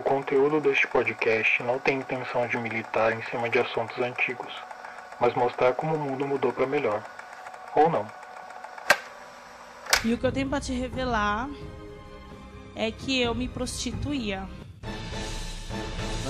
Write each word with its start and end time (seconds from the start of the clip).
O 0.00 0.02
conteúdo 0.02 0.62
deste 0.62 0.88
podcast 0.88 1.62
não 1.62 1.78
tem 1.78 1.98
intenção 1.98 2.48
de 2.48 2.56
militar 2.56 3.12
em 3.12 3.22
cima 3.24 3.50
de 3.50 3.58
assuntos 3.58 3.98
antigos, 3.98 4.50
mas 5.20 5.34
mostrar 5.34 5.74
como 5.74 5.94
o 5.94 5.98
mundo 5.98 6.26
mudou 6.26 6.50
para 6.54 6.66
melhor. 6.66 7.04
Ou 7.76 7.90
não. 7.90 8.06
E 10.02 10.14
o 10.14 10.16
que 10.16 10.24
eu 10.24 10.32
tenho 10.32 10.48
para 10.48 10.58
te 10.58 10.72
revelar 10.72 11.50
é 12.74 12.90
que 12.90 13.20
eu 13.20 13.34
me 13.34 13.46
prostituía. 13.46 14.48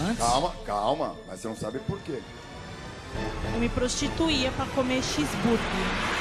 Antes? 0.05 0.19
Calma, 0.19 0.53
calma, 0.67 1.17
mas 1.29 1.39
você 1.39 1.47
não 1.47 1.55
sabe 1.55 1.79
por 1.79 2.01
quê. 2.01 2.21
Eu 3.55 3.61
me 3.61 3.69
prostituía 3.69 4.51
para 4.51 4.67
comer 4.67 5.01
cheeseburger. 5.01 6.20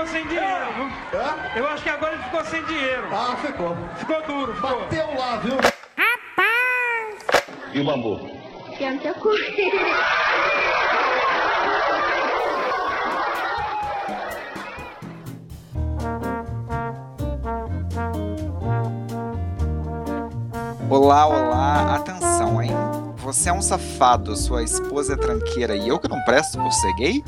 Ficou 0.00 0.06
sem 0.06 0.26
dinheiro, 0.26 0.66
viu? 0.74 1.20
Hã? 1.20 1.36
Eu 1.56 1.68
acho 1.68 1.82
que 1.82 1.88
agora 1.90 2.14
ele 2.14 2.22
ficou 2.22 2.44
sem 2.44 2.64
dinheiro. 2.64 3.08
Ah, 3.12 3.36
ficou. 3.36 3.76
Ficou 3.96 4.22
duro, 4.22 4.54
ficou. 4.54 4.80
Bateu 4.80 5.14
lá, 5.18 5.36
viu? 5.36 5.56
E 7.72 7.80
o 7.80 7.84
bambu? 7.84 8.18
Tenta 8.78 9.14
curtir. 9.14 9.70
Olá, 20.88 21.26
olá, 21.26 21.94
atenção, 21.94 22.60
hein? 22.60 22.72
Você 23.18 23.48
é 23.48 23.52
um 23.52 23.62
safado, 23.62 24.34
sua 24.36 24.64
esposa 24.64 25.12
é 25.12 25.16
tranqueira 25.16 25.76
e 25.76 25.86
eu 25.86 26.00
que 26.00 26.08
não 26.08 26.20
presto 26.24 26.58
por 26.58 26.72
ser 26.72 26.92
gay? 26.94 27.22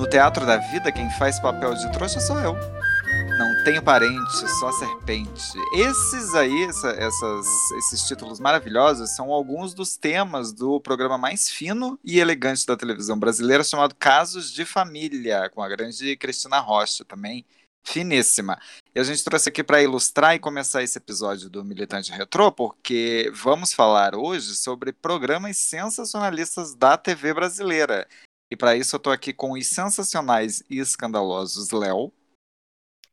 No 0.00 0.06
teatro 0.08 0.46
da 0.46 0.56
vida, 0.56 0.90
quem 0.90 1.10
faz 1.18 1.38
papel 1.38 1.74
de 1.74 1.92
trouxa 1.92 2.20
sou 2.20 2.38
eu. 2.40 2.54
Não 2.54 3.64
tenho 3.64 3.82
parente, 3.82 4.48
só 4.58 4.72
serpente. 4.72 5.52
Esses 5.74 6.34
aí, 6.34 6.64
essa- 6.64 6.92
essas, 6.92 7.46
esses 7.80 8.08
títulos 8.08 8.40
maravilhosos, 8.40 9.14
são 9.14 9.30
alguns 9.30 9.74
dos 9.74 9.98
temas 9.98 10.54
do 10.54 10.80
programa 10.80 11.18
mais 11.18 11.50
fino 11.50 11.98
e 12.02 12.18
elegante 12.18 12.64
da 12.64 12.78
televisão 12.78 13.18
brasileira, 13.18 13.62
chamado 13.62 13.94
Casos 13.94 14.50
de 14.50 14.64
Família, 14.64 15.50
com 15.50 15.62
a 15.62 15.68
grande 15.68 16.16
Cristina 16.16 16.60
Rocha 16.60 17.04
também. 17.04 17.44
Finíssima. 17.84 18.58
E 18.94 19.00
a 19.00 19.04
gente 19.04 19.22
trouxe 19.22 19.50
aqui 19.50 19.62
para 19.62 19.82
ilustrar 19.82 20.34
e 20.34 20.38
começar 20.38 20.82
esse 20.82 20.96
episódio 20.96 21.50
do 21.50 21.62
Militante 21.62 22.10
Retrô, 22.10 22.50
porque 22.50 23.30
vamos 23.34 23.74
falar 23.74 24.14
hoje 24.14 24.56
sobre 24.56 24.94
programas 24.94 25.58
sensacionalistas 25.58 26.74
da 26.74 26.96
TV 26.96 27.34
brasileira. 27.34 28.08
E 28.50 28.56
para 28.56 28.76
isso 28.76 28.96
eu 28.96 29.00
tô 29.00 29.10
aqui 29.10 29.32
com 29.32 29.52
os 29.52 29.66
sensacionais 29.66 30.62
e 30.68 30.78
escandalosos 30.78 31.70
Léo. 31.70 32.12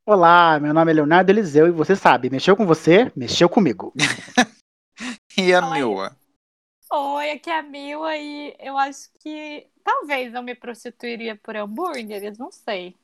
Olá, 0.05 0.59
meu 0.59 0.73
nome 0.73 0.91
é 0.91 0.95
Leonardo 0.95 1.29
Eliseu 1.31 1.67
e 1.67 1.71
você 1.71 1.95
sabe, 1.95 2.29
mexeu 2.29 2.55
com 2.55 2.65
você, 2.65 3.11
mexeu 3.15 3.49
comigo. 3.49 3.93
E 5.39 5.53
a 5.53 5.63
Oi. 5.63 5.73
Mila. 5.77 6.17
Oi, 6.91 7.29
aqui 7.29 7.51
é 7.51 7.59
a 7.59 7.61
Mila 7.61 8.17
e 8.17 8.55
eu 8.59 8.75
acho 8.75 9.11
que 9.19 9.67
talvez 9.83 10.33
eu 10.33 10.41
me 10.41 10.55
prostituiria 10.55 11.35
por 11.35 11.55
hambúrgueres, 11.55 12.39
não 12.39 12.51
sei. 12.51 12.95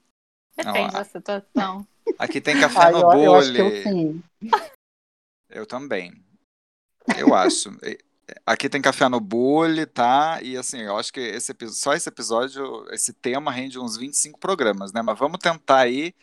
Depende 0.57 0.95
Ah. 0.95 0.99
da 0.99 1.03
situação. 1.03 1.87
Aqui 2.17 2.41
tem 2.41 2.59
café 2.59 2.85
Ah, 2.87 2.91
no 2.91 3.13
eu, 3.13 3.39
eu. 3.53 4.19
Eu 5.47 5.65
também. 5.67 6.11
Eu 7.19 7.35
acho. 7.35 7.69
Aqui 8.45 8.69
tem 8.69 8.81
café 8.81 9.09
no 9.09 9.19
bule, 9.19 9.85
tá? 9.85 10.39
E 10.41 10.55
assim, 10.57 10.81
eu 10.81 10.97
acho 10.97 11.11
que 11.11 11.19
esse, 11.19 11.53
só 11.69 11.93
esse 11.93 12.07
episódio, 12.07 12.85
esse 12.91 13.13
tema 13.13 13.51
rende 13.51 13.79
uns 13.79 13.97
25 13.97 14.39
programas, 14.39 14.93
né? 14.93 15.01
Mas 15.01 15.19
vamos 15.19 15.39
tentar 15.39 15.79
aí 15.79 16.13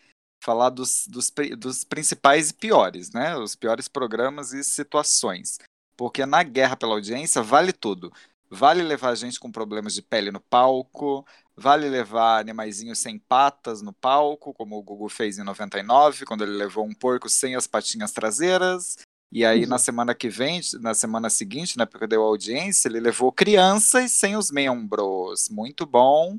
falar 0.43 0.69
dos, 0.69 1.05
dos, 1.07 1.31
dos 1.57 1.83
principais 1.83 2.49
e 2.49 2.53
piores, 2.53 3.11
né? 3.11 3.37
Os 3.37 3.55
piores 3.55 3.87
programas 3.87 4.51
e 4.53 4.63
situações. 4.63 5.59
Porque 5.95 6.25
na 6.25 6.41
guerra 6.41 6.75
pela 6.75 6.93
audiência 6.93 7.43
vale 7.43 7.71
tudo. 7.71 8.11
Vale 8.49 8.81
levar 8.83 9.15
gente 9.15 9.39
com 9.39 9.51
problemas 9.51 9.93
de 9.93 10.01
pele 10.01 10.31
no 10.31 10.41
palco, 10.41 11.25
vale 11.55 11.87
levar 11.87 12.39
animaizinhos 12.39 12.99
sem 12.99 13.17
patas 13.17 13.81
no 13.81 13.93
palco, 13.93 14.53
como 14.53 14.77
o 14.77 14.83
Gugu 14.83 15.07
fez 15.07 15.37
em 15.37 15.43
99, 15.43 16.25
quando 16.25 16.43
ele 16.43 16.57
levou 16.57 16.85
um 16.85 16.93
porco 16.93 17.29
sem 17.29 17.55
as 17.55 17.65
patinhas 17.65 18.11
traseiras. 18.11 18.97
E 19.31 19.45
aí, 19.45 19.65
na 19.65 19.77
semana 19.77 20.13
que 20.13 20.29
vem, 20.29 20.59
na 20.81 20.93
semana 20.93 21.29
seguinte, 21.29 21.77
né, 21.77 21.85
porque 21.85 22.05
deu 22.05 22.21
audiência, 22.21 22.89
ele 22.89 22.99
levou 22.99 23.31
crianças 23.31 24.11
sem 24.11 24.35
os 24.35 24.51
membros. 24.51 25.47
Muito 25.49 25.85
bom. 25.85 26.37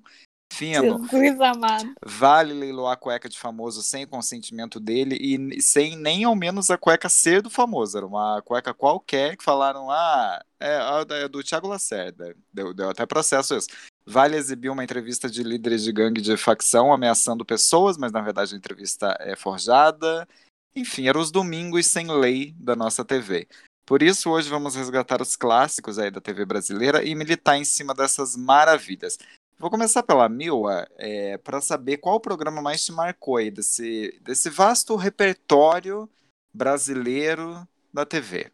Fino. 0.53 0.98
Jesus 1.08 1.41
amado. 1.41 1.94
Vale 2.04 2.52
leiloar 2.52 2.92
a 2.92 2.97
cueca 2.97 3.26
de 3.26 3.38
famoso 3.38 3.82
sem 3.82 4.04
o 4.04 4.08
consentimento 4.08 4.78
dele 4.78 5.16
e 5.19 5.62
sem 5.62 5.97
nem 5.97 6.25
ao 6.25 6.36
menos 6.36 6.69
a 6.69 6.76
cueca 6.76 7.08
ser 7.08 7.41
do 7.41 7.48
famoso. 7.48 7.97
Era 7.97 8.06
uma 8.06 8.42
cueca 8.42 8.75
qualquer 8.75 9.34
que 9.38 9.42
falaram, 9.42 9.91
ah, 9.91 10.44
é, 10.60 10.78
é 11.22 11.28
do 11.28 11.42
Thiago 11.42 11.69
Lacerda. 11.69 12.36
Deu, 12.52 12.75
deu 12.75 12.91
até 12.91 13.06
processo 13.06 13.56
isso. 13.56 13.69
Vale 14.04 14.36
exibir 14.36 14.69
uma 14.69 14.84
entrevista 14.84 15.31
de 15.31 15.42
líderes 15.42 15.82
de 15.82 15.91
gangue 15.91 16.20
de 16.20 16.36
facção 16.36 16.92
ameaçando 16.92 17.47
pessoas, 17.47 17.97
mas 17.97 18.12
na 18.12 18.20
verdade 18.20 18.54
a 18.54 18.58
entrevista 18.58 19.16
é 19.20 19.34
forjada. 19.34 20.28
Enfim, 20.74 21.08
eram 21.08 21.20
os 21.20 21.30
domingos 21.30 21.86
sem 21.86 22.10
lei 22.10 22.52
da 22.52 22.74
nossa 22.74 23.04
TV. 23.04 23.46
Por 23.84 24.02
isso, 24.02 24.30
hoje 24.30 24.48
vamos 24.48 24.74
resgatar 24.74 25.20
os 25.20 25.36
clássicos 25.36 25.98
aí 25.98 26.10
da 26.10 26.20
TV 26.20 26.44
brasileira 26.44 27.04
e 27.04 27.14
militar 27.14 27.56
em 27.56 27.64
cima 27.64 27.94
dessas 27.94 28.36
maravilhas. 28.36 29.18
Vou 29.58 29.70
começar 29.70 30.02
pela 30.02 30.28
Mila, 30.28 30.88
é, 30.96 31.36
para 31.38 31.60
saber 31.60 31.98
qual 31.98 32.16
o 32.16 32.20
programa 32.20 32.62
mais 32.62 32.84
te 32.84 32.90
marcou 32.90 33.36
aí 33.36 33.50
desse, 33.50 34.18
desse 34.22 34.50
vasto 34.50 34.96
repertório 34.96 36.08
brasileiro 36.52 37.66
da 37.92 38.06
TV. 38.06 38.50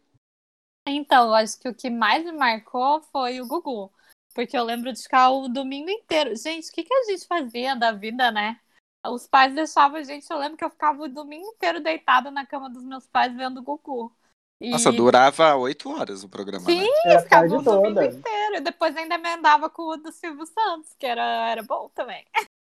Então, 0.87 1.33
acho 1.33 1.59
que 1.59 1.69
o 1.69 1.73
que 1.73 1.89
mais 1.89 2.23
me 2.25 2.31
marcou 2.31 3.01
foi 3.11 3.39
o 3.39 3.47
Gugu. 3.47 3.91
Porque 4.33 4.57
eu 4.57 4.63
lembro 4.63 4.91
de 4.93 5.01
ficar 5.01 5.31
o 5.31 5.47
domingo 5.47 5.89
inteiro. 5.89 6.35
Gente, 6.35 6.69
o 6.69 6.71
que, 6.71 6.83
que 6.83 6.93
a 6.93 7.03
gente 7.05 7.25
fazia 7.25 7.75
da 7.75 7.91
vida, 7.91 8.31
né? 8.31 8.59
Os 9.07 9.27
pais 9.27 9.53
deixavam 9.53 9.97
a 9.97 10.03
gente. 10.03 10.29
Eu 10.29 10.37
lembro 10.37 10.57
que 10.57 10.63
eu 10.63 10.69
ficava 10.69 11.03
o 11.03 11.07
domingo 11.07 11.47
inteiro 11.47 11.81
deitada 11.81 12.29
na 12.29 12.45
cama 12.45 12.69
dos 12.69 12.83
meus 12.83 13.07
pais 13.07 13.35
vendo 13.35 13.59
o 13.59 13.63
Gugu. 13.63 14.13
E... 14.59 14.71
Nossa, 14.71 14.91
durava 14.91 15.55
oito 15.55 15.89
horas 15.89 16.23
o 16.23 16.29
programa, 16.29 16.65
Sim, 16.65 16.81
né? 16.81 16.87
É 17.05 17.15
a 17.15 17.21
ficava 17.21 17.47
tarde 17.47 17.55
o 17.55 17.61
domingo 17.61 17.99
toda. 17.99 18.05
inteiro. 18.05 18.55
E 18.55 18.61
depois 18.61 18.95
ainda 18.97 19.15
emendava 19.15 19.69
com 19.69 19.83
o 19.83 19.97
do 19.97 20.11
Silvio 20.11 20.45
Santos, 20.45 20.93
que 20.99 21.05
era, 21.05 21.49
era 21.49 21.63
bom 21.63 21.89
também. 21.95 22.25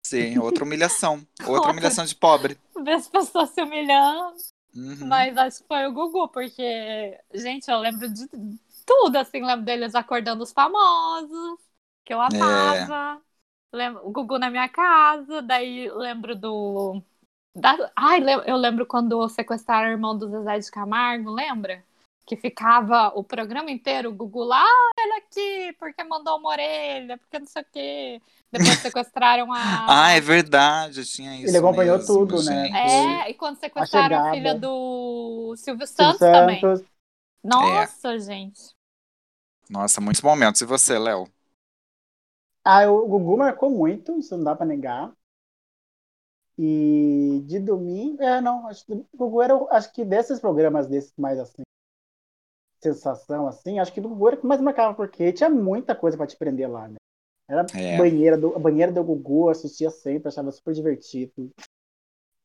Sim, 0.06 0.38
outra 0.38 0.64
humilhação. 0.64 1.26
Outra 1.46 1.72
humilhação 1.72 2.04
de 2.04 2.14
pobre. 2.14 2.58
Ver 2.76 2.92
as 2.92 3.08
pessoas 3.08 3.50
se 3.50 3.62
humilhando. 3.62 4.36
Uhum. 4.74 5.06
Mas 5.06 5.36
acho 5.36 5.62
que 5.62 5.68
foi 5.68 5.86
o 5.86 5.92
Gugu, 5.92 6.28
porque, 6.28 7.18
gente, 7.34 7.68
eu 7.68 7.78
lembro 7.78 8.08
de 8.08 8.28
tudo, 8.86 9.16
assim, 9.16 9.44
lembro 9.44 9.64
deles 9.64 9.94
acordando 9.94 10.42
os 10.42 10.52
famosos, 10.52 11.58
que 12.04 12.14
eu 12.14 12.20
amava. 12.20 13.20
Lembro, 13.72 14.06
o 14.06 14.10
Gugu 14.10 14.38
na 14.38 14.50
minha 14.50 14.69
casa, 14.69 15.41
daí 15.42 15.88
lembro 15.91 16.34
do. 16.34 17.03
Da, 17.54 17.76
ai, 17.97 18.20
eu 18.47 18.56
lembro 18.56 18.86
quando 18.86 19.28
sequestraram 19.28 19.88
o 19.88 19.92
irmão 19.92 20.16
do 20.16 20.28
Zezé 20.28 20.58
de 20.58 20.70
Camargo, 20.70 21.31
lembra? 21.31 21.84
Que 22.26 22.36
ficava 22.36 23.12
o 23.14 23.25
programa 23.25 23.70
inteiro, 23.70 24.10
o 24.10 24.14
Gugu 24.14 24.44
lá, 24.44 24.62
ah, 24.62 24.91
ele 24.98 25.12
aqui, 25.14 25.76
porque 25.78 26.03
mandou 26.04 26.38
uma 26.38 26.50
orelha, 26.50 27.19
porque 27.19 27.38
não 27.38 27.47
sei 27.47 27.62
o 27.62 27.66
quê. 27.72 28.22
Depois 28.53 28.78
sequestraram 28.78 29.53
a. 29.53 30.06
Ah, 30.06 30.10
é 30.12 30.20
verdade, 30.20 31.04
tinha 31.04 31.36
isso. 31.36 31.48
Ele 31.48 31.59
acompanhou 31.59 31.97
mesmo, 31.98 32.14
tudo, 32.14 32.42
né? 32.42 32.66
gente. 32.66 32.76
É, 32.76 33.30
e 33.30 33.34
quando 33.34 33.59
sequestraram 33.59 34.16
a 34.16 34.19
chegada. 34.19 34.30
filha 34.34 34.54
do 34.54 35.54
Silvio 35.56 35.86
Silvio 35.86 35.86
Santos 35.86 36.20
também. 36.20 36.60
Santos. 36.60 36.84
Nossa, 37.42 38.19
gente. 38.19 38.74
Nossa, 39.68 40.00
muitos 40.00 40.22
momentos. 40.22 40.60
E 40.60 40.65
você, 40.65 40.98
Léo? 40.98 41.28
Ah, 42.72 42.84
o 42.90 43.06
Gugu 43.08 43.36
marcou 43.36 43.68
muito, 43.70 44.18
isso 44.18 44.36
não 44.36 44.44
dá 44.44 44.54
pra 44.56 44.64
negar. 44.64 45.12
E 46.58 47.42
de 47.46 47.58
domingo, 47.58 48.22
é, 48.22 48.40
não, 48.40 48.66
acho 48.68 48.84
que 48.84 48.92
o 48.92 49.06
Gugu 49.16 49.42
era, 49.42 49.56
o- 49.56 49.68
acho 49.70 49.92
que 49.92 50.04
desses 50.04 50.38
programas 50.38 50.86
desses 50.86 51.12
mais 51.16 51.38
assim, 51.38 51.62
sensação 52.82 53.46
assim, 53.46 53.78
acho 53.78 53.92
que 53.92 54.00
do 54.00 54.08
Gugu 54.08 54.28
era 54.28 54.36
o 54.36 54.40
que 54.40 54.46
mais 54.46 54.60
marcava, 54.60 54.94
porque 54.94 55.32
tinha 55.32 55.48
muita 55.50 55.94
coisa 55.94 56.16
pra 56.16 56.26
te 56.26 56.36
prender 56.36 56.70
lá, 56.70 56.88
né? 56.88 56.96
Era 57.48 57.66
É. 57.74 57.96
banheira 57.96 58.38
do, 58.38 58.54
a 58.54 58.58
banheira 58.58 58.92
do 58.92 59.02
Gugu, 59.04 59.48
assistia 59.48 59.90
sempre, 59.90 60.28
achava 60.28 60.52
super 60.52 60.72
divertido. 60.74 61.50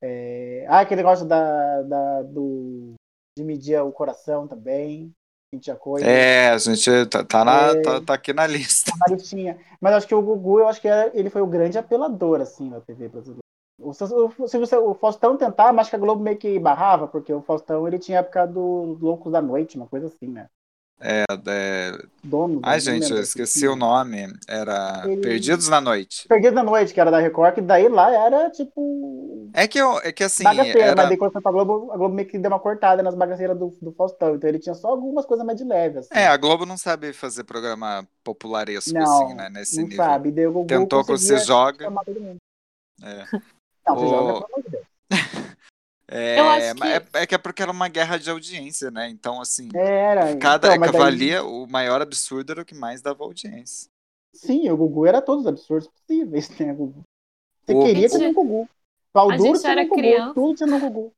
É, 0.01 0.65
ah, 0.67 0.81
aquele 0.81 1.01
negócio 1.01 1.25
da, 1.25 1.81
da, 1.83 2.21
do, 2.23 2.93
de 3.37 3.43
medir 3.43 3.81
o 3.81 3.91
coração 3.91 4.47
também, 4.47 5.13
É, 6.05 6.49
a 6.49 6.57
gente 6.57 7.05
tá, 7.07 7.23
tá, 7.23 7.45
na- 7.45 7.67
É. 7.71 7.81
tá- 7.81 8.01
tá 8.01 8.13
aqui 8.13 8.33
na 8.33 8.45
lista. 8.47 8.91
a 9.07 9.11
listinha. 9.11 9.57
Mas 9.79 9.93
acho 9.93 10.07
que 10.07 10.15
o 10.15 10.21
Gugu, 10.21 10.59
eu 10.59 10.67
acho 10.67 10.81
que 10.81 10.87
era- 10.87 11.11
ele 11.13 11.29
foi 11.29 11.41
o 11.41 11.47
grande 11.47 11.77
apelador, 11.77 12.41
assim, 12.41 12.69
da 12.69 12.81
TV 12.81 13.07
brasileira. 13.09 13.41
O, 13.77 13.93
se 13.93 14.57
você, 14.57 14.77
o 14.77 14.93
Faustão 14.93 15.35
tentava, 15.35 15.73
mas 15.73 15.81
acho 15.81 15.89
que 15.89 15.95
a 15.97 15.99
Globo 15.99 16.23
meio 16.23 16.37
que 16.37 16.57
barrava, 16.57 17.07
porque 17.07 17.33
o 17.33 17.41
Faustão 17.41 17.85
ele 17.87 17.99
tinha 17.99 18.19
a 18.19 18.21
época 18.21 18.45
do 18.47 18.97
Loucos 19.01 19.31
da 19.33 19.41
Noite, 19.41 19.75
uma 19.77 19.85
coisa 19.85 20.07
assim, 20.07 20.27
né? 20.27 20.47
É, 21.07 21.23
é... 21.47 21.97
Dono. 22.23 22.59
Ai, 22.63 22.79
gente, 22.79 23.03
eu 23.03 23.17
desse 23.17 23.29
esqueci 23.39 23.67
o 23.67 23.75
nome. 23.75 24.33
Era 24.47 25.03
Ele- 25.05 25.21
Perdidos 25.21 25.69
na 25.69 25.79
Noite. 25.79 26.27
Perdido 26.27 26.55
da 26.55 26.63
Noite, 26.63 26.93
que 26.95 26.99
era 26.99 27.11
da 27.11 27.19
Record, 27.19 27.53
que 27.53 27.61
daí 27.61 27.87
lá 27.87 28.11
era 28.11 28.49
tipo. 28.49 29.47
É 29.53 29.67
que, 29.67 29.77
eu, 29.77 29.99
é 29.99 30.11
que 30.11 30.23
assim, 30.23 30.43
bagaceira, 30.43 30.79
era... 30.81 30.95
mas 30.95 31.09
daí 31.09 31.17
quando 31.17 31.31
foi 31.33 31.41
pra 31.41 31.51
Globo, 31.51 31.91
a 31.91 31.97
Globo 31.97 32.15
meio 32.15 32.27
que 32.27 32.39
deu 32.39 32.49
uma 32.49 32.59
cortada 32.59 33.03
nas 33.03 33.13
bagaceiras 33.13 33.55
do, 33.55 33.77
do 33.79 33.91
Faustão. 33.91 34.33
Então 34.35 34.49
ele 34.49 34.57
tinha 34.57 34.73
só 34.73 34.87
algumas 34.87 35.25
coisas 35.27 35.45
mais 35.45 35.59
de 35.59 35.63
leve, 35.63 35.99
assim. 35.99 36.09
É, 36.11 36.25
a 36.27 36.37
Globo 36.37 36.65
não 36.65 36.77
sabe 36.77 37.13
fazer 37.13 37.43
programa 37.43 38.07
popularesco 38.23 38.91
não, 38.91 39.03
assim, 39.25 39.35
né? 39.35 39.49
Nesse 39.49 39.77
não 39.77 39.83
nível. 39.87 40.03
sabe. 40.03 40.31
Daí 40.31 40.45
Tentou 40.65 41.05
conseguia 41.05 41.37
Se 41.37 41.45
Joga. 41.45 41.85
É. 43.03 43.25
Não, 43.87 43.95
O- 43.95 43.99
joga, 44.09 44.33
pelo 44.33 44.37
amor 44.37 44.63
de 44.63 44.69
Deus. 44.71 44.85
É, 46.07 46.39
Eu 46.39 46.49
acho 46.49 46.79
mas 46.79 46.99
que- 47.09 47.17
é, 47.17 47.21
é 47.21 47.25
que 47.27 47.35
é 47.35 47.37
porque 47.37 47.61
era 47.63 47.71
uma 47.71 47.87
guerra 47.87 48.17
de 48.17 48.29
audiência, 48.29 48.91
né? 48.91 49.09
Então, 49.09 49.41
assim, 49.41 49.69
Era. 49.75 50.37
cada 50.37 50.67
então, 50.67 50.79
mas 50.79 50.91
daí- 50.91 50.99
cavalia, 50.99 51.43
o 51.43 51.65
maior 51.67 52.01
absurdo 52.01 52.51
era 52.51 52.61
o 52.61 52.65
que 52.65 52.75
mais 52.75 53.01
dava 53.01 53.23
audiência. 53.23 53.89
Sim, 54.33 54.69
o 54.69 54.77
Gugu 54.77 55.05
era 55.07 55.21
todos 55.21 55.41
os 55.45 55.47
absurdos 55.47 55.87
possíveis, 55.87 56.49
né, 56.59 56.73
Gugu? 56.73 57.01
Você 57.65 57.73
O- 57.73 57.83
queria 57.83 58.07
Gente, 58.09 58.19
ter 58.19 58.27
um 58.27 58.33
Gugu. 58.33 58.69
Pau 59.11 59.31
a 59.31 59.37
duro 59.37 59.47
gente 59.49 59.61
tinha 59.61 59.71
era 59.71 59.81
um 59.81 59.87
Gugu, 59.87 59.95
criança. 60.01 60.33
tudo 60.35 60.55
tinha 60.55 60.67
no 60.67 60.79
Gugu. 60.79 61.13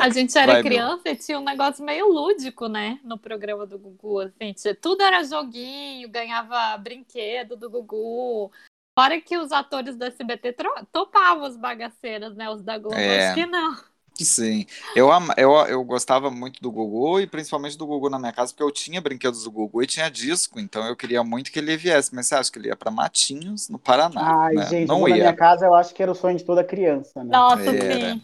A 0.00 0.08
gente 0.08 0.38
era 0.38 0.52
Vai, 0.54 0.62
meu. 0.62 0.70
criança 0.72 1.08
e 1.10 1.16
tinha 1.16 1.38
um 1.38 1.44
negócio 1.44 1.84
meio 1.84 2.08
lúdico, 2.08 2.66
né? 2.66 2.98
No 3.04 3.18
programa 3.18 3.66
do 3.66 3.78
Gugu. 3.78 4.20
Assim, 4.20 4.54
tudo 4.80 5.02
era 5.02 5.22
joguinho, 5.22 6.08
ganhava 6.08 6.78
brinquedo 6.78 7.56
do 7.56 7.68
Gugu. 7.68 8.50
Fora 8.98 9.20
que 9.20 9.36
os 9.36 9.52
atores 9.52 9.96
do 9.96 10.04
SBT 10.04 10.54
topavam 10.90 11.46
os 11.46 11.56
bagaceiras, 11.56 12.34
né? 12.34 12.48
Os 12.48 12.62
da 12.62 12.78
Globo, 12.78 12.96
É. 12.96 13.26
acho 13.26 13.34
que 13.34 13.46
não. 13.46 13.76
Sim, 14.18 14.64
eu, 14.94 15.12
am- 15.12 15.34
eu, 15.36 15.52
eu 15.66 15.84
gostava 15.84 16.30
muito 16.30 16.62
do 16.62 16.72
Gugu 16.72 17.20
e 17.20 17.26
principalmente 17.26 17.76
do 17.76 17.86
Gugu 17.86 18.08
na 18.08 18.18
minha 18.18 18.32
casa, 18.32 18.50
porque 18.50 18.62
eu 18.62 18.72
tinha 18.72 18.98
brinquedos 18.98 19.44
do 19.44 19.50
Gugu 19.50 19.82
e 19.82 19.86
tinha 19.86 20.08
disco, 20.10 20.58
então 20.58 20.86
eu 20.86 20.96
queria 20.96 21.22
muito 21.22 21.52
que 21.52 21.58
ele 21.58 21.76
viesse. 21.76 22.14
Mas 22.14 22.26
você 22.28 22.34
acha 22.34 22.50
que 22.50 22.58
ele 22.58 22.68
ia 22.68 22.76
pra 22.76 22.90
Matinhos, 22.90 23.68
no 23.68 23.78
Paraná? 23.78 24.22
Ai, 24.22 24.56
né? 24.56 24.64
gente, 24.70 24.88
Não 24.88 25.00
Gugu 25.00 25.08
na 25.08 25.16
ia. 25.16 25.24
minha 25.24 25.36
casa 25.36 25.66
eu 25.66 25.74
acho 25.74 25.94
que 25.94 26.02
era 26.02 26.10
o 26.10 26.14
sonho 26.14 26.38
de 26.38 26.44
toda 26.44 26.64
criança, 26.64 27.22
né? 27.22 27.30
Nossa, 27.30 27.62
Era. 27.62 28.14
sim. 28.14 28.22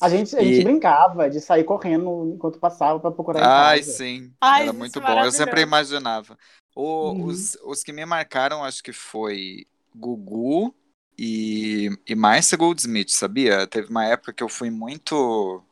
A 0.00 0.08
gente, 0.08 0.36
a 0.36 0.42
E- 0.42 0.44
gente 0.46 0.64
brincava 0.64 1.30
de 1.30 1.40
sair 1.40 1.62
correndo 1.64 2.32
enquanto 2.34 2.58
passava 2.58 2.98
pra 2.98 3.10
procurar 3.12 3.40
Ai, 3.42 3.82
casa. 3.82 3.92
sim, 3.92 4.32
Ai, 4.40 4.62
era 4.62 4.72
gente, 4.72 4.78
muito 4.78 5.00
bom. 5.00 5.24
Eu 5.24 5.30
sempre 5.30 5.60
imaginava. 5.60 6.36
O- 6.74 7.10
Uhum. 7.12 7.26
os, 7.26 7.56
os 7.64 7.82
que 7.84 7.92
me 7.92 8.04
marcaram, 8.04 8.64
acho 8.64 8.82
que 8.82 8.92
foi 8.92 9.66
Gugu 9.94 10.74
e, 11.18 11.90
e 12.06 12.14
Márcia 12.14 12.56
Goldsmith, 12.56 13.10
sabia? 13.10 13.66
Teve 13.66 13.90
uma 13.90 14.04
época 14.06 14.32
que 14.32 14.42
eu 14.42 14.48
fui 14.48 14.70
muito 14.70 15.62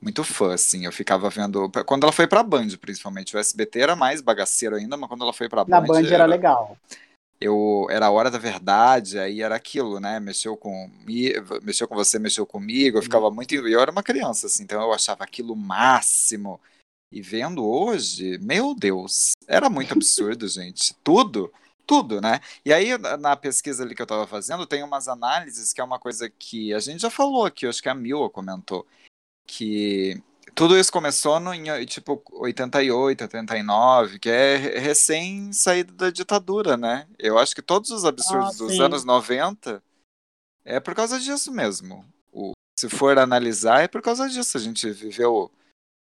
muito 0.00 0.24
fã, 0.24 0.54
assim. 0.54 0.84
Eu 0.84 0.92
ficava 0.92 1.28
vendo. 1.28 1.70
Quando 1.86 2.04
ela 2.04 2.12
foi 2.12 2.26
pra 2.26 2.42
Band, 2.42 2.68
principalmente. 2.80 3.36
O 3.36 3.38
SBT 3.38 3.80
era 3.80 3.94
mais 3.94 4.20
bagaceiro 4.20 4.76
ainda, 4.76 4.96
mas 4.96 5.08
quando 5.08 5.22
ela 5.22 5.32
foi 5.32 5.48
pra 5.48 5.64
Na 5.66 5.80
Band. 5.80 6.02
Band 6.02 6.08
era 6.08 6.24
legal. 6.24 6.76
eu 7.40 7.86
era 7.90 8.06
a 8.06 8.10
hora 8.10 8.30
da 8.30 8.38
verdade, 8.38 9.18
aí 9.18 9.42
era 9.42 9.54
aquilo, 9.54 10.00
né? 10.00 10.18
Mexeu 10.18 10.56
com 10.56 10.90
mexeu 11.62 11.86
com 11.86 11.94
você, 11.94 12.18
mexeu 12.18 12.46
comigo, 12.46 12.98
eu 12.98 13.02
ficava 13.02 13.30
muito. 13.30 13.54
Eu 13.54 13.80
era 13.80 13.92
uma 13.92 14.02
criança, 14.02 14.46
assim, 14.46 14.62
então 14.62 14.80
eu 14.80 14.92
achava 14.92 15.22
aquilo 15.22 15.54
máximo. 15.54 16.60
E 17.12 17.20
vendo 17.20 17.64
hoje, 17.64 18.38
meu 18.38 18.74
Deus, 18.74 19.32
era 19.48 19.68
muito 19.68 19.92
absurdo, 19.92 20.46
gente. 20.48 20.94
Tudo, 21.02 21.52
tudo, 21.90 22.20
né? 22.20 22.38
E 22.64 22.72
aí, 22.72 22.96
na 23.18 23.34
pesquisa 23.34 23.82
ali 23.82 23.96
que 23.96 24.00
eu 24.00 24.06
tava 24.06 24.24
fazendo, 24.24 24.64
tem 24.64 24.84
umas 24.84 25.08
análises 25.08 25.72
que 25.72 25.80
é 25.80 25.84
uma 25.84 25.98
coisa 25.98 26.30
que 26.30 26.72
a 26.72 26.78
gente 26.78 27.00
já 27.02 27.10
falou 27.10 27.44
aqui, 27.44 27.66
acho 27.66 27.82
que 27.82 27.88
a 27.88 27.94
Mila 27.96 28.30
comentou, 28.30 28.86
que 29.44 30.22
tudo 30.54 30.78
isso 30.78 30.92
começou 30.92 31.40
no, 31.40 31.52
em, 31.52 31.84
tipo, 31.86 32.22
88, 32.30 33.22
89, 33.24 34.20
que 34.20 34.28
é 34.28 34.56
re- 34.56 34.78
recém 34.78 35.52
saída 35.52 35.92
da 35.92 36.10
ditadura, 36.10 36.76
né? 36.76 37.08
Eu 37.18 37.36
acho 37.40 37.56
que 37.56 37.62
todos 37.62 37.90
os 37.90 38.04
absurdos 38.04 38.54
Ah, 38.54 38.64
dos 38.64 38.78
anos 38.78 39.04
90 39.04 39.82
é 40.64 40.78
por 40.78 40.94
causa 40.94 41.18
disso 41.18 41.50
mesmo. 41.50 42.04
O, 42.32 42.52
se 42.78 42.88
for 42.88 43.18
analisar, 43.18 43.82
é 43.82 43.88
por 43.88 44.00
causa 44.00 44.28
disso. 44.28 44.56
A 44.56 44.60
gente 44.60 44.88
viveu 44.92 45.50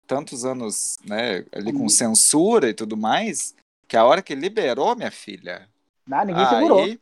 tantos 0.05 0.45
anos, 0.45 0.99
né, 1.05 1.47
ali 1.53 1.73
com 1.73 1.89
censura 1.89 2.69
e 2.69 2.75
tudo 2.75 2.97
mais, 2.97 3.55
que 3.91 3.97
a 3.99 4.05
hora 4.07 4.23
que 4.23 4.35
liberou, 4.37 4.95
minha 4.97 5.11
filha, 5.11 5.69
Ah, 6.11 6.25
ninguém 6.27 6.45
segurou. 6.47 6.87
aí, 6.87 7.01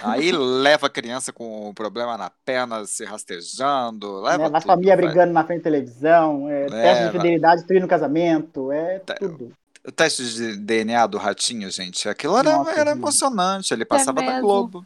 aí 0.00 0.32
leva 0.32 0.86
a 0.88 0.90
criança 0.90 1.32
com 1.32 1.70
um 1.70 1.74
problema 1.74 2.18
na 2.18 2.30
perna, 2.30 2.86
se 2.86 3.04
rastejando, 3.04 4.20
leva 4.22 4.50
Né? 4.50 4.56
As 4.56 4.64
tudo, 4.64 4.64
famílias 4.64 4.96
vai. 5.00 5.16
brigando 5.16 5.32
na 5.32 5.44
frente 5.44 5.58
da 5.60 5.64
televisão, 5.70 6.48
é, 6.48 6.70
teste 6.70 7.04
de 7.04 7.10
fidelidade, 7.10 7.66
trio 7.66 7.80
no 7.80 7.88
casamento, 7.88 8.70
é 8.72 9.00
tudo. 9.18 9.56
O 9.86 9.92
teste 9.92 10.22
de 10.34 10.56
DNA 10.56 11.06
do 11.06 11.16
ratinho, 11.18 11.70
gente, 11.70 12.08
aquilo 12.08 12.36
era, 12.36 12.50
Nossa, 12.50 12.72
era 12.76 12.90
emocionante. 12.90 13.72
Ele 13.72 13.84
passava 13.84 14.20
na 14.22 14.32
mesmo. 14.32 14.34
Globo. 14.34 14.84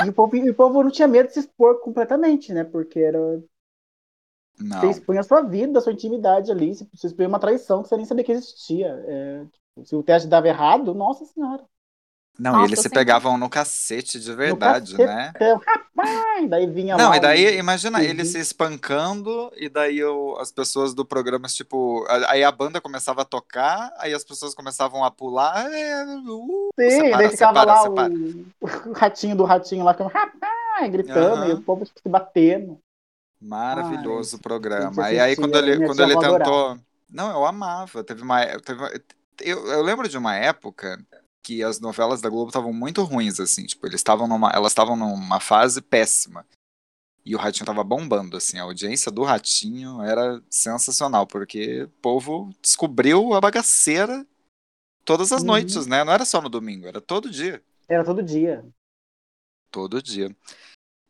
E 0.00 0.08
o, 0.10 0.12
povo, 0.14 0.36
e 0.36 0.50
o 0.50 0.54
povo 0.54 0.82
não 0.84 0.90
tinha 0.90 1.08
medo 1.08 1.26
de 1.28 1.34
se 1.34 1.40
expor 1.40 1.80
completamente, 1.80 2.52
né? 2.52 2.62
Porque 2.64 3.00
era, 3.00 3.18
você 4.76 4.88
Não. 4.88 4.90
expunha 4.90 5.20
a 5.20 5.22
sua 5.22 5.42
vida, 5.42 5.78
a 5.78 5.82
sua 5.82 5.92
intimidade 5.92 6.50
ali, 6.50 6.74
você 6.74 6.84
você 6.94 7.06
expunha 7.08 7.28
uma 7.28 7.40
traição 7.40 7.82
que 7.82 7.88
você 7.88 7.96
nem 7.96 8.04
sabia 8.06 8.24
que 8.24 8.32
existia. 8.32 8.88
É, 9.06 9.46
se 9.82 9.96
o 9.96 10.02
teste 10.02 10.28
dava 10.28 10.48
errado, 10.48 10.94
nossa 10.94 11.24
senhora. 11.24 11.64
Não, 12.38 12.52
Nossa, 12.52 12.62
e 12.62 12.68
eles 12.68 12.80
se 12.80 12.88
sim. 12.88 12.94
pegavam 12.94 13.38
no 13.38 13.48
cacete 13.48 14.18
de 14.18 14.34
verdade, 14.34 14.92
cacete. 14.92 15.06
né? 15.06 15.32
Então, 15.36 15.60
rapaz, 15.64 16.50
daí 16.50 16.66
vinha 16.66 16.96
Não, 16.98 17.10
lá 17.10 17.16
e 17.16 17.20
daí, 17.20 17.56
um- 17.56 17.58
imagina, 17.60 17.98
Uhum. 17.98 18.04
ele 18.04 18.24
se 18.24 18.38
espancando, 18.40 19.52
e 19.56 19.68
daí 19.68 20.02
o- 20.02 20.36
as 20.38 20.50
pessoas 20.50 20.94
do 20.94 21.04
programa, 21.04 21.46
tipo, 21.46 22.04
aí 22.28 22.42
a 22.42 22.50
banda 22.50 22.80
começava 22.80 23.22
a 23.22 23.24
tocar, 23.24 23.92
aí 23.98 24.12
as 24.12 24.24
pessoas 24.24 24.52
começavam 24.52 25.04
a 25.04 25.10
pular, 25.12 25.72
é, 25.72 26.04
uh, 26.04 26.68
Sim, 26.80 26.90
separa, 26.90 27.18
daí 27.18 27.30
ficava 27.30 27.52
separa, 27.52 27.72
lá 27.72 27.82
separa. 27.82 28.14
O, 28.60 28.66
o 28.90 28.92
ratinho 28.92 29.36
do 29.36 29.44
ratinho 29.44 29.84
lá, 29.84 29.92
ficando, 29.92 30.10
rapaz, 30.10 30.90
gritando, 30.90 31.36
Aham. 31.36 31.48
e 31.50 31.52
o 31.52 31.62
povo 31.62 31.86
se 31.86 32.08
batendo. 32.08 32.78
Maravilhoso 33.40 34.36
Ai, 34.36 34.40
o 34.40 34.42
programa. 34.42 35.12
E 35.12 35.20
aí 35.20 35.36
quando 35.36 35.56
ele, 35.56 35.86
quando 35.86 36.00
ele 36.02 36.16
tentou. 36.16 36.78
Não, 37.10 37.30
eu 37.30 37.44
amava. 37.44 38.02
Teve 38.02 38.22
uma. 38.22 38.44
Teve... 38.60 38.80
Eu, 39.40 39.66
eu 39.66 39.82
lembro 39.82 40.08
de 40.08 40.16
uma 40.16 40.34
época 40.36 41.04
que 41.42 41.62
as 41.62 41.78
novelas 41.80 42.20
da 42.20 42.28
Globo 42.30 42.48
estavam 42.48 42.72
muito 42.72 43.02
ruins, 43.02 43.38
assim, 43.38 43.66
tipo, 43.66 43.86
eles 43.86 44.00
estavam 44.00 44.26
numa. 44.26 44.50
Elas 44.50 44.72
estavam 44.72 44.96
numa 44.96 45.40
fase 45.40 45.80
péssima. 45.82 46.46
E 47.24 47.34
o 47.34 47.38
Ratinho 47.38 47.64
tava 47.64 47.82
bombando, 47.82 48.36
assim, 48.36 48.58
a 48.58 48.62
audiência 48.64 49.10
do 49.10 49.22
Ratinho 49.22 50.02
era 50.02 50.42
sensacional, 50.50 51.26
porque 51.26 51.84
o 51.84 51.88
povo 52.02 52.50
descobriu 52.60 53.32
a 53.32 53.40
bagaceira 53.40 54.26
todas 55.06 55.32
as 55.32 55.40
Uhum. 55.40 55.48
noites, 55.48 55.86
né? 55.86 56.04
Não 56.04 56.12
era 56.12 56.24
só 56.26 56.40
no 56.40 56.50
domingo, 56.50 56.86
era 56.86 57.00
todo 57.00 57.30
dia. 57.30 57.62
Era 57.88 58.04
todo 58.04 58.22
dia. 58.22 58.64
Todo 59.70 60.02
dia. 60.02 60.34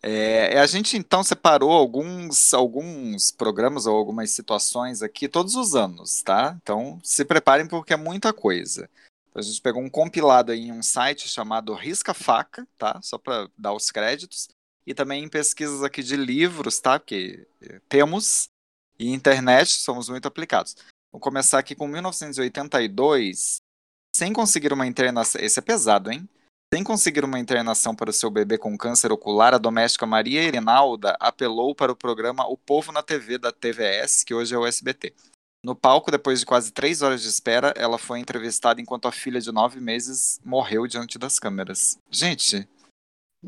É, 0.06 0.58
a 0.58 0.66
gente 0.66 0.98
então 0.98 1.24
separou 1.24 1.72
alguns, 1.72 2.52
alguns 2.52 3.30
programas 3.30 3.86
ou 3.86 3.96
algumas 3.96 4.30
situações 4.32 5.00
aqui 5.00 5.26
todos 5.26 5.54
os 5.54 5.74
anos, 5.74 6.20
tá? 6.20 6.54
Então 6.60 7.00
se 7.02 7.24
preparem 7.24 7.66
porque 7.66 7.94
é 7.94 7.96
muita 7.96 8.30
coisa. 8.30 8.90
A 9.34 9.40
gente 9.40 9.62
pegou 9.62 9.82
um 9.82 9.88
compilado 9.88 10.52
aí 10.52 10.60
em 10.60 10.72
um 10.72 10.82
site 10.82 11.26
chamado 11.26 11.72
Risca 11.72 12.12
Faca, 12.12 12.68
tá? 12.76 13.00
Só 13.00 13.16
para 13.16 13.48
dar 13.56 13.72
os 13.72 13.90
créditos. 13.90 14.50
E 14.86 14.92
também 14.92 15.24
em 15.24 15.28
pesquisas 15.28 15.82
aqui 15.82 16.02
de 16.02 16.16
livros, 16.16 16.78
tá? 16.78 17.00
Que 17.00 17.46
eh, 17.62 17.80
temos. 17.88 18.50
E 18.98 19.10
internet, 19.10 19.70
somos 19.70 20.10
muito 20.10 20.28
aplicados. 20.28 20.76
Vou 21.10 21.20
começar 21.20 21.58
aqui 21.58 21.74
com 21.74 21.88
1982. 21.88 23.56
Sem 24.14 24.34
conseguir 24.34 24.70
uma 24.70 24.86
internação. 24.86 25.40
Esse 25.40 25.58
é 25.58 25.62
pesado, 25.62 26.12
hein? 26.12 26.28
Sem 26.74 26.82
conseguir 26.82 27.24
uma 27.24 27.38
internação 27.38 27.94
para 27.94 28.10
o 28.10 28.12
seu 28.12 28.28
bebê 28.28 28.58
com 28.58 28.76
câncer 28.76 29.12
ocular, 29.12 29.54
a 29.54 29.58
doméstica 29.58 30.04
Maria 30.04 30.42
Irinalda 30.42 31.16
apelou 31.20 31.72
para 31.72 31.92
o 31.92 31.94
programa 31.94 32.48
O 32.48 32.56
Povo 32.56 32.90
na 32.90 33.00
TV 33.00 33.38
da 33.38 33.52
TVS, 33.52 34.24
que 34.24 34.34
hoje 34.34 34.56
é 34.56 34.58
o 34.58 34.66
SBT. 34.66 35.14
No 35.64 35.76
palco, 35.76 36.10
depois 36.10 36.40
de 36.40 36.46
quase 36.46 36.72
três 36.72 37.00
horas 37.00 37.22
de 37.22 37.28
espera, 37.28 37.72
ela 37.76 37.96
foi 37.96 38.18
entrevistada 38.18 38.80
enquanto 38.80 39.06
a 39.06 39.12
filha 39.12 39.40
de 39.40 39.52
nove 39.52 39.78
meses 39.80 40.40
morreu 40.44 40.84
diante 40.88 41.16
das 41.16 41.38
câmeras. 41.38 41.96
Gente, 42.10 42.68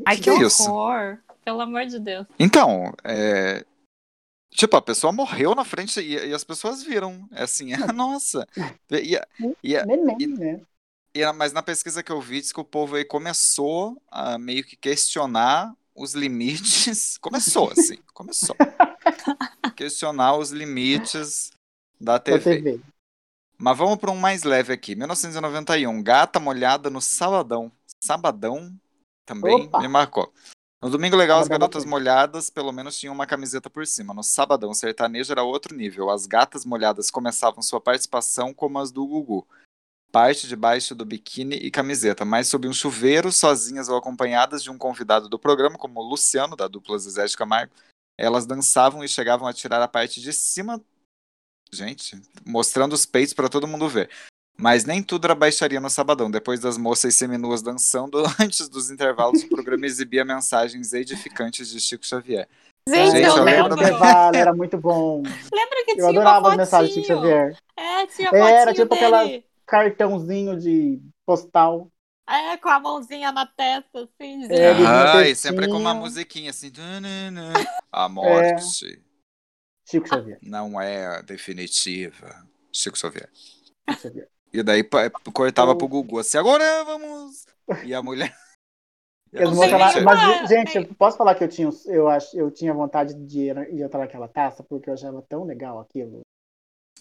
Ai, 0.05 0.15
Que 0.15 0.23
que, 0.23 0.37
que 0.37 0.43
é 0.43 0.47
isso? 0.47 0.63
horror. 0.71 1.17
Pelo 1.43 1.59
amor 1.59 1.85
de 1.85 1.99
Deus. 1.99 2.25
então, 2.39 2.93
é... 3.03 3.65
Tipo, 4.51 4.77
a 4.77 4.81
pessoa 4.81 5.11
morreu 5.11 5.53
na 5.53 5.65
frente 5.65 5.99
e, 5.99 6.13
e 6.13 6.33
as 6.33 6.45
pessoas 6.45 6.81
viram. 6.81 7.27
É 7.33 7.43
assim, 7.43 7.71
nossa. 7.93 8.47
E, 8.89 9.15
e- 9.17 9.21
e- 9.61 9.75
e- 9.75 10.27
né? 10.27 10.61
E, 11.17 11.33
mas 11.33 11.51
na 11.51 11.63
pesquisa 11.63 12.03
que 12.03 12.11
eu 12.11 12.21
vi, 12.21 12.41
diz 12.41 12.53
que 12.53 12.59
o 12.59 12.63
povo 12.63 12.95
aí 12.95 13.03
começou 13.03 13.99
a 14.11 14.37
meio 14.37 14.63
que 14.63 14.75
questionar 14.75 15.73
os 15.95 16.13
limites. 16.13 17.17
Começou, 17.21 17.71
assim, 17.71 17.97
começou. 18.13 18.55
questionar 19.75 20.35
os 20.37 20.51
limites 20.51 21.49
da 21.99 22.13
Da 22.13 22.19
TV. 22.19 22.61
TV. 22.61 22.81
Mas 23.57 23.75
vamos 23.75 23.97
para 23.97 24.11
um 24.11 24.15
mais 24.15 24.43
leve 24.43 24.71
aqui. 24.71 24.93
1991, 24.93 26.03
Gata 26.03 26.39
Molhada 26.39 26.91
no 26.91 27.01
Sabadão. 27.01 27.71
Sabadão 28.03 28.71
também 29.25 29.65
Opa. 29.65 29.79
me 29.81 29.87
marcou. 29.87 30.31
No 30.79 30.91
Domingo 30.91 31.15
Legal, 31.15 31.39
as 31.39 31.47
garotas 31.47 31.83
molhadas 31.83 32.51
pelo 32.51 32.71
menos 32.71 32.99
tinham 32.99 33.15
uma 33.15 33.25
camiseta 33.25 33.67
por 33.67 33.87
cima. 33.87 34.13
No 34.13 34.21
Sabadão, 34.21 34.71
sertanejo 34.75 35.31
era 35.31 35.41
outro 35.41 35.75
nível. 35.75 36.11
As 36.11 36.27
gatas 36.27 36.63
molhadas 36.63 37.09
começavam 37.09 37.63
sua 37.63 37.81
participação 37.81 38.53
como 38.53 38.77
as 38.77 38.91
do 38.91 39.07
Gugu. 39.07 39.47
Parte 40.11 40.47
debaixo 40.47 40.95
do 40.95 41.05
biquíni 41.05 41.55
e 41.55 41.69
camiseta, 41.69 42.23
mas 42.23 42.47
sob 42.47 42.67
um 42.67 42.73
chuveiro, 42.73 43.31
sozinhas 43.31 43.89
ou 43.89 43.97
acompanhadas 43.97 44.63
de 44.63 44.71
um 44.71 44.77
convidado 44.77 45.27
do 45.27 45.37
programa, 45.37 45.77
como 45.77 45.99
o 45.99 46.09
Luciano, 46.09 46.55
da 46.55 46.67
dupla 46.67 46.97
Zezé 46.97 47.25
de 47.25 47.35
Camargo. 47.35 47.73
Elas 48.17 48.45
dançavam 48.45 49.03
e 49.03 49.07
chegavam 49.07 49.47
a 49.47 49.53
tirar 49.53 49.81
a 49.81 49.87
parte 49.87 50.21
de 50.21 50.33
cima. 50.33 50.81
Gente, 51.71 52.19
mostrando 52.45 52.93
os 52.93 53.05
peitos 53.05 53.33
para 53.33 53.49
todo 53.49 53.67
mundo 53.67 53.89
ver. 53.89 54.09
Mas 54.57 54.85
nem 54.85 55.03
tudo 55.03 55.25
era 55.25 55.35
baixaria 55.35 55.79
no 55.79 55.89
sabadão. 55.89 56.31
Depois 56.31 56.59
das 56.59 56.77
moças 56.77 57.13
seminuas 57.13 57.61
dançando, 57.61 58.23
antes 58.41 58.67
dos 58.67 58.89
intervalos, 58.89 59.43
o 59.43 59.49
programa 59.49 59.85
exibia 59.85 60.25
mensagens 60.25 60.93
edificantes 60.93 61.69
de 61.69 61.79
Chico 61.79 62.05
Xavier. 62.05 62.47
Gente, 62.89 63.11
Gente, 63.11 63.23
eu 63.23 63.37
eu 63.37 63.43
lembro 63.43 63.73
intervalo, 63.73 64.35
era 64.35 64.53
muito 64.53 64.77
bom. 64.77 65.21
Lembra 65.53 65.85
que 65.85 65.91
Eu 65.91 65.95
tinha 65.95 66.09
adorava 66.09 66.39
uma 66.39 66.51
as 66.51 66.57
mensagens 66.57 66.95
de 66.95 67.01
Chico? 67.01 67.19
Xavier. 67.19 67.57
É, 67.75 68.07
tinha 68.07 68.29
Era, 68.29 68.73
tipo 68.73 68.95
dele. 68.95 69.45
Cartãozinho 69.67 70.57
de 70.57 71.01
postal. 71.25 71.91
É, 72.29 72.57
com 72.57 72.67
a 72.69 72.79
mãozinha 72.79 73.31
na 73.31 73.45
testa, 73.45 74.01
assim, 74.03 74.41
gente. 74.41 74.53
É, 74.53 74.71
Ah, 74.71 75.27
e 75.27 75.35
sempre 75.35 75.67
com 75.67 75.77
uma 75.77 75.93
musiquinha 75.93 76.49
assim. 76.49 76.71
A 77.91 78.09
morte 78.09 79.01
Chico 79.89 80.07
Xavier. 80.07 80.37
não 80.41 80.79
é 80.81 81.21
definitiva. 81.23 82.45
Chico 82.73 82.97
Xavier. 82.97 83.29
Chico 83.33 84.01
Xavier. 84.01 84.29
E 84.53 84.63
daí 84.63 84.83
cortava 85.33 85.71
Eu- 85.71 85.77
pro 85.77 85.87
Gugu 85.87 86.19
assim, 86.19 86.37
agora 86.37 86.83
vamos. 86.83 87.45
E 87.85 87.93
a 87.93 88.01
mulher. 88.01 88.35
E 89.33 89.39
as 89.39 89.49
Não 89.49 89.57
sei, 89.57 89.71
lá- 89.71 89.91
gente. 89.91 90.03
mas, 90.05 90.19
Ah, 90.19 90.45
gente, 90.45 90.77
eu 90.77 90.95
posso 90.95 91.17
falar 91.17 91.35
que 91.35 91.43
eu 91.43 91.49
tinha, 91.49 91.69
eu 91.87 92.07
acho, 92.07 92.35
eu 92.39 92.49
tinha 92.49 92.73
vontade 92.73 93.13
de 93.13 93.39
ir, 93.41 93.75
de 93.75 93.81
entrar 93.83 93.99
naquela 93.99 94.25
taça, 94.29 94.63
porque 94.63 94.89
eu 94.89 94.93
achava 94.93 95.21
tão 95.21 95.43
legal 95.43 95.81
aquilo. 95.81 96.21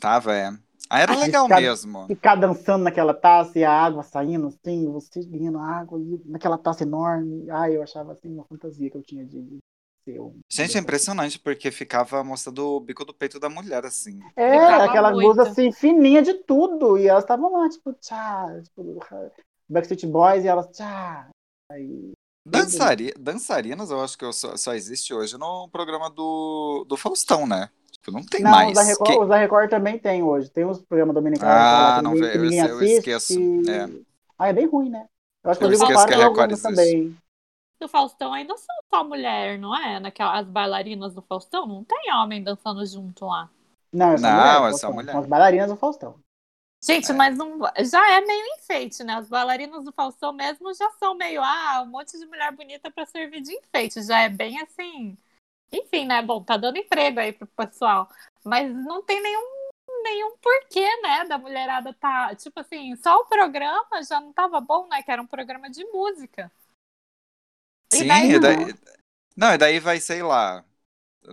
Tava, 0.01 0.35
é. 0.35 0.51
Ah, 0.89 1.01
era 1.01 1.13
Ah, 1.13 1.17
legal 1.19 1.49
cada- 1.49 1.61
mesmo. 1.61 2.07
Ficar 2.07 2.35
dançando 2.37 2.85
naquela 2.85 3.13
taça 3.15 3.59
e 3.59 3.65
a 3.65 3.71
água 3.73 4.03
saindo 4.03 4.47
assim, 4.49 4.91
você 4.91 5.25
ganhando 5.25 5.59
água 5.59 6.01
e 6.01 6.21
naquela 6.25 6.57
taça 6.59 6.83
enorme. 6.85 7.49
Ai, 7.51 7.77
eu 7.77 7.83
achava 7.83 8.13
assim 8.13 8.29
uma 8.33 8.45
fantasia 8.45 8.91
que 8.91 8.97
eu 8.97 9.03
tinha 9.03 9.25
de, 9.25 9.41
de 9.43 9.59
ser 10.05 10.21
um. 10.21 10.39
Gente, 10.51 10.77
é 10.77 10.81
impressionante, 10.81 11.39
porque 11.39 11.71
ficava 11.71 12.23
mostrando 12.23 12.65
o 12.77 12.81
bico 12.81 13.05
do 13.05 13.13
peito 13.13 13.41
da 13.41 13.49
mulher, 13.49 13.85
assim. 13.85 14.21
É, 14.37 14.53
Ficava 14.61 14.85
aquela 14.85 15.11
muito. 15.11 15.25
blusa 15.35 15.51
assim, 15.51 15.73
fininha 15.73 16.23
de 16.23 16.35
tudo. 16.35 16.97
E 16.99 17.09
elas 17.09 17.25
estavam 17.25 17.53
lá, 17.53 17.69
tipo, 17.69 17.93
tchá, 17.95 18.47
tipo, 18.63 19.01
Backstreet 19.69 20.07
Boys 20.07 20.45
e 20.45 20.49
elas, 20.49 20.69
tchá. 20.69 21.29
Aí, 21.73 22.13
Dançari... 22.47 23.13
Dançarinas, 23.19 23.91
eu 23.91 24.01
acho 24.01 24.17
que 24.17 24.25
eu 24.25 24.33
só, 24.33 24.57
só 24.57 24.73
existe 24.73 25.13
hoje 25.13 25.37
no 25.37 25.69
programa 25.69 26.09
do, 26.09 26.87
do 26.89 26.97
Faustão, 26.97 27.45
né? 27.45 27.69
Tipo, 28.07 28.13
não 28.13 28.25
tem 28.25 28.43
não, 28.43 28.51
mais. 28.51 28.69
os 28.69 28.75
da, 28.75 28.83
Record, 28.83 29.11
Quem- 29.11 29.21
os 29.23 29.29
da 29.29 29.37
Record 29.37 29.71
também 29.71 29.99
tem 29.99 30.23
hoje. 30.23 30.49
Tem 30.51 30.65
os 30.65 30.81
programas 30.83 31.15
dominicanos 31.15 31.55
Ah, 31.55 31.97
lá, 31.97 32.03
não 32.03 32.15
que 32.15 32.21
ninguém, 32.21 32.33
que 32.33 32.39
ninguém 32.39 32.59
eu 32.61 32.77
assiste. 32.77 32.99
esqueço, 32.99 33.33
é. 33.69 33.89
Ah, 34.39 34.49
é 34.49 34.53
bem 34.53 34.67
ruim, 34.67 34.91
né? 34.91 35.07
Eu 35.43 35.51
acho 35.51 35.59
que 35.59 35.65
Eu 35.65 35.69
eu 35.71 35.73
esqueço 35.73 36.07
que 36.07 36.15
para 36.15 36.17
a 36.17 36.19
e 36.21 36.29
Record 36.29 36.51
existe. 36.53 36.63
também. 36.63 37.17
Do 37.81 37.89
Faustão 37.89 38.33
aí 38.33 38.45
não 38.45 38.57
são 38.57 38.75
só 38.89 39.05
mulher, 39.05 39.59
não 39.59 39.77
é? 39.77 40.01
Naquela, 40.01 40.39
as 40.39 40.47
bailarinas 40.49 41.15
do 41.15 41.23
Faustão 41.23 41.67
não 41.67 41.85
tem 41.85 42.13
homem 42.15 42.43
dançando 42.43 42.85
junto 42.87 43.27
lá. 43.27 43.51
Não, 43.93 44.13
é 44.13 44.17
só 44.19 44.29
Não, 44.29 44.33
mulher. 44.33 44.69
é 44.69 44.73
só 44.73 44.93
mulher. 44.93 45.13
São 45.13 45.21
as 45.21 45.27
bailarinas 45.27 45.69
do 45.71 45.77
Faustão. 45.77 46.19
Gente, 46.83 47.13
mas 47.13 47.37
não, 47.37 47.59
já 47.85 48.13
é 48.13 48.21
meio 48.21 48.45
enfeite, 48.59 49.03
né? 49.03 49.15
As 49.15 49.29
bailarinas 49.29 49.85
do 49.85 49.93
Faustão 49.93 50.33
mesmo 50.33 50.73
já 50.75 50.89
são 50.93 51.15
meio, 51.15 51.43
ah, 51.43 51.83
um 51.85 51.91
monte 51.91 52.19
de 52.19 52.27
mulher 52.27 52.53
bonita 52.53 52.91
pra 52.91 53.05
servir 53.07 53.41
de 53.43 53.53
enfeite. 53.53 54.03
Já 54.03 54.21
é 54.23 54.29
bem 54.29 54.61
assim. 54.61 55.17
Enfim, 55.73 56.07
né? 56.07 56.23
Bom, 56.23 56.43
tá 56.43 56.57
dando 56.57 56.79
emprego 56.79 57.21
aí 57.21 57.33
pro 57.33 57.47
pessoal. 57.47 58.09
Mas 58.45 58.73
não 58.73 59.03
tem 59.03 59.21
nenhum, 59.21 59.71
nenhum 60.03 60.37
porquê, 60.39 60.89
né? 61.03 61.25
Da 61.25 61.39
mulherada 61.39 61.93
tá. 61.95 62.35
Tipo 62.35 62.61
assim, 62.61 62.95
só 62.97 63.17
o 63.17 63.27
programa 63.27 64.03
já 64.03 64.21
não 64.21 64.33
tava 64.33 64.61
bom, 64.61 64.87
né? 64.89 65.03
Que 65.03 65.11
era 65.11 65.23
um 65.23 65.27
programa 65.27 65.71
de 65.71 65.85
música. 65.87 66.51
E 67.93 67.99
Sim, 67.99 68.09
daí 68.09 68.31
e 68.31 68.33
não. 68.35 68.41
daí... 68.41 68.75
Não, 69.37 69.53
e 69.53 69.59
daí 69.59 69.79
vai, 69.79 70.01
sei 70.01 70.23
lá, 70.23 70.65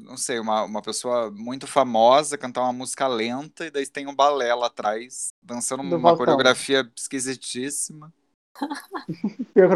não 0.01 0.17
sei, 0.17 0.39
uma, 0.39 0.63
uma 0.63 0.81
pessoa 0.81 1.31
muito 1.31 1.67
famosa 1.67 2.37
cantar 2.37 2.61
uma 2.63 2.73
música 2.73 3.07
lenta 3.07 3.65
e 3.65 3.71
daí 3.71 3.87
tem 3.87 4.07
um 4.07 4.15
balé 4.15 4.53
lá 4.53 4.67
atrás, 4.67 5.29
dançando 5.41 5.83
Do 5.83 5.95
uma 5.95 6.09
Faustão. 6.09 6.17
coreografia 6.17 6.91
esquisitíssima. 6.97 8.13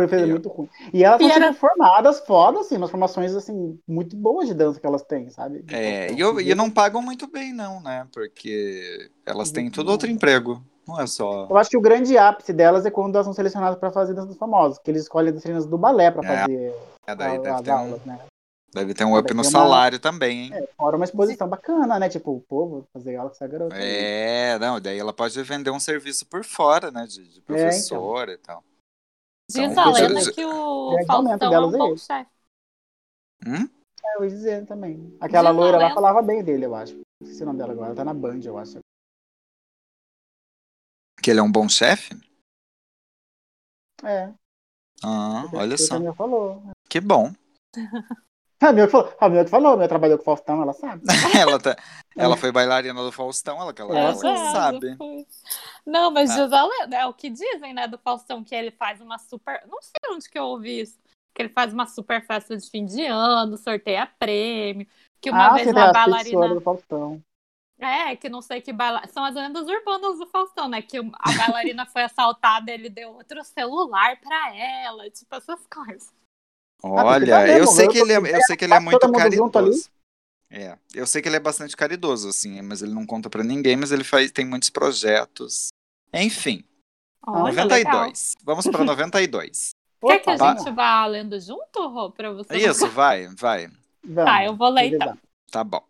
Fez 0.09 0.21
é 0.21 0.25
E- 0.25 0.29
muito 0.29 0.49
ruim. 0.49 0.69
E 0.93 1.03
elas 1.03 1.19
E 1.21 1.25
são 1.27 1.35
era- 1.35 1.47
tipo, 1.53 1.59
formadas 1.59 2.19
foda, 2.21 2.59
assim, 2.59 2.77
umas 2.77 2.89
formações 2.91 3.33
assim, 3.35 3.79
muito 3.87 4.15
boas 4.15 4.47
de 4.47 4.53
dança 4.53 4.79
que 4.79 4.85
elas 4.87 5.01
têm, 5.03 5.29
sabe? 5.29 5.63
É, 5.71 6.11
e, 6.13 6.19
eu- 6.19 6.39
e 6.39 6.53
não 6.55 6.69
pagam 6.69 7.01
muito 7.01 7.27
bem, 7.27 7.53
não, 7.53 7.81
né? 7.81 8.07
Porque 8.13 9.09
elas 9.25 9.51
têm 9.51 9.69
tudo 9.69 9.91
outro 9.91 10.09
emprego. 10.09 10.61
Não 10.87 10.99
é 11.01 11.05
só. 11.05 11.47
Eu 11.49 11.57
acho 11.57 11.69
que 11.69 11.77
o 11.77 11.81
grande 11.81 12.17
ápice 12.17 12.53
delas 12.53 12.85
é 12.85 12.91
quando 12.91 13.15
elas 13.15 13.25
são 13.25 13.33
selecionadas 13.33 13.77
pra 13.77 13.91
fazer 13.91 14.13
danças 14.13 14.37
famosas, 14.37 14.79
que 14.79 14.89
eles 14.89 15.03
escolhem 15.03 15.33
dançarinas 15.33 15.65
do 15.65 15.77
balé 15.77 16.09
pra 16.11 16.23
É, 16.23 16.37
fazer 16.39 16.75
É, 17.05 17.15
daí 17.15 17.35
a- 17.35 17.39
deve 17.39 17.49
as 17.49 17.61
ter, 17.61 17.71
um, 17.71 17.77
aulas, 17.77 18.05
né? 18.05 18.19
Deve 18.73 18.93
ter 18.93 19.05
um 19.05 19.17
up 19.17 19.33
no 19.33 19.41
uma- 19.41 19.49
salário 19.49 19.99
também, 19.99 20.45
hein? 20.45 20.53
É, 20.53 20.67
fora 20.77 20.95
uma 20.95 21.05
exposição 21.05 21.47
bacana, 21.47 21.97
né? 21.99 22.09
Tipo, 22.09 22.31
o 22.35 22.41
povo 22.41 22.87
fazer 22.93 23.15
aula 23.15 23.29
com 23.29 23.35
essa 23.35 23.47
garota. 23.47 23.75
É, 23.75 24.57
não, 24.59 24.79
daí 24.79 24.97
ela 24.99 25.13
pode 25.13 25.41
vender 25.43 25.71
um 25.71 25.79
serviço 25.79 26.25
por 26.25 26.43
fora, 26.43 26.91
né? 26.91 27.05
De, 27.07 27.21
É, 27.21 27.23
de 27.25 27.41
professora 27.41 28.33
e 28.33 28.37
tal. 28.37 28.63
Diz 29.49 29.57
Então, 29.57 29.83
a 29.83 29.91
lenda 29.91 30.21
já- 30.21 30.31
que 30.31 30.45
o 30.45 30.89
grande 30.91 31.07
momento 31.07 31.39
Faustão 31.39 31.53
é 31.53 31.59
um 31.65 31.73
é 31.73 31.77
bom 31.77 31.97
chefe. 31.97 32.29
Hum? 33.45 33.69
É, 34.03 34.17
eu 34.17 34.23
ia 34.23 34.29
dizer 34.29 34.65
também. 34.65 35.17
Aquela 35.21 35.51
Diz 35.51 35.59
loira 35.59 35.77
lá 35.77 35.93
falava 35.93 36.21
bem 36.21 36.43
dele, 36.43 36.65
eu 36.65 36.75
acho. 36.75 36.95
Não 37.21 37.27
sei 37.27 37.43
o 37.43 37.45
nome 37.45 37.57
dela 37.59 37.71
agora, 37.73 37.87
ela 37.87 37.95
tá 37.95 38.03
na 38.05 38.13
Band, 38.13 38.39
eu 38.43 38.57
acho. 38.57 38.79
Que 41.21 41.31
ele 41.31 41.39
é 41.39 41.43
um 41.43 41.51
bom 41.51 41.67
chefe? 41.67 42.13
É. 44.03 44.31
Ah, 45.03 45.45
olha 45.53 45.77
só. 45.77 45.95
Que 46.89 46.99
bom. 46.99 47.33
A 48.59 48.73
minha 48.73 48.87
que 48.87 48.91
falou, 48.91 49.13
a 49.19 49.29
minha 49.29 49.43
que 49.45 49.51
falou, 49.51 49.73
a 49.73 49.75
minha 49.75 49.87
trabalhou 49.87 50.17
com 50.17 50.23
o 50.23 50.25
Faustão, 50.25 50.61
ela 50.61 50.73
sabe. 50.73 51.03
ela, 51.39 51.59
tá, 51.59 51.75
ela 52.17 52.35
foi 52.35 52.51
bailarina 52.51 53.03
do 53.03 53.11
Faustão, 53.11 53.61
ela, 53.61 53.71
que 53.71 53.81
ela, 53.81 53.97
ela 53.97 54.19
que 54.19 54.27
Exato, 54.27 54.51
sabe. 54.51 54.97
foi. 54.97 55.27
Não, 55.85 56.09
mas 56.09 56.31
Ah. 56.31 56.43
diz 56.43 56.51
a 56.51 56.65
lenda, 56.65 56.97
é 56.97 57.05
o 57.05 57.13
que 57.13 57.29
dizem, 57.29 57.73
né, 57.73 57.87
do 57.87 57.99
Faustão, 57.99 58.43
que 58.43 58.55
ele 58.55 58.71
faz 58.71 58.99
uma 58.99 59.19
super. 59.19 59.63
Não 59.67 59.79
sei 59.81 60.15
onde 60.15 60.27
que 60.27 60.39
eu 60.39 60.45
ouvi 60.45 60.81
isso. 60.81 60.97
Que 61.35 61.43
ele 61.43 61.49
faz 61.49 61.71
uma 61.71 61.85
super 61.85 62.25
festa 62.25 62.57
de 62.57 62.67
fim 62.67 62.83
de 62.83 63.05
ano, 63.05 63.57
sorteia 63.57 64.07
prêmio. 64.17 64.87
Que 65.21 65.29
uma 65.29 65.47
ah, 65.47 65.53
vez 65.53 65.67
uma 65.67 65.91
bailarina. 65.91 66.55
do 66.55 66.61
Faustão. 66.61 67.21
É, 67.79 68.15
que 68.15 68.27
não 68.27 68.41
sei 68.41 68.59
que 68.59 68.73
baila... 68.73 69.07
São 69.07 69.23
as 69.23 69.35
lendas 69.35 69.67
urbanas 69.67 70.17
do 70.17 70.25
Faustão, 70.25 70.67
né? 70.67 70.81
Que 70.81 70.97
a 70.97 71.31
bailarina 71.37 71.85
foi 71.85 72.01
assaltada, 72.01 72.71
ele 72.71 72.89
deu 72.89 73.13
outro 73.13 73.43
celular 73.43 74.19
pra 74.19 74.55
ela, 74.55 75.07
tipo 75.11 75.35
essas 75.35 75.63
coisas. 75.67 76.11
Olha, 76.83 77.25
tá 77.25 77.47
eu 77.49 77.59
mesmo, 77.59 77.71
sei 77.73 77.87
que 77.87 77.97
ele 77.97 78.13
é, 78.13 78.17
eu 78.37 78.41
sei 78.43 78.55
que 78.55 78.65
ele 78.65 78.73
é 78.73 78.79
muito 78.79 79.11
caridoso. 79.11 79.89
É, 80.49 80.77
eu 80.93 81.05
sei 81.05 81.21
que 81.21 81.27
ele 81.27 81.35
é 81.35 81.39
bastante 81.39 81.75
caridoso, 81.75 82.29
assim, 82.29 82.61
mas 82.61 82.81
ele 82.81 82.93
não 82.93 83.05
conta 83.05 83.29
pra 83.29 83.43
ninguém, 83.43 83.75
mas 83.75 83.91
ele 83.91 84.03
faz, 84.03 84.31
tem 84.31 84.45
muitos 84.45 84.69
projetos. 84.69 85.67
Enfim, 86.13 86.63
Olha, 87.25 87.65
legal. 87.65 88.05
92. 88.05 88.33
Vamos 88.43 88.67
pra 88.67 88.83
92. 88.83 89.69
Quer 89.99 90.19
que 90.19 90.29
a 90.29 90.37
gente 90.37 90.71
vá 90.71 91.05
lendo 91.05 91.39
junto, 91.41 91.87
Rô, 91.87 92.11
pra 92.11 92.31
você? 92.31 92.53
não- 92.53 92.59
Isso, 92.71 92.87
vai, 92.89 93.27
vai. 93.35 93.67
vamos, 94.03 94.31
Tá, 94.31 94.45
eu 94.45 94.55
vou 94.55 94.69
ler 94.69 94.93
então. 94.93 95.17
Tá 95.51 95.63
bom. 95.63 95.83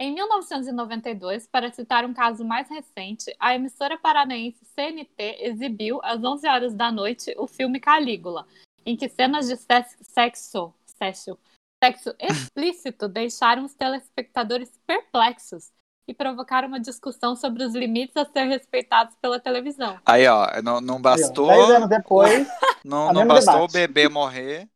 Em 0.00 0.14
1992, 0.14 1.48
para 1.48 1.72
citar 1.72 2.04
um 2.04 2.14
caso 2.14 2.44
mais 2.44 2.68
recente, 2.68 3.34
a 3.40 3.56
emissora 3.56 3.98
paranaense 3.98 4.64
CNT 4.76 5.38
exibiu 5.40 5.98
às 6.04 6.22
11 6.22 6.46
horas 6.46 6.72
da 6.72 6.92
noite 6.92 7.34
o 7.36 7.48
filme 7.48 7.80
Calígula, 7.80 8.46
em 8.88 8.96
que 8.96 9.06
cenas 9.06 9.46
de 9.46 9.56
sex- 9.56 9.98
sexo, 10.00 10.72
sexo, 10.86 11.38
sexo 11.84 12.14
explícito 12.18 13.06
deixaram 13.06 13.66
os 13.66 13.74
telespectadores 13.74 14.72
perplexos 14.86 15.70
e 16.08 16.14
provocaram 16.14 16.68
uma 16.68 16.80
discussão 16.80 17.36
sobre 17.36 17.62
os 17.64 17.74
limites 17.74 18.16
a 18.16 18.24
ser 18.24 18.44
respeitados 18.44 19.14
pela 19.20 19.38
televisão. 19.38 20.00
Aí, 20.06 20.26
ó, 20.26 20.62
não, 20.62 20.80
não 20.80 20.94
Aí, 20.94 21.00
ó, 21.00 21.02
bastou, 21.02 21.48
Dez 21.48 21.70
anos 21.70 21.88
depois, 21.90 22.48
não, 22.82 23.10
a 23.10 23.12
não 23.12 23.26
bastou 23.26 23.64
o 23.64 23.66
debate. 23.66 23.72
bebê 23.74 24.08
morrer. 24.08 24.66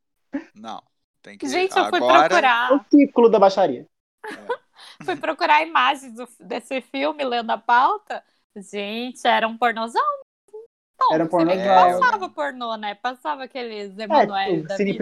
Não, 0.55 0.83
tem 1.23 1.39
que 1.39 1.49
Gente, 1.49 1.75
eu 1.75 1.89
fui 1.89 1.97
agora 1.97 2.29
procurar, 2.29 2.73
o 2.75 2.85
ciclo 2.91 3.31
da 3.31 3.39
baixaria. 3.39 3.87
fui 5.03 5.17
procurar 5.17 5.63
imagens 5.63 6.13
do- 6.15 6.29
desse 6.39 6.83
filme 6.83 7.25
lendo 7.25 7.51
a 7.51 7.57
pauta. 7.57 8.23
Gente, 8.55 9.27
era 9.27 9.49
um 9.49 9.57
pornozão. 9.57 10.05
Bom, 11.09 11.15
Era 11.15 11.25
um 11.25 11.29
pornozão. 11.29 12.01
Passava 12.01 12.29
pornô, 12.29 12.77
né? 12.77 12.95
Passava 12.95 13.45
aqueles 13.45 13.99
É, 13.99 14.03
Emanuel 14.05 14.61
o 14.61 14.63
da 14.65 14.77
Cine 14.77 14.93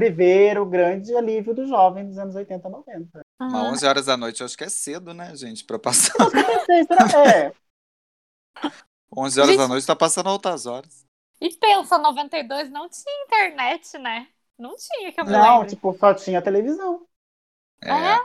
grande 0.66 1.16
alívio 1.16 1.54
do 1.54 1.66
jovem 1.66 2.07
dos 2.07 2.19
anos 2.19 2.35
80 2.35 2.69
e 2.69 2.71
90. 2.71 3.21
Mas 3.40 3.52
Aham. 3.54 3.73
11 3.73 3.87
horas 3.87 4.07
da 4.07 4.16
noite 4.16 4.40
eu 4.40 4.47
acho 4.47 4.57
que 4.57 4.64
é 4.64 4.69
cedo, 4.69 5.14
né, 5.14 5.35
gente, 5.37 5.64
pra 5.64 5.78
passar. 5.78 6.14
É, 7.26 7.52
11 9.16 9.40
horas 9.40 9.50
Gente- 9.50 9.59
da 9.59 9.69
noite 9.69 9.87
tá 9.87 9.97
passando 9.97 10.28
altas 10.28 10.66
horas. 10.66 11.04
E 11.40 11.49
pensa, 11.57 11.99
92 11.99 12.71
não 12.71 12.88
tinha 12.88 13.25
internet, 13.25 13.99
né? 13.99 14.28
Não 14.59 14.76
tinha, 14.76 15.11
que 15.11 15.21
eu 15.21 15.25
me 15.25 15.33
Não, 15.33 15.61
lembre. 15.61 15.71
tipo, 15.71 15.97
só 15.99 16.12
tinha 16.14 16.42
televisão. 16.42 17.07
É. 17.83 18.21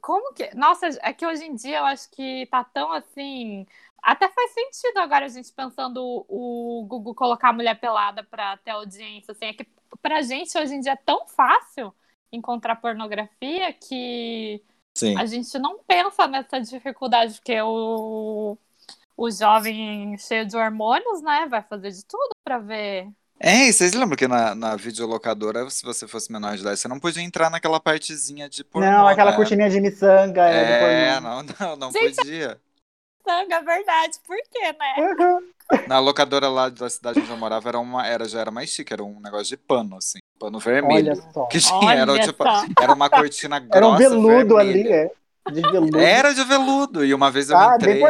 Como 0.00 0.32
que. 0.34 0.52
Nossa, 0.54 0.88
é 1.02 1.12
que 1.12 1.26
hoje 1.26 1.44
em 1.44 1.54
dia 1.54 1.78
eu 1.78 1.84
acho 1.84 2.10
que 2.10 2.46
tá 2.50 2.64
tão 2.64 2.90
assim. 2.92 3.66
Até 4.04 4.28
faz 4.28 4.50
sentido 4.52 4.98
agora 4.98 5.24
a 5.24 5.28
gente 5.28 5.50
pensando 5.52 5.98
o 6.28 6.80
o 6.80 6.86
Google 6.86 7.14
colocar 7.14 7.48
a 7.48 7.52
mulher 7.52 7.80
pelada 7.80 8.22
pra 8.22 8.56
ter 8.58 8.72
audiência. 8.72 9.32
Assim, 9.32 9.46
é 9.46 9.52
que 9.54 9.66
pra 10.02 10.20
gente 10.22 10.56
hoje 10.58 10.74
em 10.74 10.80
dia 10.80 10.92
é 10.92 10.96
tão 10.96 11.26
fácil 11.26 11.94
encontrar 12.30 12.76
pornografia 12.76 13.72
que 13.72 14.62
Sim. 14.96 15.16
a 15.16 15.24
gente 15.24 15.58
não 15.58 15.78
pensa 15.86 16.26
nessa 16.26 16.60
dificuldade, 16.60 17.34
porque 17.34 17.60
o, 17.62 18.58
o 19.16 19.30
jovem 19.30 20.16
cheio 20.18 20.46
de 20.46 20.56
hormônios, 20.56 21.22
né, 21.22 21.46
vai 21.48 21.62
fazer 21.62 21.90
de 21.90 22.04
tudo 22.04 22.30
pra 22.44 22.58
ver. 22.58 23.08
É, 23.40 23.68
e 23.68 23.72
vocês 23.72 23.92
lembram 23.92 24.16
que 24.16 24.28
na, 24.28 24.54
na 24.54 24.76
videolocadora, 24.76 25.68
se 25.68 25.84
você 25.84 26.06
fosse 26.06 26.30
menor 26.32 26.54
de 26.54 26.62
idade, 26.62 26.78
você 26.78 26.88
não 26.88 27.00
podia 27.00 27.22
entrar 27.22 27.50
naquela 27.50 27.80
partezinha 27.80 28.48
de 28.48 28.64
pornô, 28.64 28.90
não, 28.90 29.06
aquela 29.06 29.30
né? 29.32 29.36
cortininha 29.36 29.68
de 29.70 29.80
miçanga. 29.80 30.48
É, 30.48 31.16
É, 31.16 31.20
não, 31.20 31.42
não, 31.42 31.76
não 31.76 31.92
Gente, 31.92 32.16
podia. 32.16 32.60
Sanga, 33.26 33.56
é 33.56 33.62
verdade, 33.62 34.18
por 34.26 34.36
quê, 34.50 34.72
né? 34.78 34.94
Uhum. 34.98 35.48
Na 35.88 35.98
locadora 35.98 36.48
lá 36.48 36.68
da 36.68 36.90
cidade 36.90 37.20
onde 37.20 37.30
eu 37.30 37.36
morava 37.38 37.68
era 37.68 37.78
uma, 37.78 38.06
era, 38.06 38.28
já 38.28 38.40
era 38.40 38.50
mais 38.50 38.68
chique, 38.70 38.92
era 38.92 39.02
um 39.02 39.18
negócio 39.20 39.46
de 39.46 39.56
pano, 39.56 39.96
assim, 39.96 40.18
pano 40.38 40.58
vermelho. 40.58 41.12
Olha 41.12 41.32
só. 41.32 41.46
Que 41.46 41.58
tinha, 41.58 41.94
era, 41.94 42.18
tipo, 42.20 42.42
só. 42.44 42.64
era 42.80 42.92
uma 42.92 43.08
cortina 43.08 43.58
grossa. 43.58 43.76
Era 43.78 43.88
um 43.88 43.96
veludo 43.96 44.56
ali, 44.58 44.82
vermelha. 44.82 45.10
é. 45.46 45.50
De 45.50 45.60
veludo. 45.62 45.98
Era 45.98 46.32
de 46.34 46.44
veludo. 46.44 47.04
E 47.04 47.12
uma 47.14 47.30
vez 47.30 47.50
eu 47.50 47.56
Ah, 47.56 47.76
entrei. 47.76 48.02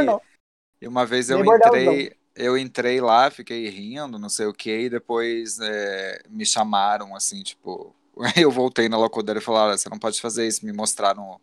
E 0.82 0.88
uma 0.88 1.06
vez 1.06 1.30
eu 1.30 1.40
Bem 1.42 1.54
entrei, 1.54 2.12
eu 2.34 2.58
entrei 2.58 3.00
lá, 3.00 3.30
fiquei 3.30 3.68
rindo, 3.68 4.18
não 4.18 4.28
sei 4.28 4.46
o 4.46 4.52
que, 4.52 4.70
e 4.82 4.90
depois 4.90 5.58
é, 5.60 6.22
me 6.28 6.44
chamaram, 6.44 7.14
assim, 7.14 7.42
tipo. 7.42 7.94
Eu 8.36 8.48
voltei 8.50 8.88
na 8.88 8.96
locadora 8.96 9.38
e 9.40 9.42
falaram: 9.42 9.68
"Olha, 9.70 9.76
você 9.78 9.88
não 9.88 9.98
pode 9.98 10.20
fazer 10.20 10.46
isso. 10.46 10.64
Me 10.64 10.72
mostraram 10.72 11.40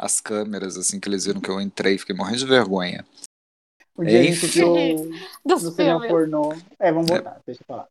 as 0.00 0.20
câmeras, 0.20 0.76
assim, 0.78 0.98
que 0.98 1.08
eles 1.08 1.26
viram 1.26 1.40
que 1.40 1.50
eu 1.50 1.60
entrei, 1.60 1.98
fiquei 1.98 2.16
morrendo 2.16 2.38
de 2.38 2.46
vergonha. 2.46 3.04
Gente 4.00 4.46
Enfim. 4.46 5.10
Dos 5.44 5.62
no 5.62 5.72
cinema 5.72 6.00
filmes. 6.00 6.10
pornô. 6.10 6.54
É, 6.78 6.90
vamos 6.90 7.10
voltar, 7.10 7.38
deixa 7.46 7.60
eu 7.60 7.66
falar. 7.66 7.86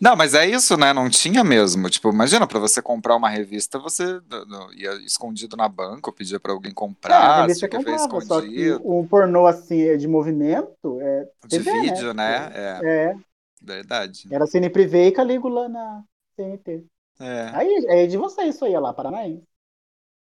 Não, 0.00 0.16
mas 0.16 0.34
é 0.34 0.44
isso, 0.44 0.76
né? 0.76 0.92
Não 0.92 1.08
tinha 1.08 1.44
mesmo. 1.44 1.88
Tipo, 1.88 2.10
imagina, 2.10 2.44
pra 2.44 2.58
você 2.58 2.82
comprar 2.82 3.14
uma 3.14 3.28
revista, 3.28 3.78
você 3.78 4.20
ia 4.74 4.94
escondido 5.04 5.56
na 5.56 5.68
banca, 5.68 6.10
ou 6.10 6.12
pedia 6.12 6.40
pra 6.40 6.52
alguém 6.52 6.70
É, 6.70 6.72
a 6.72 6.74
comprar, 6.74 7.40
revista 7.42 7.68
que 7.68 7.76
comprava, 7.76 8.20
só 8.20 8.40
que 8.40 8.48
escondido. 8.48 8.82
um 8.84 9.06
pornô 9.06 9.46
assim 9.46 9.96
de 9.96 10.08
movimento 10.08 11.00
é, 11.00 11.28
De 11.46 11.58
TV, 11.62 11.70
né? 11.72 11.80
vídeo, 11.82 12.12
né? 12.12 12.52
É, 12.52 12.80
é, 12.82 13.14
verdade. 13.62 14.26
era 14.32 14.46
Cine 14.48 14.68
Privé 14.68 15.06
e 15.06 15.12
Calígula 15.12 15.68
na 15.68 16.02
CNT. 16.34 16.84
É, 17.20 17.50
Aí 17.54 17.84
é 17.88 18.06
de 18.08 18.16
você 18.16 18.42
isso 18.42 18.64
aí, 18.64 18.72
olha 18.72 18.80
lá, 18.80 18.92
Paranaense. 18.92 19.44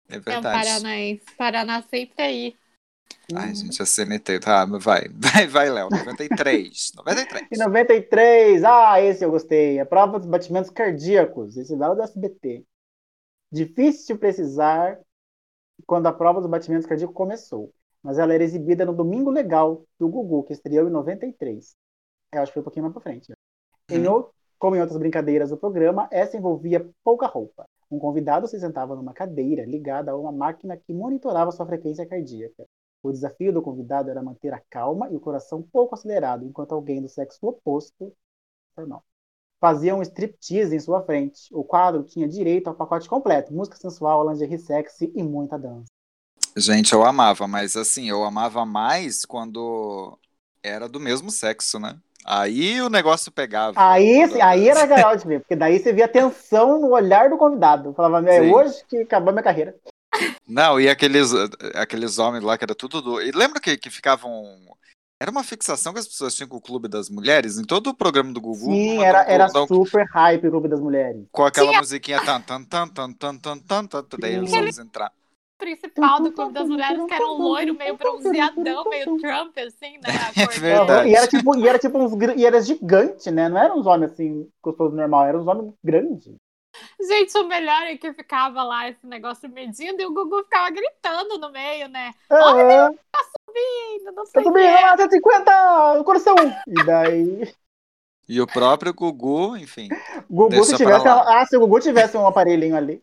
É 0.08 0.14
É 0.16 0.18
um 0.18 0.22
verdade. 0.22 0.42
paranaense. 0.42 1.22
Paraná 1.36 1.82
sempre 1.82 2.22
aí. 2.22 2.56
Ai, 3.34 3.54
gente, 3.54 3.82
a 3.82 3.86
CNT, 3.86 4.38
tá, 4.40 4.64
vai, 4.64 5.08
vai, 5.14 5.46
vai, 5.48 5.70
Léo, 5.70 5.88
93, 5.90 6.92
93. 6.94 7.48
Em 7.52 7.58
93, 7.58 8.64
ah, 8.64 9.00
esse 9.00 9.24
eu 9.24 9.30
gostei. 9.30 9.80
A 9.80 9.86
prova 9.86 10.18
dos 10.18 10.28
batimentos 10.28 10.70
cardíacos, 10.70 11.56
esse 11.56 11.76
dado 11.76 11.96
do 11.96 12.02
SBT. 12.02 12.64
Difícil 13.52 14.14
de 14.14 14.20
precisar 14.20 14.98
quando 15.86 16.06
a 16.06 16.12
prova 16.12 16.40
dos 16.40 16.50
batimentos 16.50 16.86
cardíacos 16.86 17.14
começou, 17.14 17.72
mas 18.02 18.18
ela 18.18 18.34
era 18.34 18.42
exibida 18.44 18.84
no 18.84 18.94
Domingo 18.94 19.30
Legal 19.30 19.84
do 19.98 20.08
Gugu, 20.08 20.44
que 20.44 20.52
estreou 20.52 20.88
em 20.88 20.92
93. 20.92 21.74
Eu 22.32 22.42
acho 22.42 22.50
que 22.50 22.54
foi 22.54 22.60
um 22.60 22.64
pouquinho 22.64 22.84
mais 22.84 22.92
pra 22.92 23.02
frente. 23.02 23.30
né? 23.30 23.36
Em 23.90 24.06
o- 24.08 24.30
como 24.58 24.74
em 24.74 24.80
outras 24.80 24.98
brincadeiras 24.98 25.50
do 25.50 25.56
programa, 25.56 26.08
essa 26.10 26.36
envolvia 26.36 26.88
pouca 27.04 27.26
roupa. 27.26 27.66
Um 27.90 27.98
convidado 27.98 28.48
se 28.48 28.58
sentava 28.58 28.96
numa 28.96 29.12
cadeira 29.12 29.64
ligada 29.64 30.10
a 30.10 30.16
uma 30.16 30.32
máquina 30.32 30.76
que 30.76 30.92
monitorava 30.92 31.52
sua 31.52 31.66
frequência 31.66 32.06
cardíaca. 32.06 32.66
O 33.02 33.12
desafio 33.12 33.52
do 33.52 33.62
convidado 33.62 34.10
era 34.10 34.22
manter 34.22 34.52
a 34.52 34.60
calma 34.68 35.08
e 35.10 35.16
o 35.16 35.20
coração 35.20 35.62
pouco 35.62 35.94
acelerado, 35.94 36.44
enquanto 36.44 36.72
alguém 36.72 37.00
do 37.00 37.08
sexo 37.08 37.46
oposto 37.46 38.12
normal, 38.76 39.04
fazia 39.60 39.94
um 39.94 40.02
striptease 40.02 40.74
em 40.74 40.80
sua 40.80 41.02
frente. 41.02 41.48
O 41.52 41.64
quadro 41.64 42.02
tinha 42.02 42.28
direito 42.28 42.68
ao 42.68 42.74
pacote 42.74 43.08
completo: 43.08 43.52
música 43.52 43.76
sensual, 43.76 44.28
lingerie 44.28 44.58
sexy 44.58 45.12
e 45.14 45.22
muita 45.22 45.58
dança. 45.58 45.86
Gente, 46.56 46.92
eu 46.92 47.04
amava, 47.04 47.46
mas 47.46 47.76
assim, 47.76 48.08
eu 48.08 48.24
amava 48.24 48.64
mais 48.64 49.24
quando 49.24 50.18
era 50.62 50.88
do 50.88 50.98
mesmo 50.98 51.30
sexo, 51.30 51.78
né? 51.78 52.00
Aí 52.28 52.82
o 52.82 52.90
negócio 52.90 53.30
pegava. 53.30 53.74
Aí, 53.76 54.24
aí 54.42 54.68
era 54.68 54.82
legal 54.82 55.16
de 55.16 55.24
ver, 55.24 55.40
porque 55.40 55.54
daí 55.54 55.78
você 55.78 55.92
via 55.92 56.06
a 56.06 56.08
tensão 56.08 56.80
no 56.80 56.90
olhar 56.90 57.30
do 57.30 57.38
convidado. 57.38 57.94
Falava, 57.94 58.28
é 58.28 58.40
hoje 58.40 58.82
que 58.88 58.98
acabou 58.98 59.32
minha 59.32 59.44
carreira. 59.44 59.76
Não, 60.46 60.80
e 60.80 60.88
aqueles, 60.88 61.30
aqueles 61.74 62.18
homens 62.18 62.42
lá 62.42 62.58
que 62.58 62.64
era 62.64 62.74
tudo. 62.74 63.00
Do... 63.00 63.22
E 63.22 63.30
lembra 63.30 63.60
que, 63.60 63.76
que 63.76 63.90
ficavam. 63.90 64.44
Era 65.20 65.30
uma 65.30 65.44
fixação 65.44 65.92
que 65.94 66.00
as 66.00 66.08
pessoas 66.08 66.34
tinham 66.34 66.48
com 66.48 66.56
o 66.56 66.60
Clube 66.60 66.88
das 66.88 67.08
Mulheres? 67.08 67.58
Em 67.58 67.64
todo 67.64 67.90
o 67.90 67.94
programa 67.94 68.32
do 68.32 68.40
Gugu. 68.40 68.72
Sim, 68.72 69.02
era, 69.02 69.22
era 69.22 69.46
um... 69.46 69.66
super 69.66 70.04
hype 70.12 70.48
o 70.48 70.50
Clube 70.50 70.68
das 70.68 70.80
Mulheres. 70.80 71.24
Com 71.30 71.44
aquela 71.44 71.72
Sim, 71.72 71.78
musiquinha. 71.78 72.24
Tan, 72.24 72.40
tan, 72.40 72.64
tan, 72.64 72.88
tan, 72.88 73.12
tan, 73.12 73.38
tan, 73.38 73.58
tan, 73.58 73.86
tan, 73.86 74.18
daí 74.18 74.34
eles 74.34 74.50
vão 74.50 74.84
entrar 74.84 75.12
principal 75.58 76.20
do 76.20 76.32
Clube 76.32 76.52
das 76.52 76.68
Mulheres, 76.68 77.04
que 77.04 77.14
era 77.14 77.26
um 77.26 77.38
loiro 77.38 77.74
meio 77.74 77.96
bronzeadão, 77.96 78.84
meio 78.88 79.18
Trump, 79.18 79.56
assim, 79.58 79.98
né? 79.98 80.08
É 80.36 80.60
verdade. 80.60 81.08
E 81.08 81.14
era 81.14 81.26
tipo, 81.26 81.56
e 81.56 81.68
era 81.68 81.78
tipo 81.78 81.98
uns 81.98 82.12
e 82.36 82.46
era 82.46 82.60
gigante, 82.60 83.30
né? 83.30 83.48
Não 83.48 83.58
eram 83.58 83.78
uns 83.78 83.86
homens 83.86 84.12
assim, 84.12 84.48
gostoso 84.62 84.94
normal, 84.94 85.26
eram 85.26 85.40
uns 85.40 85.46
homens 85.46 85.74
grandes. 85.82 86.34
Gente, 87.00 87.38
o 87.38 87.48
melhor 87.48 87.82
é 87.82 87.96
que 87.96 88.12
ficava 88.12 88.62
lá 88.62 88.88
esse 88.88 89.06
negócio 89.06 89.48
medindo 89.48 90.00
e 90.00 90.06
o 90.06 90.12
Gugu 90.12 90.42
ficava 90.44 90.68
gritando 90.70 91.38
no 91.38 91.50
meio, 91.50 91.88
né? 91.88 92.12
Ah, 92.30 92.90
Subindo, 93.48 94.12
não 94.12 94.24
tá 94.24 94.26
sei 94.26 94.42
o 94.42 94.44
subindo 94.44 94.64
lá, 94.66 94.96
150, 94.96 96.04
coração. 96.04 96.34
E 96.66 96.84
daí, 96.84 97.54
E 98.28 98.40
o 98.40 98.46
próprio 98.46 98.92
Gugu, 98.92 99.56
enfim. 99.56 99.88
Gugu, 100.28 100.64
se 100.64 100.76
tivesse, 100.76 101.06
ah, 101.06 101.44
se 101.46 101.56
o 101.56 101.60
Gugu 101.60 101.80
tivesse 101.80 102.16
um 102.16 102.26
aparelhinho 102.26 102.76
ali, 102.76 103.02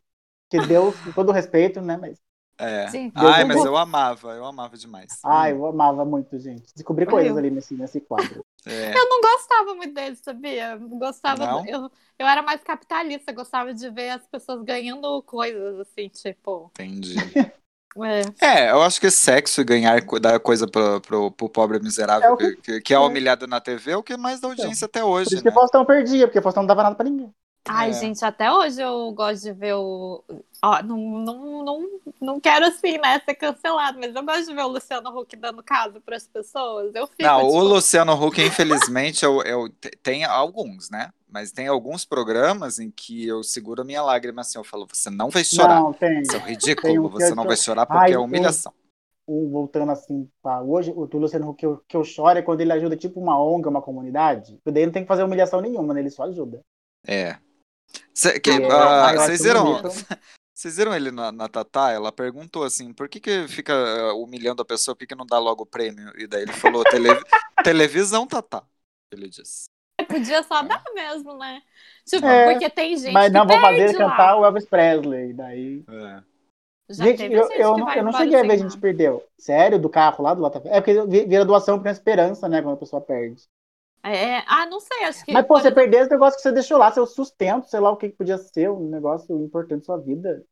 que 0.50 0.60
Deus, 0.60 0.96
com 1.00 1.14
todo 1.14 1.32
respeito, 1.32 1.82
né? 1.82 1.98
Mas, 1.98 2.20
É. 2.58 2.88
Sim. 2.88 3.12
Ai, 3.16 3.44
mas 3.46 3.64
eu 3.66 3.76
amava, 3.76 4.34
eu 4.34 4.46
amava 4.46 4.78
demais. 4.78 5.20
ai, 5.24 5.52
eu 5.54 5.66
amava 5.66 6.06
muito, 6.06 6.38
gente. 6.40 6.74
Descobri 6.76 7.06
coisas 7.06 7.36
ali 7.36 7.50
nesse, 7.50 7.74
nesse 7.76 8.02
quadro. 8.02 8.44
É. 8.66 8.98
Eu 8.98 9.10
não 9.10 9.20
gostava 9.20 9.76
muito 9.76 9.94
dele, 9.94 10.16
sabia? 10.16 10.72
Eu 10.80 10.88
Gostava. 10.98 11.46
Não? 11.46 11.66
Eu, 11.68 11.92
eu 12.18 12.26
era 12.26 12.42
mais 12.42 12.64
capitalista, 12.64 13.34
gostava 13.34 13.74
de 13.74 13.90
ver 13.90 14.12
as 14.12 14.26
pessoas 14.26 14.64
ganhando 14.64 15.22
coisas, 15.24 15.82
assim, 15.82 16.08
tipo. 16.08 16.72
Entendi. 16.74 17.16
É. 18.42 18.46
É, 18.46 18.72
eu 18.72 18.82
acho 18.82 19.00
que 19.00 19.12
sexo 19.12 19.62
e 19.62 19.64
ganhar 19.64 20.02
dar 20.20 20.40
coisa 20.40 20.68
pro, 20.68 21.00
pro, 21.00 21.32
pro 21.32 21.48
pobre 21.50 21.80
miserável 21.80 22.28
É 22.28 22.32
o 22.32 22.38
que, 22.38 22.56
que- 22.56 22.62
que, 22.62 22.82
que 22.82 22.94
é 22.94 22.98
humilhado 22.98 23.46
na 23.46 23.62
TV 23.62 23.92
é 23.92 23.98
o 23.98 24.02
que 24.02 24.18
mais 24.18 24.40
dá 24.40 24.48
audiência 24.48 24.86
até 24.86 25.02
Por 25.02 25.10
hoje, 25.10 25.36
isso 25.36 25.44
que 25.44 25.50
né? 25.50 25.54
Faustão 25.54 25.86
perdia, 25.86 26.28
porque 26.28 26.42
Faustão 26.42 26.64
não 26.64 26.68
dava 26.68 26.82
nada 26.82 26.96
pra 26.96 27.08
ninguém. 27.08 27.32
Ai, 27.68 27.90
É. 27.90 27.94
gente, 27.94 28.24
até 28.26 28.52
hoje 28.52 28.82
eu 28.82 29.12
gosto 29.14 29.44
de 29.44 29.54
ver 29.54 29.74
o. 29.76 30.24
Ó, 30.62 30.82
não, 30.84 30.98
não, 30.98 31.64
não, 31.64 31.90
não 32.22 32.40
quero 32.40 32.66
assim, 32.66 32.98
né, 32.98 33.20
ser 33.26 33.36
cancelado, 33.36 34.00
mas 34.00 34.14
eu 34.16 34.24
gosto 34.24 34.48
de 34.48 34.54
ver 34.54 34.64
o 34.64 34.68
Luciano 34.68 35.18
Huck 35.18 35.36
dando 35.36 35.62
caso 35.64 36.00
para 36.02 36.16
as 36.16 36.28
pessoas. 36.28 36.94
Eu 36.96 37.08
fico. 37.08 37.24
Não, 37.24 37.40
tipo, 37.42 37.52
o 37.54 37.64
Luciano 37.64 38.14
Huck, 38.14 38.42
infelizmente, 38.42 39.24
eu, 39.24 39.42
eu- 39.44 39.70
te- 39.70 39.92
tem 40.02 40.24
alguns, 40.24 40.90
né? 40.90 41.12
Mas 41.30 41.52
tem 41.52 41.68
alguns 41.68 42.06
programas 42.06 42.80
em 42.80 42.92
que 42.92 43.26
eu 43.26 43.44
seguro 43.44 43.82
a 43.82 43.86
minha 43.86 44.04
lágrima 44.04 44.42
assim, 44.42 44.58
eu 44.58 44.64
falo, 44.64 44.88
você 44.88 45.10
não 45.10 45.30
vai 45.30 45.44
chorar. 45.44 45.82
Não, 45.82 45.94
tem. 45.94 46.22
Isso 46.22 46.36
é 46.36 46.40
Tem 46.40 46.50
ridículo, 46.50 47.06
um 47.06 47.10
você 47.10 47.32
eu 47.32 47.36
não 47.36 47.44
vai 47.46 47.58
chorar 47.58 47.86
porque 47.86 48.00
Ai, 48.00 48.14
é 48.14 48.18
humilhação. 48.20 48.74
Um, 49.28 49.50
voltando 49.50 49.92
assim 49.92 50.30
pra 50.42 50.62
hoje, 50.62 50.94
o 50.96 51.08
do 51.08 51.18
Luciano 51.18 51.50
Huck 51.50 51.60
que 51.60 51.66
eu, 51.66 51.78
que 51.88 51.98
eu 51.98 52.04
choro 52.04 52.38
é 52.38 52.42
quando 52.42 52.62
ele 52.62 52.74
ajuda 52.74 52.96
tipo 52.98 53.20
uma 53.20 53.42
ONG, 53.42 53.68
uma 53.68 53.82
comunidade. 53.82 54.60
Daí 54.66 54.86
não 54.86 54.94
tem 54.94 55.04
que 55.04 55.08
fazer 55.08 55.24
humilhação 55.24 55.60
nenhuma, 55.62 55.94
né? 55.94 56.02
Ele 56.02 56.10
só 56.10 56.24
ajuda. 56.24 56.60
É. 57.08 57.38
Cê- 58.14 58.40
que- 58.40 58.52
É, 58.52 58.72
ah, 58.72 59.14
Vocês 59.16 59.42
viram, 59.42 59.82
vocês 60.54 60.78
viram 60.78 60.96
ele 60.96 61.12
na, 61.12 61.32
na 61.32 61.48
Tatá? 61.48 61.92
Ela 61.92 62.12
perguntou 62.12 62.64
assim, 62.64 62.94
por 62.94 63.10
que 63.10 63.20
que 63.20 63.48
fica 63.48 63.74
ah, 63.74 64.14
humilhando 64.14 64.62
a 64.62 64.66
pessoa, 64.66 64.96
por 64.96 65.00
que 65.00 65.08
que 65.08 65.16
não 65.16 65.26
dá 65.26 65.40
logo 65.40 65.64
o 65.64 65.68
prêmio? 65.68 66.12
E 66.18 66.28
daí 66.28 66.44
ele 66.44 66.54
falou, 66.54 66.84
"Tele- 66.84 67.10
televisão 67.64 68.28
Tatá, 68.28 68.64
ele 69.12 69.30
disse. 69.30 69.66
Podia 70.08 70.44
só 70.44 70.62
dar 70.64 70.84
mesmo, 70.94 71.38
né? 71.38 71.62
Tipo, 72.06 72.26
É, 72.26 72.52
porque 72.52 72.70
tem 72.70 72.98
gente 72.98 73.14
Mas 73.14 73.32
não 73.32 73.46
que 73.46 73.54
vou 73.54 73.62
fazer 73.62 73.90
ele 73.90 73.98
lá. 73.98 74.10
cantar 74.10 74.38
o 74.38 74.46
Elvis 74.46 74.66
Presley. 74.66 75.34
Daí. 75.34 75.84
É. 75.88 76.24
Já 76.90 77.06
gente, 77.06 77.24
eu, 77.24 77.30
gente 77.48 77.62
eu 77.62 77.74
que 77.76 77.80
não, 77.80 77.94
eu 77.94 78.04
não 78.04 78.12
cheguei 78.12 78.40
a 78.40 78.42
ver, 78.42 78.52
a 78.52 78.58
gente 78.58 78.78
perdeu. 78.78 79.24
Sério, 79.38 79.80
do 79.80 79.88
carro 79.90 80.24
lá 80.24 80.34
do 80.34 80.42
Lata 80.42 80.62
É 80.66 80.82
porque 80.82 81.00
vi- 81.06 81.26
vira 81.26 81.46
doação 81.46 81.80
pra 81.80 81.92
esperança, 81.92 82.50
né? 82.50 82.62
Quando 82.62 82.74
a 82.74 82.78
pessoa 82.80 83.02
perde. 83.02 83.44
É, 84.04 84.40
ah, 84.48 84.66
não 84.66 84.80
sei, 84.80 85.06
acho 85.06 85.24
que. 85.26 85.32
Mas, 85.32 85.46
pô, 85.48 85.60
por 85.60 85.62
você 85.62 85.72
perdeu 85.72 86.02
esse 86.02 86.12
negócio 86.12 86.38
que 86.38 86.44
você 86.44 86.52
deixou 86.52 86.78
lá, 86.78 86.92
seu 86.92 87.06
sustento, 87.06 87.68
sei 87.68 87.80
lá 87.80 87.92
o 87.92 87.98
que 87.98 88.10
que 88.10 88.16
podia 88.18 88.38
ser, 88.38 88.70
um 88.70 88.90
negócio 88.90 89.36
importante 89.44 89.80
da 89.82 89.86
sua 89.86 89.98
vida. 90.00 90.46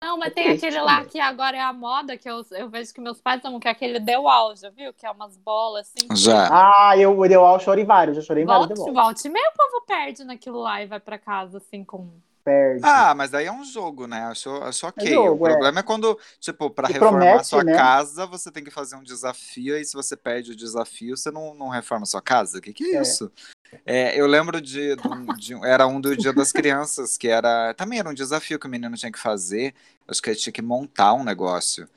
Não, 0.00 0.18
mas 0.18 0.28
É 0.28 0.30
tem 0.32 0.48
triste 0.48 0.66
aquele 0.66 0.80
lá 0.80 1.04
também. 1.04 1.04
que 1.04 1.18
agora 1.18 1.56
é 1.56 1.60
a 1.60 1.72
moda, 1.72 2.16
que 2.18 2.28
eu, 2.28 2.42
eu 2.52 2.68
vejo 2.70 2.92
que 2.94 3.00
meus 3.00 3.20
pais 3.20 3.44
amam, 3.44 3.58
que 3.58 3.66
é 3.68 3.70
aquele 3.70 4.00
The 4.04 4.18
Wall, 4.18 4.54
já 4.56 4.70
viu? 4.70 4.92
Que 4.92 5.06
é 5.06 5.10
umas 5.10 5.36
bolas 5.38 5.88
assim. 5.88 6.14
Já. 6.16 6.48
Ah, 6.90 6.96
eu, 6.98 7.12
eu, 7.26 7.42
eu 7.44 7.58
chorei 7.60 7.84
vários, 7.84 8.16
já 8.16 8.22
chorei 8.22 8.44
vários 8.46 8.68
Volte, 8.68 8.74
volta. 8.74 8.92
volte 8.92 9.26
e 9.28 9.30
meio 9.30 9.48
o 9.50 9.56
povo 9.56 9.86
perde 9.86 10.22
naquilo 10.24 10.58
lá 10.60 10.82
e 10.82 10.86
vai 10.86 11.00
pra 11.00 11.18
casa, 11.18 11.58
assim, 11.58 11.84
com 11.84 12.20
perde. 12.44 12.80
Ah, 12.84 13.14
mas 13.14 13.30
daí 13.30 13.46
é 13.46 13.52
um 13.52 13.64
jogo, 13.64 14.06
né? 14.06 14.20
Acho, 14.24 14.50
acho 14.62 14.86
ok. 14.86 15.10
jogo, 15.10 15.44
o 15.44 15.46
é. 15.46 15.50
problema 15.50 15.80
é, 15.80 15.82
quando, 15.82 16.18
tipo, 16.38 16.70
pra 16.70 16.88
E 16.88 16.92
reformar 16.92 17.18
promete, 17.20 17.46
sua 17.48 17.64
né? 17.64 17.74
casa, 17.74 18.26
você 18.26 18.50
tem 18.50 18.62
que 18.62 18.70
fazer 18.70 18.96
um 18.96 19.02
desafio, 19.02 19.76
e 19.76 19.84
se 19.84 19.94
você 19.94 20.16
perde 20.16 20.52
o 20.52 20.56
desafio, 20.56 21.16
você 21.16 21.30
não, 21.30 21.54
não 21.54 21.68
reforma 21.68 22.04
sua 22.06 22.20
casa. 22.20 22.58
O 22.58 22.60
que, 22.60 22.72
que 22.72 22.84
é, 22.84 22.96
É. 22.96 23.02
isso? 23.02 23.32
É, 23.84 24.20
eu 24.20 24.26
lembro 24.26 24.60
de, 24.60 24.94
de 24.94 25.08
um- 25.08 25.26
de 25.34 25.54
Era 25.66 25.86
um 25.86 26.00
do 26.00 26.16
Dia 26.16 26.32
das 26.32 26.52
Crianças, 26.52 27.16
que 27.16 27.28
era. 27.28 27.74
Também 27.74 27.98
era 27.98 28.08
um 28.08 28.14
desafio 28.14 28.58
que 28.58 28.66
o 28.66 28.70
menino 28.70 28.96
tinha 28.96 29.10
que 29.10 29.18
fazer. 29.18 29.74
Acho 30.06 30.22
que 30.22 30.30
ele 30.30 30.38
tinha 30.38 30.52
que 30.52 30.62
montar 30.62 31.14
um 31.14 31.24
negócio. 31.24 31.88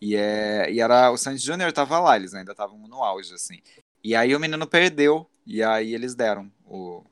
E, 0.00 0.16
é, 0.16 0.70
e 0.72 0.80
era. 0.80 1.10
O 1.10 1.18
Sandy 1.18 1.38
Júnior 1.38 1.72
tava 1.72 1.98
lá, 1.98 2.16
eles 2.16 2.32
ainda 2.32 2.52
estavam 2.52 2.78
no 2.88 3.02
auge, 3.02 3.34
assim. 3.34 3.60
E 4.02 4.14
aí 4.14 4.34
o 4.34 4.40
menino 4.40 4.66
perdeu. 4.66 5.28
E 5.44 5.62
aí 5.62 5.94
eles 5.94 6.14
deram. 6.14 6.50
O 6.64 7.04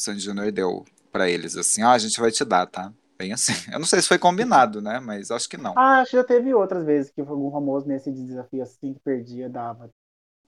Sandy 0.00 0.20
Júnior 0.20 0.52
deu 0.52 0.84
pra 1.16 1.28
eles, 1.30 1.56
assim, 1.56 1.82
ó, 1.82 1.90
a 1.90 1.98
gente 1.98 2.20
vai 2.20 2.30
te 2.30 2.44
dar, 2.44 2.66
tá? 2.66 2.92
Bem 3.18 3.32
assim. 3.32 3.52
Eu 3.72 3.78
não 3.78 3.86
sei 3.86 4.00
se 4.02 4.08
foi 4.08 4.18
combinado, 4.18 4.80
né? 4.82 5.00
Mas 5.00 5.30
acho 5.30 5.48
que 5.48 5.56
não. 5.56 5.76
Ah, 5.76 6.00
acho 6.00 6.10
que 6.10 6.16
já 6.16 6.24
teve 6.24 6.52
outras 6.54 6.84
vezes 6.84 7.10
que 7.12 7.20
algum 7.20 7.50
famoso 7.52 7.86
nesse 7.86 8.10
desafio 8.12 8.62
assim 8.64 8.94
que 8.94 9.00
perdia 9.00 9.48
dava. 9.48 9.88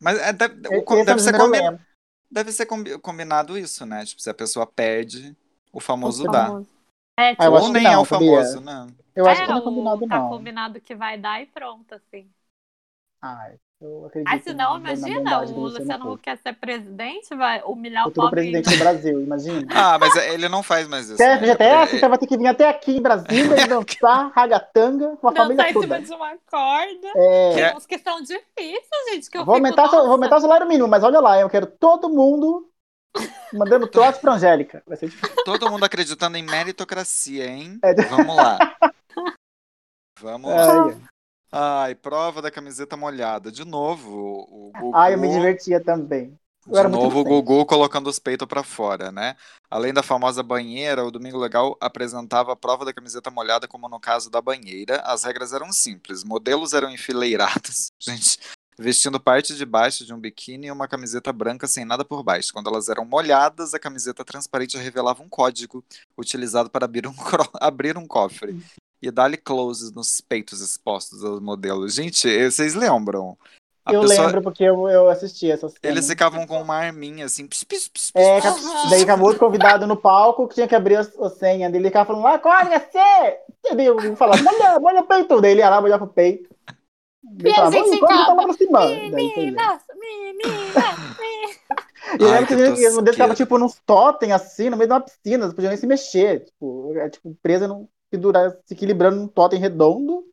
Mas 0.01 0.19
é, 0.19 0.33
deve, 0.33 0.55
o- 0.71 1.05
deve, 1.05 1.21
ser 1.21 1.33
eu 1.39 1.47
combi- 1.47 1.61
lembro. 1.61 1.85
deve 2.31 2.53
ser 2.53 2.67
combi- 2.67 2.99
combinado 3.01 3.59
isso, 3.59 3.87
né? 3.87 4.05
Tipo, 4.07 4.23
se 4.23 4.31
a 4.31 4.35
pessoa 4.35 4.67
perde, 4.67 5.37
o 5.73 5.81
famoso 5.81 6.27
O 6.27 6.29
dá. 6.29 6.59
É, 7.19 7.35
Ah, 7.39 7.49
tipo, 7.49 7.57
acho 7.57 7.73
Ou 7.73 7.73
nem 7.73 7.93
é 7.93 7.99
não, 7.99 7.99
o 7.99 8.05
sabia? 8.05 8.05
famoso, 8.05 8.61
né? 8.61 8.89
Eu 9.15 9.29
acho 9.29 9.43
é, 9.43 9.47
que 9.47 9.49
não 9.49 9.59
é 9.59 9.63
o- 9.63 9.63
combinado, 9.63 10.07
tá 10.07 10.21
não. 10.21 10.23
combinado 10.23 10.81
que 10.81 10.95
vai 10.95 11.19
dar 11.21 11.43
e 11.43 11.47
pronto, 11.47 11.95
assim. 11.95 12.33
Ah, 13.23 13.53
eu 13.81 14.07
acredito. 14.07 14.29
Aí, 14.33 14.41
se 14.41 14.53
não, 14.53 14.75
na- 14.75 14.81
na 14.81 14.93
imagina, 14.95 15.41
o 15.43 15.61
Luciano 15.61 16.13
Huck. 16.13 16.23
Quer 16.23 16.39
ser 16.39 16.53
presidente, 16.55 17.35
vai 17.37 17.63
humilhar 17.63 18.09
o 18.09 18.11
pobre. 18.11 18.31
presidente 18.31 18.71
do 18.71 18.77
Brasil, 18.79 19.21
imagina. 19.21 19.67
Ah, 19.75 19.99
mas 19.99 20.17
ele 20.17 20.49
não 20.49 20.63
faz 20.63 20.89
mais 20.89 21.09
isso. 21.09 21.17
Chefe 21.17 21.43
né? 21.47 21.53
GTS, 21.53 21.93
Ele- 21.93 22.01
você 22.01 22.09
vai 22.09 22.19
ter 22.19 22.27
que 22.27 22.37
vir 22.37 22.47
até 22.49 22.69
aqui 22.69 22.97
em 22.97 23.03
Brasília 23.03 23.29
e 23.65 23.69
dançar 23.69 24.33
ragatanga 24.35 25.17
com 25.17 25.29
a 25.29 25.31
Dançar 25.31 25.47
família 25.47 25.63
em 25.63 25.73
cima 25.73 25.83
toda. 25.83 26.01
de 26.01 26.13
uma 26.15 26.37
corda. 26.51 27.09
É, 27.17 27.55
Tem 27.55 27.63
É. 27.65 27.77
uns 27.77 27.87
que 27.87 27.99
são 27.99 28.21
difíceis, 28.21 29.05
gente, 29.11 29.31
que 29.31 29.39
eu 29.39 29.45
vou, 29.45 29.55
fico, 29.55 29.67
aumentar, 29.67 29.85
nossa, 29.85 30.03
vou 30.03 30.13
aumentar 30.13 30.37
o 30.37 30.41
salário 30.41 30.67
mínimo, 30.67 30.89
mas 30.89 31.05
olha 31.05 31.21
lá, 31.21 31.39
eu 31.41 31.49
quero 31.49 31.67
todo 31.67 32.09
mundo 32.09 32.69
mandando 33.53 33.87
trote 33.87 34.21
pra 34.21 34.35
Angélica. 34.35 34.83
Vai 34.87 34.97
ser 34.97 35.09
difícil. 35.09 35.35
Todo 35.45 35.71
mundo 35.71 35.85
acreditando 35.85 36.37
em 36.37 36.43
meritocracia, 36.43 37.47
hein? 37.47 37.79
É. 37.83 37.95
Vamos 37.95 38.37
lá. 38.37 38.59
Vamos 40.21 40.51
lá. 40.51 40.95
Ai, 41.51 41.95
prova 41.95 42.43
da 42.43 42.51
camiseta 42.51 42.97
molhada. 42.97 43.51
De 43.51 43.65
novo, 43.65 44.47
o, 44.49 44.73
Gugu. 44.79 44.97
ai, 44.97 45.15
eu 45.15 45.19
me 45.19 45.29
divertia 45.29 45.83
também. 45.83 46.39
Eu 46.67 46.83
De 46.83 46.89
novo, 46.89 47.21
o. 47.21 47.25
Gugu 47.25 47.65
colocando 47.65 48.09
os 48.09 48.19
peitos 48.19 48.47
pra 48.47 48.63
fora, 48.63 49.11
né? 49.11 49.35
Além 49.71 49.93
da 49.93 50.03
famosa 50.03 50.43
banheira, 50.43 51.05
o 51.05 51.11
Domingo 51.11 51.39
Legal 51.39 51.77
apresentava 51.81 52.53
a 52.53 52.57
prova 52.57 52.85
da 52.85 52.93
camiseta 52.93 53.31
molhada, 53.31 53.67
como 53.67 53.89
no 53.89 53.99
caso 53.99 54.31
da 54.31 54.41
banheira. 54.41 55.01
As 55.01 55.25
regras 55.25 55.55
eram 55.55 55.73
simples: 55.73 56.23
modelos 56.23 56.75
eram 56.75 56.91
enfileirados, 56.91 57.91
gente, 57.99 58.39
vestindo 58.79 59.19
parte 59.19 59.57
de 59.57 59.65
baixo 59.65 60.05
de 60.05 60.13
um 60.13 60.21
biquíni 60.21 60.67
e 60.67 60.71
uma 60.71 60.87
camiseta 60.87 61.33
branca 61.33 61.67
sem 61.67 61.87
nada 61.87 62.05
por 62.05 62.23
baixo. 62.23 62.53
Quando 62.53 62.69
elas 62.69 62.91
eram 62.91 63.07
molhadas, 63.07 63.73
a 63.73 63.79
camiseta 63.79 64.23
transparente 64.23 64.77
revelava 64.77 65.23
um 65.23 65.29
código 65.29 65.83
utilizado 66.19 66.69
para 66.69 66.85
abrir 66.85 67.07
um, 67.07 67.15
abrir 67.59 67.97
um 67.97 68.07
cofre. 68.07 68.63
E 69.01 69.11
dar-lhe 69.11 69.37
closes 69.37 69.93
nos 69.93 70.21
peitos 70.21 70.61
expostos 70.61 71.25
aos 71.25 71.41
modelos. 71.41 71.95
Gente, 71.95 72.27
vocês 72.51 72.75
lembram? 72.75 73.39
A 73.85 73.93
Eu 73.95 74.03
pessoa- 74.03 74.27
lembro 74.27 74.43
porque 74.43 74.65
eu, 74.65 74.89
eu 74.89 75.09
assisti 75.09 75.51
essa 75.51 75.69
cena. 75.69 75.79
eles 75.83 76.07
ficavam 76.07 76.47
com 76.47 76.61
uma 76.61 76.75
arminha 76.77 77.25
assim. 77.25 77.47
Pss, 77.47 77.65
pss, 77.65 77.89
pss, 77.91 78.13
É, 78.15 78.41
daí 78.91 79.01
ficava 79.01 79.23
outro 79.23 79.39
convidado 79.39 79.87
no 79.87 79.97
palco 79.97 80.47
que 80.49 80.57
tinha 80.57 80.69
que 80.69 80.75
abrir 80.75 80.97
a, 80.97 81.01
a 81.01 81.31
senha 81.31 81.71
dele. 81.71 81.85
Ele 81.85 81.89
ficava 81.89 82.07
falando, 82.07 82.25
lá, 82.25 82.39
corre, 82.39 82.79
você! 82.79 83.39
E 83.71 83.75
daí 83.75 83.87
eu 83.87 84.17
falava, 84.17 84.43
molha, 84.43 84.79
molha 84.81 85.01
o 85.01 85.05
peito. 85.07 85.41
Daí 85.41 85.53
ele 85.53 85.61
ia 85.61 85.71
lá, 85.71 85.81
molhava 85.81 86.05
o 86.05 86.09
peito. 86.09 86.51
Ele 87.39 87.49
E 87.51 87.55
falava, 87.55 87.73
gente 87.73 87.89
"Oi, 87.91 87.99
corre, 87.99 88.13
ficava, 88.13 88.27
tá 88.27 88.35
lá 88.35 88.45
pra 88.45 88.53
cima. 88.55 88.79
Daí, 88.81 89.11
foi 89.11 89.23
isso. 89.25 89.37
Meninas, 89.39 89.83
meninas, 89.99 91.19
E 92.19 92.23
eu 92.23 92.31
lembro 92.31 92.47
que, 92.47 92.57
que 92.57 92.61
ele- 92.61 92.71
deles 92.73 92.85
ficava 92.93 93.05
tosqueira. 93.07 93.35
tipo 93.35 93.59
nos 93.59 93.75
totem 93.87 94.33
assim, 94.33 94.69
no 94.71 94.77
meio 94.77 94.89
de 94.89 94.95
uma 94.95 95.01
piscina, 95.01 95.47
não 95.47 95.55
podia 95.55 95.69
nem 95.71 95.79
se 95.79 95.87
mexer. 95.87 96.45
Tipo, 96.45 96.93
é, 96.97 97.09
tipo 97.09 97.35
presa, 97.43 97.67
num, 97.69 97.89
pendurar, 98.11 98.51
se 98.65 98.75
equilibrando 98.75 99.17
num 99.17 99.29
totem 99.29 99.59
redondo 99.59 100.25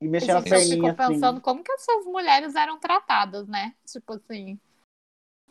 e 0.00 0.08
mexendo 0.08 0.38
as 0.38 0.44
Gente, 0.44 0.52
eu 0.52 0.60
fico 0.70 0.86
assim. 0.86 1.14
pensando 1.14 1.40
como 1.40 1.62
que 1.62 1.72
essas 1.72 2.04
mulheres 2.06 2.54
eram 2.54 2.78
tratadas, 2.78 3.46
né? 3.48 3.74
Tipo 3.86 4.14
assim, 4.14 4.58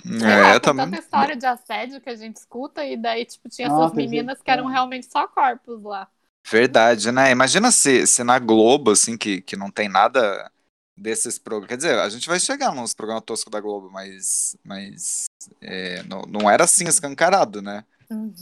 É, 0.06 0.54
com 0.54 0.60
também. 0.60 0.86
tanta 0.86 1.00
história 1.00 1.36
de 1.36 1.46
assédio 1.46 2.02
que 2.02 2.10
a 2.10 2.16
gente 2.16 2.38
escuta, 2.38 2.86
e 2.86 2.96
daí, 2.96 3.26
tipo, 3.26 3.50
tinha 3.50 3.68
Nossa, 3.68 3.86
essas 3.86 3.96
meninas 3.96 4.38
gente, 4.38 4.46
que 4.46 4.52
eram 4.52 4.70
é. 4.70 4.74
realmente 4.74 5.06
só 5.12 5.28
corpos 5.28 5.84
lá. 5.84 6.10
Verdade, 6.50 7.12
né? 7.12 7.32
Imagina 7.32 7.72
se, 7.72 8.08
se 8.08 8.24
na 8.24 8.40
Globo, 8.40 8.92
assim, 8.92 9.18
que, 9.18 9.42
que 9.42 9.58
não 9.58 9.70
tem 9.70 9.90
nada 9.90 10.50
desses 10.96 11.38
programas. 11.38 11.70
Quer 11.70 11.78
dizer, 11.78 12.00
a 12.00 12.10
gente 12.10 12.28
vai 12.28 12.40
chegar 12.40 12.74
nos 12.74 12.94
programas 12.94 13.24
toscos 13.26 13.52
da 13.52 13.60
Globo, 13.60 13.90
mas, 13.92 14.56
mas 14.64 15.26
é, 15.62 16.04
não, 16.04 16.22
não 16.22 16.50
era 16.50 16.64
assim 16.64 16.88
escancarado, 16.88 17.62
né? 17.62 17.86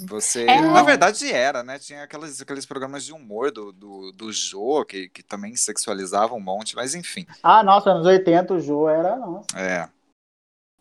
Você. 0.08 0.43
É. 0.43 0.62
Na 0.62 0.84
verdade 0.84 1.32
era, 1.32 1.63
né? 1.63 1.80
Tinha 1.80 2.04
aqueles, 2.04 2.41
aqueles 2.41 2.65
programas 2.65 3.04
de 3.04 3.12
humor 3.13 3.51
do, 3.51 3.71
do, 3.71 4.12
do 4.12 4.32
Jô, 4.32 4.86
que, 4.86 5.10
que 5.10 5.23
também 5.23 5.56
sexualizavam 5.56 6.38
um 6.38 6.41
monte, 6.41 6.75
mas 6.75 6.93
enfim. 6.93 7.25
Ah, 7.41 7.63
nossa, 7.63 7.89
anos 7.91 8.06
80 8.06 8.54
o 8.54 8.60
Jô 8.60 8.88
era. 8.88 9.15
Nossa. 9.15 9.47
É. 9.56 9.89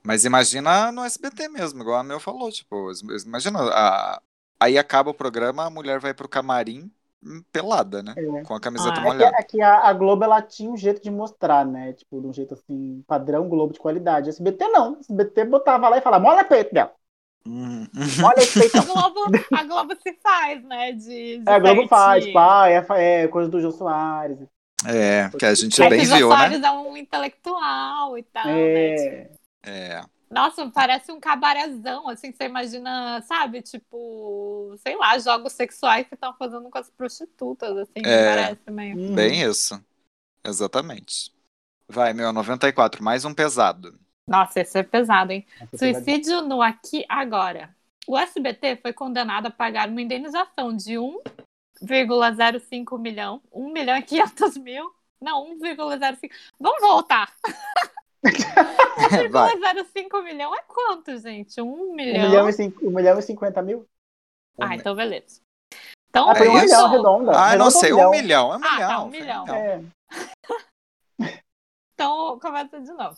Mas 0.03 0.25
imagina 0.27 0.93
no 0.93 1.03
SBT 1.03 1.49
mesmo, 1.49 1.81
igual 1.81 1.97
a 1.99 2.05
Mel 2.05 2.21
falou, 2.21 2.53
tipo, 2.53 2.91
imagina, 3.27 3.59
a, 3.73 4.21
aí 4.61 4.77
acaba 4.77 5.11
o 5.11 5.15
programa, 5.15 5.65
a 5.65 5.71
mulher 5.71 5.99
vai 5.99 6.13
pro 6.13 6.29
camarim 6.29 6.91
hum, 7.25 7.43
pelada, 7.51 8.03
né? 8.03 8.15
É. 8.15 8.43
Com 8.45 8.55
a 8.55 8.61
camiseta 8.61 9.01
Ah, 9.01 9.01
É 9.01 9.01
que, 9.01 9.03
molhada. 9.03 9.37
é 9.39 9.43
que 9.43 9.63
a, 9.63 9.79
a 9.89 9.93
Globo 9.95 10.25
ela 10.25 10.43
tinha 10.43 10.71
um 10.71 10.77
jeito 10.77 11.03
de 11.03 11.11
mostrar, 11.11 11.65
né? 11.65 11.95
Tipo, 11.95 12.21
de 12.21 12.27
um 12.27 12.33
jeito 12.35 12.53
assim, 12.53 13.03
padrão 13.07 13.49
Globo 13.49 13.73
de 13.73 13.79
qualidade. 13.79 14.29
SBT 14.29 14.69
não. 14.69 14.99
SBT 15.01 15.47
botava 15.47 15.89
lá 15.89 15.97
e 15.97 16.03
falava, 16.03 16.23
molha 16.23 16.45
peito, 16.45 16.75
Bel. 16.75 16.95
Hum, 17.47 17.87
esse 18.39 18.59
A 18.59 18.61
peitão. 18.63 18.85
Globo, 18.87 19.21
a 19.53 19.65
Globo 19.65 19.95
se 20.03 20.13
faz, 20.23 20.63
né? 20.65 20.93
De, 20.93 21.39
de 21.39 21.43
É, 21.47 21.53
a 21.55 21.59
Globo 21.59 21.87
faz, 21.89 22.27
pá, 22.33 22.69
é, 22.69 23.23
é 23.23 23.29
coisa 23.29 23.51
do 23.51 23.61
Jô 23.61 23.71
Soares. 23.71 24.39
É, 24.87 25.31
que 25.39 25.45
a 25.45 25.55
gente 25.55 25.83
É 25.83 25.89
bem 25.89 26.01
o 26.03 26.05
viu, 26.05 26.29
né? 26.29 26.37
Soares 26.37 26.63
é 26.63 26.71
um 26.71 26.97
intelectual 26.97 28.19
e 28.19 28.23
tal, 28.23 28.47
né? 28.47 28.95
Tipo, 28.97 29.35
É, 29.63 29.97
É. 29.97 30.05
Nossa, 30.31 30.69
parece 30.71 31.13
um 31.13 31.21
cabarezão, 31.21 32.09
assim, 32.09 32.33
você 32.33 32.45
imagina, 32.45 33.23
sabe, 33.23 33.63
tipo, 33.63 34.75
sei 34.79 34.97
lá, 34.97 35.17
jogos 35.19 35.53
sexuais 35.53 36.09
que 36.09 36.15
estão 36.15 36.35
fazendo 36.37 36.69
com 36.69 36.79
as 36.79 36.91
prostitutas, 36.91 37.77
assim, 37.77 38.05
É. 38.05 38.35
parece 38.35 38.71
meio. 38.71 39.15
Bem 39.15 39.43
isso. 39.43 39.81
Exatamente. 40.45 41.33
Vai, 41.89 42.13
meu, 42.13 42.33
94, 42.33 43.03
mais 43.03 43.25
um 43.25 43.33
pesado. 43.33 43.99
Nossa, 44.27 44.61
esse 44.61 44.79
é 44.79 44.83
pesado, 44.83 45.33
hein? 45.33 45.47
Essa 45.61 45.77
Suicídio 45.79 46.43
no 46.43 46.63
Aqui 46.63 47.05
Agora. 47.09 47.75
O 48.07 48.19
SBT 48.19 48.77
foi 48.77 48.93
condenado 48.93 49.47
a 49.47 49.51
pagar 49.51 49.89
uma 49.89 50.01
indenização 50.01 50.75
de 50.77 50.95
1,05 50.95 52.99
milhão, 52.99 53.43
1 53.53 53.73
milhão 53.73 53.97
e 53.97 54.03
500 54.03 54.57
mil. 54.59 54.91
Não, 55.21 55.57
1,05. 55.57 56.31
Vamos 56.61 56.81
voltar. 56.81 57.35
Vai. 59.31 59.55
1,05 59.57 60.23
milhão 60.23 60.55
é 60.55 60.63
quanto, 60.63 61.17
gente? 61.19 61.61
1 61.61 61.65
Um 61.65 61.95
milhão. 61.95 62.29
milhão, 62.29 62.49
e 62.49 62.53
cinco, 62.53 62.87
um 62.87 62.91
milhão 62.91 63.19
e 63.19 63.23
cinquenta 63.23 63.63
mil? 63.63 63.87
Ah, 64.61 64.75
então 64.75 64.95
beleza. 64.95 65.41
Então, 66.09 66.31
Ah, 66.31 66.35
foi 66.35 66.49
um 66.49 66.59
É 66.59 66.63
milhão, 66.63 66.87
isso? 66.87 66.97
redonda. 66.97 67.33
Ah, 67.33 67.57
não 67.57 67.67
Redonda 67.67 67.71
sei, 67.71 67.93
um 67.93 68.07
um 68.07 68.11
milhão, 68.11 68.53
é 68.53 68.57
um 68.57 68.61
Ah, 68.65 68.73
milhão. 68.73 68.89
tá, 68.89 69.05
um 69.05 69.11
foi 69.11 69.21
milhão. 69.21 69.45
É. 69.49 69.83
Então, 71.95 72.39
começa 72.41 72.81
de 72.81 72.93
novo. 72.93 73.17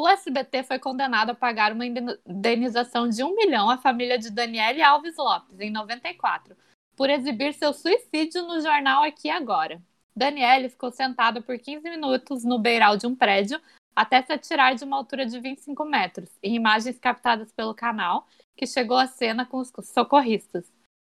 O 0.00 0.08
SBT 0.08 0.62
foi 0.62 0.78
condenado 0.78 1.28
a 1.28 1.34
pagar 1.34 1.74
uma 1.74 1.84
inden- 1.84 2.16
indenização 2.26 3.06
de 3.06 3.22
um 3.22 3.34
milhão 3.34 3.68
à 3.68 3.76
família 3.76 4.18
de 4.18 4.30
Daniele 4.30 4.80
Alves 4.80 5.14
Lopes, 5.18 5.60
em 5.60 5.70
94, 5.70 6.56
por 6.96 7.10
exibir 7.10 7.52
seu 7.52 7.74
suicídio 7.74 8.44
no 8.44 8.62
jornal 8.62 9.02
Aqui 9.02 9.28
Agora. 9.28 9.78
Daniele 10.16 10.70
ficou 10.70 10.90
sentada 10.90 11.42
por 11.42 11.58
15 11.58 11.82
minutos 11.90 12.44
no 12.44 12.58
beiral 12.58 12.96
de 12.96 13.06
um 13.06 13.14
prédio 13.14 13.60
até 13.94 14.22
se 14.22 14.32
atirar 14.32 14.74
de 14.74 14.84
uma 14.84 14.96
altura 14.96 15.26
de 15.26 15.38
25 15.38 15.84
metros, 15.84 16.30
em 16.42 16.54
imagens 16.54 16.98
captadas 16.98 17.52
pelo 17.52 17.74
canal, 17.74 18.26
que 18.56 18.66
chegou 18.66 18.96
à 18.96 19.06
cena 19.06 19.44
com 19.44 19.58
os 19.58 19.70
socorristas. 19.84 20.64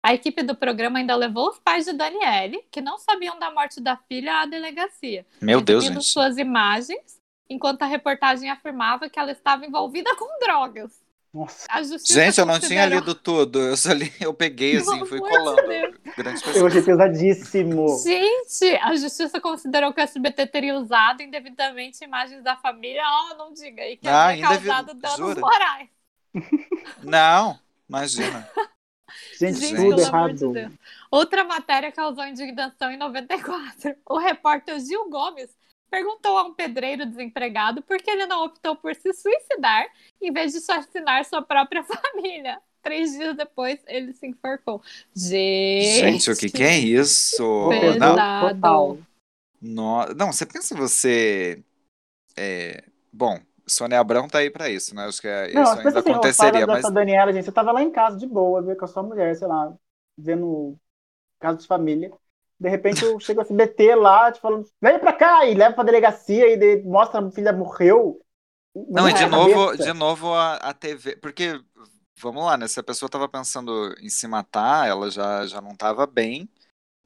A 0.04 0.14
equipe 0.14 0.42
do 0.42 0.56
programa 0.56 0.98
ainda 0.98 1.14
levou 1.14 1.50
os 1.50 1.60
pais 1.60 1.84
de 1.84 1.92
Daniele, 1.92 2.64
que 2.72 2.80
não 2.80 2.98
sabiam 2.98 3.38
da 3.38 3.52
morte 3.52 3.80
da 3.80 3.96
filha, 3.96 4.40
à 4.40 4.46
delegacia 4.46 5.24
Meu 5.40 5.60
Deus, 5.60 5.84
gente. 5.84 6.02
suas 6.06 6.38
imagens, 6.38 7.19
enquanto 7.50 7.82
a 7.82 7.86
reportagem 7.86 8.48
afirmava 8.48 9.10
que 9.10 9.18
ela 9.18 9.32
estava 9.32 9.66
envolvida 9.66 10.14
com 10.16 10.26
drogas. 10.38 10.92
Nossa, 11.32 11.64
A 11.70 11.80
justiça 11.82 12.20
Gente, 12.24 12.38
eu 12.40 12.46
não 12.46 12.58
tinha 12.58 12.84
lido 12.86 13.14
tudo. 13.14 13.60
Eu 13.60 13.76
só 13.76 13.92
li, 13.92 14.12
eu 14.20 14.34
peguei 14.34 14.76
assim, 14.78 14.90
Pelo 14.90 15.06
fui 15.06 15.20
de 15.20 15.28
colando. 15.28 15.60
Eu 16.56 16.66
achei 16.66 16.82
pesadíssimo. 16.82 17.86
Gente, 18.02 18.64
a 18.82 18.96
justiça 18.96 19.40
considerou 19.40 19.92
que 19.92 20.00
o 20.00 20.02
SBT 20.02 20.46
teria 20.48 20.76
usado 20.76 21.22
indevidamente 21.22 22.02
imagens 22.02 22.42
da 22.42 22.56
família. 22.56 23.02
Oh, 23.30 23.34
não 23.36 23.52
diga 23.52 23.80
aí 23.82 23.96
que 23.96 24.08
Ah, 24.08 24.28
havia 24.30 24.44
indevi- 24.46 24.66
causado 24.68 24.94
danos 24.94 25.16
jura? 25.18 25.40
morais. 25.40 25.88
Não, 27.02 27.58
imagina. 27.88 28.48
Gente, 29.38 29.58
Gente, 29.60 29.76
tudo 29.76 29.96
de 29.96 30.02
errado. 30.02 30.52
Deus. 30.52 30.72
Outra 31.10 31.44
matéria 31.44 31.90
causou 31.92 32.24
indignação 32.24 32.90
em 32.90 32.96
94. 32.96 33.94
O 34.08 34.18
repórter 34.18 34.78
Gil 34.80 35.08
Gomes 35.10 35.50
perguntou 35.90 36.38
a 36.38 36.44
um 36.44 36.54
pedreiro 36.54 37.06
desempregado 37.06 37.82
por 37.82 37.98
que 37.98 38.10
ele 38.10 38.26
não 38.26 38.44
optou 38.44 38.76
por 38.76 38.94
se 38.94 39.12
suicidar 39.12 39.86
em 40.20 40.32
vez 40.32 40.52
de 40.52 40.60
chacinar 40.60 41.24
sua 41.24 41.42
própria 41.42 41.82
família. 41.84 42.60
Três 42.82 43.12
dias 43.12 43.36
depois, 43.36 43.78
ele 43.86 44.12
se 44.14 44.26
enforcou. 44.26 44.82
Gente, 45.14 46.30
Gente, 46.30 46.30
o 46.30 46.36
que, 46.36 46.50
que 46.50 46.62
é 46.62 46.78
isso? 46.78 47.42
Pesado. 47.68 47.98
Não, 47.98 48.18
Total. 48.38 48.98
no- 49.60 50.06
não, 50.14 50.32
você 50.32 50.46
pensa 50.46 50.74
você. 50.74 51.62
É, 52.36 52.84
bom, 53.12 53.40
Sônia 53.66 54.00
Abrão 54.00 54.28
tá 54.28 54.38
aí 54.38 54.50
pra 54.50 54.70
isso, 54.70 54.94
né? 54.94 55.06
Acho 55.06 55.20
que 55.20 55.28
é- 55.28 55.52
Não, 55.52 55.62
isso 55.62 55.78
ainda 55.78 56.00
assim, 56.00 56.10
eu 56.10 56.16
aconteceria, 56.16 56.66
mas 56.66 56.66
dessa 56.66 56.90
Daniela, 56.90 57.32
gente, 57.32 57.44
você 57.44 57.52
tava 57.52 57.72
lá 57.72 57.82
em 57.82 57.90
casa 57.90 58.16
de 58.16 58.26
boa, 58.26 58.62
viu, 58.62 58.76
com 58.76 58.84
a 58.84 58.88
sua 58.88 59.02
mulher, 59.02 59.34
sei 59.36 59.48
lá, 59.48 59.74
vendo 60.16 60.78
caso 61.40 61.58
de 61.60 61.66
família. 61.68 62.12
De 62.60 62.68
repente 62.68 63.04
eu 63.04 63.18
chego 63.20 63.40
a 63.40 63.44
SBT 63.44 63.94
lá, 63.94 64.30
te 64.32 64.40
falando, 64.40 64.68
vem 64.80 64.98
pra 64.98 65.12
cá, 65.14 65.46
e 65.46 65.54
leva 65.54 65.74
pra 65.74 65.84
delegacia 65.84 66.46
e 66.52 66.56
de- 66.58 66.82
mostra 66.82 67.20
a 67.26 67.30
filha 67.32 67.52
morreu. 67.52 68.20
Não, 68.88 69.08
e 69.08 69.12
de 69.12 69.26
novo, 69.26 69.66
cabeça. 69.66 69.84
de 69.84 69.92
novo 69.92 70.34
a, 70.34 70.56
a 70.56 70.74
TV. 70.74 71.16
Porque, 71.16 71.60
vamos 72.18 72.44
lá, 72.44 72.56
né? 72.56 72.68
Se 72.68 72.78
a 72.80 72.82
pessoa 72.82 73.08
tava 73.08 73.28
pensando 73.28 73.94
em 74.00 74.08
se 74.08 74.26
matar, 74.28 74.88
ela 74.88 75.10
já, 75.10 75.46
já 75.46 75.60
não 75.60 75.74
tava 75.76 76.06
bem. 76.06 76.48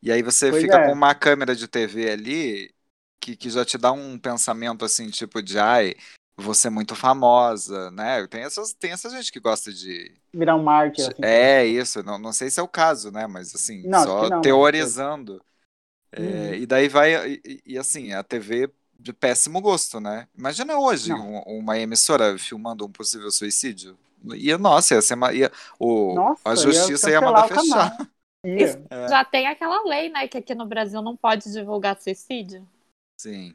E 0.03 0.13
aí 0.13 0.23
você 0.23 0.51
Pois 0.51 0.63
fica 0.63 0.77
é. 0.77 0.87
com 0.87 0.93
uma 0.93 1.15
câmera 1.15 1.57
de 1.57 1.69
TV 1.69 2.11
ali 2.11 2.75
que, 3.21 3.37
que 3.37 3.51
já 3.51 3.65
te 3.65 3.79
dá 3.79 3.93
um 3.93 4.19
pensamento 4.19 4.85
assim, 4.85 5.11
tipo 5.11 5.43
de 5.43 5.59
ai, 5.59 5.95
você 6.37 6.67
é 6.69 6.71
muito 6.71 6.95
famosa, 6.95 7.91
né? 7.91 8.27
Tem, 8.27 8.43
essas, 8.43 8.73
tem 8.73 8.91
essa 8.93 9.09
gente 9.11 9.31
que 9.33 9.41
gosta 9.41 9.73
de. 9.73 10.13
Virar 10.33 10.57
um 10.57 10.63
mártir. 10.63 11.05
Assim, 11.07 11.23
É 11.23 11.65
isso, 11.65 12.03
não, 12.03 12.19
não 12.19 12.33
sei 12.33 12.51
se 12.51 12.59
é 12.59 12.63
o 12.63 12.69
caso, 12.69 13.11
né? 13.13 13.27
Mas 13.27 13.55
assim, 13.55 13.83
Não, 13.87 14.03
só 14.03 14.23
não, 14.25 14.31
mas- 14.31 14.43
teorizando. 14.43 15.41
É, 16.13 16.21
Uhum. 16.21 16.55
e 16.55 16.67
daí 16.67 16.89
vai. 16.89 17.35
E, 17.35 17.63
e- 17.67 17.79
assim, 17.79 18.13
a 18.13 18.23
TV 18.23 18.71
de 18.99 19.13
péssimo 19.13 19.61
gosto, 19.61 20.01
né? 20.01 20.29
Imagina 20.37 20.79
hoje 20.79 21.13
um- 21.13 21.41
uma 21.43 21.79
emissora 21.79 22.39
filmando 22.39 22.87
um 22.87 22.91
possível 22.91 23.31
suicídio. 23.31 23.99
Ia, 24.35 24.57
nossa, 24.57 24.95
ia 24.95 25.03
ser 25.03 25.15
uma, 25.15 25.33
ia, 25.35 25.53
o, 25.79 26.15
Nossa, 26.15 26.41
a 26.45 26.51
ia 26.51 26.57
justiça 26.57 27.11
ia, 27.11 27.21
cancelar 27.21 27.43
mandar 27.43 27.49
fechar. 27.61 27.97
Ia. 28.47 28.87
É, 28.91 29.09
já 29.09 29.25
tem 29.25 29.47
aquela 29.47 29.83
lei, 29.85 30.09
né, 30.11 30.29
que 30.29 30.37
aqui 30.39 30.55
no 30.55 30.67
Brasil 30.67 31.01
não 31.03 31.17
pode 31.17 31.51
divulgar 31.51 32.01
suicídio. 32.01 32.67
sim, 33.19 33.55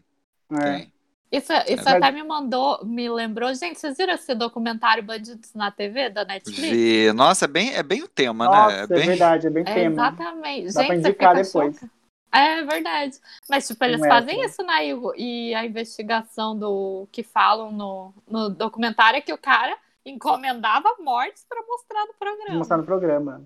É. 0.52 0.78
tem. 0.78 0.94
Isso, 1.32 1.54
isso 1.68 1.88
É. 1.88 1.98
até 1.98 2.12
me 2.12 2.24
mandou, 2.24 2.84
me 2.84 3.08
lembrou. 3.10 3.54
Gente, 3.54 3.80
vocês 3.80 3.96
viram 3.96 4.13
esse 4.13 4.34
documentário 4.34 5.04
Bandidos 5.04 5.54
na 5.54 5.70
TV 5.70 6.10
da 6.10 6.26
Netflix? 6.26 6.60
Vi. 6.70 7.13
Nossa, 7.13 7.46
é 7.46 7.48
bem, 7.48 7.74
é 7.76 7.84
bem 7.84 8.02
o 8.02 8.08
tema, 8.08 8.46
Nossa, 8.46 8.68
né? 8.68 8.80
é, 8.80 8.84
É 8.84 8.88
bem, 8.88 9.08
verdade, 9.08 9.48
é 9.48 9.50
bem 9.50 9.63
É, 9.68 9.74
tema. 9.74 9.92
exatamente. 9.94 10.74
Dá 10.74 10.74
pra 10.74 10.82
Gente, 10.96 11.02
você 11.04 11.10
indicar 11.10 11.36
depois. 11.36 11.76
choca. 11.76 11.92
É 12.32 12.63
verdade. 12.63 13.18
Mas, 13.50 13.68
tipo, 13.68 13.84
eles 13.84 14.00
Não 14.00 14.06
é, 14.06 14.10
fazem 14.10 14.38
né? 14.39 14.46
isso, 14.46 14.63
né? 14.63 14.86
E, 14.88 15.50
e 15.50 15.56
a 15.56 15.65
investigação 15.65 16.58
do 16.58 17.08
que 17.12 17.24
falam 17.24 17.72
no, 17.72 18.13
no 18.28 18.50
documentário 18.50 19.18
é 19.18 19.22
que 19.22 19.34
o 19.34 19.38
cara 19.38 19.76
encomendava 20.06 20.96
mortes 21.00 21.46
pra 21.48 21.62
mostrar 21.68 22.06
no 22.06 22.13
programa. 22.13 22.58
mostrar 22.58 22.78
no 22.78 22.84
programa. 22.86 23.44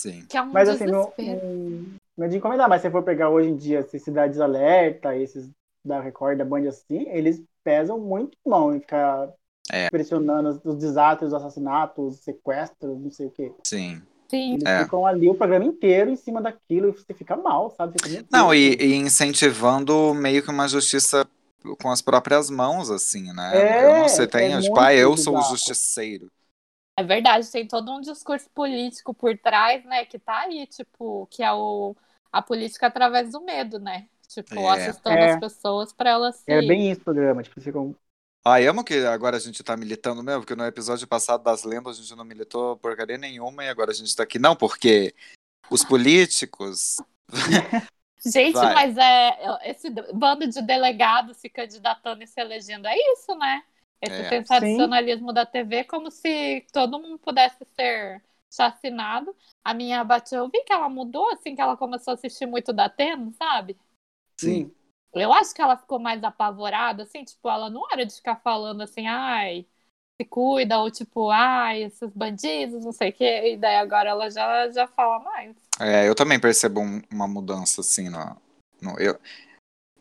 sim. 0.00 0.24
Que 0.28 0.36
é 0.36 0.42
um 0.42 0.46
Mas 0.52 0.68
assim, 0.68 0.86
não, 0.86 1.02
desespero. 1.16 1.46
não, 1.46 1.86
não 2.18 2.26
é 2.26 2.28
de 2.28 2.36
encomendar, 2.36 2.68
mas 2.68 2.80
se 2.82 2.88
você 2.88 2.92
for 2.92 3.02
pegar 3.02 3.28
hoje 3.30 3.48
em 3.48 3.56
dia 3.56 3.80
esses 3.80 4.02
Cidades 4.02 4.40
Alerta, 4.40 5.16
esses 5.16 5.48
da 5.84 6.00
Record, 6.00 6.38
da 6.38 6.44
Band 6.44 6.68
assim, 6.68 7.08
eles 7.08 7.42
pesam 7.62 7.98
muito 7.98 8.36
mão 8.44 8.74
em 8.74 8.80
ficar 8.80 9.32
É. 9.72 9.88
pressionando 9.90 10.50
os, 10.50 10.64
os 10.64 10.76
desastres, 10.76 11.28
os 11.28 11.34
assassinatos, 11.34 12.16
os 12.16 12.20
sequestros, 12.24 12.98
não 12.98 13.10
sei 13.10 13.26
o 13.26 13.30
quê. 13.30 13.52
Sim. 13.64 14.02
Sim. 14.28 14.54
Eles 14.54 14.68
É. 14.68 14.82
ficam 14.82 15.06
ali 15.06 15.28
o 15.28 15.34
programa 15.34 15.64
inteiro 15.64 16.10
em 16.10 16.16
cima 16.16 16.40
daquilo 16.42 16.88
e 16.88 16.92
você 16.92 17.14
fica 17.14 17.36
mal, 17.36 17.70
sabe? 17.70 17.98
Fica, 18.00 18.24
Não, 18.30 18.54
e, 18.54 18.74
e 18.74 18.94
incentivando 18.94 20.14
meio 20.14 20.42
que 20.42 20.50
uma 20.50 20.68
justiça 20.68 21.26
com 21.80 21.90
as 21.90 22.02
próprias 22.02 22.50
mãos, 22.50 22.90
assim, 22.90 23.32
né? 23.32 23.56
É, 23.56 23.84
eu 23.84 23.94
não 23.94 24.08
sei, 24.08 24.26
tem, 24.26 24.52
é 24.52 24.60
tipo, 24.60 24.78
ah, 24.78 24.92
eu 24.94 25.16
sou 25.16 25.36
o 25.36 25.42
justiceiro. 25.42 26.30
É 26.96 27.02
verdade, 27.02 27.50
tem 27.50 27.66
todo 27.66 27.90
um 27.92 28.00
discurso 28.00 28.48
político 28.50 29.12
por 29.12 29.36
trás, 29.38 29.84
né? 29.84 30.04
Que 30.04 30.18
tá 30.18 30.40
aí, 30.40 30.66
tipo, 30.66 31.26
que 31.28 31.42
é 31.42 31.52
o, 31.52 31.96
a 32.32 32.40
política 32.40 32.86
através 32.86 33.32
do 33.32 33.40
medo, 33.40 33.78
né? 33.80 34.08
Tipo, 34.42 34.60
É. 34.60 34.88
assustando 34.88 35.16
É. 35.18 35.32
as 35.32 35.40
pessoas 35.40 35.92
pra 35.92 36.10
elas 36.10 36.36
se. 36.36 36.50
É 36.52 36.60
bem 36.60 36.90
isso 36.90 37.00
o 37.00 37.04
programa, 37.04 37.42
tipo, 37.42 37.60
ficam. 37.60 37.94
Ah, 38.44 38.60
e 38.60 38.66
amo 38.66 38.84
que 38.84 38.94
agora 39.06 39.36
a 39.36 39.40
gente 39.40 39.62
tá 39.62 39.74
militando 39.76 40.22
mesmo, 40.22 40.40
porque 40.42 40.54
no 40.54 40.66
episódio 40.66 41.08
passado 41.08 41.42
das 41.42 41.64
lendas 41.64 41.98
a 41.98 42.00
gente 42.02 42.14
não 42.14 42.24
militou 42.24 42.76
porcaria 42.76 43.16
nenhuma 43.16 43.64
e 43.64 43.68
agora 43.70 43.90
a 43.90 43.94
gente 43.94 44.14
tá 44.14 44.22
aqui. 44.22 44.38
Não, 44.38 44.54
porque 44.54 45.14
os 45.70 45.82
políticos. 45.84 46.96
Gente, 48.26 48.54
Vai. 48.54 48.72
mas 48.74 48.96
é 48.96 49.70
esse 49.70 49.90
bando 50.14 50.46
de 50.48 50.62
delegados 50.62 51.36
se 51.36 51.48
candidatando 51.50 52.22
e 52.22 52.26
se 52.26 52.40
elegendo, 52.40 52.86
é 52.86 52.94
isso, 53.12 53.34
né? 53.34 53.62
Esse 54.00 54.14
É. 54.22 54.28
sensacionalismo 54.30 55.30
da 55.30 55.44
TV, 55.44 55.84
como 55.84 56.10
se 56.10 56.64
todo 56.72 56.98
mundo 56.98 57.18
pudesse 57.18 57.58
ser 57.76 58.22
chacinado. 58.50 59.34
A 59.62 59.74
minha 59.74 60.02
Bateu, 60.04 60.38
eu 60.44 60.48
vi 60.48 60.62
que 60.64 60.72
ela 60.72 60.88
mudou 60.88 61.30
assim 61.32 61.54
que 61.54 61.60
ela 61.60 61.76
começou 61.76 62.12
a 62.12 62.14
assistir 62.14 62.46
muito 62.46 62.72
da 62.72 62.88
Teno, 62.88 63.30
sabe? 63.34 63.76
Sim. 64.36 64.72
Eu 65.14 65.32
acho 65.32 65.54
que 65.54 65.62
ela 65.62 65.76
ficou 65.76 65.98
mais 66.00 66.22
apavorada, 66.24 67.04
assim, 67.04 67.24
tipo, 67.24 67.48
ela 67.48 67.70
não 67.70 67.82
era 67.92 68.04
de 68.04 68.14
ficar 68.14 68.36
falando 68.36 68.82
assim, 68.82 69.06
ai, 69.06 69.64
se 70.20 70.26
cuida, 70.28 70.78
ou 70.80 70.90
tipo, 70.90 71.30
ai, 71.30 71.84
esses 71.84 72.10
bandidos, 72.14 72.84
não 72.84 72.92
sei 72.92 73.10
o 73.10 73.12
quê, 73.12 73.52
e 73.54 73.56
daí 73.56 73.76
agora 73.76 74.10
ela 74.10 74.30
já, 74.30 74.70
já 74.72 74.86
fala 74.88 75.20
mais. 75.20 75.56
É, 75.80 76.08
eu 76.08 76.14
também 76.14 76.38
percebo 76.40 76.80
um- 76.80 77.02
uma 77.12 77.26
mudança, 77.26 77.80
assim, 77.80 78.08
no, 78.08 78.18
no- 78.80 78.98
eu, 79.00 79.18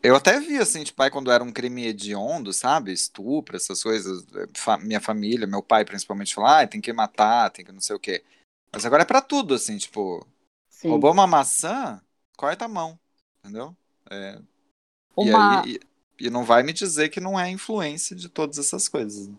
eu 0.04 0.16
até 0.16 0.40
vi, 0.40 0.58
assim, 0.60 0.84
tipo, 0.84 1.02
aí 1.04 1.12
quando 1.12 1.32
era 1.32 1.44
um 1.44 1.52
crime 1.54 1.86
hediondo, 1.88 2.54
sabe? 2.54 2.92
Estupro, 2.94 3.58
essas 3.58 3.84
coisas. 3.84 4.26
fa- 4.56 4.78
minha 4.80 5.02
família, 5.02 5.48
meu 5.48 5.64
pai 5.64 5.86
principalmente, 5.86 6.36
falar, 6.36 6.64
ah, 6.64 6.68
tem 6.68 6.82
que 6.82 6.94
matar, 6.94 7.52
tem 7.52 7.66
que 7.66 7.72
não 7.74 7.82
sei 7.82 7.96
o 7.96 8.00
quê. 8.00 8.24
Mas 8.74 8.86
agora 8.86 9.04
é 9.04 9.06
pra 9.06 9.22
tudo, 9.22 9.54
assim, 9.56 9.78
tipo, 9.78 10.28
Sim. 10.70 10.90
roubou 10.90 11.12
uma 11.14 11.28
maçã, 11.28 12.02
corta 12.38 12.66
a 12.66 12.68
mão, 12.70 13.00
entendeu? 13.40 13.76
É, 14.14 14.40
e, 15.20 15.32
Uma... 15.32 15.32
aí, 15.32 15.76
e, 15.76 16.28
e 16.28 16.30
não 16.30 16.44
vai 16.46 16.64
me 16.64 16.74
dizer 16.74 17.10
que 17.10 17.20
não 17.22 17.40
é 17.40 17.50
influência 17.50 18.16
de 18.16 18.30
todas 18.30 18.58
essas 18.60 18.88
coisas. 18.90 19.30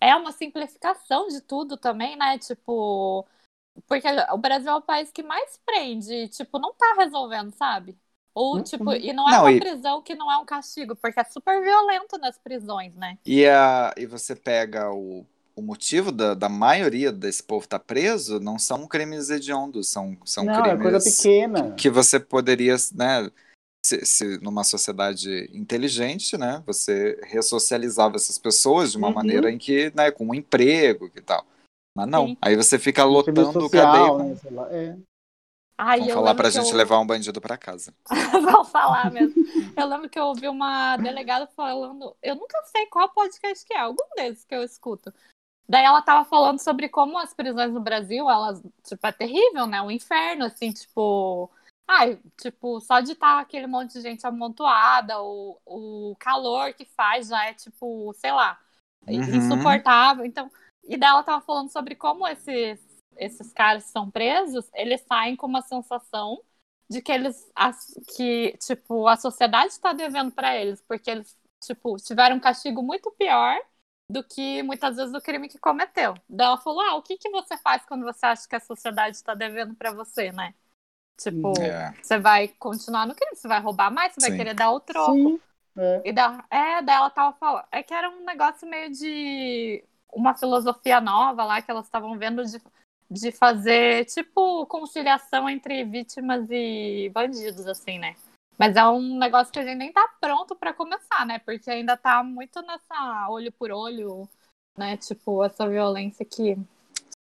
É 0.00 0.14
uma 0.16 0.32
simplificação 0.32 1.28
de 1.28 1.40
tudo 1.40 1.76
também, 1.76 2.16
né? 2.16 2.38
Tipo, 2.38 3.26
porque 3.88 4.08
o 4.32 4.38
Brasil 4.38 4.70
é 4.72 4.76
o 4.76 4.82
país 4.82 5.12
que 5.12 5.22
mais 5.22 5.58
prende, 5.66 6.12
e, 6.14 6.28
tipo, 6.28 6.58
não 6.58 6.74
tá 6.74 6.94
resolvendo, 6.98 7.52
sabe? 7.54 7.98
Ou, 8.34 8.60
Uhum. 8.60 8.62
tipo, 8.62 8.92
e 8.94 9.12
não 9.12 9.28
é 9.30 9.36
Não, 9.36 9.48
uma 9.48 9.52
e- 9.52 9.58
prisão 9.58 10.02
que 10.02 10.14
não 10.14 10.30
é 10.32 10.38
um 10.38 10.46
castigo, 10.46 10.96
porque 10.96 11.20
é 11.20 11.24
super 11.24 11.62
violento 11.62 12.18
nas 12.18 12.38
prisões, 12.38 12.94
né? 12.96 13.18
E, 13.24 13.46
a, 13.46 13.92
e 13.96 14.06
você 14.06 14.34
pega 14.34 14.90
o, 14.92 15.24
o 15.54 15.62
motivo 15.62 16.10
da, 16.12 16.34
da 16.34 16.48
maioria 16.48 17.12
desse 17.12 17.42
povo 17.42 17.64
estar 17.64 17.78
preso, 17.78 18.40
não 18.40 18.58
são 18.58 18.86
crimes 18.86 19.30
hediondos, 19.30 19.88
são, 19.88 20.16
são 20.24 20.44
não, 20.44 20.54
é 20.64 20.76
coisa 20.76 20.98
crimes 20.98 21.16
pequena. 21.16 21.74
que 21.74 21.90
você 21.90 22.18
poderia, 22.18 22.74
né, 22.94 23.30
se, 23.84 24.04
se 24.06 24.38
numa 24.40 24.64
sociedade 24.64 25.50
inteligente, 25.52 26.36
né, 26.38 26.62
você 26.66 27.18
ressocializava 27.24 28.16
essas 28.16 28.38
pessoas 28.38 28.92
de 28.92 28.98
uma 28.98 29.08
Uhum. 29.08 29.14
maneira 29.14 29.50
em 29.50 29.58
que, 29.58 29.92
né, 29.94 30.10
com 30.10 30.26
um 30.28 30.34
emprego 30.34 31.10
e 31.14 31.20
tal. 31.20 31.44
Mas 31.94 32.08
não, 32.08 32.28
Sim. 32.28 32.36
aí 32.40 32.56
você 32.56 32.78
fica 32.78 33.04
lotando 33.04 33.66
o 33.66 33.68
cadeia. 33.70 34.18
né, 34.18 34.36
lá, 34.50 34.68
é. 34.72 34.96
Ai, 35.76 35.98
Vamos 35.98 36.10
eu 36.10 36.14
falar 36.14 36.34
pra 36.34 36.50
gente 36.50 36.70
eu... 36.70 36.76
levar 36.76 37.00
um 37.00 37.06
bandido 37.06 37.40
pra 37.40 37.56
casa. 37.58 37.92
Vão 38.52 38.64
falar 38.64 39.10
mesmo. 39.10 39.34
Eu 39.76 39.86
lembro 39.86 40.08
que 40.08 40.18
eu 40.18 40.24
ouvi 40.26 40.46
uma 40.46 40.96
delegada 40.96 41.46
falando, 41.56 42.14
eu 42.22 42.36
nunca 42.36 42.62
sei 42.66 42.86
qual 42.86 43.08
podcast 43.08 43.64
que 43.66 43.74
é, 43.74 43.80
algum 43.80 44.04
desses 44.14 44.44
que 44.44 44.54
eu 44.54 44.62
escuto. 44.62 45.12
Daí 45.68 45.84
ela 45.84 46.02
tava 46.02 46.24
falando 46.24 46.58
sobre 46.58 46.88
como 46.88 47.18
as 47.18 47.32
prisões 47.32 47.72
no 47.72 47.80
Brasil, 47.80 48.28
elas, 48.28 48.62
tipo, 48.84 49.06
é 49.06 49.12
terrível, 49.12 49.66
né? 49.66 49.80
Um 49.80 49.90
inferno, 49.90 50.44
assim, 50.44 50.72
tipo. 50.72 51.50
Ai, 51.86 52.18
tipo, 52.40 52.80
só 52.80 53.00
de 53.00 53.12
estar 53.12 53.40
aquele 53.40 53.66
monte 53.66 53.92
de 53.94 54.00
gente 54.02 54.26
amontoada, 54.26 55.20
o, 55.20 55.58
o 55.66 56.16
calor 56.18 56.72
que 56.74 56.84
faz 56.84 57.28
já 57.28 57.46
é, 57.46 57.54
tipo, 57.54 58.12
sei 58.14 58.32
lá, 58.32 58.58
Uhum. 59.06 59.36
insuportável. 59.36 60.24
Então, 60.24 60.50
e 60.84 60.96
daí 60.96 61.10
ela 61.10 61.22
tava 61.22 61.40
falando 61.44 61.70
sobre 61.70 61.94
como 61.94 62.26
esses, 62.26 62.80
esses 63.16 63.52
caras 63.52 63.84
que 63.84 63.90
são 63.90 64.10
presos, 64.10 64.68
eles 64.74 65.00
saem 65.02 65.36
com 65.36 65.46
uma 65.46 65.62
sensação 65.62 66.40
de 66.88 67.00
que 67.00 67.10
eles 67.10 67.50
que 68.16 68.56
tipo 68.58 69.08
a 69.08 69.16
sociedade 69.16 69.72
está 69.72 69.92
devendo 69.94 70.30
para 70.30 70.54
eles 70.56 70.82
porque 70.82 71.10
eles 71.10 71.38
tipo 71.62 71.96
tiveram 71.96 72.36
um 72.36 72.40
castigo 72.40 72.82
muito 72.82 73.10
pior 73.12 73.58
do 74.12 74.22
que 74.22 74.62
muitas 74.62 74.96
vezes 74.96 75.14
o 75.14 75.20
crime 75.20 75.48
que 75.48 75.58
cometeu. 75.58 76.14
Daí 76.28 76.46
ela 76.46 76.58
falou: 76.58 76.82
"Ah, 76.82 76.96
o 76.96 77.02
que 77.02 77.16
que 77.16 77.30
você 77.30 77.56
faz 77.56 77.84
quando 77.86 78.04
você 78.04 78.26
acha 78.26 78.46
que 78.46 78.54
a 78.56 78.60
sociedade 78.60 79.16
está 79.16 79.34
devendo 79.34 79.74
para 79.74 79.90
você, 79.92 80.30
né? 80.30 80.54
Tipo, 81.18 81.52
É. 81.60 81.94
você 82.02 82.18
vai 82.18 82.48
continuar 82.48 83.06
no 83.06 83.14
crime, 83.14 83.34
você 83.34 83.48
vai 83.48 83.60
roubar 83.60 83.90
mais, 83.90 84.12
você 84.12 84.20
vai 84.20 84.30
Sim. 84.32 84.36
querer 84.36 84.54
dar 84.54 84.70
o 84.70 84.80
troco. 84.80 85.12
Sim. 85.12 85.40
É. 85.76 86.02
E 86.04 86.12
da, 86.12 86.44
é, 86.50 86.82
daí 86.82 86.96
ela 86.96 87.10
tava 87.10 87.34
falando. 87.36 87.64
É 87.72 87.82
que 87.82 87.94
era 87.94 88.10
um 88.10 88.24
negócio 88.24 88.68
meio 88.68 88.90
de 88.92 89.82
uma 90.12 90.34
filosofia 90.34 91.00
nova 91.00 91.44
lá 91.44 91.62
que 91.62 91.70
elas 91.70 91.86
estavam 91.86 92.18
vendo 92.18 92.44
de, 92.44 92.60
de 93.10 93.32
fazer, 93.32 94.04
tipo, 94.06 94.66
conciliação 94.66 95.48
entre 95.48 95.82
vítimas 95.84 96.46
e 96.50 97.10
bandidos, 97.14 97.66
assim, 97.66 97.98
né? 97.98 98.14
Mas 98.58 98.76
é 98.76 98.86
um 98.86 99.18
negócio 99.18 99.52
que 99.52 99.58
a 99.58 99.64
gente 99.64 99.78
nem 99.78 99.92
tá 99.92 100.06
pronto 100.20 100.54
para 100.54 100.72
começar, 100.72 101.26
né? 101.26 101.38
Porque 101.38 101.70
ainda 101.70 101.96
tá 101.96 102.22
muito 102.22 102.60
nessa 102.62 103.28
olho 103.28 103.50
por 103.52 103.70
olho, 103.70 104.28
né? 104.76 104.96
Tipo, 104.96 105.44
essa 105.44 105.68
violência 105.68 106.24
que. 106.24 106.56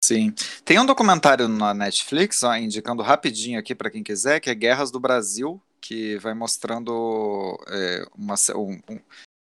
Sim. 0.04 0.34
Tem 0.66 0.80
um 0.80 0.86
documentário 0.86 1.48
na 1.48 1.74
Netflix, 1.74 2.44
ó, 2.44 2.56
indicando 2.56 3.04
rapidinho 3.04 3.60
aqui 3.60 3.76
para 3.76 3.92
quem 3.92 4.04
quiser, 4.04 4.40
que 4.40 4.50
é 4.50 4.56
Guerras 4.56 4.92
do 4.92 5.00
Brasil, 5.00 5.62
que 5.80 6.18
vai 6.18 6.34
mostrando 6.34 7.58
é, 7.68 8.06
uma, 8.16 8.36
um, 8.56 8.80
um, 8.90 9.00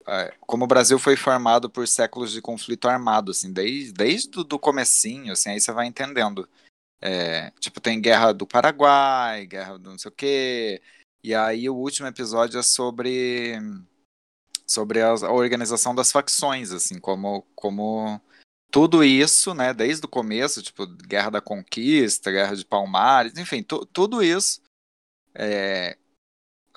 é, 0.07 0.33
como 0.41 0.63
o 0.63 0.67
Brasil 0.67 0.97
foi 0.97 1.15
formado 1.15 1.69
por 1.69 1.87
séculos 1.87 2.31
de 2.31 2.41
conflito 2.41 2.87
armado, 2.87 3.31
assim, 3.31 3.51
desde, 3.51 3.91
desde 3.91 4.29
do 4.29 4.57
comecinho, 4.57 5.33
assim, 5.33 5.49
aí 5.49 5.59
você 5.59 5.71
vai 5.71 5.85
entendendo. 5.85 6.47
É, 7.01 7.51
tipo, 7.59 7.79
tem 7.79 8.01
guerra 8.01 8.31
do 8.31 8.47
Paraguai, 8.47 9.45
guerra 9.45 9.77
do 9.77 9.91
não 9.91 9.97
sei 9.97 10.09
o 10.09 10.13
quê, 10.13 10.81
e 11.27 11.35
aí 11.35 11.69
o 11.69 11.75
último 11.75 12.07
episódio 12.07 12.57
é 12.57 12.63
sobre 12.63 13.59
sobre 14.65 15.01
a, 15.01 15.09
a 15.09 15.31
organização 15.31 15.93
das 15.93 16.09
facções, 16.09 16.71
assim, 16.71 16.99
como 16.99 17.45
como 17.53 18.21
tudo 18.71 19.03
isso, 19.03 19.53
né, 19.53 19.73
desde 19.73 20.05
o 20.05 20.09
começo, 20.09 20.61
tipo, 20.61 20.85
Guerra 20.87 21.31
da 21.31 21.41
Conquista, 21.41 22.31
Guerra 22.31 22.55
de 22.55 22.65
Palmares, 22.65 23.37
enfim, 23.37 23.61
tu, 23.61 23.85
tudo 23.87 24.23
isso 24.23 24.61
é, 25.35 25.97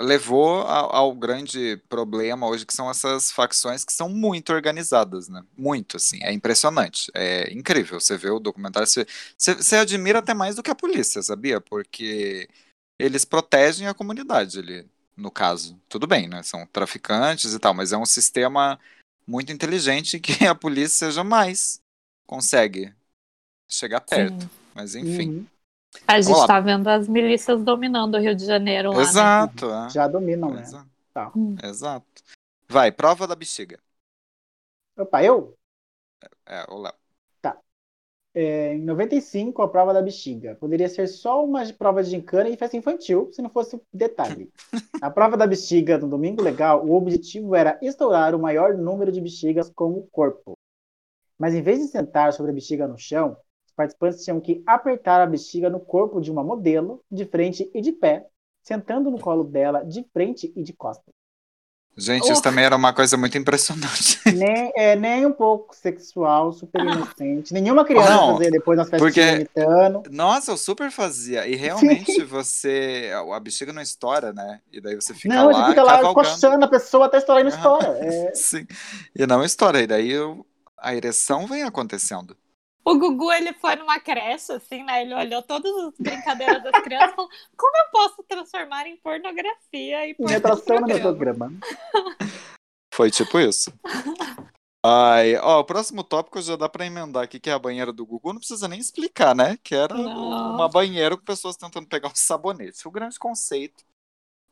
levou 0.01 0.63
ao, 0.63 0.97
ao, 0.97 1.15
grande 1.15 1.77
problema 1.89 2.49
hoje, 2.49 2.67
que 2.67 2.75
são 2.75 2.91
essas 2.91 3.31
facções 3.31 3.85
que 3.85 3.93
são 3.93 4.09
muito 4.09 4.53
organizadas, 4.53 5.29
né? 5.29 5.45
Muito, 5.57 5.97
assim, 5.97 6.19
é 6.25 6.33
impressionante, 6.33 7.11
é 7.15 7.53
incrível. 7.53 8.01
Você 8.01 8.17
vê 8.17 8.31
o 8.31 8.41
documentário, 8.41 8.89
você, 8.89 9.07
você, 9.39 9.55
você 9.55 9.77
admira 9.77 10.19
até 10.21 10.35
mais 10.35 10.57
do 10.57 10.63
que 10.63 10.71
a 10.71 10.75
polícia, 10.75 11.23
sabia? 11.23 11.61
Porque 11.61 12.49
eles 13.01 13.25
protegem 13.25 13.87
a 13.87 13.95
comunidade 13.95 14.59
ali, 14.59 14.87
no 15.17 15.31
caso. 15.31 15.81
Tudo 15.89 16.07
bem, 16.07 16.29
né? 16.29 16.43
São 16.43 16.67
traficantes 16.67 17.55
e 17.55 17.59
tal, 17.59 17.75
mas 17.75 17.93
é 17.93 17.97
um 17.97 18.07
sistema 18.07 18.79
muito 19.27 19.53
inteligente 19.53 20.19
que 20.19 20.45
a 20.47 20.55
polícia 20.55 21.11
jamais 21.11 21.81
consegue 22.27 22.95
chegar 23.69 24.01
perto. 24.01 24.43
Sim. 24.43 24.51
Mas 24.75 24.95
enfim. 24.95 25.29
Uhum. 25.31 25.47
A 26.07 26.21
gente 26.21 26.39
está 26.39 26.61
vendo 26.61 26.87
as 26.89 27.09
milícias 27.09 27.63
dominando 27.63 28.15
o 28.15 28.21
Rio 28.21 28.35
de 28.35 28.45
Janeiro 28.45 28.91
lá. 28.91 28.97
Né? 28.97 29.03
Exato. 29.03 29.69
Né? 29.69 29.89
Já 29.91 30.07
dominam, 30.07 30.51
né? 30.53 30.63
Exato. 30.63 30.91
Tá. 31.13 31.33
Hum. 31.35 31.57
Exato. 31.63 32.07
Vai, 32.69 32.93
prova 32.93 33.27
da 33.27 33.35
bexiga. 33.35 33.81
Opa, 34.97 35.25
eu? 35.25 35.57
É, 36.47 36.65
o 36.69 36.79
Léo. 36.79 37.00
É, 38.33 38.75
em 38.75 38.83
95, 38.83 39.61
a 39.61 39.69
prova 39.69 39.93
da 39.93 40.01
bexiga. 40.01 40.55
Poderia 40.55 40.89
ser 40.89 41.09
só 41.09 41.45
uma 41.45 41.65
prova 41.73 42.03
de 42.03 42.11
gincana 42.11 42.49
e 42.49 42.57
festa 42.57 42.77
infantil, 42.77 43.29
se 43.33 43.43
não 43.43 43.51
fosse 43.51 43.81
detalhe. 43.93 44.53
a 45.03 45.11
prova 45.11 45.37
da 45.37 45.47
bexiga 45.47 45.99
no 45.99 46.09
Domingo 46.09 46.43
Legal, 46.43 46.87
o 46.87 46.95
objetivo 46.95 47.55
era 47.57 47.79
estourar 47.83 48.35
o 48.35 48.39
maior 48.39 48.77
número 48.77 49.11
de 49.11 49.21
bexigas 49.21 49.69
com 49.71 49.91
o 49.93 50.07
corpo. 50.13 50.53
Mas 51.37 51.55
em 51.55 51.63
vez 51.63 51.81
de 51.81 51.89
sentar 51.89 52.33
sobre 52.33 52.53
a 52.53 52.55
bexiga 52.55 52.87
no 52.87 52.99
chão, 52.99 53.37
participantes 53.81 54.23
tinham 54.23 54.41
que 54.41 54.63
apertar 54.67 55.23
a 55.23 55.27
bexiga 55.27 55.71
no 55.71 55.81
corpo 55.81 56.21
de 56.21 56.31
uma 56.31 56.45
modelo, 56.45 57.03
de 57.11 57.25
frente 57.25 57.71
e 57.75 57.81
de 57.81 57.93
pé, 57.93 58.27
sentando 58.63 59.11
no 59.11 59.19
colo 59.19 59.43
dela 59.43 59.83
de 59.83 60.05
frente 60.13 60.53
e 60.55 60.63
de 60.63 60.75
costas. 60.75 61.15
Gente, 62.01 62.33
isso 62.33 62.43
também 62.43 62.65
era 62.65 62.75
uma 62.75 62.95
coisa 62.95 63.17
muito 63.17 63.37
impressionante. 63.37 64.19
Nem, 64.35 64.73
é, 64.75 64.97
nem 64.97 65.27
um 65.27 65.33
pouco 65.33 65.77
sexual, 65.77 66.53
super 66.53 66.81
inocente. 66.81 67.53
Nenhuma 67.53 67.85
criança 67.85 68.11
não, 68.11 68.37
fazia 68.37 68.51
depois 68.51 68.79
nas 68.79 68.89
festas 68.89 69.07
porque, 69.07 69.21
imitando. 69.21 70.03
Nossa, 70.11 70.53
eu 70.53 70.57
super 70.57 70.91
fazia. 70.91 71.47
E 71.47 71.55
realmente 71.57 72.13
Sim. 72.13 72.25
você. 72.25 73.11
A 73.33 73.39
bexiga 73.39 73.73
não 73.73 73.83
estoura, 73.83 74.33
né? 74.33 74.61
E 74.73 74.81
daí 74.81 74.95
você 74.95 75.13
fica 75.13 75.35
não, 75.35 75.47
lá. 75.47 75.53
Não, 75.53 75.61
você 75.61 75.69
fica 75.71 75.83
lá 75.83 76.15
coçando 76.15 76.65
a 76.65 76.69
pessoa 76.69 77.07
até 77.07 77.19
estourar 77.19 77.43
e 77.43 77.49
não 77.49 77.55
estoura. 77.55 77.99
É... 78.01 78.33
Sim. 78.35 78.67
E 79.15 79.27
não 79.27 79.45
estoura. 79.45 79.81
E 79.83 79.87
daí 79.87 80.11
eu, 80.11 80.47
a 80.79 80.95
ereção 80.95 81.47
vem 81.47 81.65
acontecendo. 81.65 82.37
O 82.91 82.99
Gugu, 82.99 83.31
ele 83.31 83.53
foi 83.53 83.77
numa 83.77 84.01
creche, 84.01 84.51
assim, 84.51 84.83
né? 84.83 85.03
Ele 85.03 85.15
olhou 85.15 85.41
todas 85.43 85.73
as 85.77 85.95
brincadeiras 85.97 86.61
das 86.61 86.83
crianças 86.83 87.13
e 87.13 87.15
falou: 87.15 87.31
como 87.57 87.77
eu 87.77 87.91
posso 87.93 88.23
transformar 88.25 88.85
em 88.89 88.97
pornografia 88.97 90.09
e 90.09 90.17
Retração 90.19 90.81
no 90.81 90.87
meu 90.89 90.99
programa. 90.99 91.53
Foi 92.93 93.09
tipo 93.09 93.39
isso. 93.39 93.73
Ai, 94.85 95.37
ó, 95.37 95.61
o 95.61 95.65
próximo 95.65 96.03
tópico 96.03 96.43
já 96.43 96.57
dá 96.57 96.69
pra 96.69 96.85
emendar 96.85 97.23
aqui, 97.23 97.39
que 97.39 97.49
é 97.49 97.53
a 97.53 97.59
banheira 97.59 97.93
do 97.93 98.05
Gugu. 98.05 98.33
Não 98.33 98.41
precisa 98.41 98.67
nem 98.67 98.81
explicar, 98.81 99.37
né? 99.37 99.57
Que 99.63 99.75
era 99.75 99.95
Não. 99.95 100.55
uma 100.55 100.69
banheira 100.69 101.17
com 101.17 101.23
pessoas 101.23 101.57
tentando 101.57 101.87
pegar 101.87 102.09
um 102.09 102.15
sabonete. 102.15 102.89
O 102.89 102.91
grande 102.91 103.19
conceito. 103.19 103.85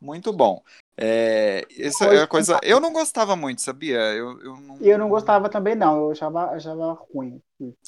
Muito 0.01 0.33
bom. 0.33 0.63
É, 0.97 1.65
essa 1.79 2.07
é 2.07 2.23
a 2.23 2.27
coisa. 2.27 2.59
Eu 2.63 2.81
não 2.81 2.93
gostava 2.93 3.35
muito, 3.35 3.63
sabia? 3.63 3.99
Eu, 3.99 4.41
eu 4.41 4.57
não... 4.57 4.79
eu 4.81 4.99
não 4.99 5.09
gostava 5.09 5.49
também, 5.49 5.75
não. 5.75 5.97
Eu 5.97 6.11
achava, 6.13 6.51
achava 6.51 6.99
ruim. 7.13 7.41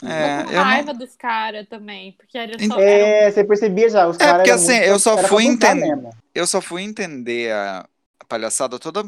É, 0.03 0.43
eu 0.53 0.63
raiva 0.63 0.93
não... 0.93 0.99
dos 0.99 1.15
caras 1.17 1.69
também, 1.69 2.13
porque 2.13 2.37
era 2.37 2.59
só. 2.59 2.79
É, 2.81 3.31
você 3.31 3.45
percebia 3.45 3.89
já, 3.89 4.09
os 4.09 4.19
é, 4.19 4.35
porque 4.35 4.51
assim, 4.51 4.73
muito... 4.73 4.85
eu 4.85 4.99
só 4.99 5.17
fui 5.19 5.45
entender. 5.45 6.11
Eu 6.35 6.47
só 6.47 6.61
fui 6.61 6.83
entender 6.83 7.53
a 7.53 7.87
palhaçada 8.29 8.79
toda 8.79 9.05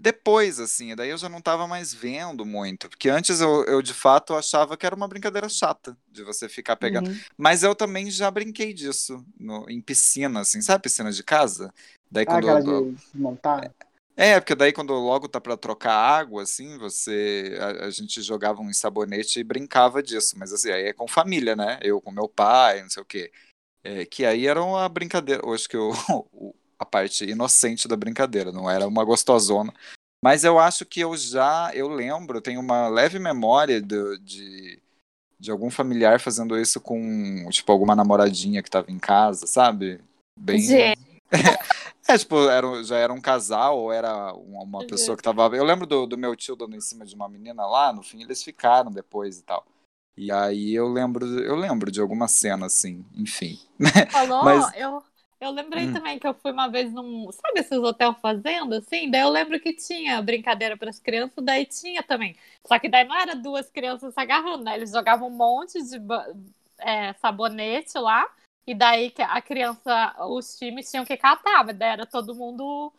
depois, 0.00 0.58
assim, 0.58 0.96
daí 0.96 1.10
eu 1.10 1.18
já 1.18 1.28
não 1.28 1.42
tava 1.42 1.66
mais 1.66 1.92
vendo 1.92 2.46
muito, 2.46 2.88
porque 2.88 3.10
antes 3.10 3.40
eu, 3.40 3.64
eu 3.66 3.82
de 3.82 3.92
fato 3.92 4.34
achava 4.34 4.74
que 4.74 4.86
era 4.86 4.96
uma 4.96 5.06
brincadeira 5.06 5.48
chata 5.48 5.94
de 6.10 6.24
você 6.24 6.48
ficar 6.48 6.76
pegando, 6.76 7.10
uhum. 7.10 7.20
mas 7.36 7.62
eu 7.62 7.74
também 7.74 8.10
já 8.10 8.30
brinquei 8.30 8.72
disso 8.72 9.22
no, 9.38 9.68
em 9.68 9.80
piscina, 9.80 10.40
assim, 10.40 10.62
sabe 10.62 10.84
piscina 10.84 11.12
de 11.12 11.22
casa? 11.22 11.70
Daí 12.10 12.24
ah, 12.26 12.40
quando 12.40 12.70
eu, 12.70 12.92
de 12.92 13.20
montar? 13.20 13.70
É, 14.16 14.40
porque 14.40 14.54
daí 14.54 14.72
quando 14.72 14.92
logo 14.94 15.28
tá 15.28 15.40
para 15.40 15.56
trocar 15.56 15.94
água, 15.94 16.42
assim, 16.42 16.76
você. 16.78 17.56
A, 17.60 17.86
a, 17.86 17.90
gente 17.90 18.20
jogava 18.22 18.60
um 18.60 18.72
sabonete 18.72 19.38
e 19.38 19.44
brincava 19.44 20.02
disso, 20.02 20.34
mas 20.38 20.52
assim, 20.52 20.70
aí 20.70 20.86
é 20.88 20.92
com 20.92 21.06
família, 21.06 21.54
né? 21.54 21.78
Eu 21.82 22.00
com 22.00 22.10
meu 22.10 22.28
pai, 22.28 22.82
não 22.82 22.90
sei 22.90 23.02
o 23.02 23.06
quê. 23.06 23.30
É, 23.82 24.04
que 24.04 24.26
aí 24.26 24.46
era 24.46 24.62
uma 24.62 24.88
brincadeira, 24.88 25.42
acho 25.54 25.68
que 25.68 25.76
eu, 25.76 25.90
a 26.80 26.84
parte 26.86 27.24
inocente 27.26 27.86
da 27.86 27.94
brincadeira, 27.94 28.50
não 28.50 28.68
era 28.68 28.88
uma 28.88 29.04
gostosona. 29.04 29.72
Mas 30.24 30.44
eu 30.44 30.58
acho 30.58 30.86
que 30.86 31.00
eu 31.00 31.14
já, 31.14 31.70
eu 31.74 31.88
lembro, 31.88 32.40
tenho 32.40 32.58
uma 32.60 32.88
leve 32.88 33.18
memória 33.18 33.80
de, 33.82 34.18
de, 34.18 34.82
de 35.38 35.50
algum 35.50 35.70
familiar 35.70 36.18
fazendo 36.18 36.58
isso 36.58 36.80
com, 36.80 37.46
tipo, 37.50 37.70
alguma 37.70 37.94
namoradinha 37.94 38.62
que 38.62 38.70
tava 38.70 38.90
em 38.90 38.98
casa, 38.98 39.46
sabe? 39.46 40.00
Bem. 40.38 40.60
É, 42.08 42.18
tipo, 42.18 42.48
era, 42.48 42.82
já 42.82 42.96
era 42.96 43.12
um 43.12 43.20
casal 43.20 43.78
ou 43.78 43.92
era 43.92 44.34
uma 44.34 44.84
pessoa 44.84 45.16
que 45.16 45.22
tava. 45.22 45.54
Eu 45.56 45.62
lembro 45.62 45.86
do, 45.86 46.06
do 46.06 46.18
meu 46.18 46.34
tio 46.34 46.56
dando 46.56 46.74
em 46.74 46.80
cima 46.80 47.06
de 47.06 47.14
uma 47.14 47.28
menina 47.28 47.64
lá, 47.64 47.92
no 47.92 48.02
fim 48.02 48.20
eles 48.20 48.42
ficaram 48.42 48.90
depois 48.90 49.38
e 49.38 49.44
tal. 49.44 49.64
E 50.16 50.32
aí 50.32 50.74
eu 50.74 50.88
lembro, 50.88 51.24
eu 51.40 51.54
lembro 51.54 51.88
de 51.88 52.00
alguma 52.00 52.26
cena, 52.26 52.66
assim, 52.66 53.04
enfim. 53.14 53.60
Falou, 54.10 54.42
Mas... 54.44 54.76
eu, 54.76 55.00
eu 55.40 55.50
lembrei 55.50 55.86
hum. 55.86 55.92
também 55.92 56.18
que 56.18 56.26
eu 56.26 56.34
fui 56.34 56.52
uma 56.52 56.68
vez 56.68 56.92
num. 56.92 57.30
Sabe 57.32 57.60
esses 57.60 57.78
hotel 57.78 58.14
fazenda, 58.20 58.78
assim? 58.78 59.10
Daí 59.10 59.22
eu 59.22 59.30
lembro 59.30 59.58
que 59.58 59.72
tinha 59.72 60.20
brincadeira 60.20 60.76
para 60.76 60.90
as 60.90 60.98
crianças, 60.98 61.42
daí 61.42 61.64
tinha 61.64 62.02
também. 62.02 62.36
Só 62.66 62.78
que 62.78 62.88
daí 62.88 63.04
não 63.04 63.18
era 63.18 63.34
duas 63.34 63.70
crianças 63.70 64.12
se 64.12 64.20
agarrando, 64.20 64.64
né? 64.64 64.76
Eles 64.76 64.90
jogavam 64.90 65.28
um 65.28 65.36
monte 65.36 65.82
de 65.82 65.96
é, 66.78 67.14
sabonete 67.14 67.98
lá. 67.98 68.28
E 68.66 68.74
daí 68.74 69.12
a 69.18 69.40
criança, 69.40 70.14
os 70.28 70.56
times 70.56 70.90
tinham 70.90 71.04
que 71.04 71.16
catar, 71.16 71.64
mas 71.64 71.76
daí 71.76 71.90
era 71.90 72.06
todo 72.06 72.34
mundo 72.34 72.92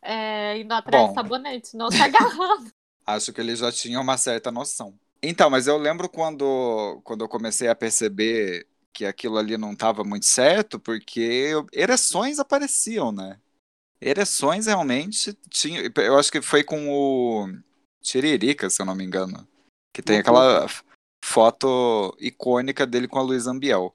é, 0.00 0.58
indo 0.58 0.72
atrás 0.72 1.02
Bom, 1.02 1.08
de 1.08 1.14
sabonete, 1.14 1.76
não 1.76 1.90
se 1.90 2.00
agarrando. 2.00 2.70
Acho 3.04 3.32
que 3.32 3.40
eles 3.40 3.58
já 3.58 3.72
tinham 3.72 4.02
uma 4.02 4.16
certa 4.16 4.52
noção. 4.52 4.94
Então, 5.22 5.50
mas 5.50 5.66
eu 5.66 5.76
lembro 5.76 6.08
quando, 6.08 7.00
quando 7.02 7.24
eu 7.24 7.28
comecei 7.28 7.68
a 7.68 7.74
perceber 7.74 8.66
que 8.98 9.06
aquilo 9.06 9.38
ali 9.38 9.56
não 9.56 9.74
estava 9.74 10.02
muito 10.02 10.26
certo, 10.26 10.80
porque 10.80 11.52
ereções 11.72 12.40
apareciam, 12.40 13.12
né? 13.12 13.38
Ereções 14.00 14.66
realmente 14.66 15.34
tinha. 15.48 15.88
Eu 15.98 16.18
acho 16.18 16.32
que 16.32 16.42
foi 16.42 16.64
com 16.64 16.90
o 16.90 17.46
Tiririca, 18.02 18.68
se 18.68 18.82
eu 18.82 18.86
não 18.86 18.96
me 18.96 19.04
engano. 19.04 19.46
Que 19.94 20.02
tem 20.02 20.18
aquela 20.18 20.66
foto 21.24 22.12
icônica 22.18 22.84
dele 22.84 23.06
com 23.06 23.20
a 23.20 23.22
Luiz 23.22 23.46
Ambiel. 23.46 23.94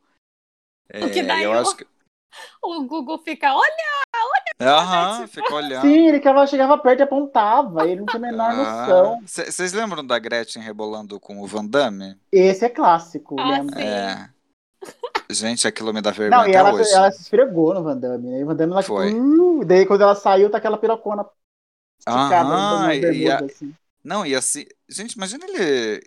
É, 0.87 1.21
daí 1.21 1.43
eu 1.43 1.51
o, 1.51 1.53
acho 1.53 1.75
que... 1.75 1.85
o 2.63 2.83
Google 2.85 3.19
fica, 3.19 3.53
olha, 3.53 4.05
olha. 4.15 4.71
Aham, 4.73 5.27
fica 5.27 5.53
olhando. 5.53 5.81
Sim, 5.81 6.07
ele 6.07 6.21
chegava 6.47 6.77
perto 6.77 7.01
e 7.01 7.03
apontava, 7.03 7.85
ele 7.85 7.99
não 7.99 8.05
tinha 8.05 8.19
a 8.19 8.31
menor 8.31 8.51
ah, 8.51 8.55
noção. 8.55 9.21
Vocês 9.25 9.73
lembram 9.73 10.05
da 10.05 10.17
Gretchen 10.17 10.61
rebolando 10.61 11.19
com 11.19 11.41
o 11.41 11.47
Van 11.47 11.65
Damme? 11.65 12.17
Esse 12.31 12.63
é 12.63 12.69
clássico, 12.69 13.35
ah, 13.37 13.49
lembra? 13.49 13.81
É. 13.81 14.33
Gente, 15.29 15.67
aquilo 15.67 15.93
me 15.93 16.01
dá 16.01 16.11
vergonha 16.11 16.41
não, 16.41 16.41
até 16.47 16.57
ela, 16.57 16.73
hoje. 16.73 16.93
ela 16.93 17.11
se 17.11 17.21
esfregou 17.21 17.73
no 17.73 17.83
Van 17.83 17.97
Damme, 17.97 18.29
né? 18.29 18.39
E 18.39 18.43
o 18.43 18.47
Van 18.47 18.55
Damme, 18.55 18.73
ela 18.73 18.83
Foi. 18.83 19.09
Tipo, 19.09 19.61
uh, 19.61 19.65
daí 19.65 19.85
quando 19.85 20.01
ela 20.01 20.15
saiu, 20.15 20.49
tá 20.49 20.57
aquela 20.57 20.77
pirocona 20.77 21.25
esticada. 21.99 22.49
Aham, 22.49 22.93
e 22.93 23.29
a... 23.29 23.37
assim. 23.39 23.73
Não, 24.03 24.25
e 24.25 24.35
assim... 24.35 24.65
Gente, 24.89 25.13
imagina 25.13 25.45
ele 25.47 26.03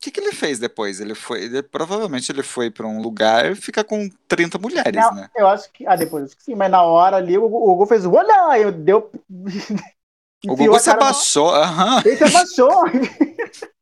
que, 0.00 0.10
que 0.12 0.20
ele 0.20 0.32
fez 0.32 0.58
depois? 0.58 1.00
Ele 1.00 1.14
foi. 1.14 1.44
ele- 1.44 1.62
provavelmente 1.62 2.30
ele 2.30 2.42
foi 2.42 2.70
pra 2.70 2.86
um 2.86 3.00
lugar 3.02 3.50
e 3.50 3.54
fica 3.56 3.82
com 3.82 4.08
30 4.28 4.58
mulheres, 4.58 4.94
Não, 4.94 5.14
né? 5.14 5.28
Eu 5.36 5.46
acho 5.48 5.70
que. 5.72 5.86
Ah, 5.86 5.96
depois 5.96 6.24
acho 6.24 6.36
que 6.36 6.44
sim, 6.44 6.54
mas 6.54 6.70
na 6.70 6.82
hora 6.82 7.16
ali 7.16 7.36
o 7.36 7.44
o 7.44 7.48
Gugu 7.48 7.86
fez 7.86 8.06
olha! 8.06 8.58
Eu 8.58 8.70
deu. 8.72 9.10
O 10.46 10.54
Gugu 10.54 10.76
a 10.76 10.78
se 10.78 10.90
abaixou, 10.90 11.52
aham. 11.52 12.00
Ele 12.04 12.16
se 12.16 12.24
abaixou! 12.24 12.84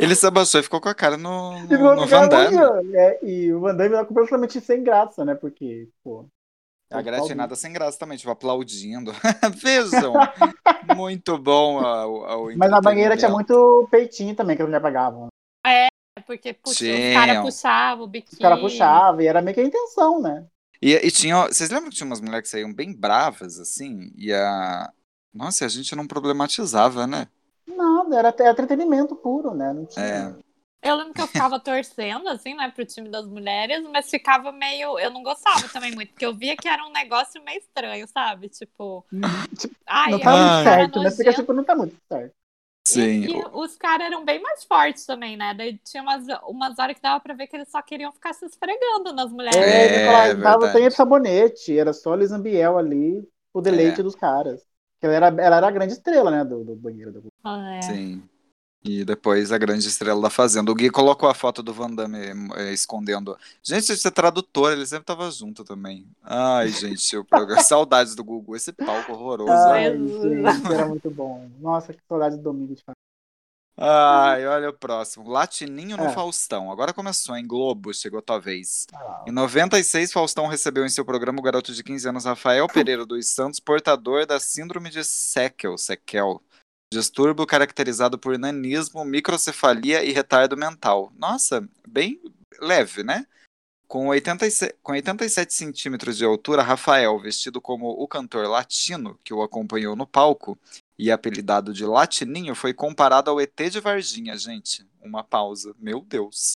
Ele 0.00 0.14
se 0.14 0.26
abaixou 0.26 0.60
e 0.60 0.62
ficou 0.62 0.80
com 0.80 0.88
a 0.88 0.94
cara 0.94 1.16
no, 1.16 1.56
E 1.58 1.62
no, 1.62 1.68
ficou 1.68 1.96
no 1.96 2.02
a 2.02 2.06
Van 2.06 2.28
Damme. 2.28 2.56
olhando. 2.56 2.96
É, 2.96 3.18
e 3.22 3.52
o 3.52 3.60
Van 3.60 3.74
Damme 3.74 3.94
tá 3.94 4.04
completamente 4.04 4.60
sem 4.60 4.82
graça, 4.82 5.24
né? 5.24 5.34
Porque, 5.34 5.88
pô. 6.02 6.26
A 6.90 7.00
Gretchen 7.02 7.36
nada 7.36 7.54
sem 7.54 7.72
graça 7.72 7.98
também, 7.98 8.18
tipo, 8.18 8.30
aplaudindo. 8.30 9.12
Vejam! 9.62 10.12
Muito 10.96 11.38
bom 11.38 11.80
o, 11.80 12.48
o 12.48 12.56
Mas 12.56 12.70
na 12.70 12.80
banheira 12.80 13.16
tinha 13.16 13.30
muito 13.30 13.86
peitinho 13.90 14.34
também 14.34 14.56
que 14.56 14.62
as 14.62 14.66
mulheres 14.66 14.82
pagavam. 14.82 15.28
É, 15.64 15.86
porque 16.26 16.52
puxa, 16.52 16.84
os 16.84 17.14
caras 17.14 17.42
puxavam 17.42 18.04
o 18.04 18.08
biquíni. 18.08 18.32
Os 18.32 18.38
caras 18.40 18.60
puxavam 18.60 19.20
e 19.20 19.26
era 19.26 19.40
meio 19.40 19.54
que 19.54 19.60
a 19.60 19.64
intenção, 19.64 20.20
né? 20.20 20.44
E, 20.82 20.94
e 20.94 21.10
tinha. 21.10 21.46
Vocês 21.46 21.70
lembram 21.70 21.90
que 21.90 21.96
tinha 21.96 22.06
umas 22.06 22.20
mulheres 22.20 22.42
que 22.42 22.48
saíam 22.48 22.72
bem 22.72 22.92
bravas, 22.92 23.60
assim? 23.60 24.12
E 24.16 24.32
a. 24.32 24.90
Nossa, 25.32 25.64
e 25.64 25.66
a 25.66 25.68
gente 25.68 25.94
não 25.94 26.08
problematizava, 26.08 27.06
né? 27.06 27.28
Era, 28.14 28.28
era 28.38 28.50
entretenimento 28.52 29.16
puro, 29.16 29.54
né? 29.54 29.72
Não 29.72 29.86
tinha. 29.86 30.04
É. 30.04 30.40
Eu 30.82 30.96
lembro 30.96 31.12
que 31.12 31.20
eu 31.20 31.26
ficava 31.26 31.60
torcendo, 31.60 32.26
assim, 32.28 32.54
né, 32.54 32.70
pro 32.70 32.86
time 32.86 33.10
das 33.10 33.26
mulheres, 33.26 33.82
mas 33.92 34.08
ficava 34.08 34.50
meio. 34.50 34.98
Eu 34.98 35.10
não 35.10 35.22
gostava 35.22 35.68
também 35.68 35.92
muito, 35.94 36.10
porque 36.12 36.24
eu 36.24 36.34
via 36.34 36.56
que 36.56 36.68
era 36.68 36.86
um 36.86 36.90
negócio 36.92 37.42
meio 37.44 37.58
estranho, 37.58 38.06
sabe? 38.08 38.48
Tipo. 38.48 39.04
Tipo, 39.58 39.76
Ai, 39.86 40.12
não 40.12 40.18
é 40.18 40.22
tá 40.24 40.36
muito 40.36 40.62
certo, 40.62 41.00
né? 41.02 41.10
Fica 41.10 41.32
tipo, 41.34 41.52
não 41.52 41.64
tá 41.64 41.74
muito 41.74 41.96
certo. 42.10 42.34
Sim. 42.86 43.24
E 43.26 43.44
os 43.52 43.76
caras 43.76 44.06
eram 44.06 44.24
bem 44.24 44.40
mais 44.40 44.64
fortes 44.64 45.04
também, 45.06 45.36
né? 45.36 45.54
Daí 45.54 45.78
tinha 45.78 46.02
umas, 46.02 46.26
umas 46.44 46.78
horas 46.78 46.96
que 46.96 47.02
dava 47.02 47.20
pra 47.20 47.34
ver 47.34 47.46
que 47.46 47.56
eles 47.56 47.70
só 47.70 47.80
queriam 47.82 48.10
ficar 48.12 48.32
se 48.32 48.46
esfregando 48.46 49.12
nas 49.12 49.30
mulheres. 49.30 49.58
É, 49.60 49.84
ele 49.86 49.96
É, 49.96 50.06
falava, 50.06 50.34
tava 50.42 50.58
verdade. 50.60 50.72
sem 50.72 50.90
sabonete, 50.90 51.78
era 51.78 51.92
só 51.92 52.14
Liz 52.14 52.32
Ambiel 52.32 52.78
ali, 52.78 53.22
o 53.52 53.60
deleite 53.60 54.00
É. 54.00 54.02
dos 54.02 54.14
caras. 54.14 54.66
Que 55.00 55.06
Ela 55.06 55.14
era, 55.14 55.26
ela 55.26 55.56
era 55.56 55.68
a 55.68 55.70
grande 55.70 55.94
estrela, 55.94 56.30
né, 56.30 56.44
do, 56.44 56.62
do 56.62 56.76
banheiro. 56.76 57.12
Do... 57.12 57.32
É. 57.48 57.82
Sim. 57.82 58.22
E 58.82 59.04
depois 59.04 59.52
a 59.52 59.58
grande 59.58 59.86
estrela 59.86 60.22
da 60.22 60.30
Fazenda. 60.30 60.72
O 60.72 60.74
Gui 60.74 60.88
colocou 60.88 61.28
a 61.28 61.34
foto 61.34 61.62
do 61.62 61.72
Van 61.72 61.90
Damme 61.90 62.18
eh, 62.56 62.72
escondendo. 62.72 63.36
Gente, 63.62 63.92
esse 63.92 64.08
é 64.08 64.10
tradutor, 64.10 64.72
ele 64.72 64.86
sempre 64.86 65.04
tava 65.04 65.30
junto 65.30 65.64
também. 65.64 66.06
Ai, 66.22 66.68
gente, 66.68 67.14
eu 67.14 67.22
programa... 67.22 67.60
saudades 67.64 68.14
do 68.14 68.24
Google. 68.24 68.56
Esse 68.56 68.72
palco 68.72 69.12
horroroso. 69.12 69.52
Ai, 69.52 69.98
gente, 69.98 70.72
era 70.72 70.86
muito 70.86 71.10
bom. 71.10 71.46
Nossa, 71.60 71.92
que 71.92 72.00
saudade 72.08 72.38
do 72.38 72.42
domingo 72.42 72.74
de 72.74 72.82
família. 72.82 72.99
Ai, 73.82 74.46
olha 74.46 74.68
o 74.68 74.72
próximo. 74.74 75.28
Latininho 75.28 75.96
no 75.96 76.04
É. 76.04 76.12
Faustão. 76.12 76.70
Agora 76.70 76.92
começou, 76.92 77.34
em 77.36 77.46
Globo, 77.46 77.94
chegou 77.94 78.18
a 78.18 78.22
tua 78.22 78.38
vez. 78.38 78.86
Ah, 78.92 79.24
Em 79.26 79.32
96, 79.32 80.12
Faustão 80.12 80.46
recebeu 80.46 80.84
em 80.84 80.90
seu 80.90 81.04
programa 81.04 81.38
o 81.38 81.42
garoto 81.42 81.72
de 81.72 81.82
15 81.82 82.08
anos 82.08 82.24
Rafael 82.26 82.66
Pereira 82.68 83.06
dos 83.06 83.26
Santos, 83.28 83.58
portador 83.58 84.26
da 84.26 84.38
síndrome 84.38 84.90
de 84.90 85.02
Sequel, 85.02 85.78
Sequel, 85.78 86.42
distúrbio 86.92 87.46
caracterizado 87.46 88.18
por 88.18 88.38
nanismo, 88.38 89.04
microcefalia 89.04 90.04
e 90.04 90.12
retardo 90.12 90.56
mental. 90.56 91.10
Nossa, 91.16 91.66
bem 91.88 92.20
leve, 92.60 93.02
né? 93.02 93.26
Com 93.90 94.06
87, 94.06 94.76
com 94.84 94.92
87 94.92 95.52
centímetros 95.52 96.16
de 96.16 96.24
altura, 96.24 96.62
Rafael, 96.62 97.18
vestido 97.18 97.60
como 97.60 97.88
o 97.88 98.06
cantor 98.06 98.46
latino 98.46 99.18
que 99.24 99.34
o 99.34 99.42
acompanhou 99.42 99.96
no 99.96 100.06
palco 100.06 100.56
e 100.96 101.10
apelidado 101.10 101.74
de 101.74 101.84
Latininho, 101.84 102.54
foi 102.54 102.72
comparado 102.72 103.28
ao 103.28 103.40
ET 103.40 103.52
de 103.68 103.80
Varginha, 103.80 104.38
gente. 104.38 104.86
Uma 105.02 105.24
pausa. 105.24 105.74
Meu 105.76 106.02
Deus. 106.02 106.52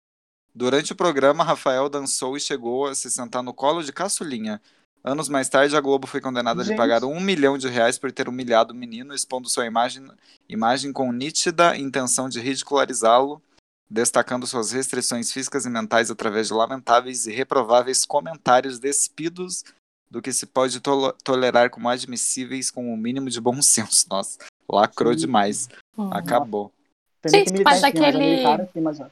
Durante 0.54 0.92
o 0.92 0.96
programa, 0.96 1.42
Rafael 1.42 1.88
dançou 1.88 2.36
e 2.36 2.40
chegou 2.42 2.88
a 2.88 2.94
se 2.94 3.10
sentar 3.10 3.42
no 3.42 3.54
colo 3.54 3.82
de 3.82 3.94
caçulinha. 3.94 4.62
Anos 5.02 5.30
mais 5.30 5.48
tarde, 5.48 5.78
a 5.78 5.80
Globo 5.80 6.08
foi 6.08 6.20
condenada 6.20 6.60
a 6.60 6.64
lhe 6.64 6.68
Gente. 6.72 6.78
pagar 6.78 7.06
um 7.06 7.22
milhão 7.22 7.58
de 7.58 7.70
reais 7.70 7.98
por 7.98 8.12
ter 8.12 8.28
humilhado 8.28 8.74
o 8.74 8.76
menino, 8.76 9.16
expondo 9.16 9.48
sua 9.48 9.66
imagem, 9.66 10.06
imagem 10.50 10.92
com 10.92 11.10
nítida 11.14 11.78
intenção 11.78 12.28
de 12.28 12.42
ridicularizá-lo, 12.42 13.42
destacando 13.92 14.48
suas 14.48 14.72
restrições 14.72 15.32
físicas 15.34 15.66
e 15.66 15.70
mentais 15.70 16.10
através 16.10 16.48
de 16.48 16.54
lamentáveis 16.54 17.28
e 17.28 17.32
reprováveis 17.34 18.06
comentários 18.06 18.80
despidos 18.80 19.64
do 20.10 20.22
que 20.22 20.32
se 20.32 20.46
pode 20.46 20.80
tolo- 20.80 21.14
tolerar 21.24 21.70
como 21.70 21.90
admissíveis 21.90 22.72
com 22.72 22.94
o 22.94 22.98
mínimo 22.98 23.30
de 23.30 23.42
bom 23.42 23.60
senso. 23.62 24.06
Nossa, 24.10 24.38
lacrou 24.70 25.14
Sim. 25.14 25.20
demais. 25.20 25.68
Hum. 25.98 26.10
Acabou. 26.14 26.72
Gente, 27.28 27.62
mas 27.64 27.82
já 27.82 27.90
aquele- 27.90 28.42
já. 28.94 29.12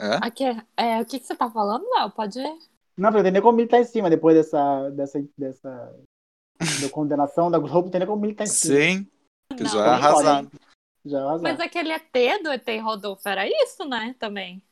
Hã? 0.00 0.16
Aqui, 0.22 0.44
é, 0.76 1.00
o 1.00 1.04
que, 1.06 1.20
que 1.20 1.26
você 1.26 1.36
tá 1.36 1.48
falando, 1.50 1.84
Léo? 1.94 2.10
Pode. 2.10 2.38
Não, 2.96 3.10
porque 3.10 3.22
tem 3.22 3.32
nem 3.32 3.42
como 3.42 3.56
militar 3.56 3.80
em 3.80 3.84
cima 3.84 4.10
depois 4.10 4.34
dessa. 4.34 4.90
dessa, 4.90 5.24
dessa 5.38 5.94
da 6.82 6.88
condenação 6.90 7.50
da 7.50 7.58
Globo, 7.58 7.90
tem 7.90 7.98
nem 8.00 8.08
como 8.08 8.20
militar 8.20 8.44
em 8.44 8.46
cima. 8.48 8.74
Sim, 8.80 9.06
que 9.56 9.62
Não. 9.62 9.70
Já 11.04 11.18
é 11.18 11.20
é 11.20 11.24
azar. 11.24 11.42
Mas 11.42 11.60
aquele 11.60 11.92
ET 11.92 12.38
do 12.42 12.52
ET 12.52 12.78
Rodolfo 12.80 13.28
era 13.28 13.46
isso, 13.46 13.84
né? 13.84 14.14
Também. 14.18 14.62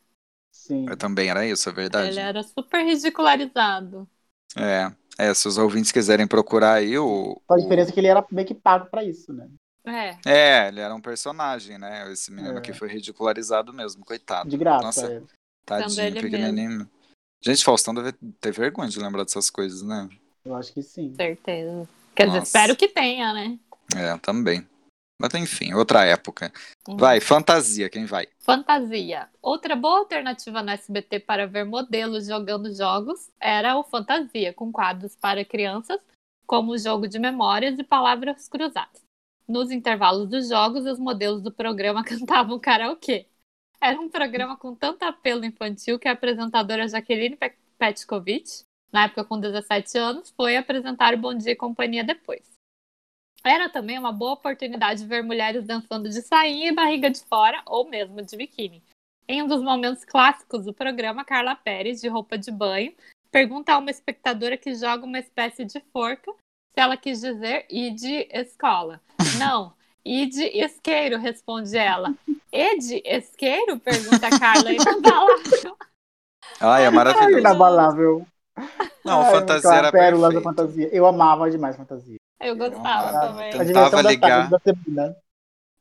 Sim. 0.53 0.87
Eu 0.89 0.97
também 0.97 1.29
era 1.31 1.47
isso, 1.47 1.69
é 1.69 1.73
verdade. 1.73 2.11
Ele 2.11 2.21
era 2.21 2.43
super 2.43 2.85
ridicularizado. 2.85 4.09
É, 4.57 4.91
é, 5.19 5.35
se 5.35 5.47
os 5.47 5.59
ouvintes 5.59 5.93
quiserem 5.93 6.27
procurar 6.27 6.75
aí 6.75 6.99
o. 6.99 7.41
A 7.49 7.55
o- 7.55 7.57
diferença 7.57 7.91
é 7.91 7.95
que 7.95 8.01
ele 8.01 8.09
era 8.09 8.25
meio 8.31 8.47
que 8.47 8.55
pago 8.55 8.87
pra 8.87 9.05
isso, 9.05 9.33
né? 9.33 9.49
É. 9.85 10.17
É, 10.27 10.69
ele 10.69 10.81
era 10.81 10.95
um 10.95 11.01
personagem, 11.01 11.79
né? 11.79 12.11
Esse 12.13 12.31
menino 12.31 12.55
É. 12.55 12.59
aqui 12.59 12.73
foi 12.73 12.89
ridicularizado 12.89 13.73
mesmo, 13.73 14.05
coitado. 14.05 14.51
De 14.51 14.57
graça. 14.57 14.85
Nossa. 14.87 15.07
é. 15.13 15.23
Tadinho, 15.65 16.15
pequenininho. 16.15 16.91
Gente, 17.43 17.65
Faustão 17.65 17.95
deve 17.95 18.13
ter 18.41 18.53
vergonha 18.53 18.89
de 18.91 18.99
lembrar 18.99 19.25
dessas 19.25 19.49
coisas, 19.49 19.83
né? 19.83 20.09
Eu 20.45 20.55
acho 20.55 20.73
que 20.73 20.83
sim. 20.83 21.15
Certeza. 21.15 21.89
Quer 22.15 22.27
dizer, 22.27 22.39
Nossa. 22.39 22.49
espero 22.49 22.77
que 22.77 22.89
tenha, 22.89 23.33
né? 23.33 23.59
É, 23.97 24.17
também. 24.19 24.67
Mas 25.21 25.35
enfim, 25.35 25.75
outra 25.75 26.05
época. 26.05 26.51
Vai, 26.89 27.21
fantasia, 27.21 27.91
quem 27.91 28.07
vai? 28.07 28.27
Fantasia. 28.41 29.29
Outra 29.43 29.77
boa 29.77 29.99
alternativa 29.99 30.63
no 30.63 30.71
SBT 30.71 31.21
para 31.21 31.47
ver 31.47 31.65
modelos 31.65 32.27
jogando 32.27 32.75
jogos 32.75 33.31
era 33.39 33.77
o 33.77 33.85
Fantasia, 33.85 34.53
com 34.55 34.73
quadros 34.73 35.15
para 35.15 35.45
crianças, 35.45 36.01
como 36.47 36.73
o 36.73 36.79
jogo 36.79 37.07
de 37.07 37.19
memórias 37.19 37.79
e 37.79 37.85
palavras 37.85 38.49
cruzadas. 38.49 39.03
Nos 39.47 39.71
intervalos 39.71 40.29
dos 40.29 40.49
jogos, 40.49 40.87
os 40.87 40.99
modelos 40.99 41.43
do 41.43 41.53
programa 41.53 42.03
cantavam 42.05 42.59
karaokê. 42.59 43.27
Era 43.81 44.01
um 44.01 44.09
programa 44.09 44.57
com 44.57 44.75
tanto 44.75 45.03
apelo 45.05 45.45
infantil 45.45 45.99
que 45.99 46.09
a 46.09 46.13
apresentadora 46.13 46.89
Jaqueline 46.89 47.37
Pe- 47.37 47.57
Petkovic, 47.79 48.63
na 48.93 49.05
época 49.05 49.25
com 49.25 49.39
17 49.39 49.99
anos, 49.99 50.31
foi 50.31 50.57
apresentar 50.57 51.15
o 51.15 51.19
Bom 51.19 51.35
Dia 51.35 51.53
e 51.53 51.57
Companhia 51.57 52.05
depois. 52.05 52.43
Era 53.45 53.69
também 53.69 53.99
uma 53.99 54.13
boa 54.13 54.33
oportunidade 54.33 55.01
de 55.01 55.07
ver 55.07 55.23
mulheres 55.23 55.67
dançando 55.67 56.09
de 56.09 56.21
sainha 56.23 56.69
e 56.69 56.75
barriga 56.75 57.11
de 57.11 57.21
fora, 57.25 57.63
ou 57.67 57.89
mesmo 57.89 58.21
de 58.23 58.37
biquíni. 58.37 58.83
Em 59.27 59.43
um 59.43 59.47
dos 59.47 59.63
momentos 59.63 60.05
clássicos 60.05 60.65
do 60.65 60.75
programa, 60.75 61.25
Carla 61.25 61.55
Pérez, 61.55 62.01
de 62.01 62.09
roupa 62.09 62.37
de 62.37 62.51
banho, 62.51 62.93
pergunta 63.31 63.73
a 63.73 63.79
uma 63.79 63.91
espectadora 63.91 64.57
que 64.57 64.75
joga 64.75 65.07
uma 65.07 65.19
espécie 65.19 65.65
de 65.65 65.81
forca 65.93 66.33
se 66.33 66.81
ela 66.81 66.97
quis 66.97 67.21
dizer 67.21 67.67
id 67.71 68.27
escola. 68.31 69.01
Não, 69.39 69.73
id 70.05 70.37
isqueiro, 70.53 71.19
responde 71.19 71.77
ela. 71.77 72.15
Ed 72.53 73.03
isqueiro? 73.05 73.79
Pergunta 73.79 74.27
a 74.27 74.39
Carla 74.39 74.73
inabalável. 74.73 75.77
Ai, 76.61 76.83
é 76.83 76.87
Ai, 76.87 76.91
maravilhoso. 76.91 77.39
inabalável. 77.39 78.27
Não, 79.05 79.23
Ai, 79.23 79.31
fantasia 79.33 79.71
era 79.71 79.93
pérola 79.93 80.33
da 80.33 80.41
fantasia. 80.41 80.89
Eu 80.93 81.07
amava 81.07 81.51
demais 81.51 81.77
fantasia. 81.77 82.20
Eu 82.41 82.57
gostava 82.57 83.09
Ah, 83.11 83.21
também. 83.29 83.51
Tentava 83.53 84.03
ligar. 84.03 84.51
tarde, 84.51 84.51
da 84.51 84.59
semana. 84.75 85.17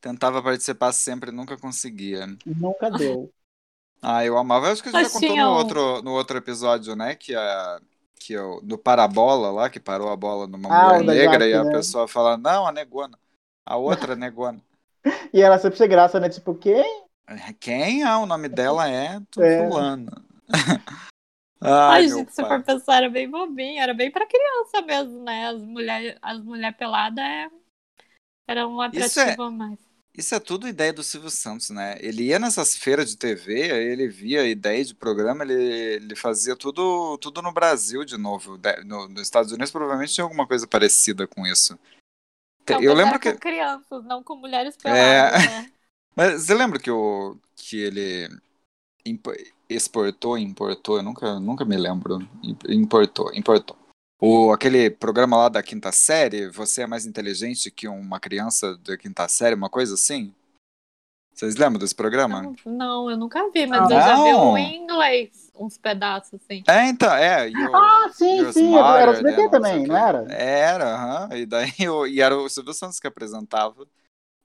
Tentava 0.02 0.42
participar 0.44 0.92
sempre, 0.94 1.32
nunca 1.32 1.58
conseguia. 1.58 2.28
Nunca 2.46 2.90
deu. 2.92 3.32
Ah, 4.02 4.24
eu 4.24 4.38
amava. 4.38 4.68
Eu 4.68 4.72
acho 4.72 4.82
que 4.82 4.88
a 4.88 4.92
gente 4.94 5.04
Mas 5.04 5.12
já 5.12 5.20
contou 5.20 5.36
no 5.36 5.44
um- 5.52 5.56
outro, 5.56 6.02
no 6.04 6.12
outro 6.14 6.38
episódio, 6.38 6.96
né? 6.96 7.16
Que 7.16 7.36
a. 7.36 7.82
Que 8.18 8.32
eu, 8.32 8.62
no 8.64 8.78
Parabola 8.78 9.52
lá, 9.52 9.70
que 9.70 9.78
parou 9.78 10.10
a 10.10 10.16
bola 10.16 10.48
numa 10.48 10.70
Ah, 10.70 10.94
mulher 11.00 11.04
negra 11.18 11.40
Jaque, 11.40 11.50
e 11.50 11.54
a 11.54 11.64
né? 11.66 11.72
pessoa 11.72 12.08
fala, 12.08 12.38
não, 12.38 12.66
a 12.66 12.72
negona. 12.72 13.20
A 13.66 13.76
outra 13.76 14.16
negona. 14.16 14.62
E 15.34 15.42
ela 15.42 15.60
sempre 15.60 15.78
sem 15.78 15.90
graça, 15.90 16.18
né? 16.18 16.30
Tipo, 16.30 16.56
quem? 16.56 17.04
Quem 17.60 18.04
é? 18.04 18.16
O 18.16 18.26
nome 18.26 18.48
dela 18.48 18.90
é 18.90 19.20
É. 19.38 19.68
fulano. 19.70 20.10
Ai, 21.62 22.04
Ai, 22.04 22.08
gente, 22.08 22.32
se 22.34 22.42
pai. 22.42 22.58
for 22.58 22.64
pensar, 22.64 22.98
era 22.98 23.10
bem 23.10 23.30
bobinho, 23.30 23.82
era 23.82 23.94
bem 23.94 24.10
pra 24.10 24.26
criança 24.26 24.82
mesmo, 24.82 25.24
né? 25.24 25.48
As 25.48 25.62
mulheres 25.62 26.18
as 26.22 26.40
mulher 26.40 26.76
peladas 26.78 27.24
é... 27.24 27.50
era 28.48 28.68
um 28.68 28.82
é- 28.82 28.88
atrativo 28.88 29.44
a 29.44 29.52
mais. 29.52 29.90
Isso 30.20 30.36
é 30.36 30.40
tudo 30.40 30.68
ideia 30.68 30.92
do 30.92 31.02
Silvio 31.02 31.30
Santos, 31.30 31.70
né? 31.70 31.98
Ele 32.02 32.24
ia 32.24 32.40
nessas 32.40 32.76
feiras 32.76 33.10
de 33.10 33.18
TV, 33.18 33.72
aí 33.72 33.86
ele 33.86 34.08
via 34.08 34.46
ideia 34.46 34.84
de 34.84 34.94
programa, 34.94 35.46
ele, 35.46 35.54
ele 35.54 36.16
fazia 36.16 36.58
tudo, 36.58 37.18
tudo 37.20 37.42
no 37.42 37.54
Brasil 37.54 38.04
de 38.04 38.18
novo. 38.18 38.60
No, 38.86 39.08
nos 39.08 39.22
Estados 39.22 39.52
Unidos 39.52 39.72
provavelmente 39.72 40.14
tinha 40.14 40.26
alguma 40.26 40.46
coisa 40.46 40.68
parecida 40.68 41.26
com 41.26 41.48
isso. 41.48 41.80
Não, 42.70 42.82
eu 42.82 42.94
lembro 42.94 43.18
que. 43.18 43.32
com 43.32 43.40
crianças, 43.40 44.04
não 44.04 44.22
com 44.22 44.36
mulheres 44.36 44.76
É. 44.76 44.82
peladas, 44.84 45.46
né? 45.46 45.72
Mas 46.16 46.44
você 46.44 46.54
lembra 46.54 46.80
que, 46.80 46.92
o, 46.92 47.38
que 47.56 47.78
ele 47.78 48.30
exportou, 49.70 50.38
importou? 50.38 50.98
Eu 50.98 51.04
nunca, 51.04 51.40
nunca 51.40 51.64
me 51.64 51.78
lembro. 51.78 52.20
Imp- 52.44 52.70
Importou, 52.70 53.32
importou. 53.34 53.78
O, 54.22 54.52
aquele 54.52 54.90
programa 54.90 55.38
lá 55.38 55.48
da 55.50 55.64
quinta 55.64 55.92
série, 55.92 56.50
Você 56.50 56.82
é 56.82 56.88
mais 56.88 57.06
inteligente 57.06 57.72
que 57.72 57.88
uma 57.88 58.20
criança 58.20 58.76
da 58.78 58.98
quinta 58.98 59.28
série, 59.30 59.56
uma 59.56 59.70
coisa 59.70 59.94
assim? 59.94 60.34
Vocês 61.34 61.56
lembram 61.56 61.80
desse 61.80 61.96
programa? 61.96 62.42
Não, 62.66 62.74
não, 62.74 63.12
eu 63.12 63.16
nunca 63.16 63.50
vi, 63.50 63.66
mas 63.66 63.90
eu 63.90 63.96
já 64.02 64.16
vi 64.16 64.32
Não. 64.34 64.54
um 64.54 64.58
em 64.58 64.84
inglês, 64.84 65.50
uns 65.56 65.78
pedaços 65.78 66.34
assim. 66.34 66.64
É, 66.68 66.88
então, 66.88 67.14
é. 67.16 67.48
you're- 67.48 67.74
Ah, 67.74 68.10
sim, 68.12 68.52
sim, 68.52 68.76
era 68.76 69.10
o 69.12 69.14
smarter 69.14 69.16
SBT 69.16 69.36
than 69.44 69.50
também, 69.52 69.74
não 69.76 69.82
o 69.84 69.86
quê. 69.86 69.92
era? 69.94 70.34
Era, 70.34 70.96
aham. 70.96 71.30
E 71.38 71.46
daí 71.46 71.72
o- 71.90 72.06
e 72.06 72.20
era 72.20 72.36
o 72.36 72.50
Silvio 72.50 72.74
Santos 72.74 73.00
que 73.00 73.08
apresentava. 73.08 73.88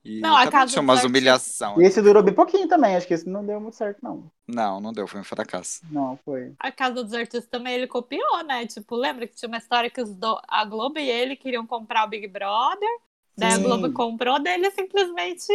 E 0.05 0.21
Não, 0.21 0.37
a 0.37 0.47
Casa 0.49 0.81
umas 0.81 0.97
Artistas. 0.97 1.11
humilhação. 1.11 1.81
E 1.81 1.85
esse 1.85 2.03
durou 2.03 2.23
bem 2.23 2.35
pouquinho 2.35 2.69
também, 2.69 2.97
acho 2.97 3.07
que 3.07 3.15
esse 3.15 3.29
não 3.29 3.45
deu 3.45 3.61
muito 3.61 3.77
certo, 3.77 3.99
não. 4.03 4.31
Não, 4.47 4.81
não 4.81 4.93
deu, 4.93 5.07
foi 5.07 5.21
um 5.21 5.25
fracasso. 5.25 5.83
Não, 5.91 6.17
foi. 6.25 6.55
A 6.59 6.73
Casa 6.73 7.03
dos 7.05 7.13
Artistas 7.13 7.47
também 7.47 7.75
ele 7.75 7.87
copiou, 7.87 8.43
né? 8.45 8.67
Tipo, 8.67 8.97
lembra 8.97 9.27
que 9.27 9.35
tinha 9.37 9.49
uma 9.49 9.59
história 9.59 9.91
que 9.91 10.01
os 10.01 10.15
do- 10.15 10.41
a 10.49 10.65
Globo 10.65 10.99
e 10.99 11.09
ele 11.09 11.37
queriam 11.37 11.67
comprar 11.67 12.05
o 12.05 12.09
Big 12.09 12.27
Brother, 12.29 12.89
daí 13.37 13.53
a 13.53 13.59
Sim. 13.59 13.59
Globo 13.59 13.93
comprou, 13.93 14.43
daí 14.43 14.55
ele 14.55 14.71
simplesmente 14.71 15.47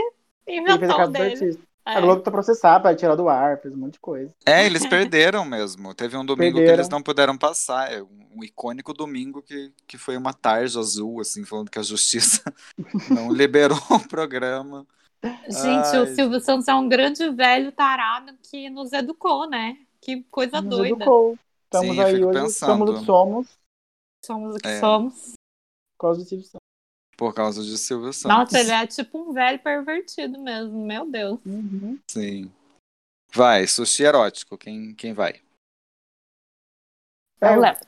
Ele 0.66 0.78
fez 0.78 0.90
a 0.92 0.96
inventou 0.96 1.04
o 1.04 1.08
casa 1.08 1.12
dele. 1.12 1.50
É. 1.86 1.96
A 1.96 2.02
Globo 2.02 2.22
tá 2.22 2.30
processar 2.30 2.80
pra 2.80 2.96
tirar 2.96 3.16
do 3.16 3.28
ar, 3.28 3.60
fez 3.60 3.74
um 3.74 3.78
monte 3.78 3.94
de 3.94 4.00
coisa. 4.00 4.32
É, 4.46 4.66
eles 4.66 4.86
perderam 4.86 5.44
mesmo. 5.44 5.94
Teve 5.96 6.16
um 6.18 6.26
domingo 6.26 6.54
que 6.54 6.60
Perderam. 6.60 6.76
eles 6.76 6.90
não 6.90 7.02
puderam 7.02 7.38
passar. 7.38 7.92
É 7.92 8.02
um 8.04 8.44
icônico 8.44 8.94
domingo 8.94 9.42
que, 9.42 9.74
que 9.88 9.98
foi 9.98 10.16
uma 10.16 10.34
tarja 10.34 10.80
azul, 10.80 11.20
assim, 11.20 11.44
falando 11.46 11.70
que 11.72 11.80
a 11.80 11.84
justiça 11.84 12.44
não 13.10 13.32
liberou 13.32 13.80
o 13.90 14.08
programa. 14.08 14.86
Gente, 15.48 15.88
Ai, 15.88 16.00
o 16.04 16.16
Silvio 16.16 16.40
Santos 16.40 16.68
é 16.68 16.74
um 16.76 16.88
grande 16.88 17.28
velho 17.32 17.72
tarado 17.72 18.34
que 18.44 18.70
nos 18.70 18.94
educou, 18.94 19.50
né? 19.50 19.78
Que 20.00 20.24
coisa 20.30 20.62
Nos 20.62 20.70
doida. 20.78 20.96
educou. 20.96 21.38
Estamos 21.66 21.96
Sim, 21.96 22.02
aí 22.02 22.24
hoje, 22.24 22.40
pensando. 22.40 22.70
somos 22.78 22.90
o 22.90 23.00
que 23.00 23.06
somos, 23.06 23.48
Somos 24.26 24.56
o 24.56 24.60
que 24.60 24.68
É. 24.68 24.80
somos. 24.80 25.14
por 25.98 26.08
causa 26.08 26.22
do 26.24 26.28
Silvio 26.28 26.46
Santos. 26.46 26.60
Por 27.20 27.34
causa 27.34 27.62
de 27.62 27.78
Silvio 27.78 28.14
Santos. 28.14 28.38
Nossa, 28.38 28.60
ele 28.62 28.72
é 28.72 28.88
tipo 28.88 29.20
um 29.20 29.34
velho 29.34 29.60
pervertido 29.60 30.40
mesmo, 30.40 30.86
meu 30.86 31.06
Deus. 31.06 31.38
Uhum. 31.46 32.00
Sim. 32.10 32.50
Vai, 33.34 33.68
sushi 33.68 34.04
erótico. 34.04 34.58
Quem, 34.58 34.96
quem 34.96 35.12
vai? 35.12 35.42
É, 37.42 37.56
Eu 37.56 37.60
levo. 37.60 37.80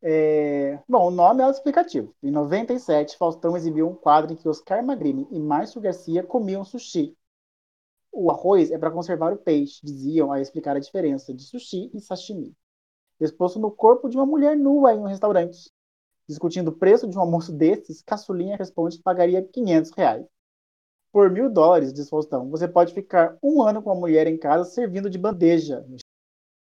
é, 0.00 0.78
Bom, 0.88 1.08
o 1.08 1.10
nome 1.10 1.40
é 1.40 1.44
auto-explicativo. 1.46 2.14
Em 2.22 2.30
97, 2.30 3.16
Faustão 3.16 3.56
exibiu 3.56 3.88
um 3.88 3.94
quadro 3.96 4.32
em 4.32 4.36
que 4.36 4.48
Oscar 4.48 4.84
Magrini 4.84 5.26
e 5.32 5.40
Márcio 5.40 5.80
Garcia 5.80 6.22
comiam 6.22 6.64
sushi. 6.64 7.16
O 8.12 8.30
arroz 8.30 8.70
é 8.70 8.78
para 8.78 8.92
conservar 8.92 9.32
o 9.32 9.36
peixe, 9.36 9.80
diziam 9.82 10.30
a 10.30 10.40
explicar 10.40 10.76
a 10.76 10.80
diferença 10.80 11.34
de 11.34 11.42
sushi 11.42 11.90
e 11.92 12.00
sashimi. 12.00 12.54
Exposto 13.18 13.58
no 13.58 13.72
corpo 13.72 14.08
de 14.08 14.16
uma 14.16 14.24
mulher 14.24 14.56
nua 14.56 14.94
em 14.94 14.98
um 14.98 15.06
restaurante. 15.06 15.72
Discutindo 16.28 16.68
o 16.68 16.76
preço 16.76 17.08
de 17.08 17.16
um 17.16 17.20
almoço 17.20 17.50
desses, 17.50 18.02
Caçulinha 18.02 18.56
responde 18.56 18.98
que 18.98 19.02
pagaria 19.02 19.42
500 19.42 19.90
reais. 19.92 20.26
Por 21.10 21.30
mil 21.30 21.48
dólares, 21.48 21.92
diz 21.92 22.08
Faustão, 22.08 22.50
você 22.50 22.68
pode 22.68 22.92
ficar 22.92 23.38
um 23.42 23.62
ano 23.62 23.82
com 23.82 23.90
a 23.90 23.94
mulher 23.94 24.26
em 24.26 24.36
casa 24.36 24.64
servindo 24.64 25.08
de 25.08 25.16
bandeja. 25.16 25.84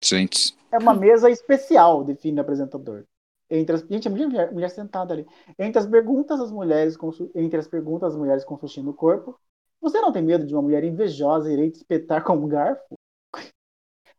Gente. 0.03 0.57
É 0.73 0.79
uma 0.79 0.95
mesa 0.95 1.31
especial, 1.31 2.03
define 2.03 2.39
o 2.39 2.41
apresentador. 2.41 3.05
Entre 3.51 3.77
as, 3.77 3.83
gente, 3.83 4.09
a 4.09 4.11
mulher, 4.11 4.51
mulher 4.51 4.71
sentada 4.71 5.13
ali. 5.13 5.27
Entre 5.59 5.79
as 5.79 5.87
perguntas 5.87 6.39
das 6.39 6.51
mulheres 6.51 6.97
com, 6.97 7.11
entre 7.35 7.61
as 7.61 7.69
perguntas 7.69 8.13
das 8.13 8.19
mulheres 8.19 8.45
com 8.45 8.57
sushi 8.57 8.83
no 8.83 8.95
corpo, 8.95 9.39
você 9.79 10.01
não 10.01 10.11
tem 10.11 10.23
medo 10.23 10.47
de 10.47 10.55
uma 10.55 10.63
mulher 10.63 10.83
invejosa 10.83 11.53
irei 11.53 11.71
te 11.71 11.77
espetar 11.77 12.25
com 12.25 12.35
um 12.35 12.49
garfo? 12.49 12.95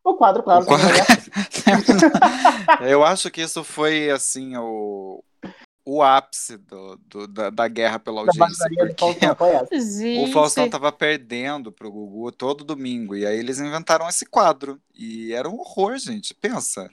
O 0.04 0.16
quadro, 0.16 0.43
claro, 0.43 0.64
O 0.64 0.66
quadro- 0.68 0.88
Eu 2.88 3.04
acho 3.04 3.32
que 3.32 3.41
isso 3.41 3.64
foi, 3.64 4.10
assim, 4.10 4.58
o, 4.58 5.24
o 5.86 6.04
ápice 6.04 6.58
do, 6.58 6.97
do- 7.08 7.28
da, 7.28 7.49
da 7.49 7.68
guerra 7.68 7.99
pela 7.99 8.22
audiência. 8.22 8.68
Gente, 9.72 10.30
o 10.30 10.34
Faustão 10.34 10.70
tava 10.70 10.91
perdendo 10.91 11.72
pro 11.72 11.91
Gugu 11.91 12.32
todo 12.32 12.64
domingo. 12.64 13.16
E 13.16 13.26
aí 13.26 13.38
eles 13.38 13.60
inventaram 13.60 14.08
esse 14.10 14.26
quadro. 14.26 14.80
E 14.93 15.32
era 15.34 15.49
um 15.49 15.60
horror, 15.60 15.97
gente. 15.97 16.34
Pensa. 16.34 16.89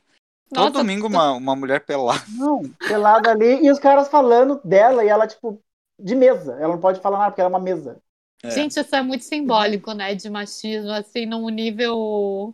Todo 0.52 0.64
Nossa, 0.64 0.78
domingo 0.78 1.06
uma, 1.06 1.32
uma 1.32 1.54
mulher 1.54 1.84
pelada. 1.84 2.22
Não, 2.30 2.62
pelada 2.78 3.30
ali, 3.30 3.64
e 3.64 3.70
os 3.70 3.78
caras 3.78 4.08
falando 4.08 4.60
dela, 4.64 5.04
e 5.04 5.08
ela, 5.08 5.24
tipo, 5.26 5.60
de 5.98 6.14
mesa. 6.16 6.54
Ela 6.60 6.74
não 6.74 6.80
pode 6.80 7.00
falar 7.00 7.18
nada, 7.18 7.30
porque 7.30 7.40
ela 7.40 7.48
é 7.50 7.54
uma 7.54 7.60
mesa. 7.60 7.98
É. 8.42 8.50
Gente, 8.50 8.80
isso 8.80 8.96
é 8.96 9.02
muito 9.02 9.22
simbólico, 9.24 9.92
né? 9.92 10.14
De 10.14 10.28
machismo, 10.28 10.90
assim, 10.90 11.26
num 11.26 11.48
nível. 11.50 12.52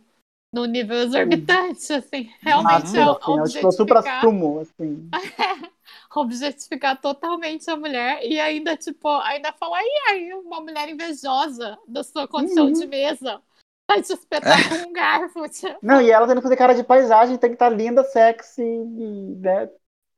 Num 0.53 0.65
nível 0.65 0.97
exorbitante, 0.97 1.93
assim. 1.93 2.29
Realmente 2.39 2.95
Nossa, 2.95 2.99
é 2.99 3.01
assim, 3.03 3.63
objetificar, 3.69 4.21
sumo, 4.21 4.59
assim. 4.59 5.09
objetificar 6.15 6.99
totalmente 7.01 7.69
a 7.69 7.75
mulher 7.75 8.19
e 8.23 8.39
ainda, 8.39 8.75
tipo, 8.75 9.07
ainda 9.07 9.51
falar, 9.53 9.81
e 9.83 10.09
aí, 10.09 10.33
uma 10.33 10.61
mulher 10.61 10.89
invejosa 10.89 11.77
da 11.87 12.03
sua 12.03 12.27
condição 12.27 12.67
Uhum. 12.67 12.73
de 12.73 12.87
mesa 12.87 13.41
vai 13.89 14.01
te 14.01 14.11
espetar 14.13 14.67
com 14.69 14.89
um 14.89 14.93
garfo. 14.93 15.47
Tipo. 15.49 15.77
Não, 15.81 16.01
e 16.01 16.09
ela 16.11 16.27
tendo 16.27 16.37
que 16.37 16.43
fazer 16.43 16.57
cara 16.57 16.73
de 16.73 16.83
paisagem, 16.83 17.37
tem 17.37 17.49
que 17.51 17.55
estar 17.55 17.69
linda, 17.69 18.03
sexy, 18.03 18.61
né, 18.63 19.69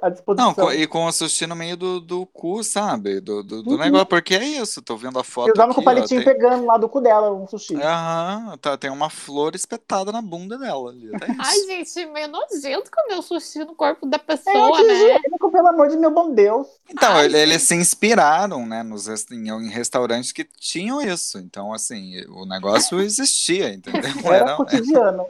à 0.02 0.10
disposição. 0.10 0.56
Não, 0.56 0.72
e 0.72 0.88
com 0.88 1.06
o 1.06 1.12
sushi 1.12 1.46
no 1.48 1.56
meio 1.56 1.76
do, 1.76 2.00
do 2.00 2.26
cu, 2.28 2.64
sabe? 2.64 3.20
Do, 3.20 3.44
do, 3.44 3.64
do 3.64 3.78
Uhum. 3.78 3.78
negócio. 3.78 4.08
Porque 4.08 4.36
é 4.36 4.44
isso, 4.46 4.82
tô 4.82 4.96
vendo 4.98 5.20
a 5.20 5.24
foto 5.24 5.50
E 5.50 5.52
usava 5.52 5.74
aqui, 5.74 5.76
com 5.76 5.82
o 5.82 5.84
palitinho 5.84 6.22
ó, 6.22 6.24
tem... 6.24 6.24
pegando 6.24 6.66
lá 6.66 6.78
do 6.78 6.88
cu 6.90 7.02
dela, 7.02 7.32
um 7.34 7.46
sushi. 7.48 7.76
Aham, 7.76 8.58
tá, 8.58 8.78
tem 8.78 8.90
uma 8.90 9.10
flor 9.10 9.56
espetada 9.56 10.12
na 10.12 10.22
bunda 10.22 10.58
dela 10.58 10.90
ali. 10.92 11.08
É 11.10 11.18
Ai, 11.38 11.64
gente, 11.66 12.06
meio 12.08 12.28
nojento 12.28 12.92
comer 12.92 13.16
o 13.16 13.22
sushi 13.22 13.60
no 13.60 13.76
corpo 13.76 14.06
da 14.08 14.20
É 14.46 14.58
pessoa, 14.58 14.84
né? 14.84 14.94
anti-higiênico, 14.94 15.52
pelo 15.52 15.68
amor 15.68 15.88
de 15.90 15.98
meu 15.98 16.12
bom 16.12 16.34
Deus. 16.34 16.68
Então, 16.90 17.18
Ai, 17.18 17.26
ele- 17.26 17.38
eles 17.38 17.62
se 17.64 17.76
inspiraram, 17.76 18.66
né, 18.66 18.82
nos, 18.84 19.08
em, 19.32 19.48
em 19.50 19.70
restaurantes 19.70 20.32
que 20.32 20.44
tinham 20.44 21.02
isso. 21.02 21.38
Então, 21.38 21.72
assim, 21.72 22.20
o 22.30 22.46
negócio 22.46 23.00
existia, 23.00 23.72
entendeu? 23.74 24.10
Era 24.34 24.50
cotidiano. 24.50 25.26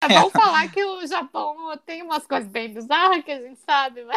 É 0.00 0.08
bom 0.08 0.30
falar 0.30 0.68
que 0.70 0.82
o 0.84 1.06
Japão 1.06 1.76
tem 1.86 2.02
umas 2.02 2.26
coisas 2.26 2.48
bem 2.48 2.72
bizarras 2.72 3.24
que 3.24 3.30
a 3.30 3.40
gente 3.40 3.60
sabe, 3.60 4.04
né? 4.04 4.14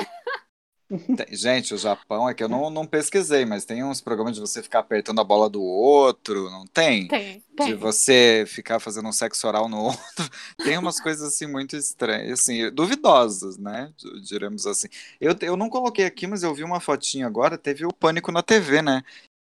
Tem- 1.16 1.36
Gente, 1.36 1.74
o 1.74 1.78
Japão 1.78 2.30
é 2.30 2.34
que 2.34 2.44
eu 2.44 2.50
não, 2.50 2.70
não 2.70 2.86
pesquisei, 2.86 3.46
mas 3.46 3.66
tem 3.66 3.84
uns 3.84 4.02
programas 4.02 4.36
de 4.36 4.42
você 4.42 4.62
ficar 4.62 4.80
apertando 4.80 5.20
a 5.22 5.24
bola 5.24 5.50
do 5.50 5.62
outro, 5.62 6.50
não 6.52 6.66
tem? 6.68 7.08
Tem, 7.08 7.40
De 7.40 7.56
tem. 7.56 7.78
você 7.78 8.44
ficar 8.48 8.80
fazendo 8.80 9.08
um 9.08 9.12
sexo 9.12 9.48
oral 9.48 9.68
no 9.68 9.78
outro. 9.86 10.30
Tem 10.58 10.78
umas 10.78 11.00
coisas 11.00 11.28
assim 11.34 11.48
muito 11.48 11.76
estranhas, 11.76 12.40
assim, 12.42 12.70
duvidosas, 12.72 13.58
né? 13.58 13.92
Diremos 14.24 14.68
assim. 14.68 14.88
Eu, 15.20 15.36
eu 15.42 15.58
não 15.58 15.70
coloquei 15.70 16.06
aqui, 16.06 16.28
mas 16.28 16.44
eu 16.44 16.54
vi 16.54 16.64
uma 16.64 16.80
fotinha 16.80 17.26
agora, 17.26 17.58
teve 17.58 17.86
o 17.86 17.94
Pânico 17.94 18.32
na 18.32 18.44
TV, 18.44 18.82
né? 18.82 19.04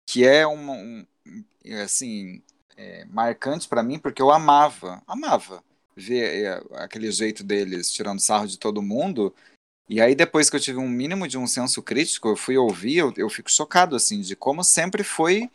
Que 0.07 0.27
é 0.27 0.47
um, 0.47 0.73
um, 0.73 1.07
assim, 1.85 2.43
é, 2.77 3.05
marcante 3.07 3.69
pra 3.69 3.83
mim, 3.83 3.99
porque 3.99 4.23
eu 4.23 4.31
amava, 4.31 5.03
amava 5.07 5.63
ver 5.99 6.45
é, 6.45 6.63
aquele 6.83 7.11
jeito 7.11 7.43
deles 7.43 7.91
tirando 7.91 8.21
sarro 8.21 8.47
de 8.47 8.59
todo 8.59 8.81
mundo. 8.83 9.35
E 9.89 10.01
aí, 10.01 10.15
depois 10.15 10.49
que 10.49 10.57
eu 10.57 10.61
tive 10.61 10.79
um 10.79 10.89
mínimo 10.89 11.27
de 11.27 11.37
um 11.39 11.47
senso 11.47 11.83
crítico, 11.83 12.29
eu 12.29 12.37
fui 12.37 12.57
ouvir, 12.57 12.99
eu, 12.99 13.13
eu 13.17 13.29
fico 13.29 13.51
chocado, 13.51 13.97
assim, 13.97 14.21
de 14.21 14.37
como 14.37 14.63
sempre 14.63 15.03
foi 15.03 15.51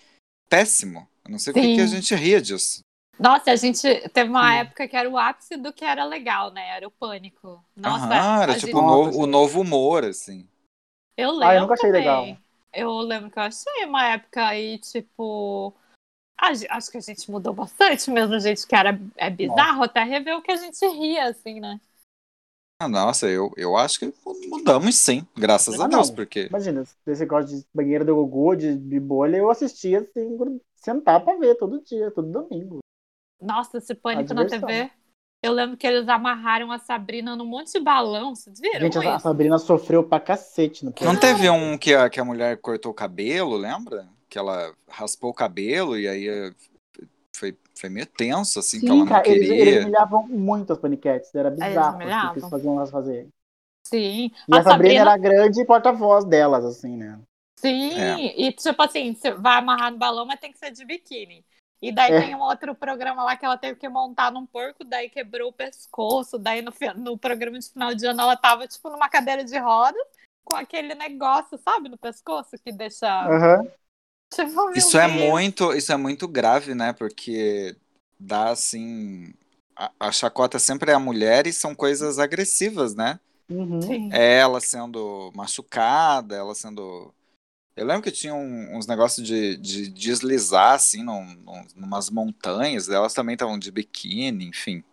péssimo. 0.49 1.07
Eu 1.23 1.31
não 1.31 1.39
sei 1.39 1.53
por 1.53 1.61
que 1.61 1.75
que 1.75 1.81
a 1.81 1.87
gente 1.87 2.13
ria 2.15 2.41
disso. 2.41 2.79
Nossa, 3.19 3.51
a 3.51 3.55
gente 3.55 3.81
teve 4.09 4.29
uma 4.29 4.51
Sim. 4.51 4.59
época 4.61 4.87
que 4.87 4.95
era 4.97 5.09
o 5.09 5.17
ápice 5.17 5.55
do 5.55 5.71
que 5.71 5.85
era 5.85 6.03
legal, 6.03 6.51
né? 6.51 6.67
Era 6.75 6.87
o 6.87 6.91
pânico. 6.91 7.63
Nossa, 7.75 8.05
Aham, 8.07 8.43
era 8.43 8.55
tipo 8.55 8.65
gente- 8.67 8.75
o, 8.75 8.87
novo, 8.87 9.19
o 9.21 9.27
novo 9.27 9.61
humor, 9.61 10.03
assim. 10.03 10.47
Eu 11.15 11.31
lembro. 11.31 11.47
Ah, 11.47 11.55
eu 11.55 11.61
nunca 11.61 11.73
achei 11.75 11.91
também. 11.91 12.05
legal. 12.33 12.37
Eu 12.73 12.97
lembro 13.01 13.29
que 13.29 13.37
eu 13.37 13.43
achei 13.43 13.85
uma 13.85 14.07
época 14.09 14.47
aí, 14.47 14.79
tipo. 14.79 15.75
Acho 16.69 16.91
que 16.91 16.97
a 16.97 17.01
gente 17.01 17.31
mudou 17.31 17.53
bastante 17.53 18.11
mesmo, 18.11 18.37
gente, 18.39 18.67
que 18.67 18.75
era 18.75 18.99
é 19.15 19.29
bizarro 19.29 19.83
até 19.83 20.03
rever 20.03 20.37
o 20.37 20.41
que 20.41 20.51
a 20.51 20.57
gente 20.57 20.85
ria, 20.87 21.29
assim, 21.29 21.59
né? 21.59 21.79
Ah, 22.81 22.87
Nossa, 22.89 23.29
eu, 23.29 23.51
eu 23.55 23.77
acho 23.77 23.99
que 23.99 24.13
mudamos 24.49 24.95
sim, 24.95 25.25
graças 25.37 25.79
a 25.79 25.87
Deus, 25.87 26.09
não. 26.09 26.15
porque. 26.15 26.47
Imagina, 26.47 26.83
esse 27.07 27.21
negócio 27.21 27.57
de 27.57 27.65
banheiro 27.73 28.03
do 28.03 28.15
Gugu, 28.15 28.57
de, 28.57 28.75
de 28.75 28.99
bolha, 28.99 29.37
eu 29.37 29.49
assistia 29.49 29.99
assim, 29.99 30.59
sentar 30.75 31.23
pra 31.23 31.37
ver 31.37 31.55
todo 31.55 31.81
dia, 31.81 32.11
todo 32.11 32.29
domingo. 32.29 32.79
Nossa, 33.41 33.77
esse 33.77 33.95
pânico 33.95 34.33
na. 34.33 34.45
TV. 34.45 34.91
Eu 35.41 35.51
lembro 35.51 35.75
que 35.75 35.85
eles 35.85 36.07
amarraram 36.07 36.71
a 36.71 36.79
Sabrina 36.79 37.35
num 37.35 37.45
monte 37.45 37.73
de 37.73 37.79
balão, 37.79 38.33
vocês 38.33 38.61
viram 38.61 38.79
Gente, 38.79 38.97
a, 38.97 39.01
a 39.01 39.15
isso? 39.15 39.23
Sabrina 39.23 39.57
sofreu 39.57 40.01
pra 40.01 40.17
cacete 40.17 40.85
no 40.85 40.93
Não 41.01 41.19
teve 41.19 41.49
um 41.49 41.77
que 41.77 41.93
a, 41.93 42.09
que 42.09 42.17
a 42.17 42.23
mulher 42.23 42.57
cortou 42.57 42.93
o 42.93 42.95
cabelo, 42.95 43.57
lembra? 43.57 44.07
Que 44.33 44.39
ela 44.39 44.73
raspou 44.89 45.29
o 45.29 45.33
cabelo 45.33 45.95
e 45.95 46.07
aí 46.07 46.25
foi, 47.35 47.55
foi 47.77 47.87
meio 47.87 48.07
tenso, 48.07 48.57
assim, 48.57 48.79
que 48.79 48.87
ela 48.87 48.95
Sim, 48.95 48.99
não 49.01 49.07
cara, 49.07 49.29
eles, 49.29 49.47
queria. 49.47 49.61
eles 49.63 49.83
humilhavam 49.83 50.27
muito 50.27 50.73
as 50.73 50.79
paniquetes, 50.79 51.35
era 51.35 51.51
bizarro 51.51 51.97
o 51.97 52.31
que 52.31 52.39
eles 52.39 52.49
faziam 52.49 52.77
elas 52.77 52.89
fazerem. 52.89 53.29
Sim. 53.85 54.31
E 54.47 54.57
a, 54.57 54.63
Sabrina, 54.63 55.01
era 55.01 55.13
a 55.13 55.17
grande 55.17 55.63
porta-voz 55.63 56.25
delas, 56.25 56.65
assim, 56.65 56.97
né? 56.97 57.19
Sim, 57.59 57.91
É. 57.93 58.41
e 58.41 58.51
tipo 58.53 58.81
assim, 58.81 59.13
você 59.13 59.29
vai 59.29 59.59
amarrar 59.59 59.91
no 59.91 59.99
balão, 59.99 60.25
mas 60.25 60.39
tem 60.39 60.51
que 60.51 60.57
ser 60.57 60.71
de 60.71 60.83
biquíni. 60.83 61.45
E 61.79 61.91
daí 61.91 62.11
É. 62.11 62.21
tem 62.21 62.33
um 62.33 62.41
outro 62.41 62.73
programa 62.73 63.23
lá 63.23 63.37
que 63.37 63.45
ela 63.45 63.55
teve 63.55 63.77
que 63.77 63.87
montar 63.87 64.31
num 64.31 64.47
porco, 64.47 64.83
daí 64.83 65.11
quebrou 65.11 65.49
o 65.49 65.53
pescoço, 65.53 66.39
daí 66.39 66.63
no, 66.63 66.73
no 66.95 67.19
programa 67.19 67.59
de 67.59 67.69
final 67.69 67.93
de 67.93 68.03
ano 68.07 68.21
ela 68.21 68.35
tava, 68.35 68.67
tipo, 68.67 68.89
numa 68.89 69.07
cadeira 69.09 69.43
de 69.43 69.59
rodas, 69.59 70.01
com 70.43 70.55
aquele 70.55 70.95
negócio, 70.95 71.55
sabe, 71.59 71.87
no 71.87 71.99
pescoço, 71.99 72.57
que 72.57 72.71
deixa. 72.71 73.07
Aham. 73.27 73.67
Tipo, 74.35 74.71
Isso 74.77 74.97
é 74.97 75.07
Deus. 75.07 75.19
muito, 75.19 75.73
isso 75.73 75.91
é 75.91 75.97
muito 75.97 76.27
grave, 76.27 76.73
né? 76.75 76.93
Porque 76.93 77.75
dá 78.19 78.49
assim. 78.49 79.33
A, 79.75 79.91
a 79.99 80.11
chacota 80.11 80.59
sempre 80.59 80.91
é 80.91 80.93
a 80.93 80.99
mulher 80.99 81.47
e 81.47 81.53
são 81.53 81.73
coisas 81.73 82.19
agressivas, 82.19 82.93
né? 82.95 83.19
Uhum. 83.49 84.09
É 84.11 84.37
ela 84.39 84.59
sendo 84.61 85.31
machucada, 85.35 86.35
ela 86.35 86.53
sendo. 86.55 87.13
Eu 87.75 87.85
lembro 87.87 88.03
que 88.03 88.11
tinha 88.11 88.33
um- 88.35 88.77
uns 88.77 88.85
negócios 88.85 89.25
de, 89.25 89.57
de 89.57 89.89
deslizar, 89.89 90.73
assim, 90.73 91.03
num, 91.03 91.25
num, 91.25 91.65
numas 91.75 92.09
montanhas, 92.09 92.87
elas 92.87 93.13
também 93.15 93.33
estavam 93.33 93.57
de 93.57 93.71
biquíni, 93.71 94.45
enfim. 94.45 94.83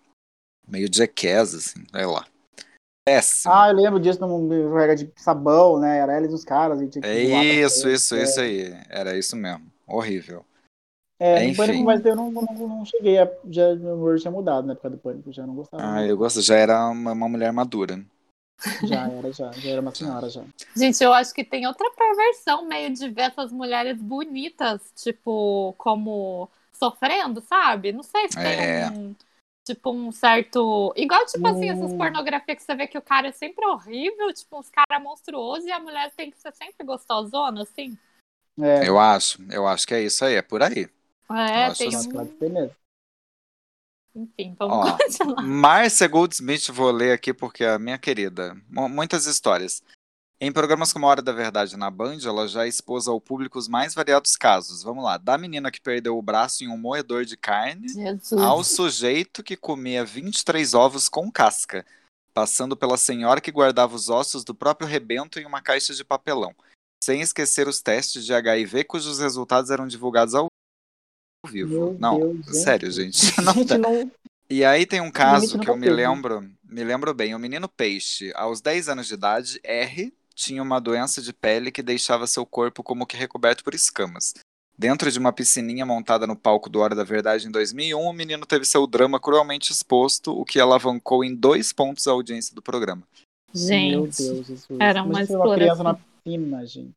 Meio 0.67 0.89
jackass, 0.93 1.55
assim, 1.55 1.85
sei 1.91 2.07
lá. 2.07 2.27
Péssimo. 3.05 3.53
Ah, 3.55 3.69
eu 3.69 3.77
lembro 3.77 3.99
disso 3.99 4.21
no 4.21 4.75
regra 4.75 4.95
de 4.95 5.11
sabão, 5.17 5.79
né? 5.81 5.99
Era 5.99 6.19
eles 6.19 6.33
os 6.33 6.45
caras. 6.45 6.81
E 6.81 6.89
tinha 6.89 7.03
que 7.03 7.09
é 7.09 7.27
pra 7.27 7.45
isso, 7.45 7.83
frente. 7.83 7.95
isso, 7.95 8.17
isso 8.17 8.41
aí. 8.41 8.81
Era 8.89 9.17
isso 9.17 9.37
mesmo. 9.37 9.67
Horrível. 9.87 10.45
É, 11.19 11.41
no 11.41 11.51
Enfim. 11.51 11.57
Pânico, 11.57 11.85
mas 11.85 12.05
eu 12.05 12.17
não, 12.17 12.31
não, 12.31 12.43
não 12.43 12.85
cheguei 12.85 13.19
a. 13.19 13.31
Já, 13.51 13.75
meu 13.75 13.95
humor 13.95 14.19
tinha 14.19 14.31
mudado 14.31 14.67
na 14.67 14.73
época 14.73 14.91
do 14.91 14.99
Pânico, 14.99 15.33
já 15.33 15.47
não 15.47 15.55
gostava. 15.55 15.83
Ah, 15.83 16.07
eu 16.07 16.17
gosto, 16.17 16.41
já 16.41 16.57
era 16.57 16.89
uma, 16.89 17.13
uma 17.13 17.29
mulher 17.29 17.53
madura. 17.53 18.03
Já 18.85 19.09
era, 19.09 19.33
já. 19.33 19.51
Já 19.53 19.71
era 19.71 19.81
uma 19.81 19.95
senhora, 19.95 20.31
já. 20.31 20.43
Gente, 20.75 21.03
eu 21.03 21.13
acho 21.13 21.35
que 21.35 21.45
tem 21.45 21.67
outra 21.67 21.91
perversão 21.91 22.67
meio 22.67 22.93
de 22.93 23.09
ver 23.11 23.23
essas 23.23 23.53
mulheres 23.53 24.01
bonitas, 24.01 24.81
tipo, 24.97 25.75
como 25.77 26.49
sofrendo, 26.73 27.43
sabe? 27.43 27.93
Não 27.93 28.03
sei 28.03 28.29
se 28.29 28.37
tem 28.37 28.45
É. 28.45 28.91
um. 28.91 29.15
Tipo, 29.75 29.93
um 29.93 30.11
certo. 30.11 30.93
Igual, 30.97 31.25
tipo 31.27 31.47
assim, 31.47 31.69
essas 31.69 31.93
Hum. 31.93 31.99
pornografias 31.99 32.59
que 32.59 32.65
você 32.65 32.75
vê 32.75 32.87
que 32.89 32.99
o 32.99 33.03
cara 33.03 33.29
é 33.29 33.33
sempre 33.33 33.65
horrível, 33.67 34.33
tipo, 34.33 34.59
uns 34.59 34.69
caras 34.69 35.01
monstruosos 35.03 35.65
e 35.67 35.71
a 35.71 35.79
mulher 35.79 36.11
tem 36.17 36.29
que 36.31 36.39
ser 36.41 36.53
sempre 36.53 36.85
gostosona, 36.85 37.63
assim. 37.63 37.97
É, 38.61 38.89
Eu 38.89 38.99
acho, 38.99 39.39
eu 39.51 39.67
acho 39.69 39.87
que 39.87 39.95
é 39.95 40.03
isso 40.03 40.25
aí, 40.25 40.35
é 40.35 40.43
por 40.43 40.61
aí. 40.63 40.89
É, 41.31 41.69
Nossa, 41.69 41.85
tem 41.85 41.95
acho 41.97 42.09
que 42.09 42.17
um. 42.19 42.71
Enfim, 44.17 44.57
vamos 44.59 44.77
Ó, 44.77 44.97
continuar. 44.99 45.43
Márcia 45.43 46.09
Goldsmith, 46.09 46.69
vou 46.73 46.91
ler 46.91 47.13
aqui 47.13 47.33
porque 47.33 47.63
é 47.63 47.71
a 47.71 47.79
minha 47.79 47.97
querida. 47.97 48.57
Mu- 48.69 48.89
Muitas 48.89 49.27
histórias. 49.27 49.83
Em 50.43 50.51
programas 50.51 50.91
como 50.91 51.07
Hora 51.07 51.21
da 51.21 51.33
Verdade 51.33 51.77
na 51.77 51.91
Band, 51.91 52.21
ela 52.25 52.49
já 52.49 52.67
expôs 52.67 53.07
ao 53.07 53.21
público 53.21 53.59
os 53.59 53.69
mais 53.69 53.93
variados 53.93 54.37
casos. 54.37 54.83
Vamos 54.83 55.05
lá, 55.05 55.19
da 55.19 55.37
menina 55.37 55.71
que 55.71 55.79
perdeu 55.79 56.17
o 56.17 56.23
braço 56.23 56.65
em 56.65 56.69
um 56.69 56.79
moedor 56.79 57.27
de 57.27 57.37
carne, 57.37 57.87
Jesus. 57.91 58.41
ao 58.41 58.65
sujeito 58.65 59.43
que 59.43 59.55
comia 59.55 60.03
23 60.03 60.73
ovos 60.73 61.11
com 61.11 61.31
casca, 61.31 61.85
passando 62.33 62.75
pela 62.75 62.97
senhora 62.97 63.39
que 63.39 63.53
guardava 63.53 63.95
os 63.95 64.09
ossos 64.09 64.43
do 64.43 64.55
próprio 64.55 64.89
rebento 64.89 65.39
em 65.39 65.45
uma 65.45 65.61
caixa 65.61 65.93
de 65.93 66.03
papelão, 66.03 66.55
sem 67.05 67.21
esquecer 67.21 67.69
os 67.69 67.83
testes 67.83 68.25
de 68.25 68.33
HIV 68.33 68.85
cujos 68.85 69.19
resultados 69.19 69.71
eram 69.71 69.87
divulgados 69.87 70.35
ao 70.35 70.47
vivo. 71.49 71.69
Meu 71.69 71.97
não, 72.01 72.19
Deus, 72.19 72.37
gente. 72.47 72.57
sério, 72.57 72.91
gente. 72.91 73.41
Não 73.45 73.63
dá. 73.63 73.77
não. 73.77 74.11
E 74.49 74.65
aí 74.65 74.87
tem 74.87 75.01
um 75.03 75.11
caso 75.13 75.59
que 75.59 75.69
eu 75.69 75.77
me 75.77 75.87
papel, 75.87 75.97
né? 75.97 76.09
lembro, 76.09 76.51
me 76.65 76.83
lembro 76.83 77.15
bem, 77.15 77.35
o 77.35 77.39
menino 77.39 77.69
peixe, 77.69 78.33
aos 78.35 78.61
10 78.61 78.89
anos 78.89 79.07
de 79.07 79.15
idade, 79.15 79.61
R, 79.63 80.13
tinha 80.35 80.63
uma 80.63 80.81
doença 80.81 81.21
de 81.21 81.33
pele 81.33 81.71
que 81.71 81.83
deixava 81.83 82.27
seu 82.27 82.45
corpo 82.47 82.83
como 82.83 83.07
que 83.07 83.17
recoberto 83.17 83.65
por 83.65 83.75
escamas. 83.75 84.35
Dentro 84.79 85.11
de 85.11 85.19
uma 85.19 85.33
piscininha 85.33 85.85
montada 85.85 86.27
no 86.27 86.35
palco 86.35 86.71
do 86.71 86.81
Hora 86.81 86.95
da 86.95 87.05
Verdade 87.05 87.47
em 87.47 87.51
2001, 87.51 88.01
o 88.01 88.13
menino 88.13 88.47
teve 88.47 88.65
seu 88.65 88.87
drama 88.87 89.21
cruelmente 89.21 89.71
exposto, 89.71 90.33
o 90.33 90.45
que 90.45 90.59
alavancou 90.59 91.23
em 91.23 91.35
dois 91.35 91.73
pontos 91.73 92.07
a 92.09 92.13
audiência 92.13 92.55
do 92.55 92.63
programa. 92.63 93.03
Meu 93.55 93.67
Gente. 93.67 94.23
Deus, 94.23 94.47
Jesus. 94.47 94.67
era 94.79 95.03
uma 95.03 95.11
uma 95.11 95.15
criança 95.25 95.33
exploração. 95.33 95.85
na 95.85 95.95
piscina, 95.95 96.67
gente. 96.67 96.95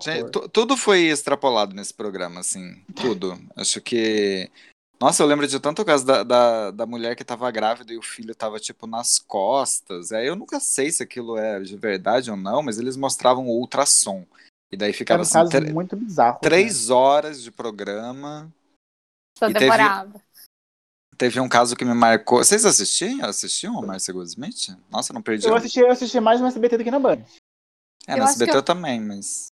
Gente, 0.00 0.30
tudo 0.52 0.76
foi 0.76 1.02
extrapolado 1.02 1.74
nesse 1.74 1.92
programa, 1.92 2.40
assim, 2.40 2.82
tudo. 2.96 3.38
Acho 3.54 3.80
que. 3.80 4.50
Nossa, 5.02 5.20
eu 5.20 5.26
lembro 5.26 5.48
de 5.48 5.58
tanto 5.58 5.84
caso 5.84 6.06
da, 6.06 6.22
da, 6.22 6.70
da 6.70 6.86
mulher 6.86 7.16
que 7.16 7.24
tava 7.24 7.50
grávida 7.50 7.92
e 7.92 7.98
o 7.98 8.02
filho 8.02 8.36
tava, 8.36 8.60
tipo, 8.60 8.86
nas 8.86 9.18
costas. 9.18 10.12
Aí 10.12 10.28
eu 10.28 10.36
nunca 10.36 10.60
sei 10.60 10.92
se 10.92 11.02
aquilo 11.02 11.36
é 11.36 11.58
de 11.58 11.76
verdade 11.76 12.30
ou 12.30 12.36
não, 12.36 12.62
mas 12.62 12.78
eles 12.78 12.96
mostravam 12.96 13.48
o 13.48 13.58
ultrassom. 13.58 14.24
E 14.70 14.76
daí 14.76 14.92
ficava 14.92 15.18
um 15.18 15.22
assim, 15.22 15.48
tre- 15.48 15.72
muito 15.72 15.96
bizarro. 15.96 16.34
né? 16.34 16.38
três 16.40 16.88
horas 16.88 17.42
de 17.42 17.50
programa. 17.50 18.48
Só 19.36 19.46
e 19.48 19.52
teve- 19.52 19.64
demorava. 19.64 20.22
Teve 21.18 21.40
um 21.40 21.48
caso 21.48 21.74
que 21.74 21.84
me 21.84 21.94
marcou. 21.94 22.38
Vocês 22.38 22.64
assistiam? 22.64 23.24
Assistiam 23.24 23.74
o 23.74 23.84
Marcia 23.84 24.14
Goldsmith? 24.14 24.68
Nossa, 24.88 25.10
eu 25.10 25.14
não 25.14 25.22
perdi. 25.22 25.48
Eu 25.48 25.56
assisti, 25.56 25.80
eu 25.80 25.90
assisti 25.90 26.20
mais 26.20 26.40
no 26.40 26.46
SBT 26.46 26.78
do 26.78 26.84
que 26.84 26.92
na 26.92 27.00
Band. 27.00 27.24
É, 28.06 28.12
Eu 28.12 28.18
que 28.18 28.22
SBT 28.30 28.56
eu 28.56 28.62
também, 28.62 29.00
mas. 29.00 29.51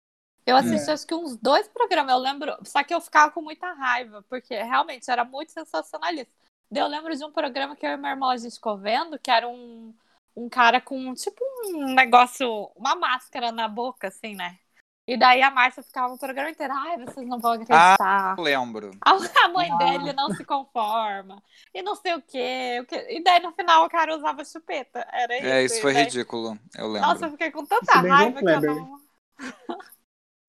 Eu 0.49 0.57
assisti 0.57 0.91
acho 0.91 1.07
que 1.07 1.15
uns 1.15 1.37
dois 1.37 1.69
programas, 1.69 2.11
eu 2.15 2.19
lembro, 2.19 2.57
só 2.65 2.83
que 2.83 2.95
eu 2.95 3.03
ficava 3.03 3.31
com 3.31 3.43
muita 3.43 3.71
raiva, 3.75 4.25
porque 4.31 4.55
realmente 4.55 5.11
era 5.11 5.23
muito 5.23 5.53
sensacionalista. 5.53 6.33
Eu 6.75 6.87
lembro 6.87 7.15
de 7.15 7.23
um 7.23 7.31
programa 7.31 7.77
que 7.77 7.87
eu 7.87 7.91
e 7.91 7.97
meu 7.99 8.11
irmão 8.11 8.31
a 8.31 8.37
gente 8.39 8.55
ficou 8.55 8.79
vendo, 8.79 9.19
que 9.19 9.31
era 9.31 9.47
um, 9.47 9.95
um 10.35 10.49
cara 10.49 10.81
com 10.81 11.13
tipo 11.13 11.39
um 11.67 11.95
negócio, 11.95 12.71
uma 12.75 12.95
máscara 12.95 13.53
na 13.53 13.69
boca, 13.69 14.09
assim, 14.09 14.35
né? 14.35 14.59
E 15.07 15.19
daí 15.19 15.43
a 15.43 15.51
Márcia 15.51 15.83
ficava 15.83 16.15
o 16.15 16.19
programa 16.19 16.51
inteiro, 16.51 16.73
ai, 16.75 16.99
vocês 16.99 17.27
não 17.27 17.39
vão 17.39 17.53
acreditar. 17.53 18.35
Eu 18.37 18.45
lembro. 18.45 18.91
A 19.03 19.13
a 19.13 19.49
mãe 19.49 19.77
dele 19.79 20.15
não 20.15 20.31
se 20.35 20.45
conforma. 20.45 21.43
E 21.75 21.83
não 21.83 21.95
sei 21.95 22.15
o 22.15 22.23
quê, 22.23 22.79
o 22.83 22.87
quê. 22.87 23.07
E 23.11 23.23
daí 23.23 23.41
no 23.41 23.53
final 23.53 23.85
o 23.85 23.91
cara 23.91 24.17
usava 24.17 24.45
chupeta. 24.45 25.07
Era 25.13 25.37
isso. 25.37 25.47
É, 25.47 25.65
isso 25.65 25.81
foi 25.83 25.95
daí- 25.95 26.05
ridículo. 26.05 26.59
Eu 26.75 26.89
lembro. 26.89 27.09
Nossa, 27.09 27.27
eu 27.27 27.31
fiquei 27.33 27.51
com 27.51 27.65
tanta 27.67 27.85
Isso 27.85 28.07
é 28.07 28.11
raiva 28.11 28.39
que 28.39 28.49
eu 28.49 28.61
não. 28.61 29.01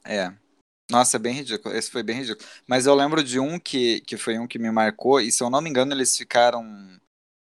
É. 0.09 0.33
Nossa, 0.89 1.17
é 1.17 1.19
bem 1.19 1.35
ridículo. 1.35 1.75
Esse 1.75 1.91
foi 1.91 2.01
bem 2.01 2.17
ridículo. 2.17 2.49
Mas 2.65 2.87
eu 2.87 2.95
lembro 2.95 3.23
de 3.23 3.39
um 3.39 3.59
que, 3.59 4.01
que 4.01 4.17
foi 4.17 4.39
um 4.39 4.47
que 4.47 4.57
me 4.57 4.71
marcou, 4.71 5.21
e 5.21 5.31
se 5.31 5.43
eu 5.43 5.49
não 5.51 5.61
me 5.61 5.69
engano, 5.69 5.93
eles 5.93 6.17
ficaram 6.17 6.65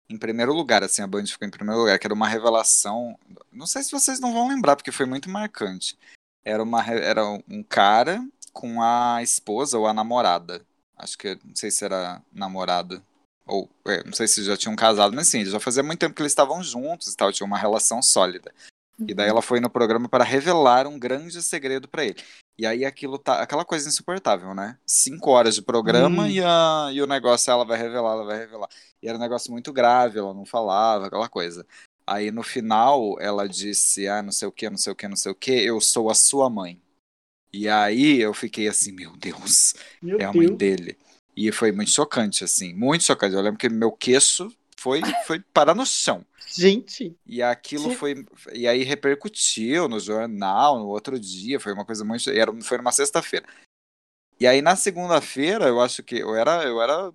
em 0.10 0.18
primeiro 0.18 0.52
lugar, 0.52 0.84
assim, 0.84 1.02
a 1.02 1.08
Band 1.08 1.26
ficou 1.26 1.48
em 1.48 1.52
primeiro 1.52 1.80
lugar, 1.80 1.98
que 1.98 2.06
era 2.06 2.14
uma 2.14 2.28
revelação. 2.28 3.18
Não 3.52 3.66
sei 3.66 3.82
se 3.82 3.92
vocês 3.92 4.20
não 4.20 4.34
vão 4.34 4.50
lembrar, 4.50 4.76
porque 4.76 4.92
foi 4.92 5.06
muito 5.06 5.30
marcante. 5.30 5.98
Era, 6.44 6.62
uma, 6.62 6.84
era 6.86 7.24
um 7.48 7.64
cara 7.64 8.22
com 8.52 8.82
a 8.82 9.24
esposa 9.24 9.78
ou 9.78 9.88
a 9.88 9.94
namorada. 9.94 10.66
Acho 10.98 11.18
que, 11.18 11.40
não 11.46 11.56
sei 11.56 11.72
se 11.72 11.86
era 11.86 12.22
namorada. 12.34 13.02
Ou, 13.46 13.70
é, 13.88 14.04
não 14.04 14.14
sei 14.14 14.28
se 14.28 14.44
já 14.44 14.58
tinham 14.58 14.76
casado, 14.76 15.16
mas 15.16 15.28
sim, 15.28 15.46
já 15.46 15.60
fazia 15.62 15.82
muito 15.82 16.00
tempo 16.00 16.14
que 16.14 16.22
eles 16.22 16.32
estavam 16.32 16.62
juntos 16.62 17.14
e 17.14 17.16
tal, 17.16 17.32
tinha 17.32 17.48
uma 17.48 17.58
relação 17.58 18.02
sólida. 18.02 18.54
E 19.08 19.14
daí 19.14 19.30
ela 19.30 19.42
foi 19.42 19.60
no 19.60 19.70
programa 19.70 20.10
para 20.10 20.26
revelar 20.26 20.86
um 20.86 21.00
grande 21.00 21.42
segredo 21.42 21.88
para 21.88 22.04
ele. 22.04 22.22
E 22.60 22.66
aí 22.66 22.84
aquilo 22.84 23.18
tá. 23.18 23.42
Aquela 23.42 23.64
coisa 23.64 23.88
insuportável, 23.88 24.54
né? 24.54 24.78
Cinco 24.86 25.32
horas 25.32 25.56
de 25.56 25.62
programa 25.62 26.24
Hum. 26.24 26.28
e, 26.28 26.44
a, 26.44 26.90
e 26.92 27.02
o 27.02 27.08
negócio 27.08 27.50
ela 27.50 27.64
vai 27.64 27.78
revelar, 27.78 28.12
ela 28.12 28.26
vai 28.26 28.38
revelar. 28.38 28.68
E 29.02 29.08
era 29.08 29.18
um 29.18 29.22
negócio 29.22 29.50
muito 29.50 29.72
grave, 29.72 30.20
ela 30.20 30.34
não 30.34 30.46
falava, 30.46 31.08
aquela 31.08 31.30
coisa. 31.30 31.66
Aí 32.06 32.32
no 32.32 32.44
final 32.44 33.16
ela 33.22 33.48
disse, 33.48 34.10
ah, 34.10 34.22
não 34.22 34.34
sei 34.34 34.46
o 34.46 34.52
que, 34.52 34.70
não 34.70 34.76
sei 34.78 34.92
o 34.92 34.96
que, 34.96 35.08
não 35.08 35.16
sei 35.16 35.32
o 35.32 35.36
que, 35.36 35.52
eu 35.52 35.80
sou 35.80 36.10
a 36.10 36.14
sua 36.14 36.50
mãe. 36.50 36.82
E 37.54 37.70
aí 37.70 38.20
eu 38.20 38.34
fiquei 38.34 38.68
assim, 38.68 38.92
meu 38.92 39.16
Deus, 39.16 39.74
Meu 40.02 40.20
é 40.20 40.26
a 40.26 40.34
mãe 40.34 40.48
Deus. 40.48 40.58
dele. 40.58 40.98
E 41.38 41.54
foi 41.54 41.72
muito 41.72 41.92
chocante, 41.92 42.44
assim, 42.44 42.74
muito 42.74 43.06
chocante. 43.06 43.36
Eu 43.36 43.42
lembro 43.42 43.58
que 43.58 43.70
meu 43.70 43.94
queixo 43.94 44.52
foi, 44.80 45.02
foi 45.28 45.40
parar 45.40 45.76
no 45.76 45.86
chão. 45.86 46.26
Gente, 46.48 47.16
E 47.28 47.44
aquilo 47.44 47.92
foi. 47.92 48.26
E 48.54 48.68
aí 48.68 48.84
repercutiu 48.84 49.88
no 49.88 50.00
jornal 50.00 50.80
no 50.80 50.88
outro 50.88 51.20
dia. 51.20 51.60
Foi 51.60 51.74
uma 51.74 51.86
coisa 51.86 52.04
muito. 52.04 52.30
Era, 52.30 52.52
foi 52.62 52.78
numa 52.78 52.92
sexta-feira. 52.92 53.46
E 54.40 54.48
aí 54.48 54.62
na 54.62 54.76
segunda-feira, 54.76 55.66
eu 55.68 55.82
acho 55.82 56.02
que 56.02 56.16
eu 56.16 56.34
era, 56.36 56.64
eu 56.64 56.82
era 56.82 57.12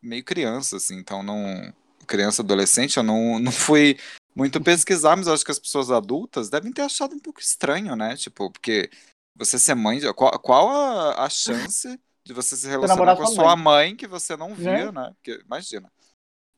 meio 0.00 0.24
criança, 0.24 0.76
assim, 0.76 0.96
então 0.96 1.22
não. 1.22 1.72
Criança, 2.06 2.40
adolescente, 2.40 2.96
eu 2.96 3.02
não, 3.02 3.38
não 3.38 3.52
fui 3.52 3.98
muito 4.34 4.62
pesquisar, 4.62 5.14
mas 5.16 5.26
eu 5.26 5.34
acho 5.34 5.44
que 5.44 5.50
as 5.50 5.58
pessoas 5.58 5.90
adultas 5.90 6.48
devem 6.48 6.72
ter 6.72 6.82
achado 6.82 7.14
um 7.14 7.18
pouco 7.18 7.40
estranho, 7.40 7.94
né? 7.94 8.16
Tipo, 8.16 8.50
porque 8.50 8.88
você 9.36 9.58
ser 9.58 9.74
mãe. 9.74 10.00
Qual, 10.14 10.38
qual 10.38 10.68
a, 10.70 11.24
a 11.26 11.28
chance 11.28 12.00
de 12.24 12.32
você 12.32 12.56
se 12.56 12.66
relacionar 12.68 13.16
com 13.16 13.22
a 13.22 13.26
sua 13.26 13.56
mãe 13.56 13.96
que 13.96 14.06
você 14.06 14.36
não 14.36 14.54
via, 14.54 14.92
Né? 14.92 14.92
né? 14.92 15.12
Porque, 15.14 15.42
imagina. 15.44 15.90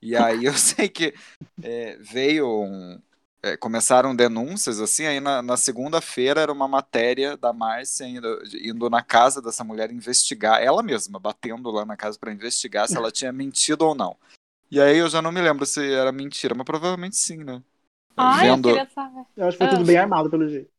E 0.03 0.17
aí 0.17 0.45
eu 0.45 0.55
sei 0.59 0.89
que 0.89 1.15
é, 1.63 1.97
veio 1.99 2.47
um, 2.65 3.01
é, 3.43 3.57
começaram 3.57 4.15
denúncias 4.15 4.81
assim, 4.81 5.07
aí 5.07 5.21
na, 5.21 5.43
na 5.43 5.57
segunda-feira 5.57 6.41
era 6.41 6.53
uma 6.53 6.69
matéria 6.69 7.37
da 7.37 7.53
Márcia 7.53 8.05
indo, 8.07 8.43
indo 8.63 8.91
na 8.91 9.03
casa 9.03 9.41
dessa 9.41 9.65
mulher 9.65 9.91
investigar, 9.91 10.63
ela 10.63 10.83
mesma, 10.83 11.19
batendo 11.19 11.71
lá 11.71 11.85
na 11.85 11.97
casa 11.97 12.19
para 12.19 12.33
investigar 12.33 12.89
se 12.89 12.97
ela 12.97 13.11
tinha 13.11 13.33
mentido 13.33 13.83
ou 13.83 13.95
não. 13.95 14.17
E 14.71 14.81
aí 14.81 14.99
eu 14.99 15.09
já 15.09 15.21
não 15.21 15.33
me 15.33 15.41
lembro 15.41 15.67
se 15.67 15.93
era 15.93 16.13
mentira, 16.13 16.55
mas 16.55 16.65
provavelmente 16.65 17.17
sim, 17.17 17.39
né? 17.43 17.63
Ai, 18.17 18.41
vendo, 18.41 18.71
eu 18.71 18.75
queria 18.75 18.91
saber. 18.91 19.27
eu 19.37 19.47
acho 19.49 19.59
que 19.59 19.65
foi 19.65 19.69
tudo 19.69 19.85
bem 19.85 19.97
armado 19.97 20.31
pelo 20.31 20.49
jeito. 20.49 20.71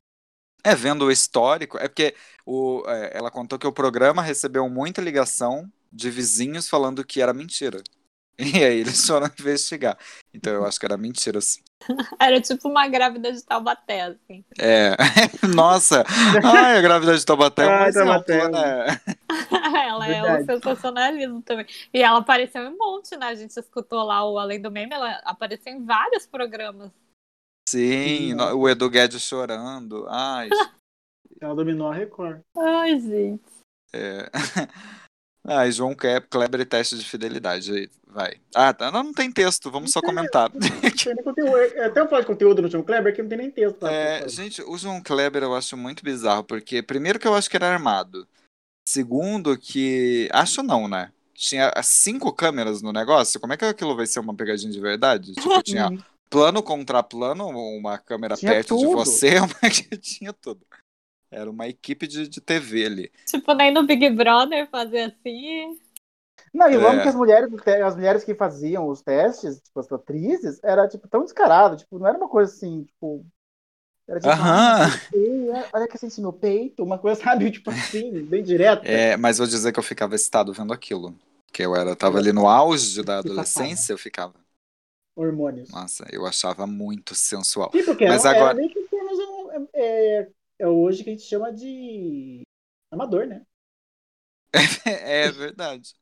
é, 0.63 0.75
vendo 0.75 1.05
o 1.05 1.11
histórico, 1.11 1.77
é 1.77 1.87
porque 1.87 2.15
o 2.45 2.61
o, 2.81 2.83
é, 2.87 3.17
ela 3.17 3.31
contou 3.31 3.57
que 3.59 3.67
o 3.67 3.71
programa 3.73 4.21
recebeu 4.21 4.67
muita 4.69 5.01
ligação 5.01 5.71
de 5.91 6.09
vizinhos 6.09 6.67
falando 6.69 7.05
que 7.05 7.21
era 7.21 7.33
mentira. 7.33 7.81
E 8.39 8.63
aí 8.63 8.79
eles 8.79 9.05
foram 9.05 9.27
investigar. 9.39 9.97
Então 10.33 10.51
eu 10.53 10.65
acho 10.65 10.79
que 10.79 10.85
era 10.85 10.97
mentira, 10.97 11.37
assim. 11.39 11.61
Era 12.19 12.39
tipo 12.39 12.69
uma 12.69 12.87
grávida 12.87 13.31
de 13.33 13.43
Taubaté, 13.43 14.01
assim. 14.01 14.45
É. 14.59 14.95
Nossa! 15.55 16.03
Ai, 16.43 16.77
a 16.77 16.81
grávida 16.81 17.17
de 17.17 17.25
Taubaté 17.25 17.63
é 17.63 17.67
Ai, 17.67 17.89
exemplo, 17.89 18.23
Taubaté. 18.23 18.49
né? 18.49 19.01
ela 19.87 20.07
é 20.07 20.41
um 20.41 20.45
sensacionalismo 20.45 21.41
também. 21.41 21.65
E 21.91 22.01
ela 22.03 22.19
apareceu 22.19 22.63
em 22.63 22.67
um 22.69 22.77
monte, 22.77 23.17
né? 23.17 23.25
A 23.27 23.35
gente 23.35 23.57
escutou 23.57 24.03
lá 24.03 24.23
o 24.29 24.37
Além 24.37 24.61
do 24.61 24.69
Meme, 24.69 24.93
ela 24.93 25.11
apareceu 25.25 25.73
em 25.73 25.83
vários 25.83 26.27
programas. 26.27 26.91
Sim, 27.67 28.33
no- 28.35 28.55
o 28.57 28.69
Edu 28.69 28.87
Guedes 28.89 29.21
chorando. 29.23 30.05
Ai, 30.07 30.49
Ela 31.41 31.55
dominou 31.55 31.87
a 31.91 31.95
Record. 31.95 32.41
Ai, 32.55 32.99
gente. 32.99 33.43
é. 33.93 34.29
Ai, 35.43 35.71
João 35.71 35.95
Kleber 35.95 36.61
e 36.61 36.65
teste 36.65 36.97
de 36.97 37.03
fidelidade. 37.05 37.89
Vai. 38.07 38.35
Ah, 38.53 38.73
tá. 38.73 38.91
Não, 38.91 39.03
não 39.03 39.13
tem 39.13 39.31
texto, 39.31 39.71
vamos 39.71 39.91
só 39.91 40.01
comentar. 40.01 40.51
Não 40.53 40.59
tem. 41.33 41.47
É, 41.77 41.85
Até 41.85 42.01
eu 42.01 42.07
falo 42.07 42.21
de 42.21 42.27
conteúdo 42.27 42.61
no 42.61 42.69
João 42.69 42.83
Kleber 42.83 43.15
que 43.15 43.21
não 43.21 43.29
tem 43.29 43.37
nem 43.37 43.51
texto. 43.51 43.77
pra 43.77 43.91
É, 43.91 44.27
gente, 44.27 44.61
o 44.61 44.77
João 44.77 45.01
Kleber 45.01 45.43
eu 45.43 45.55
acho 45.55 45.75
muito 45.75 46.03
bizarro, 46.03 46.43
porque 46.43 46.83
primeiro 46.83 47.17
que 47.17 47.27
eu 47.27 47.33
acho 47.33 47.49
que 47.49 47.55
era 47.55 47.71
armado. 47.71 48.27
Segundo 48.87 49.57
que. 49.57 50.29
Acho 50.31 50.61
não, 50.61 50.87
né? 50.87 51.11
Tinha 51.33 51.71
cinco 51.81 52.31
câmeras 52.33 52.81
no 52.81 52.91
negócio. 52.91 53.39
Como 53.39 53.53
é 53.53 53.57
que 53.57 53.65
aquilo 53.65 53.95
vai 53.95 54.05
ser 54.05 54.19
uma 54.19 54.35
pegadinha 54.35 54.71
de 54.71 54.79
verdade? 54.79 55.33
Tipo, 55.41 55.63
tinha 55.63 55.89
plano 56.29 56.61
contra 56.61 57.01
plano, 57.01 57.47
uma 57.49 57.97
câmera 57.97 58.35
Tinha 58.35 58.51
perto 58.51 58.77
de 58.77 58.83
tudo. 58.83 58.97
você, 58.97 59.39
uma 59.39 59.69
que 59.69 59.97
tinha 59.97 60.33
tudo. 60.33 60.61
Era 61.31 61.49
uma 61.49 61.67
equipe 61.67 62.07
de, 62.07 62.27
de 62.27 62.41
TV 62.41 62.85
ali. 62.85 63.11
Tipo, 63.25 63.53
nem 63.53 63.73
no 63.73 63.85
Big 63.85 64.09
Brother 64.09 64.69
fazer 64.69 65.03
assim. 65.13 65.79
Não, 66.53 66.69
e 66.69 66.73
eu 66.75 66.85
amo 66.87 66.99
É. 66.99 67.03
que 67.03 67.09
as 67.09 67.15
mulheres, 67.15 67.49
as 67.85 67.95
mulheres 67.95 68.23
que 68.23 68.35
faziam 68.35 68.87
os 68.89 69.01
testes, 69.01 69.61
tipo, 69.61 69.79
as 69.79 69.91
atrizes, 69.91 70.59
era 70.63 70.87
tipo 70.87 71.07
tão 71.07 71.23
descarado, 71.23 71.77
tipo, 71.77 71.97
não 71.99 72.07
era 72.07 72.17
uma 72.17 72.29
coisa 72.29 72.51
assim, 72.53 72.83
tipo. 72.83 73.25
Era 74.07 74.19
tipo, 74.19 74.31
Aham. 74.31 74.91
ah, 75.55 75.69
olha 75.73 75.87
que 75.87 76.05
assim 76.05 76.21
no 76.21 76.33
peito, 76.33 76.83
uma 76.83 76.99
coisa, 76.99 77.21
sabe, 77.23 77.51
tipo 77.51 77.69
assim, 77.71 78.25
bem 78.25 78.43
direta. 78.43 78.85
É, 78.85 79.17
mas 79.17 79.37
vou 79.37 79.47
dizer 79.47 79.71
que 79.71 79.79
eu 79.79 79.83
ficava 79.83 80.15
excitado 80.15 80.53
vendo 80.53 80.73
aquilo. 80.73 81.15
Que 81.53 81.63
eu 81.63 81.75
era, 81.75 81.95
tava 81.95 82.17
ali 82.17 82.31
no 82.31 82.47
auge 82.47 83.03
da 83.03 83.19
adolescência, 83.19 83.93
eu 83.93 83.97
ficava. 83.97 84.33
Hormônios. 85.15 85.69
Nossa, 85.69 86.05
eu 86.11 86.25
achava 86.25 86.65
muito 86.67 87.15
sensual. 87.15 87.71
Sim, 87.71 87.83
porque 87.83 88.03
Mas 88.05 88.25
era, 88.25 88.37
agora- 88.37 88.51
era 88.51 88.53
meio 88.55 88.69
que 88.69 88.81
pornozão, 88.81 89.69
é, 89.73 90.29
é, 90.61 90.63
é 90.63 90.67
hoje 90.67 91.03
que 91.03 91.09
a 91.09 91.13
gente 91.13 91.25
chama 91.25 91.51
de 91.51 92.41
amador, 92.91 93.25
né? 93.27 93.45
É 94.85 95.31
verdade. 95.31 95.93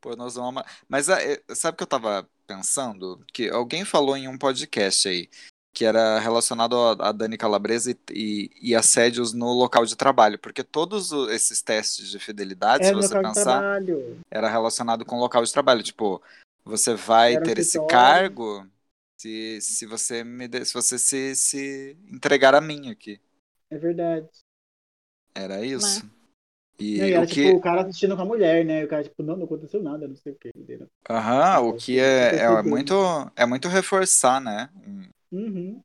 Pô, 0.00 0.14
nós 0.16 0.34
vamos. 0.34 0.50
ama- 0.50 0.66
Mas 0.88 1.08
ah, 1.08 1.20
é, 1.22 1.42
sabe 1.54 1.74
o 1.74 1.76
que 1.78 1.82
eu 1.82 1.88
tava 1.88 2.28
pensando? 2.46 3.24
Que 3.32 3.48
alguém 3.48 3.84
falou 3.84 4.16
em 4.16 4.28
um 4.28 4.36
podcast 4.38 5.08
aí 5.08 5.28
que 5.74 5.84
era 5.84 6.20
relacionado 6.20 6.76
a, 6.76 7.10
Dani 7.10 7.36
Calabresa 7.36 7.90
e, 7.90 7.98
e, 8.12 8.50
e 8.70 8.74
assédios 8.76 9.32
no 9.32 9.52
local 9.52 9.84
de 9.84 9.96
trabalho, 9.96 10.38
porque 10.38 10.62
todos 10.62 11.10
esses 11.30 11.60
testes 11.62 12.08
de 12.10 12.20
fidelidade, 12.20 12.84
Era 12.84 13.02
se 13.02 13.08
você 13.08 13.20
pensar, 13.20 13.80
era 14.30 14.48
relacionado 14.48 15.04
com 15.04 15.16
o 15.16 15.20
local 15.20 15.42
de 15.42 15.52
trabalho. 15.52 15.82
Tipo, 15.82 16.22
você 16.64 16.94
vai 16.94 17.34
Era 17.34 17.40
um 17.40 17.44
ter 17.44 17.58
esse 17.58 17.84
cargo 17.88 18.64
se, 19.20 19.60
se 19.60 19.84
você 19.84 20.22
me 20.22 20.46
de- 20.46 20.64
se 20.64 20.72
você 20.72 20.96
se, 20.96 21.34
se 21.34 21.96
entregar 22.08 22.54
a 22.54 22.60
mim 22.60 22.90
aqui. 22.90 23.20
É 23.70 23.78
verdade. 23.78 24.28
Era 25.34 25.64
isso. 25.64 26.04
E 26.78 26.98
Não, 26.98 27.06
e 27.06 27.12
era 27.12 27.24
o 27.24 27.28
que 27.28 27.34
tipo 27.34 27.56
o 27.56 27.60
cara 27.60 27.82
assistindo 27.82 28.16
com 28.16 28.22
a 28.22 28.26
mulher, 28.26 28.64
né? 28.64 28.80
E 28.80 28.84
o 28.84 28.88
cara, 28.88 29.02
tipo, 29.04 29.22
não, 29.22 29.36
não 29.36 29.44
aconteceu 29.44 29.82
nada, 29.82 30.08
não 30.08 30.16
sei 30.16 30.32
o 30.32 30.36
que. 30.36 30.50
Aham, 31.08 31.60
o 31.60 31.74
que 31.74 31.98
é, 31.98 32.36
é, 32.36 32.62
muito, 32.62 32.94
é 33.36 33.44
muito 33.46 33.68
reforçar, 33.68 34.40
né? 34.40 34.70
Um, 34.86 35.08
Uhum. 35.32 35.82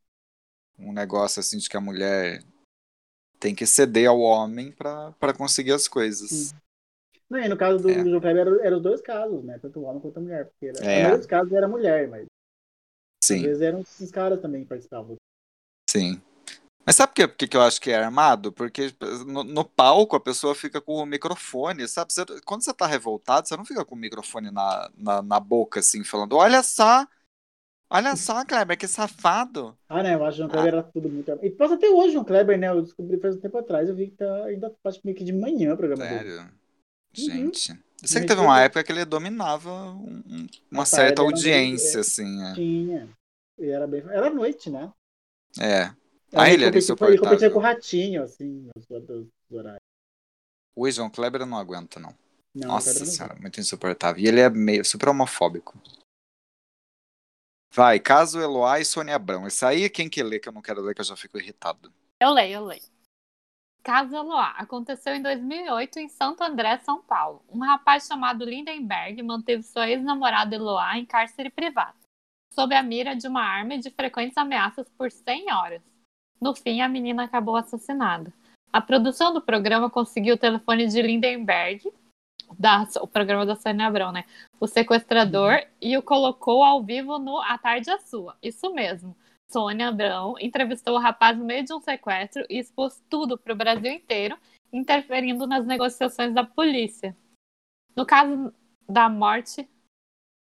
um 0.77 0.93
negócio 0.93 1.39
assim 1.39 1.57
de 1.57 1.69
que 1.69 1.75
a 1.77 1.81
mulher 1.81 2.41
tem 3.39 3.55
que 3.55 3.65
ceder 3.65 4.09
ao 4.09 4.19
homem 4.19 4.71
pra 4.71 5.11
pra 5.13 5.33
conseguir 5.33 5.73
as 5.73 5.87
coisas. 5.87 6.53
Não, 7.29 7.39
e 7.39 7.47
no 7.47 7.57
caso 7.57 7.79
do, 7.83 7.89
É. 7.91 8.03
do 8.03 8.09
João 8.09 8.21
Kleber 8.21 8.47
eram 8.47 8.63
era 8.63 8.77
os 8.77 8.83
dois 8.83 9.01
casos, 9.01 9.43
né? 9.43 9.59
Tanto 9.59 9.79
o 9.79 9.83
homem 9.83 10.01
quanto 10.01 10.17
a 10.17 10.21
mulher. 10.21 10.45
Porque 10.45 10.67
era, 10.67 10.79
É. 10.85 10.97
A 10.97 11.09
maioria 11.09 11.27
casos 11.27 11.53
era 11.53 11.67
mulher, 11.67 12.07
mas 12.09 12.25
às 12.25 12.27
Sim, 13.23 13.41
vezes 13.41 13.61
eram 13.61 13.79
esses 13.81 14.11
caras 14.11 14.41
também 14.41 14.63
que 14.63 14.69
participavam. 14.69 15.15
sim. 15.89 16.21
Mas 16.85 16.95
sabe 16.95 17.13
por 17.13 17.35
que 17.35 17.47
que 17.47 17.55
eu 17.57 17.61
acho 17.61 17.79
que 17.79 17.91
é 17.91 17.97
armado? 17.97 18.51
Porque 18.51 18.93
no, 19.27 19.43
no 19.43 19.63
palco 19.65 20.15
a 20.15 20.19
pessoa 20.19 20.55
fica 20.55 20.81
com 20.81 20.95
o 20.95 21.05
microfone, 21.05 21.87
sabe? 21.87 22.11
Você- 22.11 22.25
quando 22.45 22.63
você 22.63 22.73
tá 22.73 22.87
revoltado, 22.87 23.47
você 23.47 23.55
não 23.55 23.65
fica 23.65 23.85
com 23.85 23.95
o 23.95 23.97
microfone 23.97 24.49
na, 24.51 24.89
na, 24.97 25.21
na 25.21 25.39
boca, 25.39 25.79
assim, 25.81 26.03
falando: 26.03 26.35
Olha 26.35 26.63
só, 26.63 27.05
olha 27.89 28.15
só, 28.15 28.45
Kleber, 28.45 28.77
que 28.77 28.87
safado. 28.87 29.77
Ah, 29.89 30.03
né? 30.03 30.15
Eu 30.15 30.25
acho 30.25 30.37
que 30.37 30.43
o 30.43 30.45
João 30.45 30.49
Kleber 30.49 30.73
era 30.73 30.83
tudo 30.83 31.09
muito. 31.09 31.31
E 31.43 31.49
passa 31.51 31.75
até 31.75 31.89
hoje 31.89 32.09
o 32.09 32.13
João 32.13 32.25
Kleber, 32.25 32.57
né? 32.59 32.69
Eu 32.69 32.81
descobri 32.83 33.19
faz 33.19 33.35
um 33.35 33.39
tempo 33.41 33.57
atrás, 33.57 33.89
eu 33.89 33.95
vi 33.95 34.09
que 34.11 34.17
tá 34.17 34.45
ainda 34.45 34.69
que 34.69 35.01
meio 35.05 35.17
que 35.17 35.23
de 35.23 35.33
manhã 35.33 35.73
o 35.73 35.77
programa 35.77 36.05
dele. 36.07 36.25
Sério? 36.27 36.51
Gente. 37.13 37.71
Eu 38.01 38.07
sei 38.07 38.21
que 38.21 38.27
teve 38.27 38.41
uma 38.41 38.61
época 38.61 38.83
que 38.83 38.91
ele 38.91 39.05
dominava 39.05 39.71
um- 39.71 40.23
um- 40.27 40.47
uma 40.71 40.85
certa 40.85 41.21
audiência, 41.21 42.01
assim. 42.01 42.43
é. 42.43 42.53
Tinha. 42.55 43.09
E 43.57 43.67
era 43.69 43.87
bem. 43.87 44.01
Era 44.01 44.29
noite, 44.29 44.69
né? 44.69 44.93
É. 45.59 45.91
Aí 46.33 46.51
Ah, 46.51 46.53
ele 46.53 46.63
era 46.65 46.71
competia- 46.73 47.07
Ele 47.07 47.17
competia 47.17 47.51
com 47.51 47.57
o 47.59 47.61
ratinho, 47.61 48.23
assim, 48.23 48.69
os, 48.75 48.85
os 48.89 49.27
horários. 49.51 49.79
O 50.75 50.89
João 50.91 51.09
Kleber 51.09 51.41
eu 51.41 51.45
não 51.47 51.57
aguento, 51.57 51.99
não. 51.99 52.15
Não, 52.55 52.67
Nossa 52.69 52.97
não 52.99 53.05
senhora, 53.05 53.35
muito 53.35 53.59
insuportável. 53.59 54.23
E 54.23 54.27
ele 54.27 54.39
é 54.39 54.49
meio 54.49 54.83
super 54.85 55.09
homofóbico. 55.09 55.77
Vai, 57.71 57.99
caso 57.99 58.39
Eloá 58.39 58.79
e 58.79 58.85
Sônia 58.85 59.15
Abrão. 59.15 59.45
Isso 59.45 59.65
aí, 59.65 59.89
quem 59.89 60.09
que 60.09 60.23
lê 60.23 60.39
que 60.39 60.49
eu 60.49 60.53
não 60.53 60.61
quero 60.61 60.81
ler, 60.81 60.95
que 60.95 61.01
eu 61.01 61.05
já 61.05 61.15
fico 61.15 61.37
irritado. 61.37 61.91
Eu 62.19 62.31
leio, 62.31 62.55
eu 62.55 62.65
leio. 62.65 62.81
Caso 63.83 64.15
Eloá 64.15 64.51
aconteceu 64.51 65.13
em 65.15 65.21
2008 65.21 65.99
em 65.99 66.09
Santo 66.09 66.43
André, 66.43 66.79
São 66.79 67.01
Paulo. 67.01 67.43
Um 67.49 67.59
rapaz 67.59 68.07
chamado 68.07 68.43
Lindenberg 68.43 69.21
manteve 69.23 69.63
sua 69.63 69.89
ex-namorada 69.89 70.55
Eloá 70.55 70.97
em 70.97 71.05
cárcere 71.05 71.49
privado, 71.49 71.97
sob 72.53 72.75
a 72.75 72.83
mira 72.83 73.15
de 73.15 73.27
uma 73.27 73.41
arma 73.43 73.75
e 73.75 73.79
de 73.79 73.89
frequentes 73.91 74.37
ameaças 74.37 74.89
por 74.97 75.11
100 75.11 75.51
horas. 75.53 75.81
No 76.39 76.55
fim, 76.55 76.81
a 76.81 76.87
menina 76.89 77.23
acabou 77.23 77.55
assassinada. 77.55 78.33
A 78.71 78.79
produção 78.79 79.33
do 79.33 79.41
programa 79.41 79.89
conseguiu 79.89 80.35
o 80.35 80.37
telefone 80.37 80.87
de 80.87 81.01
Lindenberg, 81.01 81.91
da- 82.57 82.87
o 83.01 83.07
programa 83.07 83.45
da 83.45 83.55
Sônia 83.55 83.87
Abrão, 83.87 84.11
né? 84.11 84.25
O 84.59 84.67
sequestrador, 84.67 85.59
e 85.81 85.97
o 85.97 86.03
colocou 86.03 86.63
ao 86.63 86.83
vivo 86.83 87.17
no 87.19 87.39
A 87.39 87.57
Tarde 87.57 87.89
é 87.89 87.99
Sua. 87.99 88.37
Isso 88.41 88.73
mesmo. 88.73 89.15
Sônia 89.51 89.87
Abrão 89.89 90.35
entrevistou 90.39 90.95
o 90.95 90.99
rapaz 90.99 91.37
no 91.37 91.43
meio 91.45 91.63
de 91.65 91.73
um 91.73 91.81
sequestro 91.81 92.45
e 92.49 92.59
expôs 92.59 93.01
tudo 93.09 93.37
para 93.37 93.53
o 93.53 93.55
Brasil 93.55 93.91
inteiro, 93.91 94.37
interferindo 94.71 95.47
nas 95.47 95.65
negociações 95.65 96.33
da 96.33 96.43
polícia. 96.43 97.17
No 97.95 98.05
caso 98.05 98.53
da 98.87 99.09
morte 99.09 99.67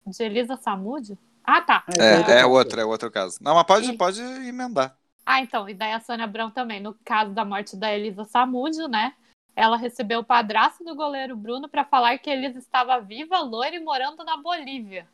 de 0.05 0.23
Elisa 0.23 0.57
Samúdio? 0.57 1.17
Ah, 1.43 1.61
tá. 1.61 1.85
É, 1.99 2.39
é 2.39 2.41
Ah, 2.41 2.47
outro, 2.47 2.79
é 2.79 2.85
outro 2.85 3.11
caso. 3.11 3.37
Não, 3.39 3.53
mas 3.53 3.63
pode, 3.65 3.91
E- 3.91 3.97
pode 3.97 4.19
emendar. 4.21 4.97
Ah, 5.29 5.41
então, 5.41 5.67
e 5.67 5.73
daí 5.73 5.91
a 5.91 5.99
Sônia 5.99 6.23
Abrão 6.23 6.49
também. 6.49 6.79
No 6.79 6.93
caso 7.03 7.33
da 7.33 7.43
morte 7.43 7.75
da 7.75 7.93
Elisa 7.93 8.23
Samúdio, 8.23 8.87
né? 8.87 9.13
Ela 9.53 9.75
recebeu 9.75 10.19
o 10.19 10.23
padrasto 10.23 10.85
do 10.85 10.95
goleiro 10.95 11.35
Bruno 11.35 11.67
para 11.67 11.83
falar 11.83 12.17
que 12.17 12.29
Elisa 12.29 12.57
estava 12.57 12.97
viva, 13.01 13.37
loira 13.39 13.75
e 13.75 13.79
morando 13.79 14.23
na 14.23 14.37
Bolívia. 14.37 15.05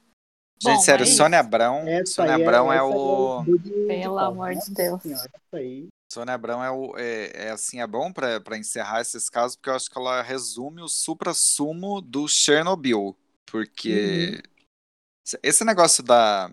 Gente, 0.61 0.75
Bom, 0.75 0.81
sério, 0.81 1.01
é. 1.01 1.07
Sônia 1.07 1.39
Abrão. 1.39 1.79
Essa 1.87 2.13
Sônia 2.13 2.35
aí 2.35 2.43
Abrão 2.43 2.71
é, 2.71 2.75
essa 2.75 2.85
o. 2.85 3.43
Pelo 3.87 4.19
amor 4.19 4.53
de 4.53 4.71
Deus. 4.71 5.01
Senhora, 5.01 5.31
aí. 5.53 5.87
Sônia 6.13 6.35
Abrão 6.35 6.63
é, 6.63 6.69
o, 6.69 6.93
é, 6.95 7.47
é 7.47 7.49
assim, 7.49 7.81
é 7.81 7.87
bom 7.87 8.13
pra 8.13 8.39
pra 8.39 8.55
encerrar 8.55 9.01
esses 9.01 9.31
casos, 9.31 9.55
porque 9.55 9.71
eu 9.71 9.75
acho 9.75 9.89
que 9.89 9.97
ela 9.97 10.21
resume 10.21 10.83
o 10.83 10.87
supra-sumo 10.87 11.99
do 12.01 12.27
Chernobyl. 12.27 13.17
Porque 13.47 14.43
Uhum. 14.45 15.39
esse 15.41 15.65
negócio 15.65 16.03
da, 16.03 16.51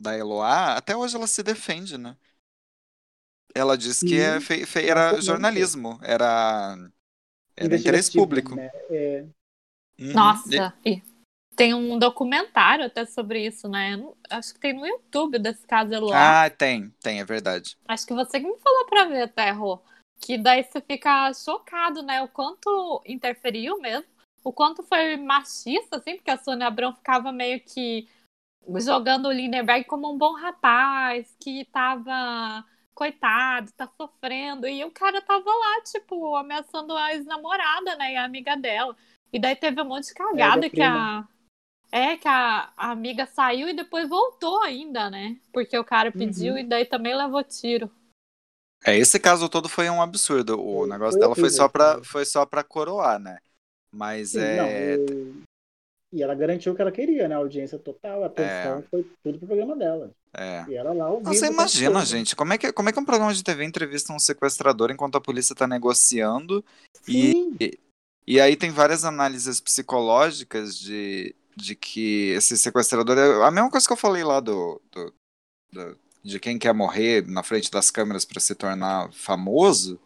da 0.00 0.16
Eloá, 0.16 0.78
até 0.78 0.96
hoje 0.96 1.14
ela 1.14 1.26
se 1.26 1.42
defende, 1.42 1.98
né? 1.98 2.16
Ela 3.54 3.76
diz 3.76 4.00
que 4.00 4.18
é 4.20 4.40
fe- 4.40 4.64
fe- 4.66 4.88
Ela 4.88 5.08
era 5.08 5.20
jornalismo, 5.20 5.98
era, 6.02 6.76
era 7.56 7.76
interesse 7.76 8.12
público. 8.12 8.54
né? 8.56 8.70
É, 8.90 9.24
Uhum. 10.00 10.14
Nossa, 10.14 10.72
e 10.84 11.02
tem 11.54 11.74
um 11.74 11.98
documentário 11.98 12.86
até 12.86 13.04
sobre 13.04 13.46
isso, 13.46 13.68
né? 13.68 14.02
Acho 14.30 14.54
que 14.54 14.60
tem 14.60 14.72
no 14.72 14.86
YouTube 14.86 15.38
desse 15.38 15.66
caso 15.66 15.92
Eloá. 15.92 16.44
Ah, 16.46 16.50
tem, 16.50 16.88
tem, 17.02 17.20
é 17.20 17.24
verdade. 17.24 17.76
Acho 17.86 18.06
que 18.06 18.14
você 18.14 18.40
que 18.40 18.46
me 18.46 18.56
falou 18.58 18.86
pra 18.86 19.04
ver 19.04 19.22
até, 19.22 19.50
Rô. 19.50 19.78
Que 20.18 20.38
daí 20.38 20.64
você 20.64 20.80
fica 20.80 21.32
chocado, 21.34 22.02
né? 22.02 22.22
O 22.22 22.28
quanto 22.28 23.02
interferiu 23.06 23.78
mesmo. 23.78 24.06
O 24.42 24.52
quanto 24.52 24.82
foi 24.82 25.18
machista, 25.18 25.98
assim, 25.98 26.16
porque 26.16 26.30
a 26.30 26.38
Sônia 26.38 26.66
Abrão 26.66 26.94
ficava 26.94 27.30
meio 27.30 27.60
que 27.60 28.08
jogando 28.76 29.26
o 29.28 29.32
Lindenberg 29.32 29.84
como 29.84 30.10
um 30.10 30.16
bom 30.16 30.34
rapaz, 30.34 31.36
que 31.38 31.66
tava 31.66 32.64
coitado, 33.00 33.72
tá 33.72 33.88
sofrendo. 33.96 34.68
E 34.68 34.84
o 34.84 34.90
cara 34.90 35.22
tava 35.22 35.48
lá, 35.50 35.80
tipo, 35.90 36.36
ameaçando 36.36 36.92
a 36.94 37.14
ex-namorada, 37.14 37.96
né? 37.96 38.12
E 38.12 38.16
a 38.16 38.24
amiga 38.24 38.54
dela. 38.56 38.94
E 39.32 39.38
daí 39.40 39.56
teve 39.56 39.80
um 39.80 39.86
monte 39.86 40.08
de 40.08 40.14
cagada 40.14 40.66
É, 40.66 40.68
da 40.68 40.70
que 40.70 40.82
a. 40.82 41.26
É, 41.92 42.16
que 42.16 42.28
a, 42.28 42.72
a 42.76 42.90
amiga 42.90 43.26
saiu 43.26 43.68
e 43.68 43.72
depois 43.74 44.08
voltou 44.08 44.62
ainda, 44.62 45.08
né? 45.10 45.36
Porque 45.52 45.76
o 45.78 45.84
cara 45.84 46.12
pediu 46.12 46.52
Uhum. 46.52 46.58
e 46.58 46.64
daí 46.64 46.84
também 46.84 47.16
levou 47.16 47.42
tiro. 47.42 47.90
É, 48.84 48.96
esse 48.96 49.18
caso 49.18 49.48
todo 49.48 49.68
foi 49.68 49.88
um 49.90 50.00
absurdo. 50.02 50.60
O 50.60 50.80
Foi- 50.80 50.88
negócio 50.90 51.12
foi 51.12 51.20
dela 51.20 51.34
foi 51.34 51.50
só 51.50 51.68
pra, 51.68 52.04
foi 52.04 52.24
só 52.24 52.44
pra 52.46 52.62
coroar, 52.62 53.18
né? 53.18 53.38
Mas 53.92 54.30
Sim, 54.32 54.40
é. 54.40 54.56
não, 54.56 55.04
o- 55.04 55.42
E 56.12 56.22
ela 56.22 56.34
garantiu 56.34 56.72
o 56.72 56.76
que 56.76 56.82
ela 56.82 56.92
queria, 56.92 57.26
né? 57.28 57.34
A 57.34 57.38
audiência 57.38 57.78
total, 57.78 58.22
a 58.24 58.26
atenção 58.26 58.82
foi 58.90 59.04
tudo 59.22 59.38
pro 59.38 59.46
programa 59.48 59.74
dela. 59.76 60.12
É. 60.32 60.64
E 60.68 60.74
ela 60.74 60.92
lá. 60.92 61.10
Você 61.20 61.46
imagina, 61.46 61.94
todo. 61.94 62.04
gente, 62.06 62.36
como 62.36 62.52
é, 62.52 62.58
que, 62.58 62.72
como 62.72 62.88
é 62.88 62.92
que 62.92 63.00
um 63.00 63.04
programa 63.04 63.34
de 63.34 63.42
TV 63.42 63.64
entrevista 63.64 64.12
um 64.12 64.18
sequestrador 64.18 64.90
enquanto 64.90 65.16
a 65.16 65.20
polícia 65.20 65.54
tá 65.54 65.66
negociando? 65.66 66.64
E, 67.08 67.32
Sim, 67.32 67.58
e 68.26 68.40
aí 68.40 68.56
tem 68.56 68.70
várias 68.70 69.04
análises 69.04 69.60
psicológicas 69.60 70.78
de, 70.78 71.34
de 71.56 71.74
que 71.74 72.28
esse 72.30 72.56
sequestrador. 72.56 73.18
É 73.18 73.44
a 73.44 73.50
mesma 73.50 73.70
coisa 73.70 73.86
que 73.86 73.92
eu 73.92 73.96
falei 73.96 74.22
lá 74.22 74.38
do, 74.40 74.80
do- 74.92 75.14
do- 75.72 75.98
de 76.22 76.38
quem 76.38 76.58
quer 76.58 76.74
morrer 76.74 77.26
na 77.26 77.42
frente 77.42 77.70
das 77.70 77.90
câmeras 77.90 78.24
para 78.24 78.40
se 78.40 78.54
tornar 78.54 79.12
famoso. 79.12 79.98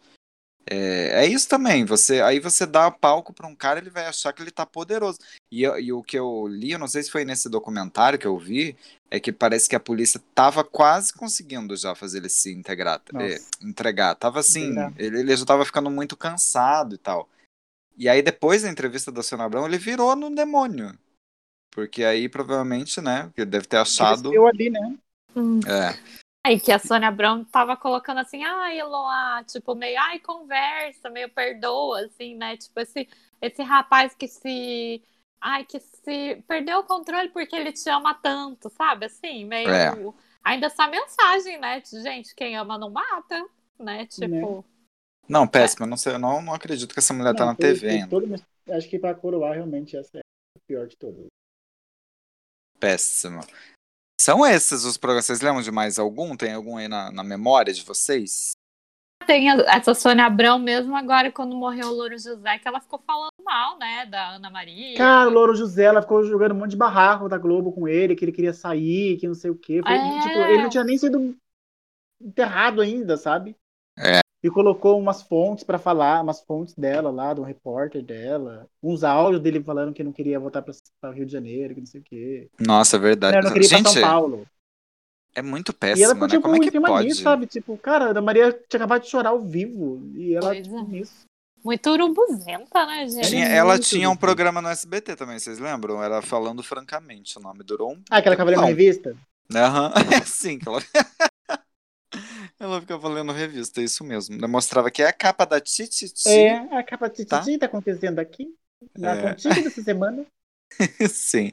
É, 0.67 1.23
é 1.23 1.27
isso 1.27 1.47
também. 1.47 1.85
Você 1.85 2.21
aí 2.21 2.39
você 2.39 2.65
dá 2.65 2.89
palco 2.89 3.31
para 3.31 3.47
um 3.47 3.55
cara, 3.55 3.79
ele 3.79 3.89
vai 3.89 4.07
achar 4.07 4.33
que 4.33 4.41
ele 4.41 4.51
tá 4.51 4.65
poderoso. 4.65 5.19
E, 5.51 5.61
e 5.61 5.93
o 5.93 6.01
que 6.01 6.17
eu 6.17 6.47
li, 6.47 6.71
eu 6.71 6.79
não 6.79 6.87
sei 6.87 7.03
se 7.03 7.11
foi 7.11 7.23
nesse 7.23 7.47
documentário 7.49 8.17
que 8.17 8.25
eu 8.25 8.37
vi, 8.37 8.75
é 9.11 9.19
que 9.19 9.31
parece 9.31 9.69
que 9.69 9.75
a 9.75 9.79
polícia 9.79 10.21
tava 10.33 10.63
quase 10.63 11.13
conseguindo 11.13 11.75
já 11.75 11.93
fazer 11.93 12.17
ele 12.17 12.29
se 12.29 12.51
integrar, 12.51 13.01
é, 13.15 13.37
entregar. 13.61 14.15
Tava 14.15 14.39
assim, 14.39 14.73
ele, 14.97 15.19
ele 15.19 15.37
já 15.37 15.45
tava 15.45 15.65
ficando 15.65 15.91
muito 15.91 16.17
cansado 16.17 16.95
e 16.95 16.97
tal. 16.97 17.29
E 17.97 18.09
aí 18.09 18.21
depois 18.21 18.63
da 18.63 18.69
entrevista 18.69 19.11
da 19.11 19.23
Sônia 19.23 19.45
Abrão, 19.45 19.65
ele 19.65 19.77
virou 19.77 20.15
no 20.15 20.33
demônio. 20.33 20.97
Porque 21.71 22.03
aí 22.03 22.27
provavelmente, 22.27 22.99
né, 23.01 23.31
ele 23.37 23.45
deve 23.45 23.67
ter 23.67 23.77
achado, 23.77 24.29
cresceu 24.29 24.47
ali, 24.47 24.69
né? 24.69 24.97
é, 25.67 25.97
Aí 26.45 26.59
que 26.59 26.71
a 26.71 26.77
Sônia 26.77 27.07
Abrão 27.07 27.43
tava 27.43 27.75
colocando 27.75 28.19
assim, 28.19 28.43
ai, 28.43 28.79
Eloá, 28.79 29.43
tipo, 29.45 29.73
meio, 29.73 29.99
ai, 29.99 30.19
conversa, 30.19 31.09
meio 31.09 31.27
perdoa, 31.27 32.05
assim, 32.05 32.35
né? 32.35 32.55
Tipo, 32.55 32.81
esse, 32.81 33.09
esse 33.41 33.63
rapaz 33.63 34.13
que 34.13 34.27
se. 34.27 35.01
Ai, 35.41 35.65
que 35.65 35.79
se 35.79 36.43
perdeu 36.47 36.79
o 36.79 36.83
controle 36.83 37.29
porque 37.29 37.55
ele 37.55 37.71
te 37.71 37.89
ama 37.89 38.13
tanto, 38.13 38.69
sabe? 38.69 39.07
Assim, 39.07 39.43
meio. 39.43 39.67
É. 39.69 39.91
Ainda 40.43 40.67
essa 40.67 40.87
mensagem, 40.87 41.59
né? 41.59 41.81
De, 41.81 41.99
gente, 42.03 42.35
quem 42.35 42.55
ama 42.55 42.77
não 42.77 42.91
mata, 42.91 43.43
né? 43.79 44.05
Tipo. 44.05 44.63
Não, 45.27 45.47
péssimo. 45.47 45.85
Eu 45.85 45.89
não 45.89 45.97
sei, 45.97 46.13
eu 46.13 46.19
não, 46.19 46.43
não 46.43 46.53
acredito 46.53 46.93
que 46.93 46.99
essa 46.99 47.11
mulher 47.11 47.33
tá 47.33 47.39
Não, 47.43 47.53
na 47.53 47.55
foi- 47.55 47.73
TV 47.73 47.89
ainda. 47.89 48.07
todo- 48.07 48.35
acho 48.69 48.87
que 48.87 48.99
pra 48.99 49.15
coroar, 49.15 49.53
realmente, 49.55 49.97
essa 49.97 50.19
é 50.19 50.21
a 50.21 50.59
pior 50.67 50.85
de 50.85 50.95
todas. 50.95 51.25
Péssimo. 52.79 53.41
São 54.25 54.43
esses 54.43 54.83
os 54.85 54.97
programas. 54.97 55.25
Vocês 55.27 55.39
lembram 55.39 55.61
de 55.61 55.71
mais 55.71 55.99
algum? 55.99 56.35
Tem 56.35 56.51
algum 56.51 56.77
aí 56.77 56.87
na, 56.87 57.11
na 57.11 57.23
memória 57.23 57.71
de 57.71 57.83
vocês? 57.83 58.53
Tem 59.27 59.51
essa 59.51 59.93
Sônia 59.93 60.25
Abrão 60.25 60.57
mesmo 60.57 60.95
agora, 60.95 61.31
quando 61.31 61.55
morreu 61.55 61.89
o 61.89 61.93
Louro 61.93 62.17
José, 62.17 62.57
que 62.57 62.67
ela 62.67 62.81
ficou 62.81 62.97
falando 63.05 63.29
mal, 63.43 63.77
né? 63.77 64.07
Da 64.07 64.29
Ana 64.29 64.49
Maria. 64.49 64.97
Cara, 64.97 65.29
o 65.29 65.31
Louro 65.31 65.53
José, 65.53 65.83
ela 65.83 66.01
ficou 66.01 66.23
jogando 66.23 66.53
um 66.53 66.57
monte 66.57 66.71
de 66.71 66.75
barraco 66.75 67.29
da 67.29 67.37
Globo 67.37 67.71
com 67.71 67.87
ele, 67.87 68.15
que 68.15 68.25
ele 68.25 68.31
queria 68.31 68.51
sair, 68.51 69.17
que 69.17 69.27
não 69.27 69.35
sei 69.35 69.51
o 69.51 69.55
quê. 69.55 69.79
Foi, 69.83 69.93
É. 69.93 70.19
tipo, 70.21 70.39
ele 70.39 70.63
não 70.63 70.69
tinha 70.69 70.83
nem 70.83 70.97
sido 70.97 71.37
enterrado 72.19 72.81
ainda, 72.81 73.17
sabe? 73.17 73.55
E 74.45 74.49
colocou 74.51 74.99
umas 74.99 75.23
fontes 75.23 75.63
pra 75.63 75.79
falar, 75.79 76.21
umas 76.21 76.39
fontes 76.41 76.75
dela 76.75 77.09
lá, 77.09 77.33
do 77.33 77.41
repórter 77.41 78.03
dela, 78.03 78.67
uns 78.83 79.03
áudios 79.03 79.41
dele 79.41 79.63
falando 79.63 79.91
que 79.91 80.03
não 80.03 80.11
queria 80.11 80.39
voltar 80.39 80.61
pra, 80.61 80.71
pra 81.01 81.11
Rio 81.11 81.25
de 81.25 81.31
Janeiro, 81.31 81.73
que 81.73 81.79
não 81.79 81.87
sei 81.87 81.99
o 81.99 82.03
quê. 82.03 82.47
Nossa, 82.59 82.95
é 82.95 82.99
verdade. 82.99 83.35
Ela 83.37 83.45
não 83.45 83.53
queria 83.53 83.65
ir 83.65 83.69
pra 83.69 83.77
Gente, 83.79 83.89
São 83.91 84.01
Paulo. 84.03 84.45
é 85.33 85.41
muito 85.41 85.71
E 85.71 86.03
ela 86.03 86.13
péssimo, 86.13 86.13
ficou, 86.13 86.27
né? 86.27 86.35
tipo, 86.35 86.41
Como 86.43 86.55
é 86.55 86.57
em 86.59 86.61
que 86.61 86.71
cima 86.71 86.87
pode? 86.87 87.07
disso, 87.07 87.23
sabe? 87.23 87.47
Tipo, 87.47 87.75
cara, 87.77 88.05
a 88.05 88.09
Ana 88.09 88.21
Maria 88.21 88.51
tinha 88.69 88.77
acabado 88.77 89.01
de 89.01 89.09
chorar 89.09 89.29
ao 89.31 89.41
vivo. 89.41 90.01
E 90.15 90.35
ela, 90.35 90.49
Pois 90.49 90.63
tipo, 90.63 90.77
é. 90.77 90.83
nisso. 90.83 91.25
Muito 91.63 91.89
urubuzenta, 91.89 92.85
né, 92.85 93.07
gente? 93.07 93.27
Tinha- 93.29 93.47
ela 93.47 93.73
muito 93.73 93.87
tinha 93.87 94.07
um 94.11 94.15
programa 94.15 94.61
no 94.61 94.69
SBT 94.69 95.15
também, 95.15 95.39
vocês 95.39 95.57
lembram? 95.57 96.03
Era 96.03 96.21
Falando 96.21 96.61
Francamente, 96.61 97.39
o 97.39 97.41
nome 97.41 97.63
durou 97.63 97.93
um. 97.93 98.01
Ah, 98.11 98.17
aquela 98.17 98.35
cavaleira 98.35 98.61
Não. 98.61 98.69
revista? 98.69 99.15
Aham, 99.51 99.91
é 100.13 100.21
sim, 100.25 100.59
que 100.59 100.67
ela. 100.69 100.79
ela 102.65 102.81
ficava 102.81 103.07
lendo 103.09 103.31
revista, 103.31 103.81
é 103.81 103.83
isso 103.83 104.03
mesmo. 104.03 104.37
Demonstrava 104.37 104.89
que 104.91 105.01
é 105.01 105.07
a 105.07 105.13
capa 105.13 105.45
da 105.45 105.59
Tititi. 105.61 106.27
É, 106.27 106.57
a 106.77 106.83
capa 106.83 107.09
Tá. 107.09 107.39
Titi 107.39 107.57
tá 107.57 107.65
acontecendo 107.65 108.19
aqui. 108.19 108.47
Na 108.97 109.15
É. 109.15 109.21
contigo 109.33 109.55
dessa 109.55 109.81
semana. 109.81 110.25
sim. 111.09 111.51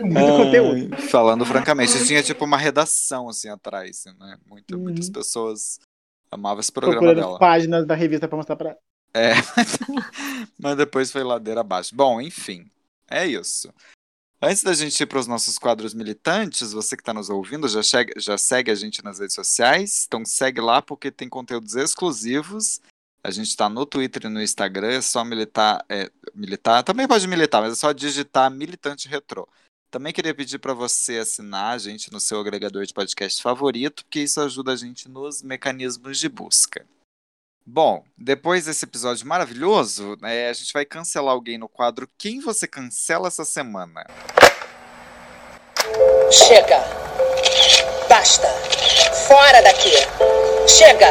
Muito 0.00 0.36
conteúdo. 0.36 0.96
Falando 1.08 1.44
francamente, 1.46 2.04
tinha 2.06 2.22
tipo 2.22 2.44
uma 2.44 2.56
redação 2.56 3.28
assim 3.28 3.48
atrás, 3.48 4.04
né? 4.18 4.36
Muita- 4.46 4.74
Uhum. 4.76 4.82
Muitas 4.84 5.08
pessoas 5.08 5.78
amavam 6.30 6.60
esse 6.60 6.72
programa 6.72 6.98
Procurando 6.98 7.24
dela. 7.24 7.38
páginas 7.38 7.86
da 7.86 7.94
revista 7.94 8.26
pra 8.26 8.36
mostrar 8.36 8.56
pra. 8.56 8.76
É, 9.14 9.30
mas 10.58 10.76
depois 10.76 11.12
foi 11.12 11.22
ladeira 11.22 11.60
abaixo. 11.60 11.94
Bom, 11.94 12.20
enfim, 12.20 12.68
é 13.08 13.24
isso. 13.26 13.72
Antes 14.46 14.62
da 14.62 14.74
gente 14.74 15.00
ir 15.00 15.06
para 15.06 15.18
os 15.18 15.26
nossos 15.26 15.58
quadros 15.58 15.94
militantes, 15.94 16.72
você 16.72 16.94
que 16.96 17.00
está 17.00 17.14
nos 17.14 17.30
ouvindo 17.30 17.66
já, 17.66 17.82
chega- 17.82 18.12
já 18.20 18.36
segue 18.36 18.70
a 18.70 18.74
gente 18.74 19.02
nas 19.02 19.18
redes 19.18 19.34
sociais, 19.34 20.04
então 20.06 20.22
segue 20.22 20.60
lá 20.60 20.82
porque 20.82 21.10
tem 21.10 21.30
conteúdos 21.30 21.74
exclusivos. 21.74 22.78
A 23.22 23.30
gente 23.30 23.48
está 23.48 23.70
no 23.70 23.86
Twitter 23.86 24.26
e 24.26 24.28
no 24.28 24.42
Instagram, 24.42 24.88
é 24.88 25.00
só 25.00 25.24
militar, 25.24 25.82
é, 25.88 26.10
militar, 26.34 26.82
também 26.82 27.08
pode 27.08 27.26
militar, 27.26 27.62
mas 27.62 27.72
é 27.72 27.74
só 27.74 27.90
digitar 27.90 28.50
militante 28.50 29.08
retrô. 29.08 29.48
Também 29.90 30.12
queria 30.12 30.34
pedir 30.34 30.58
para 30.58 30.74
você 30.74 31.16
assinar 31.16 31.74
a 31.74 31.78
gente 31.78 32.12
no 32.12 32.20
seu 32.20 32.38
agregador 32.38 32.84
de 32.84 32.92
podcast 32.92 33.40
favorito, 33.42 34.04
porque 34.04 34.20
isso 34.20 34.42
ajuda 34.42 34.72
a 34.72 34.76
gente 34.76 35.08
nos 35.08 35.42
mecanismos 35.42 36.18
de 36.18 36.28
busca. 36.28 36.84
Bom, 37.66 38.04
depois 38.18 38.66
desse 38.66 38.84
episódio 38.84 39.26
maravilhoso, 39.26 40.18
né, 40.20 40.50
a 40.50 40.52
gente 40.52 40.70
vai 40.70 40.84
cancelar 40.84 41.32
alguém 41.32 41.56
no 41.56 41.66
quadro 41.66 42.06
Quem 42.18 42.38
Você 42.40 42.68
Cancela 42.68 43.28
essa 43.28 43.42
semana? 43.42 44.04
Chega! 46.30 46.78
Basta! 48.06 48.46
Fora 49.26 49.62
daqui! 49.62 49.92
Chega! 50.68 51.06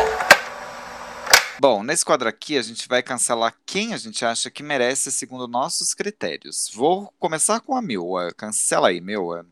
Bom, 1.59 1.81
nesse 1.81 2.05
quadro 2.05 2.29
aqui 2.29 2.55
a 2.55 2.61
gente 2.61 2.87
vai 2.87 3.01
cancelar 3.01 3.55
quem 3.65 3.95
a 3.95 3.97
gente 3.97 4.23
acha 4.23 4.51
que 4.51 4.61
merece 4.61 5.11
segundo 5.11 5.47
nossos 5.47 5.95
critérios. 5.95 6.69
Vou 6.71 7.11
começar 7.17 7.61
com 7.61 7.75
a 7.75 7.81
Milwa. 7.81 8.31
Cancela 8.37 8.89
aí, 8.89 9.01
Milwa. 9.01 9.43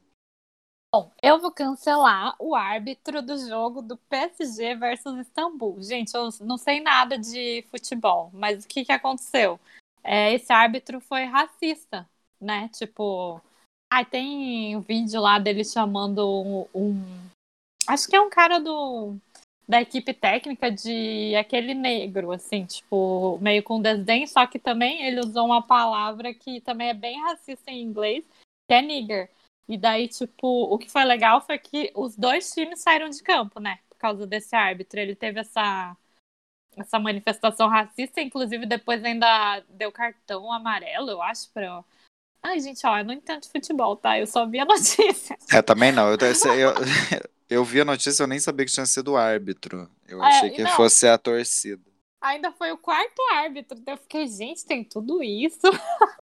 Bom, 0.93 1.09
eu 1.23 1.39
vou 1.39 1.51
cancelar 1.51 2.35
o 2.37 2.53
árbitro 2.53 3.21
do 3.21 3.37
jogo 3.47 3.81
do 3.81 3.95
PSG 3.95 4.75
versus 4.75 5.17
Istambul. 5.19 5.81
Gente, 5.81 6.13
eu 6.13 6.27
não 6.41 6.57
sei 6.57 6.81
nada 6.81 7.17
de 7.17 7.63
futebol, 7.71 8.29
mas 8.33 8.65
o 8.65 8.67
que, 8.67 8.83
que 8.83 8.91
aconteceu? 8.91 9.57
É, 10.03 10.33
esse 10.33 10.51
árbitro 10.51 10.99
foi 10.99 11.23
racista, 11.23 12.09
né? 12.41 12.67
Tipo, 12.73 13.39
ai, 13.89 14.03
tem 14.03 14.75
um 14.75 14.81
vídeo 14.81 15.21
lá 15.21 15.39
dele 15.39 15.63
chamando 15.63 16.27
um, 16.29 16.67
um- 16.75 17.29
Acho 17.87 18.07
que 18.07 18.15
é 18.15 18.21
um 18.21 18.29
cara 18.29 18.59
do 18.59 19.15
da 19.67 19.81
equipe 19.81 20.13
técnica 20.13 20.69
de 20.69 21.33
aquele 21.35 21.73
negro, 21.73 22.31
assim, 22.31 22.65
tipo, 22.65 23.37
meio 23.41 23.63
com 23.63 23.81
desdém, 23.81 24.27
só 24.27 24.45
que 24.45 24.59
também 24.59 25.03
ele 25.05 25.21
usou 25.21 25.45
uma 25.45 25.61
palavra 25.61 26.33
que 26.33 26.59
também 26.61 26.89
é 26.89 26.93
bem 26.93 27.21
racista 27.21 27.71
em 27.71 27.81
inglês, 27.81 28.25
que 28.67 28.73
é 28.73 28.81
nigger. 28.81 29.29
E 29.67 29.77
daí, 29.77 30.07
tipo, 30.07 30.47
o 30.47 30.77
que 30.77 30.89
foi 30.89 31.03
legal 31.05 31.41
foi 31.41 31.57
que 31.57 31.91
os 31.95 32.15
dois 32.15 32.51
times 32.51 32.81
saíram 32.81 33.09
de 33.09 33.21
campo, 33.23 33.59
né? 33.59 33.79
Por 33.89 33.97
causa 33.97 34.27
desse 34.27 34.55
árbitro. 34.55 34.99
Ele 34.99 35.15
teve 35.15 35.39
essa, 35.39 35.95
essa 36.75 36.99
manifestação 36.99 37.69
racista, 37.69 38.21
inclusive 38.21 38.65
depois 38.65 39.03
ainda 39.03 39.63
deu 39.69 39.91
cartão 39.91 40.51
amarelo, 40.51 41.09
eu 41.09 41.21
acho, 41.21 41.49
pra. 41.51 41.83
Ai, 42.43 42.59
gente, 42.59 42.85
ó, 42.87 42.97
eu 42.97 43.05
não 43.05 43.13
entendo 43.13 43.41
de 43.41 43.49
futebol, 43.49 43.95
tá? 43.95 44.17
Eu 44.19 44.25
só 44.25 44.45
vi 44.47 44.59
a 44.59 44.65
notícia. 44.65 45.37
É, 45.51 45.61
também 45.61 45.91
não. 45.91 46.09
Eu, 46.09 46.17
eu, 46.17 46.73
eu 47.49 47.63
vi 47.63 47.81
a 47.81 47.85
notícia, 47.85 48.23
eu 48.23 48.27
nem 48.27 48.39
sabia 48.39 48.65
que 48.65 48.71
tinha 48.71 48.85
sido 48.85 49.11
o 49.11 49.17
árbitro. 49.17 49.89
Eu 50.07 50.23
É, 50.23 50.27
achei 50.27 50.49
que 50.49 50.63
não. 50.63 50.71
fosse 50.71 51.07
a 51.07 51.17
torcida. 51.17 51.83
Ainda 52.19 52.51
foi 52.51 52.71
o 52.71 52.77
quarto 52.77 53.21
árbitro. 53.33 53.77
Então 53.77 53.93
eu 53.93 53.97
fiquei, 53.97 54.27
gente, 54.27 54.65
tem 54.65 54.83
tudo 54.83 55.23
isso. 55.23 55.61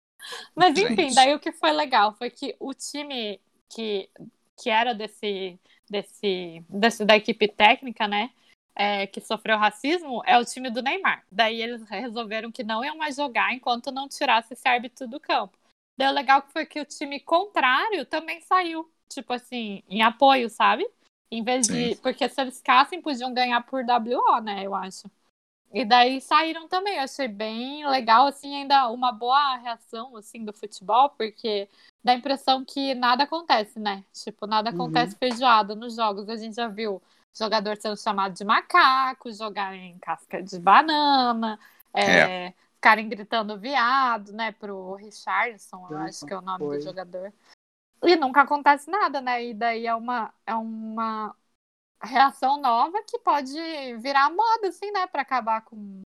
Mas 0.55 0.77
enfim, 0.77 0.95
Gente. 0.95 1.15
daí 1.15 1.33
o 1.33 1.39
que 1.39 1.51
foi 1.51 1.71
legal 1.71 2.13
foi 2.13 2.29
que 2.29 2.55
o 2.59 2.73
time 2.73 3.39
que, 3.69 4.09
que 4.57 4.69
era 4.69 4.93
desse, 4.93 5.59
desse, 5.89 6.63
desse 6.69 7.05
da 7.05 7.15
equipe 7.15 7.47
técnica, 7.47 8.07
né? 8.07 8.31
é, 8.75 9.07
que 9.07 9.21
sofreu 9.21 9.57
racismo 9.57 10.21
é 10.25 10.37
o 10.37 10.43
time 10.43 10.69
do 10.69 10.81
Neymar. 10.81 11.23
Daí 11.31 11.61
eles 11.61 11.87
resolveram 11.89 12.51
que 12.51 12.63
não 12.63 12.83
iam 12.83 12.97
mais 12.97 13.15
jogar 13.15 13.53
enquanto 13.53 13.91
não 13.91 14.09
tirasse 14.09 14.53
esse 14.53 14.67
árbitro 14.67 15.07
do 15.07 15.19
campo. 15.19 15.57
Daí 15.97 16.09
o 16.09 16.13
legal 16.13 16.45
foi 16.51 16.65
que 16.65 16.81
o 16.81 16.85
time 16.85 17.21
contrário 17.21 18.05
também 18.05 18.41
saiu, 18.41 18.91
tipo 19.07 19.31
assim, 19.31 19.81
em 19.87 20.01
apoio, 20.01 20.49
sabe? 20.49 20.85
Em 21.31 21.41
vez 21.41 21.67
de. 21.67 21.95
Sim. 21.95 22.01
Porque 22.01 22.27
se 22.27 22.41
eles 22.41 22.57
ficassem, 22.57 23.01
podiam 23.01 23.33
ganhar 23.33 23.61
por 23.61 23.81
WO, 23.81 24.41
né? 24.41 24.63
Eu 24.65 24.75
acho. 24.75 25.09
E 25.75 25.83
daí 25.83 26.21
saíram 26.21 26.69
também. 26.69 26.95
Eu 26.95 27.03
achei 27.03 27.27
bem 27.27 27.85
legal, 27.85 28.27
assim, 28.27 28.55
ainda 28.55 28.89
uma 28.89 29.11
boa 29.11 29.57
reação, 29.57 30.15
assim, 30.15 30.45
do 30.45 30.53
futebol, 30.53 31.09
porque 31.09 31.67
dá 32.01 32.13
a 32.13 32.15
impressão 32.15 32.63
que 32.63 32.95
nada 32.95 33.23
acontece, 33.25 33.77
né? 33.77 34.05
Tipo, 34.13 34.47
nada 34.47 34.69
Uhum. 34.69 34.75
acontece 34.75 35.17
feijoada 35.17 35.75
nos 35.75 35.97
jogos. 35.97 36.29
A 36.29 36.37
gente 36.37 36.55
já 36.55 36.69
viu 36.69 37.01
jogador 37.37 37.75
sendo 37.75 37.97
chamado 37.97 38.33
de 38.33 38.45
macaco, 38.45 39.33
jogar 39.33 39.75
em 39.75 39.99
casca 39.99 40.41
de 40.41 40.57
banana, 40.57 41.59
é, 41.93 42.53
ficarem 42.75 43.09
gritando 43.09 43.59
viado, 43.59 44.31
né? 44.31 44.53
Pro 44.53 44.93
Richardson, 44.95 45.87
eu 45.91 45.97
acho 45.97 46.25
que 46.25 46.33
é 46.33 46.37
o 46.37 46.41
nome 46.41 46.59
Foi. 46.59 46.77
do 46.77 46.83
jogador. 46.83 47.33
E 48.01 48.15
nunca 48.15 48.43
acontece 48.43 48.89
nada, 48.89 49.19
né? 49.19 49.43
E 49.43 49.53
daí 49.53 49.85
é 49.87 49.93
uma, 49.95 50.33
é 50.45 50.55
uma 50.55 51.35
reação 52.01 52.59
nova 52.61 53.01
que 53.03 53.17
pode 53.19 53.53
virar 53.97 54.29
moda, 54.29 54.67
assim, 54.67 54.91
né? 54.91 55.07
Pra 55.07 55.21
acabar 55.21 55.61
com, 55.63 56.01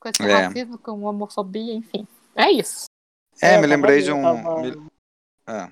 com 0.00 0.08
esse 0.08 0.22
É. 0.22 0.46
racismo, 0.46 0.78
com 0.78 1.02
homofobia, 1.02 1.74
enfim. 1.74 2.06
É 2.34 2.50
isso. 2.50 2.86
É, 3.42 3.56
eu 3.56 3.60
me 3.60 3.66
lembrei 3.66 4.02
de 4.02 4.12
um. 4.12 4.22
tava- 4.22 4.60
me- 4.62 4.90
Ah, 5.46 5.70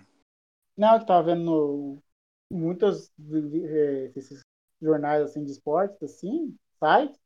Não, 0.77 0.95
eu 0.97 1.07
tava 1.07 1.23
vendo 1.35 1.45
no- 1.45 2.03
muitos 2.51 3.11
esses 4.17 4.41
jornais 4.81 5.23
assim 5.23 5.45
de 5.45 5.53
esportes, 5.53 6.03
assim, 6.03 6.57
sites, 6.79 7.19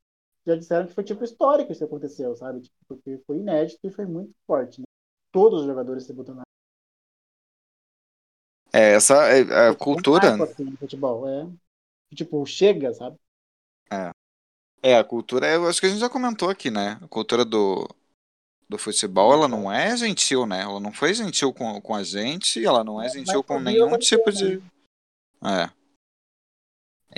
já 0.47 0.57
disseram 0.57 0.87
que 0.87 0.95
foi 0.95 1.05
tipo 1.05 1.25
histórico 1.25 1.73
isso 1.73 1.81
que 1.81 1.85
aconteceu, 1.85 2.35
sabe? 2.37 2.61
Tipo, 2.61 2.77
porque 2.89 3.19
foi 3.27 3.39
inédito 3.39 3.81
e 3.87 3.91
foi 3.91 4.07
muito 4.07 4.33
forte, 4.47 4.81
né? 4.81 4.85
Todos 5.33 5.61
os 5.63 5.67
jogadores 5.67 6.05
se 6.05 6.13
botam 6.13 6.35
na 6.37 6.43
é, 8.73 8.95
essa 8.95 9.15
é, 9.29 9.41
a 9.69 9.69
Foi 9.69 9.77
cultura. 9.77 10.35
um 10.35 10.39
marco, 10.39 10.53
assim, 10.53 10.65
no 10.65 10.77
futebol, 10.77 11.29
é. 11.29 11.49
Tipo, 12.15 12.45
chega, 12.47 12.93
sabe? 12.93 13.17
É, 14.83 14.97
a 14.97 15.05
cultura, 15.05 15.47
eu 15.49 15.67
acho 15.67 15.81
que 15.81 15.87
a 15.87 15.89
gente 15.89 15.99
já 15.99 16.09
comentou 16.09 16.49
aqui, 16.49 16.71
né? 16.71 16.99
A 17.03 17.09
cultura 17.09 17.45
do, 17.45 17.89
do 18.69 18.79
futebol, 18.79 19.33
ela 19.33 19.49
não 19.49 19.71
é 19.71 19.97
gentil, 19.97 20.47
né? 20.47 20.63
Ela 20.63 20.79
não 20.79 20.93
foi 20.93 21.13
gentil 21.15 21.53
com, 21.53 21.81
com 21.81 21.95
a 21.95 22.03
gente, 22.03 22.65
ela 22.65 22.85
não 22.85 23.03
é 23.03 23.09
gentil 23.09 23.43
com 23.43 23.59
nenhum 23.59 23.99
tipo 23.99 24.31
de. 24.31 24.63
É. 25.43 25.71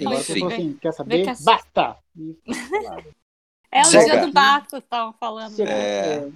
Agora 0.00 0.20
Enfim. 0.20 0.22
você 0.22 0.38
falou 0.38 0.54
assim, 0.54 0.74
quer 0.74 0.92
saber? 0.92 1.24
que 1.24 1.30
a- 1.30 1.36
Basta! 1.44 1.98
E. 2.16 2.38
É 3.70 3.82
o 3.82 3.84
Chega. 3.84 4.04
dia 4.04 4.26
do 4.26 4.32
basta, 4.32 4.78
estavam 4.78 5.12
falando. 5.12 5.60
É. 5.60 6.16
é. 6.16 6.32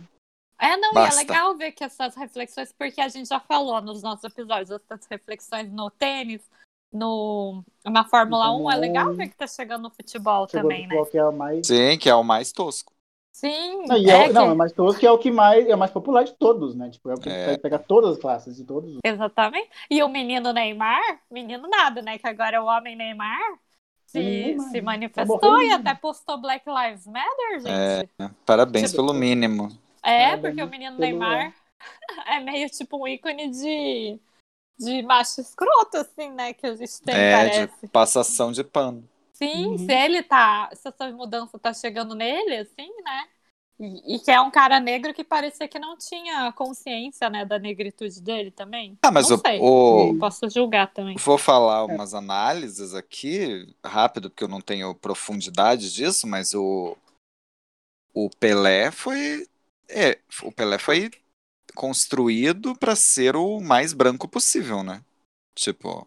É, 0.59 0.77
não, 0.77 0.91
e 0.91 0.95
Basta. 0.95 1.15
é 1.19 1.25
legal 1.25 1.57
ver 1.57 1.73
que 1.73 1.83
essas 1.83 2.15
reflexões, 2.15 2.71
porque 2.73 3.01
a 3.01 3.09
gente 3.09 3.27
já 3.29 3.41
falou 3.41 3.81
nos 3.81 4.03
nossos 4.03 4.23
episódios, 4.23 4.71
essas 4.71 5.07
reflexões 5.07 5.73
no 5.73 5.91
tênis, 5.91 6.43
no, 6.93 7.65
na 7.85 8.05
Fórmula 8.05 8.45
Na 8.47 8.51
1, 8.53 8.55
é 8.55 8.57
Fórmula 8.57 8.77
legal 8.77 9.09
1. 9.11 9.15
ver 9.15 9.29
que 9.29 9.37
tá 9.37 9.47
chegando 9.47 9.83
no 9.83 9.91
futebol 9.91 10.47
Chegou 10.49 10.63
também, 10.71 10.83
né? 10.83 10.89
futebol 10.89 11.07
que 11.07 11.19
é 11.19 11.25
o 11.25 11.33
mais. 11.33 11.67
Sim, 11.67 11.99
que 11.99 12.09
é 12.11 12.15
o 12.15 12.23
mais 12.23 12.53
tosco. 12.53 12.93
Sim, 13.33 13.87
Não, 13.87 13.97
e 13.97 14.11
é, 14.11 14.27
é 14.27 14.31
o- 14.31 14.33
não, 14.33 14.45
que- 14.47 14.51
é 14.53 14.55
mais 14.55 14.73
tosco 14.73 15.01
que 15.01 15.07
é 15.07 15.11
o 15.11 15.19
que 15.19 15.31
mais 15.31 15.67
é 15.67 15.75
o 15.75 15.79
mais 15.79 15.91
popular 15.91 16.23
de 16.23 16.35
todos, 16.35 16.75
né? 16.75 16.91
Tipo, 16.91 17.11
é 17.11 17.15
o 17.15 17.19
que 17.21 17.29
É. 17.31 17.47
vai 17.47 17.59
pegar 17.59 17.79
todas 17.79 18.13
as 18.13 18.19
classes 18.19 18.55
de 18.57 18.63
todos. 18.65 18.93
os- 18.97 19.01
exatamente. 19.05 19.69
E 19.91 20.03
o 20.03 20.09
menino 20.09 20.53
Neymar, 20.53 21.01
menino 21.31 21.67
nada, 21.69 22.03
né? 22.03 22.19
Que 22.19 22.29
agora 22.29 22.57
é 22.57 22.61
o 22.61 22.67
homem 22.67 22.95
Neymar, 22.95 23.41
se, 24.07 24.19
Neymar, 24.21 24.67
se 24.69 24.75
né? 24.75 24.81
manifestou 24.83 25.39
Tá 25.39 25.49
morrendo, 25.49 25.65
e 25.65 25.69
né? 25.71 25.75
até 25.91 25.95
postou 25.95 26.39
Black 26.39 26.65
Lives 26.69 27.07
Matter, 27.07 27.61
gente. 27.61 28.11
É, 28.21 28.31
parabéns 28.45 28.91
Tipo- 28.91 29.03
pelo 29.07 29.15
mínimo. 29.19 29.69
É, 30.03 30.27
Parabéns 30.27 30.41
porque 30.43 30.63
o 30.63 30.69
menino 30.69 30.99
Neymar 30.99 31.55
é 32.27 32.39
meio 32.39 32.69
tipo 32.69 33.03
um 33.03 33.09
ícone 33.09 33.49
de, 33.51 34.21
de 34.85 35.03
macho 35.03 35.41
escroto, 35.41 35.97
assim, 35.99 36.31
né? 36.33 36.53
Que 36.55 36.67
a 36.67 36.75
gente 36.75 37.01
tem, 37.03 37.17
É, 37.17 37.27
parece. 37.29 37.77
de 37.79 37.89
passação 37.89 38.53
de 38.53 38.65
pano. 38.65 39.09
Sim, 39.33 39.77
Uhum. 39.77 39.87
se 39.87 39.93
ele 39.93 40.23
tá. 40.23 40.71
Se 40.75 40.89
essa 40.89 41.11
mudança 41.13 41.59
tá 41.59 41.73
chegando 41.73 42.15
nele, 42.15 42.57
assim, 42.59 42.89
né? 43.03 43.29
E, 43.81 44.17
e 44.17 44.19
que 44.21 44.31
é 44.31 44.41
um 44.41 44.51
cara 44.51 44.79
negro 44.79 45.13
que 45.15 45.25
parecia 45.25 45.67
que 45.69 45.79
não 45.79 45.97
tinha 45.97 46.53
consciência, 46.53 47.29
né, 47.31 47.45
da 47.45 47.59
negritude 47.59 48.21
dele 48.23 48.51
também. 48.51 48.97
Ah, 49.03 49.11
mas 49.11 49.31
não 49.31 49.37
o, 49.37 49.41
sei. 49.41 49.61
o- 49.61 50.19
posso 50.19 50.49
julgar 50.49 50.93
também. 50.93 51.17
Vou 51.19 51.37
falar 51.39 51.85
umas 51.85 52.15
análises 52.15 52.95
aqui, 52.95 53.67
rápido, 53.85 54.31
porque 54.31 54.45
eu 54.45 54.49
não 54.49 54.61
tenho 54.61 54.95
profundidade 54.95 55.93
disso, 55.93 56.27
mas 56.27 56.55
o, 56.55 56.97
o 58.15 58.31
Pelé 58.31 58.91
foi. 58.91 59.47
É, 59.89 60.19
o 60.43 60.53
Pelé 60.53 60.79
foi 60.79 61.11
construído 61.75 62.77
para 62.77 62.95
ser 62.97 63.37
o 63.37 63.61
mais 63.61 63.93
branco 63.93 64.29
possível, 64.29 64.83
né? 64.83 65.03
Tipo, 65.55 66.07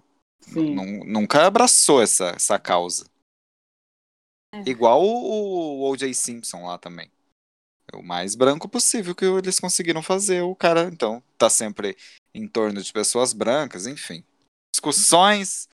nunca 1.05 1.45
abraçou 1.45 2.01
essa, 2.01 2.29
essa 2.29 2.59
causa. 2.59 3.09
É. 4.53 4.69
Igual 4.69 5.03
o, 5.03 5.81
o 5.83 5.89
O.J. 5.89 6.13
Simpson 6.13 6.65
lá 6.65 6.77
também. 6.77 7.11
É 7.91 7.97
o 7.97 8.03
mais 8.03 8.35
branco 8.35 8.67
possível 8.67 9.13
que 9.13 9.25
eles 9.25 9.59
conseguiram 9.59 10.01
fazer. 10.01 10.41
O 10.41 10.55
cara, 10.55 10.89
então, 10.91 11.21
tá 11.37 11.49
sempre 11.49 11.95
em 12.33 12.47
torno 12.47 12.81
de 12.81 12.91
pessoas 12.91 13.33
brancas, 13.33 13.85
enfim. 13.85 14.23
Discussões 14.73 15.69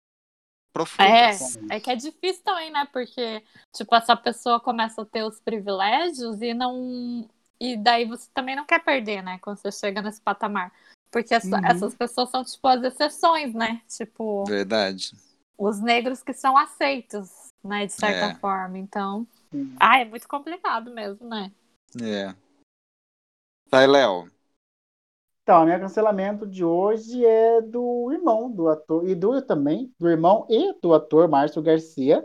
profundas. 0.73 1.57
É, 1.71 1.77
é 1.77 1.81
que 1.81 1.91
é 1.91 1.97
difícil 1.97 2.43
também, 2.43 2.71
né? 2.71 2.89
Porque, 2.93 3.43
tipo, 3.73 3.95
essa 3.95 4.17
pessoa 4.17 4.61
começa 4.61 5.03
a 5.03 5.07
ter 5.07 5.25
os 5.25 5.41
privilégios 5.41 6.41
e 6.41 6.55
não. 6.55 7.29
E 7.61 7.77
daí 7.77 8.07
você 8.07 8.29
também 8.33 8.57
não 8.57 8.65
quer 8.65 8.83
perder, 8.83 9.23
né? 9.23 9.39
Quando 9.43 9.59
você 9.59 9.71
chega 9.71 10.01
nesse 10.01 10.21
patamar. 10.21 10.73
Porque 11.11 11.35
essa- 11.35 11.57
Uhum. 11.59 11.67
essas 11.67 11.95
pessoas 11.95 12.31
são, 12.31 12.43
tipo, 12.43 12.67
as 12.67 12.83
exceções, 12.83 13.53
né? 13.53 13.83
Tipo, 13.89 14.45
Verdade. 14.45 15.13
os 15.59 15.81
negros 15.81 16.23
que 16.23 16.33
são 16.33 16.57
aceitos, 16.57 17.29
né? 17.63 17.85
De 17.87 17.93
certa 17.93 18.27
É. 18.27 18.35
forma. 18.37 18.79
Então. 18.79 19.27
Sim. 19.53 19.75
Ah, 19.79 19.99
é 20.01 20.05
muito 20.05 20.27
complicado 20.27 20.91
mesmo, 20.93 21.29
né? 21.29 21.53
É. 22.01 22.35
Vai, 23.71 23.87
Léo. 23.87 24.31
Então, 25.43 25.65
o 25.65 25.67
meu 25.67 25.81
cancelamento 25.81 26.47
de 26.47 26.65
hoje 26.65 27.25
é 27.25 27.61
do 27.61 28.13
irmão 28.13 28.51
do 28.51 28.69
ator, 28.69 29.09
e 29.09 29.17
do 29.17 29.43
também, 29.43 29.93
do 29.99 30.09
irmão 30.09 30.47
e 30.49 30.73
do 30.81 30.95
ator 30.95 31.29
Márcio 31.29 31.61
Garcia, 31.61 32.25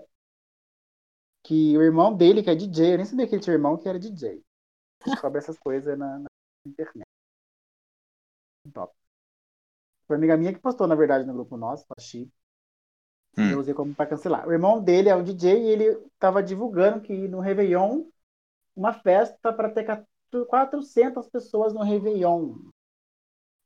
que 1.44 1.76
o 1.76 1.82
irmão 1.82 2.16
dele, 2.16 2.44
que 2.44 2.50
é 2.52 2.56
DJ, 2.56 2.94
eu 2.94 2.98
nem 2.98 3.06
sabia 3.06 3.28
que 3.28 3.34
ele 3.34 3.42
tinha 3.42 3.56
irmão 3.56 3.78
que 3.78 3.90
era 3.90 4.00
DJ. 4.00 4.45
Descobre 5.06 5.40
essas 5.40 5.58
coisas 5.58 5.98
na, 5.98 6.20
na 6.20 6.28
internet. 6.66 7.06
Top. 8.74 8.94
Foi 10.08 10.16
uma 10.16 10.20
amiga 10.20 10.38
minha 10.38 10.54
que 10.54 10.60
postou, 10.60 10.88
na 10.88 10.96
verdade, 10.96 11.26
no 11.26 11.34
grupo 11.34 11.58
nosso, 11.58 11.86
a 11.98 12.02
Chi. 12.02 12.32
Hum. 13.38 13.52
Eu 13.52 13.60
usei 13.60 13.74
como 13.74 13.94
para 13.94 14.08
cancelar. 14.08 14.48
O 14.48 14.54
irmão 14.54 14.82
dele 14.82 15.10
é 15.10 15.16
um 15.16 15.24
DJ 15.24 15.64
e 15.64 15.68
ele 15.68 15.86
estava 16.14 16.42
divulgando 16.42 17.02
que 17.02 17.28
no 17.28 17.40
Réveillon, 17.40 18.06
uma 18.76 18.94
festa 18.94 19.52
para 19.52 19.70
ter 19.70 19.86
400 20.48 21.28
pessoas 21.30 21.74
no 21.74 21.84
Réveillon. 21.84 22.56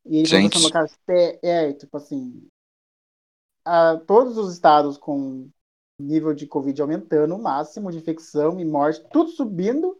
E 0.06 0.18
ele 0.18 0.26
Gente. 0.26 0.54
falou 0.54 0.84
assim, 0.84 0.96
cara, 1.06 1.20
é, 1.20 1.70
é, 1.70 1.74
tipo 1.74 1.96
assim, 1.98 2.48
a, 3.66 3.98
todos 3.98 4.38
os 4.38 4.54
estados 4.54 4.98
com 4.98 5.50
nível 6.00 6.34
de 6.34 6.48
Covid 6.48 6.82
aumentando, 6.82 7.36
o 7.36 7.42
máximo 7.42 7.92
de 7.92 7.98
infecção 7.98 8.60
e 8.60 8.66
morte, 8.66 9.06
tudo 9.12 9.30
subindo. 9.30 9.98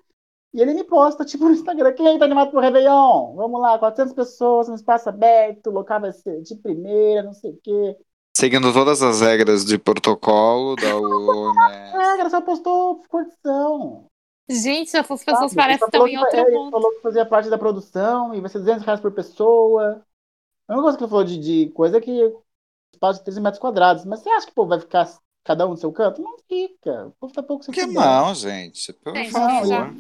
E 0.54 0.62
ele 0.62 0.74
me 0.74 0.84
posta, 0.84 1.24
tipo, 1.24 1.46
no 1.46 1.52
Instagram, 1.52 1.94
quem 1.94 2.08
aí 2.08 2.18
tá 2.18 2.26
animado 2.26 2.50
pro 2.52 2.60
Réveillon? 2.60 3.36
Vamos 3.36 3.62
lá, 3.62 3.78
400 3.78 4.14
pessoas, 4.14 4.68
no 4.68 4.76
espaço 4.76 5.08
aberto, 5.10 5.68
o 5.68 5.74
local 5.74 6.02
vai 6.02 6.12
ser 6.12 6.42
de 6.42 6.56
primeira, 6.56 7.22
não 7.24 7.34
sei 7.34 7.52
o 7.52 7.60
quê. 7.62 7.98
Seguindo 8.36 8.72
todas 8.74 9.02
as 9.04 9.22
regras 9.22 9.64
de 9.66 9.78
protocolo 9.78 10.76
da 10.76 10.96
OMS. 10.98 11.96
É, 11.96 12.18
cara, 12.18 12.30
só 12.30 12.42
postou 12.42 13.04
curtição. 13.10 14.06
Gente, 14.50 14.96
essas 14.98 15.24
pessoas 15.24 15.52
sabe? 15.52 15.56
parecem 15.56 15.86
estão 15.86 15.92
falou 16.00 16.08
em 16.08 16.12
que- 16.14 16.18
outro 16.18 16.38
é, 16.38 16.42
Ele 16.42 16.58
mundo. 16.58 16.72
falou 16.72 16.92
que 16.96 17.02
fazia 17.02 17.26
parte 17.26 17.50
da 17.50 17.58
produção 17.58 18.34
e 18.34 18.42
vai 18.42 18.50
ser 18.50 18.60
200 18.60 18.84
reais 18.84 19.00
por 19.00 19.12
pessoa. 19.12 20.04
A 20.68 20.74
única 20.74 20.84
coisa 20.84 20.98
que 20.98 21.04
ele 21.04 21.10
falou 21.12 21.24
de, 21.26 21.38
de 21.38 21.70
coisa 21.74 21.98
é 21.98 22.02
que 22.02 22.34
espaço 22.94 23.20
de 23.20 23.26
13 23.26 23.42
metros 23.42 23.60
quadrados. 23.62 24.06
Mas 24.06 24.22
você 24.22 24.30
acha 24.30 24.48
que 24.48 24.52
o 24.52 24.56
povo 24.56 24.70
vai 24.70 24.80
ficar 24.80 25.08
cada 25.44 25.68
um 25.68 25.72
no 25.72 25.78
seu 25.78 25.92
canto? 25.92 26.22
Não 26.22 26.36
fica. 26.48 27.08
O 27.08 27.12
povo 27.20 27.34
tá 27.34 27.44
pouco 27.44 27.64
se 27.64 27.72
Que 27.72 27.86
não, 27.86 28.34
gente. 28.34 28.92
Por 28.94 29.16
Gente, 29.16 29.32
favor. 29.32 29.68
já, 29.68 29.94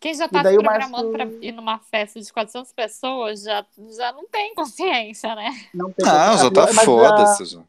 quem 0.00 0.14
já 0.14 0.28
tá 0.28 0.44
daí 0.44 0.56
se 0.56 0.58
programando 0.58 1.08
Márcio- 1.08 1.10
pra 1.10 1.24
ir 1.40 1.52
numa 1.52 1.78
festa 1.78 2.20
de 2.20 2.32
400 2.32 2.72
pessoas 2.72 3.42
já, 3.42 3.66
já 3.96 4.12
não 4.12 4.26
tem 4.28 4.54
consciência, 4.54 5.34
né? 5.34 5.50
Não, 5.72 5.92
tem 5.92 6.06
Não, 6.06 6.36
a 6.36 6.38
já 6.38 6.50
tá 6.50 6.66
a- 6.66 6.72
foda-se. 6.72 7.44
já. 7.44 7.64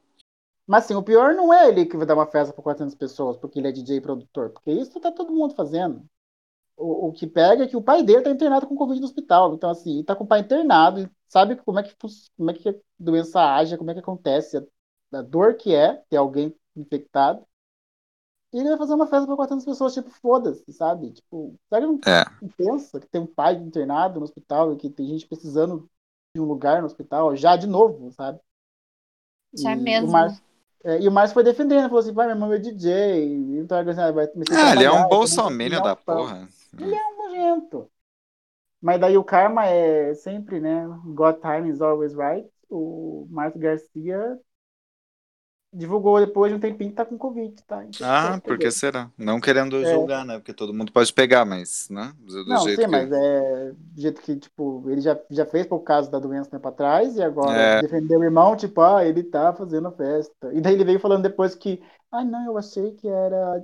Mas 0.67 0.85
assim, 0.85 0.95
o 0.95 1.03
pior 1.03 1.33
não 1.35 1.53
é 1.53 1.69
ele 1.69 1.85
que 1.85 1.97
vai 1.97 2.05
dar 2.05 2.15
uma 2.15 2.27
festa 2.27 2.53
para 2.53 2.63
400 2.63 2.95
pessoas, 2.95 3.37
porque 3.37 3.59
ele 3.59 3.69
é 3.69 3.71
DJ 3.71 3.97
e 3.97 4.01
produtor. 4.01 4.51
Porque 4.51 4.71
isso 4.71 4.99
tá 4.99 5.11
todo 5.11 5.33
mundo 5.33 5.55
fazendo. 5.55 6.03
O, 6.77 7.09
o 7.09 7.13
que 7.13 7.27
pega 7.27 7.65
é 7.65 7.67
que 7.67 7.77
o 7.77 7.81
pai 7.83 8.03
dele 8.03 8.23
tá 8.23 8.31
internado 8.31 8.67
com 8.67 8.75
Covid 8.77 8.99
no 9.01 9.07
hospital. 9.07 9.55
Então, 9.55 9.69
assim, 9.71 9.95
ele 9.95 10.03
tá 10.05 10.15
com 10.15 10.25
o 10.25 10.27
pai 10.27 10.41
internado, 10.41 11.01
ele 11.01 11.11
sabe 11.29 11.55
como 11.57 11.79
é 11.79 11.83
que, 11.83 11.95
como 12.37 12.51
é 12.51 12.53
que 12.55 12.69
a 12.69 12.75
doença 12.99 13.41
age, 13.55 13.77
como 13.77 13.91
é 13.91 13.93
que 13.95 14.01
acontece, 14.01 14.57
a, 14.57 15.19
a 15.19 15.23
dor 15.23 15.55
que 15.57 15.75
é 15.75 15.95
ter 16.09 16.17
alguém 16.17 16.55
infectado. 16.75 17.45
E 18.53 18.59
ele 18.59 18.69
vai 18.69 18.77
fazer 18.77 18.93
uma 18.95 19.07
festa 19.07 19.27
para 19.27 19.35
400 19.35 19.65
pessoas, 19.65 19.93
tipo, 19.93 20.09
foda-se, 20.09 20.71
sabe? 20.73 21.11
Tipo, 21.11 21.55
será 21.69 21.81
que 21.81 21.87
não, 21.87 21.99
É. 22.05 22.25
não 22.41 22.49
pensa 22.49 22.99
que 22.99 23.07
tem 23.07 23.21
um 23.21 23.27
pai 23.27 23.55
internado 23.55 24.19
no 24.19 24.25
hospital 24.25 24.73
e 24.73 24.77
que 24.77 24.89
tem 24.89 25.07
gente 25.07 25.27
precisando 25.27 25.89
de 26.33 26.41
um 26.41 26.45
lugar 26.45 26.81
no 26.81 26.87
hospital 26.87 27.35
já 27.35 27.55
de 27.55 27.67
novo, 27.67 28.11
sabe? 28.11 28.39
Já 29.55 29.71
é 29.71 29.75
E 29.75 29.79
mesmo. 29.83 30.09
O 30.09 30.11
Márcio, 30.11 30.43
É, 30.83 31.01
e 31.01 31.07
o 31.07 31.11
Márcio 31.11 31.33
foi 31.33 31.43
defendendo, 31.43 31.83
falou 31.89 31.99
assim, 31.99 32.13
vai, 32.13 32.25
meu 32.27 32.35
irmão 32.35 32.53
é 32.53 32.57
DJ, 32.57 33.59
então 33.59 33.77
agora 33.77 34.13
vai 34.13 34.25
me 34.33 34.45
Ah, 34.55 34.71
ele 34.73 34.85
é 34.85 34.91
um 34.91 35.07
bolsominion 35.09 35.81
da 35.81 35.95
porra. 35.95 36.47
Ele 36.79 36.95
é 36.95 37.05
um 37.07 37.17
nojento. 37.17 37.91
Mas 38.81 38.99
daí 38.99 39.17
o 39.17 39.23
karma 39.23 39.65
é 39.65 40.13
sempre, 40.15 40.59
né? 40.59 40.85
God 41.15 41.37
time 41.41 41.69
is 41.69 41.81
always 41.81 42.13
right. 42.15 42.49
O 42.69 43.27
Márcio 43.29 43.59
Garcia 43.59 44.39
divulgou 45.73 46.19
depois 46.19 46.51
de 46.51 46.57
um 46.57 46.59
tempinho 46.59 46.89
que 46.89 46.95
tá 46.95 47.05
com 47.05 47.17
Covid, 47.17 47.61
tá? 47.63 47.83
Então, 47.85 48.07
Ah, 48.07 48.39
por 48.43 48.57
que 48.57 48.71
será? 48.71 49.11
Não 49.17 49.39
querendo 49.39 49.83
julgar, 49.85 50.25
né? 50.25 50.37
Porque 50.39 50.53
todo 50.53 50.73
mundo 50.73 50.91
pode 50.91 51.13
pegar, 51.13 51.45
mas, 51.45 51.87
né? 51.89 52.13
Do 52.19 52.45
Não, 52.45 52.57
jeito 52.63 52.81
sim, 52.81 52.85
que... 52.85 52.87
mas 52.87 53.11
é 53.11 53.71
do 53.73 54.01
jeito 54.01 54.21
que, 54.21 54.35
tipo, 54.37 54.89
ele 54.89 55.01
já, 55.01 55.19
já 55.29 55.45
fez 55.45 55.67
por 55.67 55.81
caso 55.81 56.09
da 56.09 56.19
doença 56.19 56.49
tempo 56.49 56.67
atrás 56.67 57.15
e 57.17 57.21
agora 57.21 57.57
É. 57.59 57.81
defendeu 57.81 58.19
o 58.19 58.23
irmão, 58.23 58.55
tipo, 58.55 58.81
ah, 58.81 59.05
ele 59.05 59.23
tá 59.23 59.53
fazendo 59.53 59.91
festa. 59.91 60.53
E 60.53 60.61
daí 60.61 60.73
ele 60.73 60.85
veio 60.85 60.99
falando 60.99 61.23
depois 61.23 61.55
que, 61.55 61.81
ah, 62.11 62.23
não, 62.23 62.45
eu 62.45 62.57
achei 62.57 62.93
que 62.93 63.07
era 63.07 63.63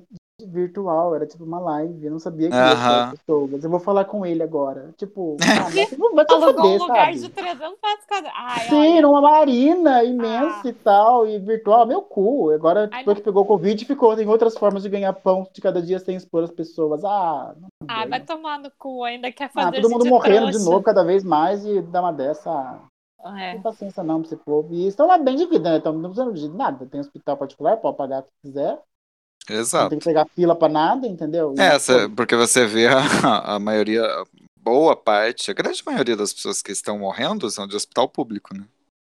virtual, 0.60 1.16
era 1.16 1.26
tipo 1.26 1.44
uma 1.46 1.60
live, 1.60 2.06
eu 2.06 2.12
não 2.12 2.20
sabia 2.20 2.50
que 2.50 2.56
ia 2.56 2.72
Aham. 2.72 3.12
ter 3.12 3.18
pessoas. 3.18 3.64
Eu 3.64 3.70
vou 3.70 3.80
falar 3.80 4.04
com 4.06 4.26
ele 4.26 4.44
agora. 4.44 4.94
Tipo, 4.98 5.38
ah, 5.42 5.70
mas 5.74 5.98
não 5.98 6.26
te 6.26 6.34
Alugou 6.34 6.66
um 6.72 6.78
lugar 6.78 7.06
sabe? 7.14 7.20
de 7.20 7.30
300 7.30 7.60
metros 7.82 8.06
quadrados. 8.08 8.32
Ai, 8.38 8.68
Sim, 8.70 8.76
olha. 8.94 9.02
numa 9.02 9.22
marina 9.22 10.04
imensa 10.04 10.62
Ah. 10.66 10.68
e 10.68 10.74
tal, 10.74 11.28
e 11.28 11.40
virtual, 11.40 11.86
meu 11.86 12.02
cu. 12.02 12.50
Agora, 12.52 12.90
Ai, 12.92 13.00
depois 13.00 13.06
não- 13.08 13.16
que 13.16 13.22
pegou 13.22 13.44
o 13.44 13.48
Covid, 13.48 13.86
ficou, 13.86 14.16
tem 14.16 14.28
outras 14.28 14.58
formas 14.58 14.84
de 14.84 14.90
ganhar 14.90 15.14
pão 15.14 15.48
de 15.54 15.62
cada 15.62 15.82
dia 15.82 16.00
sem 16.00 16.16
expor 16.18 16.44
as 16.44 16.52
pessoas. 16.52 17.04
Ah, 17.06 17.56
não 17.60 17.70
Ah, 17.88 18.06
vai 18.06 18.20
tomar 18.20 18.60
no 18.60 18.70
cu, 18.78 19.04
ainda 19.04 19.32
quer 19.32 19.50
fazer 19.52 19.78
Ah, 19.78 19.82
todo 19.82 19.90
mundo 19.90 20.04
de 20.04 20.10
morrendo 20.10 20.48
de 20.48 20.52
trouxa. 20.54 20.70
novo 20.70 20.84
cada 20.84 21.04
vez 21.04 21.24
mais 21.24 21.66
e 21.66 21.82
dá 21.82 22.02
uma 22.02 22.12
dessa. 22.12 22.52
Ah, 22.52 23.32
não 23.32 23.38
É. 23.38 23.54
tem 23.54 23.62
paciência 23.62 24.04
não 24.04 24.20
pra 24.20 24.28
esse 24.28 24.36
povo. 24.38 24.74
E 24.74 24.86
estão 24.88 25.08
lá 25.08 25.18
bem 25.18 25.36
de 25.36 25.46
vida, 25.46 25.72
né? 25.72 25.78
Estão 25.78 25.94
não 25.94 26.10
precisando 26.10 26.34
de 26.34 26.50
nada. 26.50 26.86
Tem 26.86 27.00
hospital 27.00 27.38
particular, 27.38 27.78
pode 27.78 27.98
pagar 27.98 28.20
o 28.20 28.24
que 28.24 28.30
quiser. 28.44 28.80
Não 29.50 29.60
Exato. 29.60 29.90
tem 29.90 30.00
que 30.00 30.06
pegar 30.06 30.26
fila 30.36 30.56
pra 30.56 30.68
nada, 30.70 31.08
entendeu? 31.08 31.54
É, 31.58 31.78
pô, 31.78 32.16
porque 32.16 32.36
você 32.36 32.66
vê 32.66 32.88
a, 32.88 32.98
a 33.56 33.60
maioria, 33.60 34.04
a 34.04 34.26
boa 34.60 34.96
parte, 34.96 35.52
a 35.52 35.54
grande 35.54 35.84
maioria 35.86 36.16
das 36.16 36.34
pessoas 36.34 36.62
que 36.62 36.72
estão 36.72 36.98
morrendo 37.00 37.50
são 37.52 37.68
de 37.68 37.76
hospital 37.76 38.10
público, 38.10 38.56
né? 38.56 38.66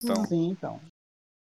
Então, 0.01 0.25
Sim, 0.25 0.49
então. 0.49 0.81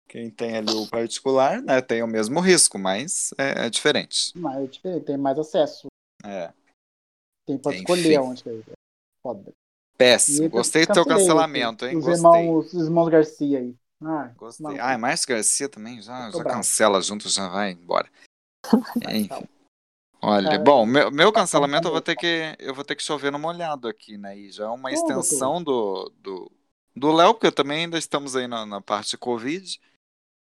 quem 0.08 0.28
tem 0.30 0.56
ali 0.56 0.72
o 0.72 0.86
particular, 0.88 1.62
né, 1.62 1.80
tem 1.80 2.02
o 2.02 2.06
mesmo 2.06 2.40
risco, 2.40 2.78
mas 2.78 3.32
é, 3.38 3.66
é 3.66 3.70
diferente. 3.70 4.32
Mas 4.34 4.64
é 4.64 4.66
diferente, 4.66 5.04
tem 5.04 5.16
mais 5.16 5.38
acesso. 5.38 5.86
É, 6.24 6.52
Tem, 7.46 7.56
Enfim. 7.56 7.76
escolher 7.76 8.18
onde 8.20 8.42
que 8.42 8.50
é. 8.50 8.60
Foda. 9.22 9.52
péssimo. 9.96 10.48
Gostei 10.50 10.86
do 10.86 10.92
teu 10.92 11.04
cancelamento, 11.06 11.86
hein? 11.86 11.96
Os 11.96 12.04
Gostei. 12.04 12.16
irmãos, 12.16 12.74
os 12.74 12.84
irmãos 12.84 13.08
Garcia 13.08 13.58
aí. 13.58 13.74
Ah, 14.02 14.32
Gostei. 14.36 14.64
maluco. 14.64 14.82
Ah, 14.82 14.98
Márcio 14.98 15.28
Garcia 15.28 15.68
também 15.68 16.00
já, 16.00 16.30
já 16.30 16.38
bravo. 16.38 16.56
cancela 16.56 17.00
junto, 17.02 17.28
já 17.28 17.48
vai 17.48 17.72
embora. 17.72 18.08
Enfim. 19.08 19.48
Olha, 20.22 20.50
Cara, 20.50 20.62
bom, 20.62 20.84
meu, 20.84 21.10
meu 21.10 21.32
cancelamento 21.32 21.88
eu 21.88 21.92
vou 21.92 22.00
ter 22.02 22.14
que 22.14 22.54
eu 22.58 22.74
vou 22.74 22.84
ter 22.84 22.94
que 22.94 23.02
chover 23.02 23.32
no 23.32 23.38
molhado 23.38 23.88
aqui, 23.88 24.18
né? 24.18 24.36
E 24.36 24.50
já 24.50 24.64
é 24.64 24.68
uma 24.68 24.92
extensão 24.92 25.62
do 25.62 26.12
do 26.18 26.50
do 26.94 27.12
Léo, 27.12 27.34
porque 27.34 27.50
também 27.50 27.84
ainda 27.84 27.96
estamos 27.98 28.36
aí 28.36 28.46
na, 28.46 28.66
na 28.66 28.80
parte 28.80 29.16
Covid, 29.16 29.80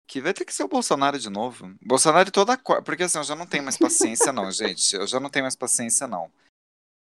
que 0.07 0.19
vai 0.19 0.33
ter 0.33 0.43
que 0.43 0.53
ser 0.53 0.63
o 0.63 0.67
Bolsonaro 0.67 1.17
de 1.17 1.29
novo. 1.29 1.73
Bolsonaro 1.81 2.29
toda 2.31 2.57
porque 2.83 3.03
assim, 3.03 3.19
eu 3.19 3.23
já 3.23 3.35
não 3.35 3.45
tenho 3.45 3.63
mais 3.63 3.77
paciência 3.77 4.33
não, 4.33 4.51
gente. 4.51 4.95
Eu 4.95 5.07
já 5.07 5.19
não 5.19 5.29
tenho 5.29 5.45
mais 5.45 5.55
paciência 5.55 6.07
não. 6.07 6.29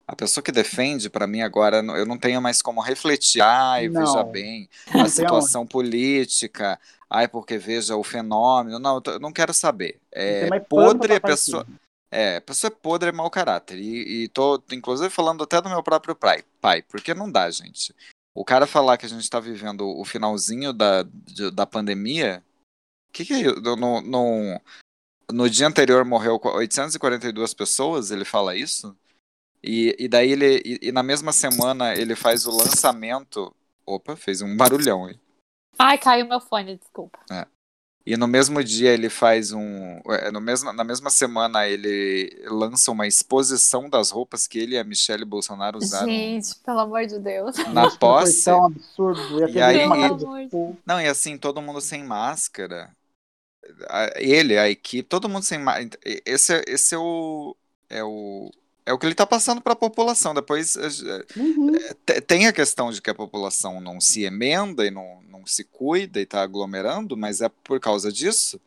A 0.08 0.16
pessoa 0.16 0.44
que 0.44 0.52
defende, 0.52 1.10
pra 1.10 1.26
mim 1.26 1.42
agora, 1.42 1.78
eu 1.78 2.06
não 2.06 2.18
tenho 2.18 2.42
mais 2.42 2.62
como 2.62 2.80
refletir. 2.82 3.42
Ai, 3.42 3.90
Não. 3.90 4.02
veja 4.06 4.24
bem, 4.24 4.70
a 4.94 5.08
situação 5.10 5.66
política. 5.66 6.80
Ai, 7.10 7.28
porque 7.28 7.58
veja 7.58 7.96
o 7.96 8.04
fenômeno. 8.04 8.78
Não, 8.80 9.02
eu 9.06 9.20
não 9.20 9.32
quero 9.32 9.54
saber. 9.54 10.00
É 10.12 10.48
pano 10.48 10.66
podre 10.66 11.16
a 11.16 11.20
pessoa. 11.22 11.66
É, 12.12 12.38
a 12.38 12.42
pessoa 12.42 12.70
é 12.72 12.76
podre, 12.76 13.10
é 13.10 13.12
mau 13.12 13.30
caráter. 13.30 13.80
E, 13.80 14.24
e 14.24 14.28
tô, 14.30 14.62
inclusive, 14.72 15.10
falando 15.10 15.44
até 15.44 15.60
do 15.60 15.70
meu 15.70 15.82
próprio 15.82 16.16
pai, 16.16 16.44
pai, 16.62 16.82
porque 16.84 17.14
não 17.14 17.30
dá, 17.32 17.50
gente. 17.50 17.94
O 18.34 18.46
cara 18.46 18.68
falar 18.68 18.98
que 18.98 19.06
a 19.06 19.10
gente 19.10 19.30
tá 19.30 19.40
vivendo 19.40 19.88
o 19.88 20.06
finalzinho 20.06 20.72
da, 20.72 21.04
de- 21.04 21.52
da 21.52 21.66
pandemia. 21.66 22.44
O 23.10 23.12
que, 23.12 23.26
que 23.26 23.34
é 23.34 23.40
isso? 23.42 23.62
No, 23.62 24.02
no, 24.02 24.62
no 25.32 25.50
dia 25.50 25.68
anterior 25.68 26.06
morreu 26.06 26.40
842 26.44 27.54
pessoas, 27.54 28.12
ele 28.12 28.26
fala 28.26 28.56
isso. 28.56 28.96
E, 29.64 29.96
e 30.00 30.08
daí 30.08 30.32
ele. 30.32 30.62
E, 30.66 30.80
e 30.90 30.92
na 30.92 31.04
mesma 31.04 31.32
semana 31.34 31.94
ele 31.96 32.16
faz 32.16 32.46
o 32.46 32.52
lançamento. 32.52 33.54
Opa, 33.86 34.16
fez 34.16 34.42
um 34.42 34.56
barulhão 34.56 35.06
aí. 35.06 35.18
Ai, 35.78 35.98
caiu 35.98 36.28
meu 36.28 36.40
fone, 36.40 36.78
desculpa. 36.78 37.20
E 38.08 38.16
no 38.16 38.28
mesmo 38.28 38.64
dia 38.64 38.92
ele 38.92 39.10
faz 39.10 39.52
um. 39.52 40.00
é, 40.12 40.30
No 40.30 40.40
mesmo, 40.40 40.72
na 40.72 40.84
mesma 40.84 41.10
semana 41.10 41.68
ele 41.68 42.44
lança 42.46 42.92
uma 42.92 43.08
exposição 43.08 43.90
das 43.90 44.12
roupas 44.12 44.46
que 44.46 44.60
ele 44.60 44.76
e 44.76 44.78
a 44.78 44.84
Michelle 44.84 45.26
Bolsonaro 45.26 45.80
usaram 45.80 46.06
Gente, 46.08 46.54
pelo 46.64 46.80
amor 46.82 47.08
de 47.08 47.18
Deus. 47.18 47.58
na 47.74 47.90
Foi 47.90 47.98
posse. 47.98 48.46
tão 48.46 48.68
absurdo. 48.68 49.50
E, 49.50 49.60
aí- 49.60 49.88
cu. 50.52 50.78
Não, 50.86 51.02
e 51.02 51.08
assim, 51.08 51.36
todo 51.36 51.62
mundo 51.64 51.82
sem 51.82 52.04
máscara. 52.04 52.92
Ele, 54.18 54.56
a 54.58 54.70
equipe, 54.70 55.08
todo 55.08 55.28
mundo 55.28 55.44
sem 55.44 55.58
máscara. 55.58 55.90
Esse, 56.26 56.54
é- 56.54 56.64
esse 56.68 56.94
é 56.94 56.98
o. 57.00 57.56
É 57.90 58.04
o. 58.04 58.52
É 58.86 58.94
o 58.94 59.00
que 59.00 59.06
ele 59.06 59.16
tá 59.16 59.26
passando 59.26 59.62
para 59.62 59.74
a 59.74 59.76
população. 59.76 60.34
Depois 60.34 60.76
eh, 60.78 61.26
Uhum. 61.36 61.72
te- 62.06 62.22
tem 62.22 62.48
a 62.48 62.54
questão 62.54 62.92
de 62.92 63.02
que 63.02 63.10
a 63.10 63.16
população 63.16 63.82
não 63.82 64.00
se 64.00 64.24
emenda 64.24 64.86
e 64.86 64.92
não, 64.92 65.22
não 65.24 65.46
se 65.46 65.64
cuida 65.64 66.20
e 66.22 66.26
tá 66.26 66.42
aglomerando, 66.44 67.18
mas 67.18 67.42
é 67.42 67.50
por 67.50 67.80
causa 67.80 68.12
disso. 68.12 68.60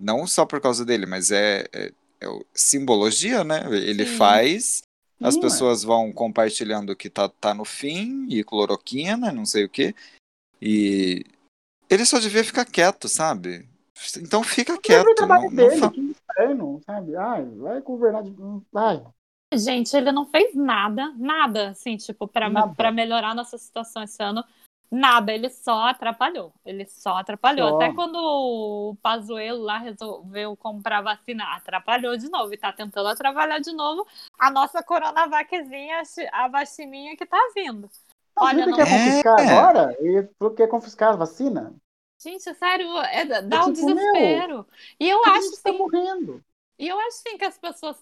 Não 0.00 0.26
só 0.26 0.44
por 0.46 0.60
causa 0.60 0.84
dele, 0.84 1.06
mas 1.06 1.30
é, 1.30 1.66
é, 1.72 1.92
é 2.20 2.26
simbologia, 2.54 3.44
né? 3.44 3.62
Ele 3.70 4.04
Sim. 4.04 4.16
faz, 4.18 4.82
as 5.22 5.34
Sim, 5.34 5.40
pessoas 5.40 5.82
vão 5.82 6.12
compartilhando 6.12 6.94
que 6.96 7.08
tá, 7.10 7.28
tá 7.28 7.52
no 7.54 7.64
fim, 7.64 8.26
e 8.30 8.42
cloroquina, 8.44 9.30
não 9.32 9.44
sei 9.46 9.64
o 9.64 9.68
quê. 9.68 9.94
E 10.60 11.24
ele 11.88 12.04
só 12.04 12.18
devia 12.18 12.44
ficar 12.44 12.64
quieto, 12.64 13.08
sabe? 13.08 13.68
Então 14.18 14.42
fica 14.42 14.72
Mas 14.72 14.78
o 14.78 14.82
quieto. 14.82 15.14
trabalho 15.14 15.50
Não, 15.50 15.50
não 15.50 15.70
dele, 15.70 15.80
fa- 15.80 15.90
que 15.90 16.00
inferno, 16.00 16.80
sabe? 16.84 17.16
Ai, 17.16 17.44
vai 17.56 17.80
governar 17.80 18.22
de. 18.22 18.34
Ai, 18.74 19.02
Gente, 19.54 19.96
ele 19.96 20.10
não 20.10 20.26
fez 20.26 20.54
nada, 20.54 21.12
nada, 21.16 21.70
assim, 21.70 21.96
tipo, 21.96 22.26
pra 22.26 22.90
melhorar 22.92 23.34
nossa 23.34 23.56
situação 23.56 24.02
esse 24.02 24.20
ano. 24.22 24.44
Nada, 24.90 25.32
ele 25.32 25.50
só 25.50 25.88
atrapalhou. 25.88 26.52
Ele 26.64 26.86
só 26.86 27.16
atrapalhou. 27.18 27.70
Só. 27.70 27.76
Até 27.76 27.92
quando 27.92 28.16
o 28.16 28.96
Pazuello 29.02 29.62
lá 29.62 29.78
resolveu 29.78 30.56
comprar 30.56 31.00
vacina, 31.00 31.44
atrapalhou 31.56 32.16
de 32.16 32.28
novo. 32.28 32.52
E 32.54 32.56
tá 32.56 32.72
tentando 32.72 33.08
atrapalhar 33.08 33.58
de 33.58 33.72
novo 33.72 34.06
a 34.38 34.50
nossa 34.50 34.82
Coronavaczinha, 34.82 36.02
a 36.32 36.48
vacininha 36.48 37.16
que 37.16 37.26
tá 37.26 37.38
vindo. 37.54 37.90
não, 38.36 38.44
Olha, 38.44 38.66
não- 38.66 38.76
quer 38.76 38.88
confiscar 38.88 39.40
É. 39.40 39.58
agora? 39.58 39.94
Que 39.96 40.50
quer 40.56 40.68
confiscar 40.68 41.12
a 41.14 41.16
vacina? 41.16 41.74
Gente, 42.22 42.54
sério, 42.54 42.96
é, 42.98 43.42
dá 43.42 43.66
um 43.66 43.72
tipo, 43.72 43.86
meu, 43.86 43.96
desespero. 43.96 44.66
E 45.00 45.08
eu 45.08 45.24
A 45.24 45.30
acho 45.30 45.42
gente 45.50 45.62
tá 45.62 45.72
sim, 45.72 45.78
morrendo. 45.78 46.44
E 46.78 46.86
eu 46.88 46.98
acho 47.00 47.18
sim 47.26 47.36
que 47.36 47.44
as 47.44 47.58
pessoas 47.58 47.96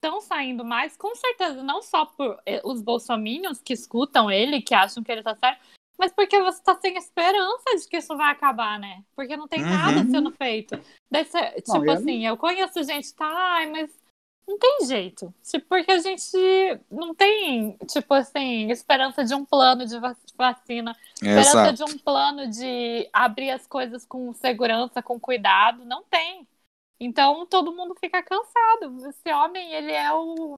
estão 0.00 0.20
saindo 0.22 0.64
mais, 0.64 0.96
com 0.96 1.14
certeza, 1.14 1.62
não 1.62 1.82
só 1.82 2.06
por 2.06 2.40
eh, 2.46 2.62
os 2.64 2.80
bolsominions 2.80 3.60
que 3.60 3.74
escutam 3.74 4.30
ele, 4.30 4.62
que 4.62 4.74
acham 4.74 5.04
que 5.04 5.12
ele 5.12 5.22
tá 5.22 5.36
certo, 5.36 5.60
mas 5.98 6.10
porque 6.12 6.40
você 6.42 6.62
tá 6.62 6.74
sem 6.80 6.96
esperança 6.96 7.76
de 7.76 7.86
que 7.86 7.98
isso 7.98 8.16
vai 8.16 8.32
acabar, 8.32 8.78
né? 8.78 9.04
Porque 9.14 9.36
não 9.36 9.46
tem 9.46 9.62
Uhum. 9.62 9.68
nada 9.70 10.04
sendo 10.10 10.30
feito. 10.32 10.80
Daí 11.10 11.26
cê- 11.26 11.62
Não, 11.68 11.74
tipo 11.74 11.84
eu 11.84 11.92
assim, 11.92 12.26
eu 12.26 12.36
conheço 12.38 12.82
gente, 12.82 13.12
tá, 13.14 13.26
ai, 13.28 13.66
mas 13.70 13.90
não 14.48 14.58
tem 14.58 14.86
jeito. 14.86 15.32
Tipo, 15.44 15.66
porque 15.68 15.92
a 15.92 15.98
gente 15.98 16.36
não 16.90 17.14
tem, 17.14 17.76
tipo 17.86 18.14
assim, 18.14 18.70
esperança 18.70 19.22
de 19.22 19.34
um 19.34 19.44
plano 19.44 19.84
de 19.84 19.98
vac- 19.98 20.16
vacina, 20.34 20.96
esperança 21.14 21.50
Exato. 21.50 21.74
de 21.74 21.84
um 21.84 21.98
plano 21.98 22.48
de 22.50 23.06
abrir 23.12 23.50
as 23.50 23.66
coisas 23.66 24.06
com 24.06 24.32
segurança, 24.32 25.02
com 25.02 25.20
cuidado. 25.20 25.84
Não 25.84 26.02
tem. 26.04 26.48
Então 27.00 27.46
todo 27.46 27.72
mundo 27.74 27.94
fica 27.98 28.22
cansado. 28.22 29.08
Esse 29.08 29.32
homem, 29.34 29.72
ele 29.72 29.92
é 29.92 30.12
o. 30.12 30.54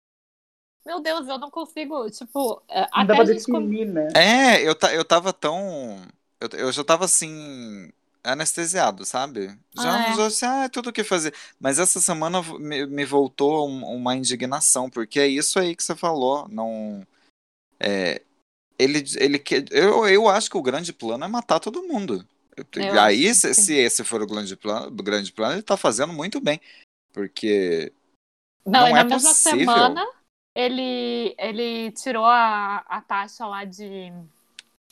Meu 0.85 1.01
Deus, 1.01 1.29
eu 1.29 1.39
não 1.39 1.51
consigo. 1.51 2.11
Tipo, 2.11 2.61
é, 2.69 2.81
Não 2.81 2.89
até 2.93 3.13
a 3.13 3.17
com- 3.45 3.61
né? 3.61 4.09
É, 4.17 4.69
eu, 4.69 4.75
ta, 4.75 4.93
eu 4.93 5.05
tava 5.05 5.33
tão. 5.33 6.05
Eu, 6.41 6.49
eu 6.59 6.73
já 6.73 6.83
tava 6.83 7.05
assim. 7.05 7.91
Anestesiado, 8.25 9.05
sabe? 9.05 9.49
Já, 9.75 9.97
Ah, 9.97 10.13
é. 10.13 10.15
já 10.15 10.27
assim, 10.27 10.47
ah, 10.47 10.69
tudo 10.69 10.91
o 10.91 10.93
que 10.93 11.03
fazer. 11.03 11.35
Mas 11.59 11.81
essa 11.81 12.01
semana 12.01 12.41
me, 12.57 12.87
me 12.87 13.05
voltou 13.05 13.69
um- 13.69 13.85
uma 13.97 14.15
indignação, 14.15 14.89
porque 14.89 15.19
é 15.19 15.27
isso 15.27 15.59
aí 15.59 15.75
que 15.75 15.83
você 15.83 15.97
falou. 15.97 16.47
Não. 16.49 17.05
É, 17.81 18.23
ele, 18.79 19.03
ele 19.17 19.39
que- 19.41 19.65
eu, 19.73 20.07
eu 20.07 20.29
acho 20.29 20.49
que 20.49 20.57
o 20.57 20.63
grande 20.63 20.93
plano 20.93 21.25
é 21.25 21.29
matar 21.29 21.59
todo 21.59 21.83
mundo. 21.83 22.25
Eu 22.57 23.01
aí, 23.01 23.35
se, 23.35 23.55
se 23.55 23.75
esse 23.75 24.05
for 24.05 24.21
o 24.23 24.27
grande 24.27 24.57
plano, 24.57 24.89
o 24.89 25.03
grande 25.03 25.33
plano, 25.33 25.55
ele 25.55 25.63
tá 25.63 25.77
fazendo 25.77 26.13
muito 26.13 26.41
bem. 26.41 26.61
Porque. 27.13 27.93
Não, 28.65 28.81
Não 28.83 28.89
e 28.89 28.91
é 28.91 28.95
na 28.95 29.05
mesma 29.05 29.31
possível. 29.31 29.59
semana 29.59 30.07
ele, 30.55 31.35
ele 31.39 31.93
tirou 31.93 32.25
a, 32.27 32.79
a 32.89 33.01
taxa 33.01 33.47
lá 33.47 33.65
de. 33.65 34.13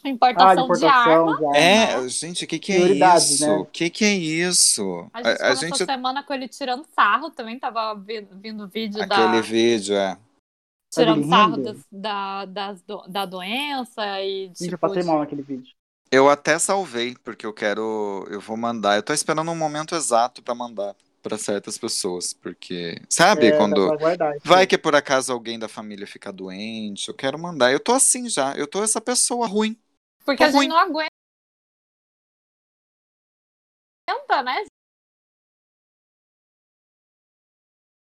Importação, 0.02 0.48
Ah, 0.48 0.54
de 0.54 0.78
de 0.80 0.86
importação, 0.86 1.28
arma. 1.28 1.36
de 1.36 1.44
arma. 1.44 1.56
É, 1.58 2.08
gente, 2.08 2.44
o 2.46 2.48
que, 2.48 2.58
que 2.58 2.72
é 2.72 3.16
isso? 3.16 3.46
né? 3.46 3.52
O 3.56 3.66
que, 3.66 3.90
que 3.90 4.04
é 4.06 4.14
isso? 4.14 5.10
A 5.12 5.18
gente 5.22 5.28
A, 5.28 5.30
a 5.32 5.36
começou 5.54 5.68
gente. 5.76 5.84
semana 5.84 6.22
com 6.22 6.32
ele 6.32 6.48
tirando 6.48 6.86
sarro, 6.94 7.30
também 7.30 7.58
tava 7.58 7.94
vi- 7.96 8.26
vindo 8.32 8.66
vídeo 8.66 9.02
Aquele 9.02 9.08
da 9.36 9.40
vídeo, 9.42 9.94
é. 9.94 10.18
tirando 10.90 11.28
sarro 11.28 11.58
das, 11.58 11.78
da, 11.92 12.44
das 12.46 12.80
do- 12.82 13.06
da 13.08 13.26
doença 13.26 14.22
e 14.22 14.46
Gente, 14.46 14.60
eu 14.62 14.66
tipo, 14.70 14.78
passei 14.78 15.02
de- 15.02 15.06
mal 15.06 15.18
naquele 15.18 15.42
vídeo. 15.42 15.70
Eu 16.12 16.28
até 16.28 16.58
salvei, 16.58 17.14
porque 17.22 17.46
eu 17.46 17.52
quero. 17.52 18.26
Eu 18.28 18.40
vou 18.40 18.56
mandar. 18.56 18.96
Eu 18.96 19.02
tô 19.02 19.12
esperando 19.12 19.50
um 19.50 19.56
momento 19.56 19.94
exato 19.94 20.42
pra 20.42 20.54
mandar 20.54 20.96
pra 21.22 21.38
certas 21.38 21.78
pessoas, 21.78 22.32
porque. 22.32 23.00
Sabe 23.08 23.46
É, 23.48 23.56
quando. 23.56 23.96
guardar. 23.96 24.34
Vai 24.42 24.66
que 24.66 24.76
por 24.76 24.94
acaso 24.96 25.32
alguém 25.32 25.56
da 25.58 25.68
família 25.68 26.06
fica 26.06 26.32
doente, 26.32 27.08
eu 27.08 27.14
quero 27.14 27.38
mandar. 27.38 27.72
Eu 27.72 27.78
tô 27.78 27.92
assim 27.92 28.28
já, 28.28 28.54
eu 28.56 28.66
tô 28.66 28.82
essa 28.82 29.00
pessoa 29.00 29.46
ruim. 29.46 29.78
porque 30.24 30.38
Tá 30.38 30.46
a 30.46 30.48
gente 30.48 30.56
ruim. 30.58 30.68
não 30.68 30.76
aguenta, 30.78 31.10
né? 34.42 34.64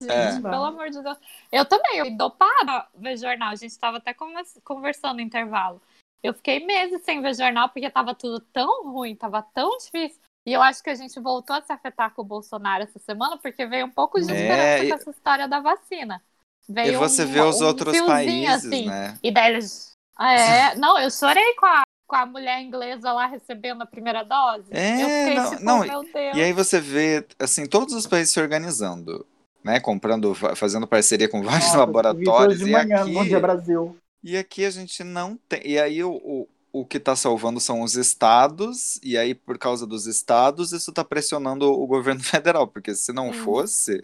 É. 0.10 0.32
Gente, 0.32 0.42
pelo 0.42 0.66
amor 0.66 0.90
de 0.90 1.02
Deus. 1.02 1.18
Eu 1.50 1.64
também, 1.66 2.00
eu 2.00 2.18
dopada 2.18 2.90
ver 2.96 3.16
jornal. 3.16 3.52
A 3.52 3.56
gente 3.56 3.78
tava 3.80 3.98
até 3.98 4.14
convers- 4.14 4.60
conversando 4.64 5.16
no 5.16 5.22
intervalo. 5.22 5.82
Eu 6.24 6.34
fiquei 6.34 6.66
meses 6.66 7.04
sem 7.04 7.22
ver 7.22 7.36
jornal 7.36 7.70
porque 7.70 7.90
tava 7.90 8.16
tudo 8.16 8.40
tão 8.40 8.92
ruim, 8.92 9.16
tava 9.16 9.42
tão 9.42 9.78
difícil. 9.78 10.22
E 10.46 10.54
eu 10.54 10.62
acho 10.62 10.82
que 10.84 10.90
a 10.90 10.96
gente 10.96 11.20
voltou 11.20 11.56
a 11.56 11.62
se 11.62 11.72
afetar 11.72 12.14
com 12.14 12.22
o 12.22 12.26
Bolsonaro 12.26 12.84
essa 12.84 13.00
semana 13.00 13.38
porque 13.38 13.66
veio 13.66 13.86
um 13.86 13.90
pouco 13.92 14.20
de 14.20 14.32
É, 14.32 14.80
esperança 14.80 14.84
e- 14.86 14.90
com 14.90 14.96
essa 14.96 15.12
história 15.12 15.48
da 15.48 15.60
vacina. 15.60 16.22
E 16.68 16.74
Veio 16.74 17.00
você 17.00 17.26
um- 17.26 17.32
vê 17.34 17.42
os 17.42 17.62
um 17.62 17.66
outros 17.66 17.98
países, 18.02 18.66
assim. 18.66 18.86
né? 18.86 19.18
E 19.22 19.32
daí 19.32 19.52
eles. 19.54 19.92
Ah, 20.18 20.34
é? 20.34 20.76
Não, 20.80 20.98
eu 21.00 21.10
chorei 21.12 21.54
com 21.56 21.66
a, 21.66 21.84
com 22.08 22.16
a 22.16 22.26
mulher 22.26 22.62
inglesa 22.62 23.12
lá 23.12 23.26
recebendo 23.26 23.82
a 23.82 23.86
primeira 23.86 24.24
dose. 24.24 24.72
É, 24.72 25.04
eu 25.04 25.10
fiquei 25.10 25.36
não- 25.36 25.50
tipo, 25.52 25.64
não, 25.64 25.80
meu 25.80 26.04
Deus. 26.04 26.38
E 26.38 26.42
aí 26.42 26.54
você 26.54 26.80
vê, 26.80 27.26
assim, 27.40 27.66
todos 27.66 27.94
os 27.94 28.08
países 28.08 28.34
se 28.34 28.40
organizando, 28.40 29.26
né? 29.64 29.80
Comprando, 29.80 30.34
fazendo 30.56 30.88
parceria 30.88 31.28
com 31.30 31.42
vários 31.42 31.66
Nossa, 31.66 31.78
laboratórios. 31.80 32.56
hoje 32.56 32.66
de 32.66 32.70
E 32.70 32.74
manhã, 32.74 33.02
aqui, 33.02 33.14
Bom 33.14 33.26
Dia 33.26 33.40
Brasil. 33.40 33.98
E 34.24 34.38
aqui 34.38 34.66
a 34.66 34.72
gente 34.72 35.04
não 35.04 35.36
tem. 35.50 35.62
E 35.66 35.80
aí 35.80 36.04
o, 36.04 36.14
o, 36.14 36.48
o 36.72 36.86
que 36.86 37.00
tá 37.00 37.16
salvando 37.16 37.60
são 37.60 37.82
os 37.82 37.96
estados, 37.96 39.00
e 39.04 39.18
aí 39.18 39.36
por 39.36 39.58
causa 39.58 39.86
dos 39.86 40.08
estados, 40.08 40.72
isso 40.72 40.92
tá 40.94 41.04
pressionando 41.04 41.72
o 41.72 41.86
governo 41.88 42.24
federal, 42.24 42.68
porque 42.68 42.96
se 42.96 43.12
não 43.14 43.30
Hum. 43.30 43.34
fosse. 43.34 44.04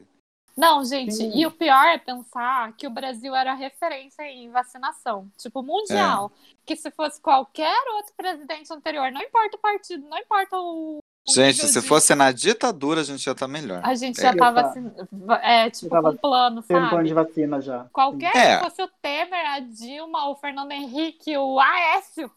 Não, 0.58 0.84
gente, 0.84 1.14
Sim. 1.14 1.32
e 1.34 1.46
o 1.48 1.52
pior 1.52 1.86
é 1.86 1.98
pensar 1.98 2.74
que 2.76 2.86
o 2.86 2.90
Brasil 2.90 3.34
era 3.34 3.54
referência 3.54 4.24
em 4.24 4.50
vacinação, 4.52 5.32
tipo, 5.38 5.64
mundial. 5.64 6.30
É. 6.36 6.56
Que 6.66 6.76
se 6.76 6.92
fosse 6.92 7.22
qualquer 7.22 7.74
outro 7.96 8.14
presidente 8.18 8.72
anterior, 8.74 9.10
não 9.10 9.22
importa 9.22 9.56
o 9.56 9.60
partido, 9.60 10.06
não 10.10 10.18
importa 10.18 10.58
o. 10.60 11.00
Gente, 11.34 11.68
se 11.68 11.82
fosse 11.82 12.14
na 12.16 12.32
ditadura, 12.32 13.02
a 13.02 13.04
gente 13.04 13.24
já 13.24 13.36
tá 13.36 13.48
melhor. 13.48 13.82
A 13.84 13.96
gente 13.96 14.20
É. 14.20 14.24
já 14.24 14.36
tava 14.36 14.62
Eu 14.62 14.66
assim, 14.68 14.92
é, 15.42 15.70
tipo, 15.70 15.90
tava 15.90 16.12
com 16.12 16.18
plano, 16.18 16.62
Tendo 16.64 16.80
plano 16.80 16.90
sabe? 16.92 17.08
de 17.08 17.14
vacina 17.14 17.62
já. 17.62 17.86
Qualquer 17.92 18.36
É. 18.36 18.58
que 18.58 18.64
fosse 18.66 18.82
o 18.82 18.88
Temer, 19.02 19.46
a 19.52 19.60
Dilma, 19.60 20.30
o 20.30 20.36
Fernando 20.36 20.72
Henrique, 20.72 21.38
o 21.38 21.60
Aécio, 21.60 22.30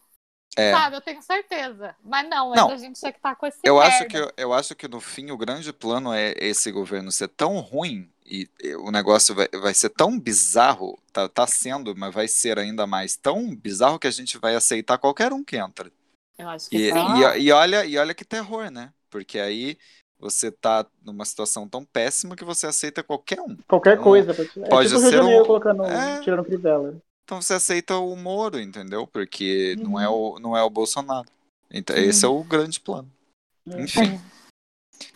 É. 0.55 0.71
sabe? 0.71 0.95
Eu 0.95 1.01
tenho 1.01 1.21
certeza. 1.21 1.95
Mas 2.03 2.29
não, 2.29 2.51
Não. 2.53 2.69
a 2.71 2.77
gente 2.77 2.99
tinha 2.99 3.11
que 3.11 3.17
estar 3.19 3.35
com 3.35 3.45
esse 3.47 3.59
Eu 3.63 3.79
acho, 3.81 4.05
que, 4.05 4.17
eu 4.37 4.53
acho 4.53 4.75
que 4.75 4.87
no 4.87 4.99
fim 5.01 5.31
o 5.31 5.37
grande 5.37 5.71
plano 5.73 6.13
é 6.13 6.33
esse 6.37 6.71
governo 6.71 7.11
ser 7.11 7.27
tão 7.29 7.59
ruim 7.59 8.09
e 8.25 8.47
e 8.63 8.73
o 8.75 8.89
negócio 8.89 9.35
vai, 9.35 9.47
vai 9.61 9.73
ser 9.73 9.89
tão 9.89 10.17
bizarro, 10.17 10.97
tá, 11.11 11.27
tá 11.27 11.45
sendo, 11.45 11.93
mas 11.95 12.13
vai 12.13 12.27
ser 12.27 12.57
ainda 12.57 12.87
mais 12.87 13.17
tão 13.17 13.53
bizarro 13.55 13.99
que 13.99 14.07
a 14.07 14.11
gente 14.11 14.37
vai 14.37 14.55
aceitar 14.55 14.97
qualquer 14.97 15.33
um 15.33 15.43
que 15.43 15.57
entra. 15.57 15.91
Eu 16.37 16.49
acho 16.49 16.69
que 16.69 16.77
E. 16.77 16.91
Ah. 16.91 17.37
e, 17.37 17.43
e 17.43 17.51
olha, 17.51 17.85
e 17.85 17.97
olha 17.97 18.13
que 18.13 18.25
terror, 18.25 18.69
né? 18.71 18.91
Porque 19.09 19.37
aí 19.39 19.77
você 20.19 20.51
tá 20.51 20.85
numa 21.03 21.25
situação 21.25 21.67
tão 21.67 21.83
péssima 21.83 22.35
que 22.35 22.45
você 22.45 22.65
aceita 22.65 23.03
qualquer 23.03 23.39
um. 23.41 23.55
Qualquer 23.67 23.93
Então, 23.93 24.03
coisa. 24.03 24.33
pra- 24.33 24.43
É 24.43 24.69
pode 24.69 24.87
tipo 24.89 24.99
o 24.99 25.01
Rio 25.01 25.11
de 25.11 25.17
ser 25.17 25.21
um- 25.41 25.45
colocando, 25.45 25.83
é. 25.85 26.21
tirando 26.21 26.45
Crivella. 26.45 26.95
Então 27.25 27.41
você 27.41 27.53
aceita 27.53 27.97
o 27.97 28.15
Moro, 28.15 28.59
entendeu? 28.59 29.05
Porque 29.07 29.75
não, 29.79 29.99
é 29.99 30.09
Uhum. 30.09 30.35
o, 30.35 30.39
não 30.39 30.57
é 30.57 30.63
o 30.63 30.69
Bolsonaro. 30.69 31.27
Então, 31.71 31.95
esse 31.97 32.23
é 32.25 32.27
o 32.27 32.43
grande 32.43 32.79
plano. 32.79 33.09
É. 33.69 33.81
Enfim. 33.81 34.19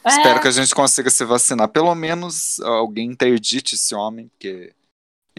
É, 0.04 0.10
Espero 0.10 0.42
que 0.42 0.48
a 0.48 0.52
gente 0.52 0.74
consiga 0.74 1.10
se 1.10 1.24
vacinar. 1.26 1.68
Pelo 1.70 1.94
menos 1.96 2.60
alguém 2.62 3.10
interdite 3.12 3.76
esse 3.76 3.94
homem, 3.96 4.28
porque. 4.30 4.74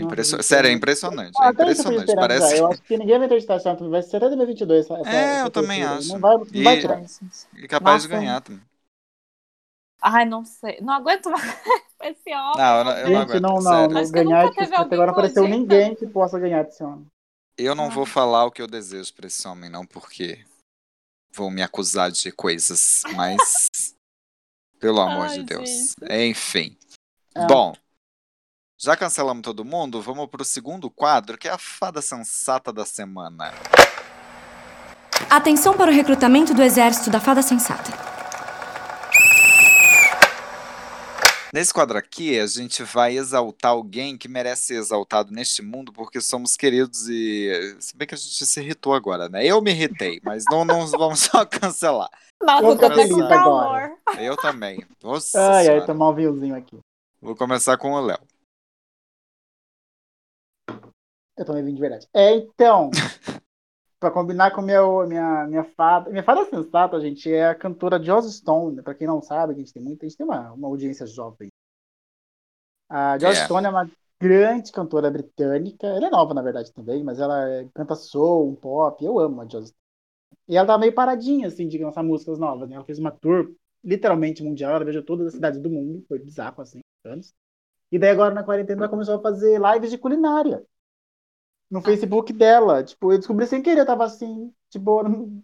É 0.03 0.05
gente, 0.25 0.43
Sério, 0.43 0.69
é 0.69 0.73
impressionante. 0.73 1.33
É 1.43 1.49
tipo 1.51 1.57
de 1.57 1.63
impressionante. 1.63 2.15
Parece. 2.15 2.59
Eu 2.59 2.67
acho 2.69 2.83
que 2.83 2.97
ninguém 2.97 3.17
vai 3.19 3.27
acreditar 3.27 3.59
ano. 3.69 3.91
Vai 3.91 4.03
ser 4.03 4.17
até 4.19 4.27
2022. 4.29 4.85
Essa, 4.91 4.95
É, 5.09 5.17
essa 5.37 5.47
eu 5.47 5.51
também 5.51 5.83
acho. 5.85 6.09
Não 6.13 6.21
vai, 6.21 6.37
não 6.37 6.47
E- 6.53 6.63
vai 6.65 6.81
tirar. 6.81 7.03
E 7.57 7.69
capaz 7.69 8.03
de 8.03 8.09
Nossa. 8.09 8.21
ganhar 8.21 8.41
também. 8.41 8.63
Ai, 10.01 10.25
não 10.25 10.45
sei. 10.45 10.79
Não 10.81 10.93
aguento 10.95 11.29
mais 11.31 11.43
esse 12.03 12.31
homem. 12.35 12.57
Não, 12.57 12.79
eu 12.79 12.85
não, 12.85 12.93
eu 12.93 13.11
não 13.11 13.21
Gente, 13.21 13.31
aguento. 13.31 13.43
não, 13.43 13.55
não. 13.61 13.89
não 13.89 14.11
ganhar 14.11 14.45
é 14.45 14.49
difícil, 14.51 14.77
até 14.77 14.95
agora 14.95 15.11
apareceu 15.11 15.49
ninguém 15.49 15.95
que 15.97 16.07
possa 16.07 16.39
ganhar 16.39 16.63
desse 16.65 16.83
ano. 16.85 17.07
Eu 17.57 17.75
não 17.75 17.87
Ah. 17.87 17.91
vou 17.91 18.07
falar 18.07 18.45
o 18.45 18.51
que 18.53 18.63
eu 18.63 18.69
desejo 18.69 19.13
pra 19.15 19.27
esse 19.27 19.47
homem, 19.49 19.69
não, 19.69 19.85
porque 19.85 20.45
vão 21.33 21.51
me 21.51 21.63
acusar 21.63 22.11
de 22.13 22.31
coisas, 22.31 23.03
mas. 23.17 23.69
Pelo 24.79 25.01
amor 25.01 25.27
Ai, 25.27 25.39
de 25.39 25.43
Deus. 25.43 25.69
gente. 25.69 25.95
Enfim. 26.31 26.77
Ah. 27.35 27.47
Bom. 27.49 27.75
Já 28.81 28.97
cancelamos 28.97 29.43
todo 29.43 29.65
mundo? 29.65 30.01
Vamos 30.01 30.29
pro 30.29 30.45
segundo 30.45 30.89
quadro, 30.89 31.37
que 31.37 31.49
é 31.49 31.51
a 31.51 31.59
fada 31.59 32.01
sensata 32.01 32.73
da 32.73 32.85
semana. 32.85 33.53
Atenção 35.29 35.77
para 35.77 35.91
o 35.91 35.95
recrutamento 35.95 36.55
do 36.55 36.63
exército 36.63 37.11
da 37.11 37.19
Fada 37.19 37.43
Sensata. 37.43 37.91
Nesse 41.53 41.75
quadro 41.75 41.99
aqui, 41.99 42.39
a 42.39 42.47
gente 42.47 42.85
vai 42.85 43.17
exaltar 43.17 43.73
alguém 43.73 44.17
que 44.17 44.29
merece 44.29 44.67
ser 44.67 44.75
exaltado 44.75 45.33
neste 45.33 45.61
mundo 45.61 45.93
porque 45.93 46.21
somos 46.21 46.57
queridos 46.57 47.09
e. 47.09 47.77
Se 47.81 47.97
bem 47.97 48.07
que 48.07 48.15
a 48.15 48.19
gente 48.19 48.47
se 48.47 48.61
irritou 48.61 48.95
agora, 48.95 49.29
né? 49.29 49.45
Eu 49.45 49.61
me 49.61 49.73
irritei, 49.73 50.21
mas 50.23 50.45
não, 50.49 50.65
não 50.65 50.87
vamos 50.97 51.19
só 51.19 51.45
cancelar. 51.45 52.11
Nossa, 52.41 52.63
Vou 52.63 52.73
eu 52.73 52.79
tô 52.79 52.83
ficar 52.85 52.95
até 52.95 53.09
com 53.09 53.15
feliz 53.17 53.29
calor. 53.29 53.65
agora. 53.65 53.97
Eu 54.21 54.37
também. 54.37 54.87
Nossa 55.03 55.51
Ai, 55.53 55.69
ai, 55.69 55.85
tomar 55.85 56.11
um 56.11 56.15
vinhozinho 56.15 56.55
aqui. 56.55 56.79
Vou 57.21 57.35
começar 57.35 57.77
com 57.77 57.93
o 57.93 58.01
Léo. 58.01 58.21
Eu 61.39 61.45
tomei 61.45 61.63
vinho 61.63 61.77
de 61.77 61.81
verdade. 61.81 62.09
É, 62.13 62.33
então. 62.35 62.91
pra 64.01 64.11
combinar 64.11 64.51
com 64.53 64.63
meu, 64.63 65.07
minha, 65.07 65.47
minha 65.47 65.65
fada. 65.65 66.11
Minha 66.11 66.23
fada 66.23 66.45
sensata, 66.45 67.01
gente, 67.01 67.33
é 67.33 67.49
a 67.49 67.55
cantora 67.55 68.03
Joss 68.03 68.31
Stone. 68.33 68.77
né? 68.77 68.83
Pra 68.83 68.95
quem 68.95 69.07
não 69.07 69.23
sabe, 69.23 69.55
a 69.55 69.57
gente 69.57 69.73
tem 69.73 69.83
muita. 69.83 70.05
A 70.05 70.09
gente 70.09 70.19
tem 70.19 70.27
uma, 70.27 70.53
uma 70.53 70.69
audiência 70.69 71.07
jovem. 71.07 71.49
A 72.89 73.19
Joss 73.19 73.41
É. 73.41 73.45
Stone 73.45 73.67
é 73.67 73.71
uma 73.71 73.91
grande 74.21 74.73
cantora 74.73 75.11
britânica. 75.11 75.87
Ela 75.87 76.09
é 76.09 76.11
nova, 76.11 76.35
na 76.35 76.43
verdade, 76.43 76.73
também, 76.73 77.03
mas 77.05 77.19
ela 77.21 77.49
é- 77.49 77.69
canta 77.75 77.95
soul, 77.95 78.49
um 78.51 78.55
pop. 78.55 79.05
Eu 79.05 79.19
amo 79.19 79.41
a 79.43 79.45
Joss 79.49 79.69
Stone. 79.69 79.79
E 80.49 80.57
ela 80.57 80.67
tá 80.67 80.79
meio 80.79 80.95
paradinha, 80.95 81.49
assim, 81.49 81.69
de 81.69 81.79
lançar 81.79 82.03
músicas 82.03 82.39
novas, 82.39 82.69
né? 82.69 82.77
Ela 82.77 82.85
fez 82.85 82.99
uma 82.99 83.11
tour 83.11 83.53
literalmente 83.85 84.43
mundial. 84.43 84.73
Ela 84.77 84.85
viajou 84.85 85.03
todas 85.05 85.29
as 85.29 85.33
cidades 85.35 85.61
do 85.61 85.71
mundo. 85.71 86.05
Foi 86.09 86.19
bizarro, 86.19 86.63
assim, 86.63 86.81
anos. 87.05 87.35
E 87.93 87.99
daí 87.99 88.11
agora 88.11 88.35
na 88.35 88.43
quarentena 88.45 88.83
ela 88.83 88.89
começou 88.89 89.17
a 89.17 89.21
fazer 89.23 89.61
lives 89.61 89.91
de 89.91 89.99
culinária 89.99 90.65
no 91.71 91.83
Facebook 91.83 92.33
dela. 92.33 92.83
Tipo, 92.83 93.13
eu 93.13 93.19
descobri 93.19 93.47
sem 93.47 93.63
querer, 93.63 93.81
eu 93.81 93.87
tava 93.87 94.05
assim, 94.05 94.53
tipo, 94.71 95.03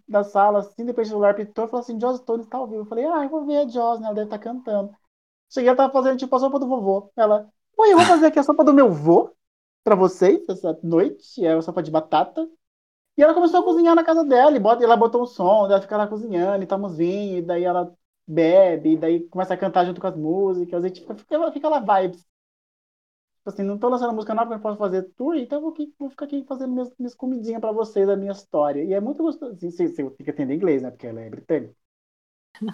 na 0.08 0.24
sala, 0.24 0.60
assim, 0.60 0.84
depois 0.84 1.08
o 1.08 1.10
celular 1.10 1.34
pitou, 1.34 1.68
falou 1.68 1.82
assim, 1.82 2.00
Joss 2.00 2.20
Stone 2.20 2.46
tá 2.46 2.58
ao 2.58 2.66
vivo. 2.66 2.82
Eu 2.82 2.86
falei, 2.86 3.04
ah, 3.06 3.24
eu 3.24 3.28
vou 3.30 3.44
ver 3.46 3.58
a 3.58 3.68
Joss, 3.68 4.00
né? 4.00 4.06
Ela 4.06 4.14
deve 4.14 4.26
estar 4.26 4.38
cantando. 4.38 4.94
Cheguei, 5.50 5.68
ela 5.68 5.76
tava 5.76 5.92
fazendo, 5.92 6.18
tipo, 6.18 6.34
a 6.34 6.38
sopa 6.40 6.58
do 6.58 6.68
vovô. 6.68 7.10
Ela, 7.16 7.48
oi, 7.76 7.92
eu 7.92 7.96
vou 7.98 8.06
fazer 8.06 8.26
aqui 8.26 8.38
a 8.38 8.42
sopa 8.42 8.64
do 8.64 8.74
meu 8.74 8.90
vô 8.92 9.30
pra 9.84 9.94
vocês 9.94 10.48
essa 10.48 10.78
noite. 10.82 11.44
É 11.44 11.52
a 11.54 11.62
sopa 11.62 11.82
de 11.82 11.90
batata. 11.90 12.48
E 13.16 13.22
ela 13.22 13.34
começou 13.34 13.60
a 13.60 13.64
cozinhar 13.64 13.94
na 13.94 14.04
casa 14.04 14.24
dela, 14.24 14.56
e 14.56 14.60
bota, 14.60 14.82
e 14.82 14.84
ela 14.84 14.96
botou 14.96 15.22
um 15.22 15.26
som, 15.26 15.66
ela 15.66 15.80
fica 15.80 15.96
lá 15.96 16.06
cozinhando, 16.06 16.64
e 16.64 16.66
toma 16.66 16.88
uns 16.88 16.96
vinhos, 16.96 17.38
e 17.38 17.42
daí 17.42 17.64
ela 17.64 17.94
bebe, 18.26 18.92
e 18.94 18.96
daí 18.96 19.28
começa 19.28 19.54
a 19.54 19.56
cantar 19.56 19.84
junto 19.86 20.00
com 20.00 20.06
as 20.08 20.16
músicas, 20.16 20.84
e 20.84 20.90
tipo, 20.90 21.14
fica, 21.14 21.52
fica 21.52 21.68
lá 21.68 21.78
vibes. 21.80 22.26
Tipo 23.44 23.50
assim, 23.50 23.62
não 23.62 23.78
tô 23.78 23.88
lançando 23.90 24.12
música 24.14 24.34
nova, 24.34 24.46
porque 24.48 24.54
eu 24.54 24.58
não 24.58 24.76
posso 24.76 24.78
fazer 24.78 25.02
tour, 25.16 25.36
então 25.36 25.58
eu 25.58 25.62
vou, 25.62 25.70
aqui- 25.72 25.94
vou 25.98 26.10
ficar 26.10 26.24
aqui 26.26 26.44
fazendo 26.48 26.72
minhas, 26.72 26.90
minhas 26.98 27.14
comidinhas 27.14 27.60
pra 27.60 27.72
vocês, 27.72 28.08
a 28.08 28.16
minha 28.16 28.32
história. 28.32 28.82
E 28.84 28.92
é 28.94 29.00
muito 29.00 29.22
gostoso. 29.22 29.54
Assim, 29.54 29.70
você, 29.70 29.88
você 29.88 30.02
tem 30.10 30.24
que 30.24 30.30
entender 30.32 30.54
inglês, 30.54 30.82
né? 30.82 30.90
Porque 30.90 31.06
ela 31.06 31.20
é 31.20 31.30
britânica. 31.30 31.74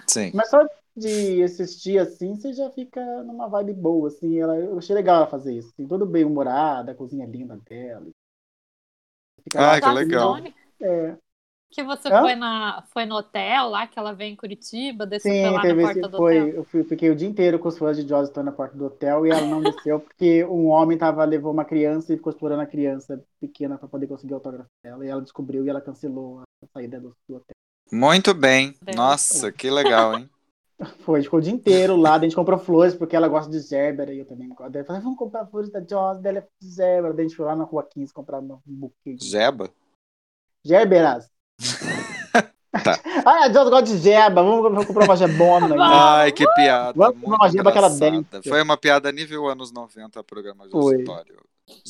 Sim. 0.07 0.33
Mas 0.33 0.49
só 0.49 0.59
de 0.95 1.41
assistir 1.43 1.97
assim, 1.99 2.35
você 2.35 2.51
já 2.53 2.69
fica 2.71 3.01
numa 3.23 3.47
vibe 3.47 3.73
boa, 3.73 4.07
assim. 4.09 4.39
Ela, 4.39 4.57
eu 4.57 4.77
achei 4.77 4.93
legal 4.95 5.17
ela 5.17 5.27
fazer 5.27 5.53
isso. 5.57 5.69
Assim, 5.69 5.87
todo 5.87 6.05
bem 6.05 6.25
humorada, 6.25 6.91
a 6.91 6.95
cozinha 6.95 7.25
linda 7.25 7.57
dela. 7.57 8.07
Fica 9.43 9.61
lá, 9.61 9.75
Ah, 9.75 9.81
que 9.81 9.89
legal. 9.89 10.47
É, 10.81 11.17
Que 11.71 11.83
você 11.83 12.11
Hã? 12.11 12.21
foi, 12.21 12.35
na, 12.35 12.83
foi 12.93 13.05
no 13.05 13.15
hotel 13.15 13.69
lá, 13.69 13.87
que 13.87 13.97
ela 13.97 14.13
veio 14.13 14.31
em 14.33 14.35
Curitiba, 14.35 15.05
desceu 15.07 15.31
Sim, 15.31 15.53
lá 15.53 15.65
na 15.65 15.75
porta 15.75 16.07
do 16.07 16.17
foi, 16.17 16.17
hotel. 16.17 16.53
eu 16.57 16.63
fui- 16.65 16.83
fiquei 16.83 17.09
o 17.11 17.15
dia 17.15 17.27
inteiro 17.27 17.59
com 17.59 17.67
os 17.67 17.77
fãs 17.77 17.95
de 17.95 18.07
Joss 18.07 18.29
Stone 18.31 18.45
na 18.47 18.51
porta 18.51 18.75
do 18.75 18.85
hotel 18.85 19.25
e 19.25 19.29
ela 19.29 19.45
não 19.45 19.61
desceu 19.61 19.99
porque 19.99 20.43
um 20.45 20.67
homem 20.67 20.97
tava, 20.97 21.23
levou 21.25 21.51
uma 21.53 21.63
criança 21.63 22.11
e 22.13 22.17
ficou 22.17 22.31
explorando 22.31 22.61
a 22.63 22.65
criança 22.65 23.23
pequena 23.39 23.77
para 23.77 23.87
poder 23.87 24.07
conseguir 24.07 24.33
o 24.33 24.37
autógrafo 24.37 24.69
dela. 24.83 25.05
E 25.05 25.09
ela 25.09 25.21
descobriu 25.21 25.63
e 25.65 25.69
ela 25.69 25.79
cancelou 25.81 26.41
a 26.41 26.67
saída 26.73 26.99
do, 26.99 27.15
do 27.29 27.35
hotel. 27.35 27.55
Muito 27.91 28.33
bem. 28.33 28.75
Deus. 28.81 29.15
Nossa, 29.29 29.51
que 29.51 29.69
legal, 29.69 30.17
hein? 30.17 30.29
Foi, 31.05 31.21
ficou 31.21 31.39
o 31.39 31.41
dia 31.41 31.51
inteiro 31.53 31.95
lá, 31.95 32.15
a 32.15 32.19
gente 32.19 32.35
comprou 32.35 32.57
flores 32.59 32.95
porque 32.95 33.15
ela 33.15 33.27
gosta 33.27 33.51
de 33.51 33.59
Zérbera 33.59 34.13
e 34.13 34.19
eu 34.19 34.25
também 34.25 34.49
gosto. 34.49 34.71
Daí 34.71 34.81
eu 34.81 34.85
falei, 34.85 35.01
vamos 35.01 35.17
comprar 35.17 35.45
flores 35.47 35.71
da 35.71 35.79
Joss, 35.79 36.21
dela 36.21 36.39
é 36.39 36.47
de 36.59 36.67
Zérbera. 36.69 37.13
Daí 37.13 37.25
a 37.25 37.27
gente 37.27 37.37
foi 37.37 37.45
lá 37.45 37.55
na 37.55 37.63
rua 37.63 37.83
15 37.83 38.13
comprar 38.13 38.39
um 38.39 38.59
buquê 38.65 39.13
de 39.15 39.29
Jeba? 39.29 39.69
Tá. 42.83 42.97
Ah, 43.25 43.45
a 43.45 43.53
Joss 43.53 43.69
gosta 43.69 43.83
de 43.83 43.97
Zeba, 43.97 44.41
vamos, 44.41 44.61
vamos 44.63 44.85
comprar 44.85 45.03
uma 45.03 45.15
Gebona. 45.17 45.67
Vamos. 45.67 45.83
Ai, 45.83 46.31
que 46.31 46.45
piada. 46.53 46.93
Vamos 46.95 47.21
tomar 47.21 47.35
uma 47.35 47.49
jeba 47.51 47.71
que 47.71 47.77
ela 47.77 47.87
engraçada. 47.87 48.11
dente. 48.11 48.49
Foi 48.49 48.61
uma 48.61 48.77
piada 48.77 49.11
nível 49.11 49.47
anos 49.47 49.71
90, 49.73 50.23
programa 50.23 50.65
de 50.65 50.71
Foi. 50.71 50.93
auditório. 50.95 51.35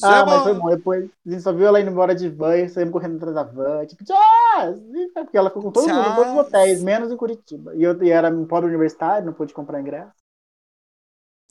Ah, 0.03 0.17
Jeba! 0.17 0.25
mas 0.25 0.43
foi 0.43 0.53
bom. 0.55 0.69
Depois 0.69 1.09
a 1.25 1.29
gente 1.29 1.41
só 1.43 1.53
viu 1.53 1.67
ela 1.67 1.79
indo 1.79 1.91
embora 1.91 2.15
de 2.15 2.27
van 2.29 2.57
e 2.57 2.67
saímos 2.67 2.91
correndo 2.91 3.17
atrás 3.17 3.35
da 3.35 3.43
van. 3.43 3.85
Tipo, 3.85 4.03
Joss! 4.05 4.81
Foi 5.13 5.23
Porque 5.23 5.37
ela 5.37 5.49
ficou 5.49 5.63
com 5.63 5.71
todo 5.71 5.87
mundo, 5.87 6.09
em 6.09 6.15
todos 6.15 6.31
os 6.33 6.39
hotéis, 6.39 6.83
menos 6.83 7.11
em 7.11 7.17
Curitiba. 7.17 7.75
E 7.75 7.83
eu 7.83 8.03
e 8.03 8.09
era 8.09 8.29
um 8.29 8.45
pobre 8.45 8.67
universitário, 8.69 9.25
não 9.25 9.33
pude 9.33 9.53
comprar 9.53 9.79
ingresso. 9.79 10.11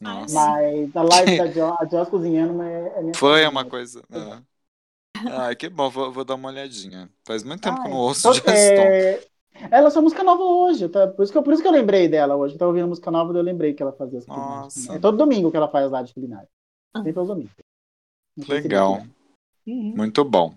Nossa. 0.00 0.34
Mas 0.34 0.96
a 0.96 1.02
live 1.02 1.36
da 1.38 1.46
Joss, 1.46 1.76
a 1.80 1.86
Joss 1.86 2.10
cozinhando 2.10 2.60
é, 2.62 2.92
é 2.96 3.00
minha 3.00 3.14
Foi 3.14 3.46
uma 3.46 3.64
coisa. 3.64 4.02
é. 4.12 4.49
Ai, 5.30 5.56
que 5.56 5.68
bom, 5.68 5.90
vou, 5.90 6.12
vou 6.12 6.24
dar 6.24 6.34
uma 6.34 6.48
olhadinha. 6.48 7.10
Faz 7.26 7.42
muito 7.42 7.60
tempo 7.62 7.80
que 7.80 7.86
eu 7.86 7.90
não 7.90 7.98
Ai, 7.98 8.02
ouço 8.04 8.20
então, 8.20 8.34
Juston. 8.34 8.50
é, 8.52 9.24
Ela 9.70 9.80
lançou 9.84 10.02
música 10.02 10.22
nova 10.22 10.42
hoje, 10.42 10.88
tá? 10.88 11.06
por, 11.08 11.22
isso 11.22 11.32
que 11.32 11.38
eu, 11.38 11.42
por 11.42 11.52
isso 11.52 11.62
que 11.62 11.68
eu 11.68 11.72
lembrei 11.72 12.08
dela 12.08 12.36
hoje. 12.36 12.54
Eu 12.54 12.58
tava 12.58 12.70
ouvindo 12.70 12.88
música 12.88 13.10
nova 13.10 13.32
e 13.32 13.36
eu 13.36 13.42
lembrei 13.42 13.74
que 13.74 13.82
ela 13.82 13.92
fazia 13.92 14.18
as 14.18 14.26
culinárias. 14.26 14.88
É 14.88 14.98
todo 14.98 15.16
domingo 15.18 15.50
que 15.50 15.56
ela 15.56 15.68
faz 15.68 15.90
live 15.90 16.08
de 16.08 16.14
culinária. 16.14 16.48
Ah. 16.94 17.02
Sempre 17.02 17.18
aos 17.18 17.28
domingos. 17.28 17.52
Sei 18.36 18.44
se 18.44 18.52
Legal. 18.52 18.98
tiver. 19.00 19.10
Uhum. 19.66 19.94
Muito 19.96 20.24
bom. 20.24 20.54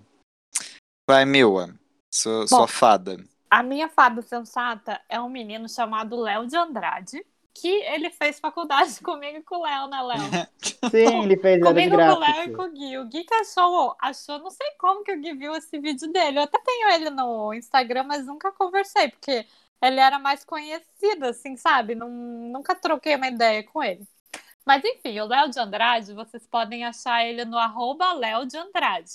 Vai, 1.09 1.25
Mila. 1.25 1.73
Sua, 2.13 2.47
sua 2.47 2.67
fada. 2.67 3.17
A 3.49 3.61
minha 3.61 3.89
fada 3.89 4.21
sensata 4.21 4.99
é 5.09 5.19
um 5.19 5.29
menino 5.29 5.67
chamado 5.67 6.15
Léo 6.15 6.47
de 6.47 6.55
Andrade, 6.55 7.23
que 7.53 7.67
ele 7.67 8.09
fez 8.09 8.39
faculdade 8.39 8.99
comigo 9.03 9.37
e 9.37 9.43
com 9.43 9.57
o 9.57 9.63
Léo, 9.63 9.87
né, 9.87 10.01
Léo? 10.01 10.49
Sim, 10.91 11.23
ele 11.23 11.37
fez 11.37 11.57
de 11.57 11.63
Comigo, 11.63 11.95
com 11.95 12.03
o. 12.03 12.19
Léo 12.19 12.43
e 12.43 12.53
com 12.53 12.63
o 12.63 12.71
Gui. 12.71 12.97
O 12.97 13.05
Gui 13.05 13.23
que 13.23 13.33
achou, 13.33 13.95
achou, 14.01 14.39
não 14.39 14.49
sei 14.49 14.71
como 14.79 15.03
que 15.03 15.13
o 15.13 15.19
Gui 15.19 15.33
viu 15.33 15.55
esse 15.55 15.79
vídeo 15.79 16.11
dele. 16.11 16.39
Eu 16.39 16.43
até 16.43 16.59
tenho 16.59 16.89
ele 16.89 17.09
no 17.09 17.53
Instagram, 17.53 18.03
mas 18.03 18.25
nunca 18.25 18.51
conversei, 18.51 19.09
porque 19.09 19.45
ele 19.81 19.99
era 19.99 20.17
mais 20.19 20.43
conhecido, 20.43 21.25
assim, 21.25 21.55
sabe? 21.57 21.95
Não, 21.95 22.09
nunca 22.09 22.75
troquei 22.75 23.15
uma 23.15 23.27
ideia 23.27 23.63
com 23.63 23.83
ele. 23.83 24.07
Mas 24.65 24.83
enfim, 24.83 25.19
o 25.19 25.25
Léo 25.25 25.49
de 25.49 25.59
Andrade, 25.59 26.13
vocês 26.13 26.47
podem 26.47 26.85
achar 26.85 27.25
ele 27.25 27.45
no 27.45 27.57
arroba 27.57 28.13
Léo 28.13 28.45
de 28.45 28.57
Andrade. 28.57 29.11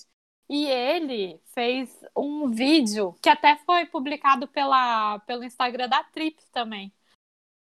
E 0.49 0.67
ele 0.67 1.41
fez 1.55 1.91
um 2.17 2.51
vídeo 2.51 3.15
que 3.23 3.29
até 3.29 3.57
foi 3.67 3.87
publicado 3.87 4.49
pela, 4.49 5.19
pelo 5.21 5.45
Instagram 5.45 5.89
da 5.89 6.03
Trip 6.05 6.39
também. 6.53 6.93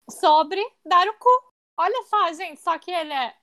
Sobre 0.10 0.62
dar 0.86 1.08
o 1.08 1.14
cu. 1.18 1.30
Olha 1.78 2.04
só, 2.04 2.34
gente, 2.34 2.62
só 2.62 2.78
que 2.78 2.92
ele 2.92 3.14
é, 3.14 3.34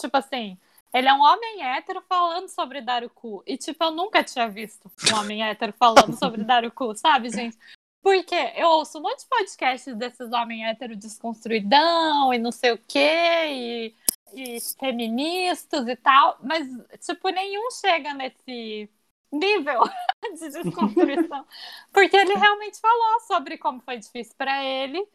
tipo 0.00 0.16
assim, 0.16 0.58
ele 0.92 1.08
é 1.08 1.12
um 1.12 1.20
homem 1.20 1.62
hétero 1.62 2.02
falando 2.02 2.48
sobre 2.48 2.80
dar 2.80 3.04
o 3.04 3.10
cu. 3.10 3.42
E, 3.46 3.56
tipo, 3.56 3.82
eu 3.84 3.90
nunca 3.90 4.24
tinha 4.24 4.48
visto 4.48 4.90
um 5.12 5.18
homem 5.18 5.42
hétero 5.44 5.72
falando 5.72 6.16
sobre 6.18 6.44
dar 6.44 6.64
o 6.64 6.70
cu, 6.70 6.94
sabe, 6.94 7.30
gente? 7.30 7.56
Porque 8.02 8.34
eu 8.56 8.68
ouço 8.68 8.98
um 8.98 9.02
monte 9.02 9.20
de 9.20 9.28
podcasts 9.28 9.94
desses 9.96 10.32
homens 10.32 10.64
héteros 10.64 10.96
desconstruidão 10.96 12.32
e 12.32 12.38
não 12.38 12.50
sei 12.50 12.72
o 12.72 12.78
quê, 12.78 13.08
e, 13.48 13.94
e 14.32 14.60
feministas 14.78 15.86
e 15.86 15.96
tal, 15.96 16.38
mas, 16.42 16.66
tipo, 17.06 17.28
nenhum 17.28 17.70
chega 17.72 18.14
nesse 18.14 18.90
nível 19.30 19.82
de 20.34 20.48
desconstrução. 20.48 21.46
Porque 21.92 22.16
ele 22.16 22.34
realmente 22.34 22.80
falou 22.80 23.20
sobre 23.20 23.58
como 23.58 23.80
foi 23.82 23.98
difícil 23.98 24.34
pra 24.36 24.64
ele, 24.64 25.06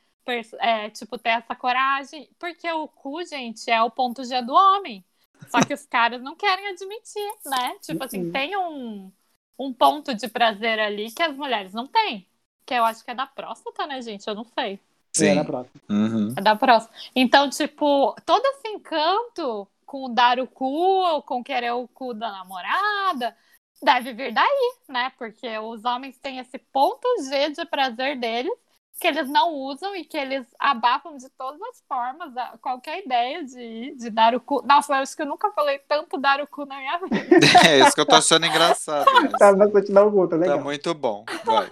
é, 0.60 0.90
tipo, 0.90 1.18
ter 1.18 1.30
essa 1.30 1.56
coragem. 1.56 2.30
Porque 2.40 2.70
o 2.72 2.88
cu, 2.88 3.24
gente, 3.26 3.70
é 3.70 3.82
o 3.82 3.92
ponto 3.92 4.24
G 4.24 4.42
do 4.42 4.54
homem. 4.54 5.06
Só 5.48 5.64
que 5.64 5.74
os 5.74 5.86
caras 5.88 6.22
não 6.22 6.36
querem 6.36 6.68
admitir, 6.68 7.34
né? 7.46 7.78
Tipo 7.82 8.04
assim, 8.04 8.26
Uhum. 8.26 8.32
tem 8.32 8.56
um, 8.58 9.12
um 9.60 9.74
ponto 9.74 10.14
de 10.16 10.28
prazer 10.28 10.80
ali 10.80 11.12
que 11.12 11.22
as 11.24 11.36
mulheres 11.36 11.74
não 11.74 11.88
têm. 11.88 12.28
Que 12.66 12.74
eu 12.74 12.86
acho 12.86 13.04
que 13.04 13.12
é 13.12 13.16
da 13.16 13.28
próstata, 13.28 13.86
né, 13.88 14.02
gente? 14.02 14.28
Eu 14.28 14.36
não 14.36 14.46
sei. 14.46 14.80
É, 15.20 15.34
na 15.34 15.44
Sim. 15.44 15.46
próxima. 15.46 15.82
Uhum. 15.90 16.34
É 16.36 16.42
da 16.42 16.56
próxima. 16.56 16.94
Então, 17.16 17.50
tipo, 17.50 18.16
todo 18.26 18.46
esse 18.46 18.68
encanto 18.70 19.68
com 19.86 20.14
dar 20.14 20.40
o 20.40 20.48
cu, 20.48 21.22
com 21.24 21.44
querer 21.44 21.72
o 21.72 21.88
cu 21.88 22.14
da 22.14 22.32
namorada, 22.32 23.36
deve 23.82 24.14
vir 24.14 24.34
daí, 24.34 24.74
né? 24.90 25.12
Porque 25.18 25.58
os 25.60 25.86
homens 25.86 26.18
têm 26.20 26.40
esse 26.40 26.58
ponto 26.60 27.08
G 27.24 27.52
de 27.52 27.66
prazer 27.66 28.20
deles, 28.20 28.54
que 29.00 29.08
eles 29.08 29.30
não 29.30 29.52
usam 29.54 29.96
e 29.96 30.06
que 30.06 30.18
eles 30.18 30.46
abafam 30.60 31.18
de 31.18 31.30
todas 31.32 31.62
as 31.64 31.82
formas 31.88 32.36
a- 32.38 32.58
qualquer 32.62 33.04
ideia 33.06 33.44
de, 33.44 33.94
de 33.96 34.10
dar 34.10 34.34
o 34.34 34.40
cu. 34.40 34.62
Nossa, 34.66 34.94
eu 34.94 34.98
acho 34.98 35.16
que 35.16 35.22
eu 35.22 35.26
nunca 35.26 35.52
falei 35.52 35.80
tanto 35.80 36.18
dar 36.18 36.40
o 36.42 36.48
cu 36.48 36.66
na 36.66 36.78
minha 36.78 36.98
vida. 37.00 37.16
É 37.70 37.80
isso 37.80 37.94
que 37.94 38.02
eu 38.02 38.06
tô 38.06 38.16
achando 38.16 38.46
engraçado. 38.46 39.06
mesmo. 39.14 39.38
Tá 39.38 39.54
bastante 39.54 39.92
na 39.92 40.04
oculta, 40.04 40.36
Tá 40.36 40.42
legal. 40.42 40.62
muito 40.62 40.94
bom. 40.94 41.26
Vai. 41.44 41.70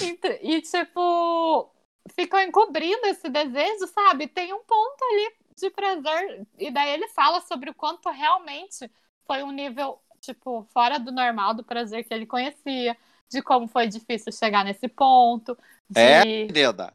E, 0.00 0.54
e, 0.54 0.62
tipo, 0.62 1.70
ficam 2.12 2.40
encobrindo 2.40 3.06
esse 3.06 3.28
desejo, 3.28 3.86
sabe? 3.88 4.26
Tem 4.28 4.52
um 4.52 4.62
ponto 4.64 5.04
ali 5.04 5.34
de 5.56 5.70
prazer. 5.70 6.46
E 6.58 6.70
daí 6.70 6.90
ele 6.90 7.08
fala 7.08 7.40
sobre 7.42 7.70
o 7.70 7.74
quanto 7.74 8.08
realmente 8.10 8.90
foi 9.26 9.42
um 9.42 9.50
nível, 9.50 9.98
tipo, 10.20 10.66
fora 10.72 10.98
do 10.98 11.10
normal 11.12 11.54
do 11.54 11.64
prazer 11.64 12.04
que 12.04 12.14
ele 12.14 12.24
conhecia. 12.26 12.96
De 13.30 13.42
como 13.42 13.66
foi 13.68 13.86
difícil 13.86 14.32
chegar 14.32 14.64
nesse 14.64 14.88
ponto. 14.88 15.56
De... 15.88 16.00
É, 16.00 16.22
querida. 16.22 16.94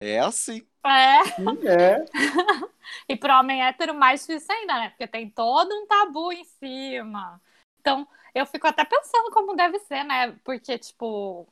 É 0.00 0.18
assim. 0.20 0.66
É. 0.84 1.20
É. 1.68 2.04
E 3.08 3.16
pro 3.16 3.32
homem 3.32 3.62
hétero, 3.62 3.94
mais 3.94 4.26
difícil 4.26 4.54
ainda, 4.54 4.74
né? 4.74 4.90
Porque 4.90 5.06
tem 5.06 5.30
todo 5.30 5.72
um 5.72 5.86
tabu 5.86 6.32
em 6.32 6.44
cima. 6.44 7.40
Então, 7.78 8.06
eu 8.34 8.44
fico 8.46 8.66
até 8.66 8.84
pensando 8.84 9.30
como 9.30 9.54
deve 9.54 9.78
ser, 9.80 10.04
né? 10.04 10.32
Porque, 10.44 10.76
tipo, 10.78 11.46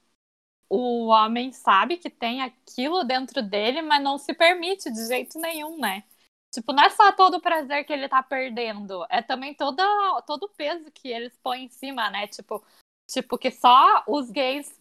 o 0.69 1.07
homem 1.07 1.53
sabe 1.53 1.97
que 1.97 2.11
tem 2.11 2.43
aquilo 2.43 3.05
dentro 3.05 3.43
dele, 3.43 3.83
mas 3.83 4.03
não 4.03 4.19
se 4.19 4.35
permite 4.35 4.91
de 4.91 5.07
jeito 5.07 5.39
nenhum, 5.39 5.79
né? 5.79 6.05
Tipo, 6.53 6.73
não 6.73 6.85
é 6.85 6.91
só 6.91 7.13
todo 7.13 7.37
o 7.37 7.41
prazer 7.41 7.85
que 7.85 7.93
ele 7.93 8.09
tá 8.09 8.23
perdendo, 8.23 9.05
é 9.11 9.21
também 9.21 9.55
toda, 9.55 9.83
todo 10.27 10.45
o 10.45 10.49
peso 10.49 10.91
que 10.91 11.09
eles 11.09 11.37
põem 11.43 11.65
em 11.65 11.69
cima, 11.69 12.11
né? 12.11 12.27
Tipo, 12.27 12.65
tipo, 13.09 13.39
que 13.39 13.51
só 13.51 14.05
os 14.07 14.31
gays 14.31 14.79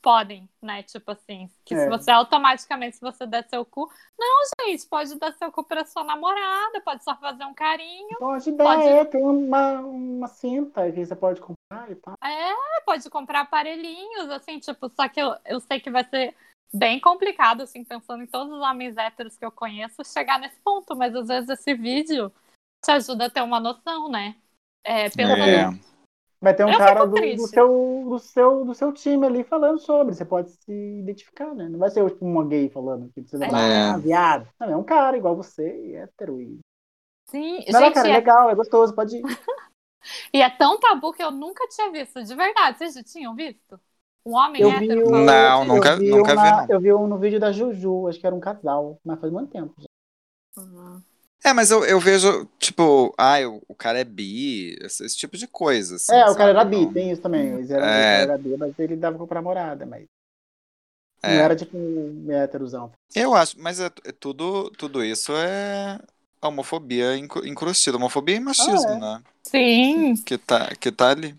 podem, 0.00 0.48
né? 0.62 0.82
Tipo 0.82 1.12
assim, 1.12 1.50
que 1.64 1.74
se 1.74 1.86
É. 1.86 1.88
você 1.88 2.10
automaticamente, 2.10 2.96
se 2.96 3.00
você 3.02 3.26
der 3.26 3.48
seu 3.48 3.64
cu. 3.64 3.90
Não, 4.18 4.42
gente, 4.60 4.86
pode 4.86 5.14
dar 5.18 5.32
seu 5.32 5.50
cu 5.50 5.64
pra 5.64 5.84
sua 5.84 6.04
namorada, 6.04 6.80
pode 6.82 7.02
só 7.02 7.16
fazer 7.16 7.44
um 7.44 7.54
carinho. 7.54 8.18
Pode 8.18 8.52
dar, 8.52 8.64
Pode- 8.64 8.86
é, 8.88 9.04
tem 9.06 9.22
uma, 9.22 9.80
uma 9.80 10.28
cinta 10.28 10.90
que 10.92 11.04
você 11.04 11.16
pode 11.16 11.40
comprar 11.40 11.90
e 11.90 11.96
tal. 11.96 12.14
É, 12.22 12.54
pode 12.84 13.08
comprar 13.10 13.40
aparelhinhos, 13.40 14.28
assim, 14.30 14.58
tipo, 14.58 14.88
só 14.90 15.08
que 15.08 15.20
eu, 15.20 15.34
eu 15.46 15.58
sei 15.60 15.80
que 15.80 15.90
vai 15.90 16.04
ser 16.04 16.36
bem 16.72 17.00
complicado, 17.00 17.62
assim, 17.62 17.82
pensando 17.82 18.22
em 18.22 18.26
todos 18.26 18.52
os 18.52 18.60
homens 18.60 18.96
héteros 18.96 19.36
que 19.38 19.44
eu 19.44 19.50
conheço, 19.52 20.04
chegar 20.04 20.38
nesse 20.38 20.60
ponto, 20.60 20.94
mas 20.94 21.14
às 21.14 21.28
vezes 21.28 21.48
esse 21.48 21.74
vídeo 21.74 22.30
te 22.84 22.90
ajuda 22.90 23.26
a 23.26 23.30
ter 23.30 23.42
uma 23.42 23.58
noção, 23.58 24.10
né? 24.10 24.36
É, 24.84 25.08
pensando 25.08 25.42
É. 25.42 25.93
Vai 26.44 26.54
ter 26.54 26.66
um 26.66 26.70
Eu 26.72 26.76
cara 26.76 27.06
do, 27.06 27.14
do 27.14 27.46
seu, 27.48 28.04
do, 28.06 28.18
seu, 28.18 28.64
do 28.66 28.74
seu 28.74 28.92
time 28.92 29.26
ali 29.26 29.42
falando 29.42 29.78
sobre. 29.78 30.14
Você 30.14 30.26
pode 30.26 30.50
se 30.50 30.72
identificar, 31.00 31.54
né? 31.54 31.70
Não 31.70 31.78
vai 31.78 31.88
ser 31.88 32.06
tipo, 32.10 32.22
uma 32.22 32.46
gay 32.46 32.68
falando 32.68 33.10
que 33.14 33.24
falar, 33.24 33.62
É. 33.62 33.90
ah, 33.92 33.96
viado. 33.96 34.46
Não, 34.60 34.68
é 34.70 34.76
um 34.76 34.84
cara 34.84 35.16
igual 35.16 35.34
você, 35.34 35.66
e 35.74 35.94
hétero. 35.94 36.42
E... 36.42 36.58
Sim, 37.30 37.64
Não, 37.68 37.80
gente, 37.80 37.94
cara, 37.94 38.08
é 38.08 38.10
é- 38.10 38.14
legal, 38.16 38.50
é 38.50 38.54
gostoso, 38.54 38.94
pode 38.94 39.16
ir. 39.16 39.22
e 40.34 40.42
é 40.42 40.50
tão 40.50 40.78
tabu 40.78 41.14
que 41.14 41.22
eu 41.22 41.30
nunca 41.30 41.66
tinha 41.68 41.90
visto, 41.90 42.22
de 42.22 42.34
verdade. 42.34 42.76
Vocês 42.76 42.92
já 42.92 43.02
tinham 43.02 43.34
visto? 43.34 43.80
Um 44.26 44.34
homem 44.34 44.60
Eu 44.60 44.68
vi, 44.78 44.84
hétero 44.84 45.00
um, 45.06 45.10
falando 45.10 45.26
Não, 45.26 45.64
nunca- 45.64 45.92
eu 45.92 45.98
vi 45.98 46.10
nunca 46.10 46.32
um 46.32 46.36
vi, 46.36 46.50
não. 46.50 46.66
Eu 46.68 46.80
vi 46.80 46.92
um 46.92 47.06
no 47.06 47.18
vídeo 47.18 47.40
da 47.40 47.52
Juju, 47.52 48.06
acho 48.08 48.20
que 48.20 48.26
era 48.26 48.36
um 48.36 48.40
casal, 48.40 48.98
mas 49.02 49.18
faz 49.18 49.32
muito 49.32 49.50
tempo 49.50 49.74
já. 49.78 49.86
Uhum. 50.58 51.02
É, 51.46 51.52
mas 51.52 51.70
eu, 51.70 51.84
eu 51.84 52.00
vejo, 52.00 52.46
tipo, 52.58 53.14
ah, 53.18 53.36
o, 53.46 53.62
o 53.68 53.74
cara 53.74 54.00
é 54.00 54.04
bi, 54.04 54.78
esse, 54.80 55.04
esse 55.04 55.16
tipo 55.16 55.36
de 55.36 55.46
coisa. 55.46 55.96
Assim, 55.96 56.14
é, 56.14 56.24
o 56.30 56.34
cara 56.34 56.50
era 56.50 56.64
bi, 56.64 56.90
tem 56.92 57.10
isso 57.10 57.20
também. 57.20 57.48
Eles 57.54 57.70
eram, 57.70 57.84
É. 57.86 58.22
ele 58.22 58.32
era 58.32 58.38
bi, 58.38 58.56
mas 58.56 58.78
ele 58.78 58.96
dava 58.96 59.26
pra 59.26 59.34
namorada, 59.42 59.84
mas 59.84 60.06
É. 61.22 61.36
não 61.36 61.44
era 61.44 61.54
tipo 61.54 61.76
um 61.76 62.26
héterozão. 62.32 62.90
Eu 63.14 63.34
acho, 63.34 63.60
mas 63.60 63.78
é, 63.78 63.90
é 64.04 64.12
tudo, 64.12 64.70
tudo 64.70 65.04
isso 65.04 65.32
é 65.36 66.00
homofobia 66.42 67.16
incrustida, 67.16 67.96
homofobia 67.98 68.36
e 68.36 68.40
machismo, 68.40 68.88
Ah, 68.88 68.92
é. 68.92 68.98
né? 69.00 69.22
Sim, 69.42 70.14
Que 70.24 70.38
tá, 70.38 70.74
que 70.74 70.90
tá 70.90 71.10
ali. 71.10 71.36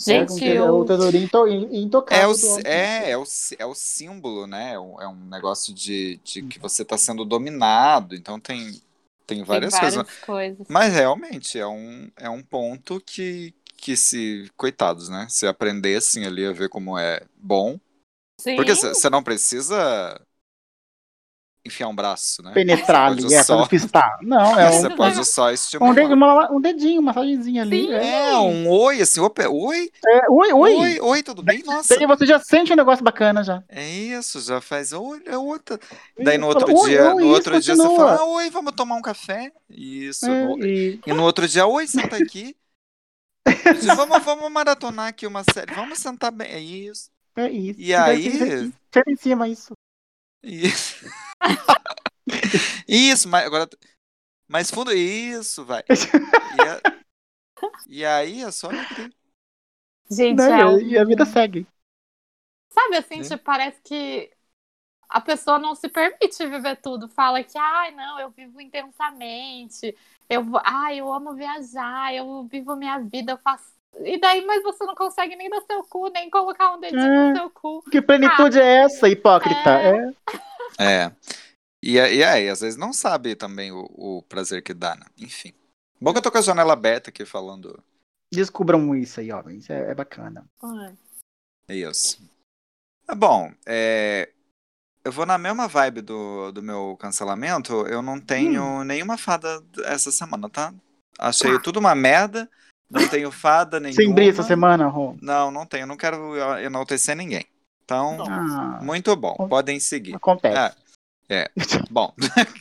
Gente, 0.00 0.44
é, 0.44 0.58
eu... 0.58 0.76
o 0.78 0.84
tesourinho 0.84 1.24
into- 1.24 1.48
intocável. 1.48 2.22
É 2.24 2.26
o, 2.28 2.52
homem. 2.52 2.62
é, 2.66 3.10
é, 3.10 3.18
o, 3.18 3.24
é 3.58 3.66
o 3.66 3.74
símbolo, 3.74 4.46
né? 4.46 4.74
É 4.74 4.78
um, 4.78 5.00
é 5.02 5.08
um 5.08 5.16
negócio 5.24 5.74
de, 5.74 6.20
de 6.22 6.42
que 6.42 6.58
você 6.60 6.82
está 6.82 6.96
sendo 6.96 7.24
dominado. 7.24 8.14
Então 8.14 8.38
tem, 8.38 8.80
tem 9.28 9.44
várias, 9.44 9.74
tem 9.74 9.80
coisas. 9.80 9.96
várias 9.96 10.24
coisas. 10.24 10.66
Mas 10.68 10.92
realmente 10.92 11.58
é 11.58 11.66
um, 11.66 12.10
é 12.16 12.30
um 12.30 12.42
ponto 12.42 13.00
que, 13.00 13.54
que 13.76 13.94
se. 13.96 14.50
Coitados, 14.56 15.08
né? 15.08 15.26
Se 15.28 15.46
aprendessem 15.46 16.24
ali 16.24 16.46
a 16.46 16.52
ver 16.52 16.70
como 16.70 16.98
é 16.98 17.20
bom. 17.36 17.78
Sim. 18.40 18.56
Porque 18.56 18.74
você 18.74 19.10
não 19.10 19.22
precisa 19.22 20.18
enfiar 21.68 21.88
um 21.88 21.94
braço, 21.94 22.42
né? 22.42 22.52
Penetrar 22.52 23.12
ali, 23.12 23.32
é, 23.34 23.42
só- 23.44 23.58
despistar. 23.60 24.18
Não, 24.22 24.58
é 24.58 24.68
Você 24.72 24.88
um, 24.88 24.96
pode 24.96 25.24
só 25.24 25.46
um, 25.46 25.50
estimular. 25.50 25.94
dedo, 25.94 26.14
uma- 26.14 26.52
um 26.52 26.60
dedinho, 26.60 27.00
uma 27.00 27.12
massagenzinha 27.12 27.62
ali. 27.62 27.86
Sim. 27.86 27.92
É. 27.92 28.30
É, 28.32 28.36
um 28.38 28.68
oi, 28.68 29.00
assim, 29.00 29.20
opa, 29.20 29.48
oi, 29.48 29.90
É, 30.06 30.30
oi, 30.30 30.52
oi. 30.52 30.74
oi, 30.74 31.00
oi, 31.00 31.22
tudo 31.22 31.42
bem? 31.42 31.62
Nossa, 31.64 31.96
Daí 31.96 32.06
você 32.06 32.26
já 32.26 32.38
sente 32.40 32.72
um 32.72 32.76
negócio 32.76 33.04
bacana 33.04 33.42
já. 33.44 33.62
é 33.68 33.88
isso, 33.88 34.40
já 34.40 34.60
faz 34.60 34.92
oi, 34.92 35.22
é 35.26 35.38
outra. 35.38 35.78
Daí 36.18 36.36
no 36.38 36.48
outro 36.48 36.66
oi, 36.76 36.88
dia, 36.90 37.06
oi, 37.08 37.14
no 37.14 37.20
isso, 37.20 37.28
outro 37.34 37.60
dia 37.60 37.76
você 37.76 37.96
fala, 37.96 38.16
ah, 38.16 38.24
oi, 38.24 38.50
vamos 38.50 38.72
tomar 38.74 38.96
um 38.96 39.02
café? 39.02 39.52
Isso. 39.70 40.26
É, 40.26 40.44
e- 40.66 41.00
E 41.06 41.12
no 41.12 41.22
outro 41.22 41.46
dia, 41.46 41.66
oi, 41.66 41.86
senta 41.86 42.16
aqui. 42.16 42.56
Diz, 43.74 43.86
vamos, 43.86 44.22
vamos 44.24 44.50
maratonar 44.52 45.08
aqui 45.08 45.26
uma 45.26 45.42
série, 45.52 45.72
vamos 45.74 45.98
sentar 45.98 46.30
bem. 46.30 46.48
É 46.48 46.60
isso. 46.60 47.10
é 47.36 47.48
isso. 47.50 47.80
E 47.80 47.94
aí- 47.94 48.70
Senta 48.92 49.10
em 49.10 49.16
cima 49.16 49.48
isso. 49.48 49.72
Isso. 50.48 51.04
Isso, 52.88 53.28
mas 53.28 53.44
agora. 53.46 53.68
Mais 54.48 54.70
fundo, 54.70 54.92
isso, 54.94 55.62
vai. 55.64 55.82
E, 55.90 56.62
a- 56.62 57.04
e 57.86 58.04
aí 58.04 58.42
é 58.42 58.50
só. 58.50 58.70
Gente, 60.10 60.40
é 60.40 60.64
um- 60.64 60.80
E 60.80 60.96
a 60.96 61.04
vida 61.04 61.24
segue. 61.26 61.66
Sabe 62.70 62.96
assim, 62.96 63.20
É. 63.20 63.22
tipo, 63.22 63.44
parece 63.44 63.80
que 63.82 64.30
a 65.08 65.20
pessoa 65.20 65.58
não 65.58 65.74
se 65.74 65.88
permite 65.88 66.46
viver 66.46 66.76
tudo. 66.76 67.08
Fala 67.08 67.44
que, 67.44 67.58
ai, 67.58 67.90
não, 67.90 68.18
eu 68.20 68.30
vivo 68.30 68.60
intensamente. 68.60 69.94
Eu, 70.28 70.44
vou- 70.44 70.62
ai, 70.64 70.98
eu 71.00 71.12
amo 71.12 71.34
viajar, 71.34 72.14
eu 72.14 72.44
vivo 72.44 72.74
minha 72.76 72.98
vida, 73.00 73.32
eu 73.32 73.38
faço. 73.38 73.77
E 74.00 74.18
daí, 74.20 74.44
mas 74.44 74.62
você 74.62 74.84
não 74.84 74.94
consegue 74.94 75.34
nem 75.36 75.50
dar 75.50 75.60
seu 75.62 75.82
cu, 75.82 76.08
nem 76.08 76.30
colocar 76.30 76.74
um 76.74 76.80
dedinho 76.80 77.02
É. 77.02 77.30
no 77.30 77.36
seu 77.36 77.50
cu. 77.50 77.82
Que 77.90 78.00
plenitude 78.00 78.58
é 78.58 78.84
essa, 78.84 79.08
hipócrita? 79.08 79.70
É. 79.70 80.14
É. 80.78 81.04
É. 81.04 81.16
E, 81.82 81.98
aí, 82.00 82.48
às 82.48 82.60
vezes 82.60 82.76
não 82.78 82.92
sabe 82.92 83.34
também 83.34 83.72
o, 83.72 83.88
o 83.94 84.22
prazer 84.22 84.62
que 84.62 84.74
dá, 84.74 84.94
né? 84.96 85.06
Enfim. 85.18 85.52
Bom 86.00 86.12
que 86.12 86.18
eu 86.18 86.22
tô 86.22 86.30
com 86.30 86.38
a 86.38 86.42
janela 86.42 86.72
aberta 86.72 87.10
aqui 87.10 87.24
falando 87.24 87.82
Descubram 88.32 88.94
isso 88.94 89.20
aí, 89.20 89.32
homens. 89.32 89.70
É, 89.70 89.90
é 89.90 89.94
bacana. 89.94 90.46
isso. 91.68 92.20
É 93.08 93.14
bom, 93.14 93.50
é, 93.66 94.30
eu 95.02 95.10
vou 95.10 95.24
na 95.24 95.38
mesma 95.38 95.66
vibe 95.66 96.02
do, 96.02 96.52
do 96.52 96.62
meu 96.62 96.96
cancelamento. 97.00 97.86
Eu 97.86 98.02
não 98.02 98.20
tenho 98.20 98.84
nenhuma 98.84 99.16
fada 99.16 99.64
essa 99.86 100.10
semana, 100.10 100.50
tá? 100.50 100.74
Achei 101.18 101.58
tudo 101.60 101.80
uma 101.80 101.94
merda. 101.94 102.48
Não 102.90 103.06
tenho 103.08 103.30
fada 103.30 103.78
nenhuma. 103.80 103.96
Sem 104.02 104.12
brilho 104.14 104.30
essa 104.30 104.42
semana, 104.42 104.86
Rô. 104.86 105.16
Não, 105.20 105.50
não 105.50 105.66
tenho. 105.66 105.86
Não 105.86 105.96
quero 105.96 106.36
enaltecer 106.60 107.14
ninguém. 107.16 107.44
Então, 107.84 108.18
Ah, 108.28 108.80
muito 108.82 109.14
bom. 109.16 109.34
Podem 109.48 109.80
seguir. 109.80 110.14
acontece. 110.14 110.56
É, 111.30 111.40
é. 111.42 111.50
Bom, 111.90 112.12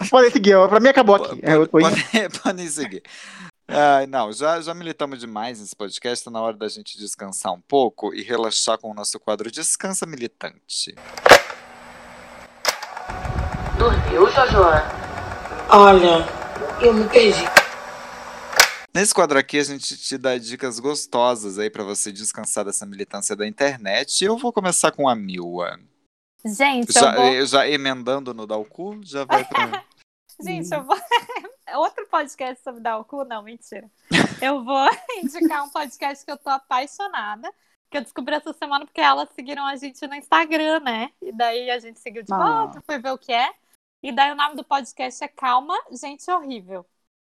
Podem 0.09 0.31
seguir, 0.31 0.55
pra 0.69 0.79
mim 0.79 0.87
acabou 0.89 1.15
aqui. 1.15 1.39
É, 1.43 1.53
tô 1.65 1.79
indo. 1.79 1.89
podem, 2.43 2.67
seguir. 2.69 3.03
Ai, 3.67 4.07
não, 4.07 4.31
já, 4.31 4.61
já 4.61 4.73
militamos 4.73 5.19
demais 5.19 5.59
nesse 5.59 5.75
podcast. 5.75 6.23
Tá 6.23 6.31
na 6.31 6.41
hora 6.41 6.55
da 6.55 6.67
gente 6.69 6.97
descansar 6.97 7.51
um 7.53 7.59
pouco 7.59 8.13
e 8.13 8.21
relaxar 8.23 8.77
com 8.77 8.89
o 8.89 8.93
nosso 8.93 9.19
quadro 9.19 9.51
Descansa 9.51 10.05
Militante. 10.05 10.95
Dormiu, 13.77 14.29
Jojo? 14.31 14.63
Olha, 15.69 16.25
eu 16.81 16.93
me 16.93 17.07
perdi. 17.09 17.43
Nesse 18.97 19.13
quadro 19.13 19.37
aqui, 19.37 19.59
a 19.59 19.63
gente 19.63 19.95
te 19.95 20.17
dá 20.17 20.39
dicas 20.39 20.79
gostosas 20.79 21.59
aí 21.59 21.69
pra 21.69 21.83
você 21.83 22.11
descansar 22.11 22.65
dessa 22.65 22.83
militância 22.83 23.35
da 23.35 23.45
internet. 23.45 24.25
Eu 24.25 24.35
vou 24.39 24.51
começar 24.51 24.91
com 24.91 25.07
a 25.07 25.15
Mila. 25.15 25.79
Gente, 26.43 26.91
Já, 26.91 27.13
eu 27.13 27.21
vou. 27.21 27.45
já 27.45 27.69
emendando 27.69 28.33
no 28.33 28.47
Dalcu, 28.47 28.99
já 29.03 29.23
vai 29.23 29.45
pra. 29.45 29.85
Gente, 30.41 30.73
eu 30.73 30.83
vou. 30.83 30.97
Outro 31.75 32.07
podcast 32.07 32.63
sobre 32.63 32.81
dar 32.81 32.97
o 32.97 33.05
cu? 33.05 33.23
Não, 33.23 33.43
mentira. 33.43 33.87
Eu 34.41 34.63
vou 34.63 34.89
indicar 35.21 35.63
um 35.63 35.69
podcast 35.69 36.25
que 36.25 36.31
eu 36.31 36.37
tô 36.37 36.49
apaixonada. 36.49 37.53
Que 37.91 37.99
eu 37.99 38.01
descobri 38.01 38.33
essa 38.33 38.51
semana 38.53 38.83
porque 38.83 38.99
elas 38.99 39.29
seguiram 39.35 39.63
a 39.67 39.75
gente 39.75 40.07
no 40.07 40.15
Instagram, 40.15 40.79
né? 40.79 41.11
E 41.21 41.31
daí 41.31 41.69
a 41.69 41.77
gente 41.77 41.99
seguiu 41.99 42.23
de 42.23 42.33
Ah. 42.33 42.37
volta, 42.37 42.81
fui 42.83 42.97
ver 42.97 43.11
o 43.11 43.17
que 43.19 43.31
é. 43.31 43.47
E 44.01 44.11
daí 44.11 44.31
o 44.31 44.35
nome 44.35 44.55
do 44.55 44.63
podcast 44.63 45.23
é 45.23 45.27
Calma, 45.27 45.75
Gente 45.91 46.31
Horrível. 46.31 46.83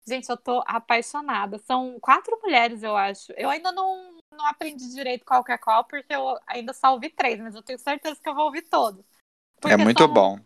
Gente, 0.08 0.28
eu 0.30 0.36
tô 0.38 0.62
apaixonada. 0.66 1.58
São 1.58 1.98
quatro 2.00 2.38
mulheres, 2.42 2.82
eu 2.82 2.96
acho. 2.96 3.30
Eu 3.32 3.50
ainda 3.50 3.70
não, 3.70 4.16
não 4.32 4.46
aprendi 4.46 4.88
direito 4.94 5.24
qual 5.24 5.44
que 5.44 5.52
é 5.52 5.58
qual, 5.58 5.84
porque 5.84 6.14
eu 6.14 6.38
ainda 6.46 6.72
só 6.72 6.92
ouvi 6.94 7.10
três, 7.10 7.38
mas 7.38 7.54
eu 7.54 7.62
tenho 7.62 7.78
certeza 7.78 8.18
que 8.20 8.28
eu 8.28 8.34
vou 8.34 8.46
ouvir 8.46 8.62
todos. 8.62 9.04
Porque 9.60 9.74
é 9.74 9.76
muito 9.76 10.02
são- 10.02 10.12
bom. 10.12 10.38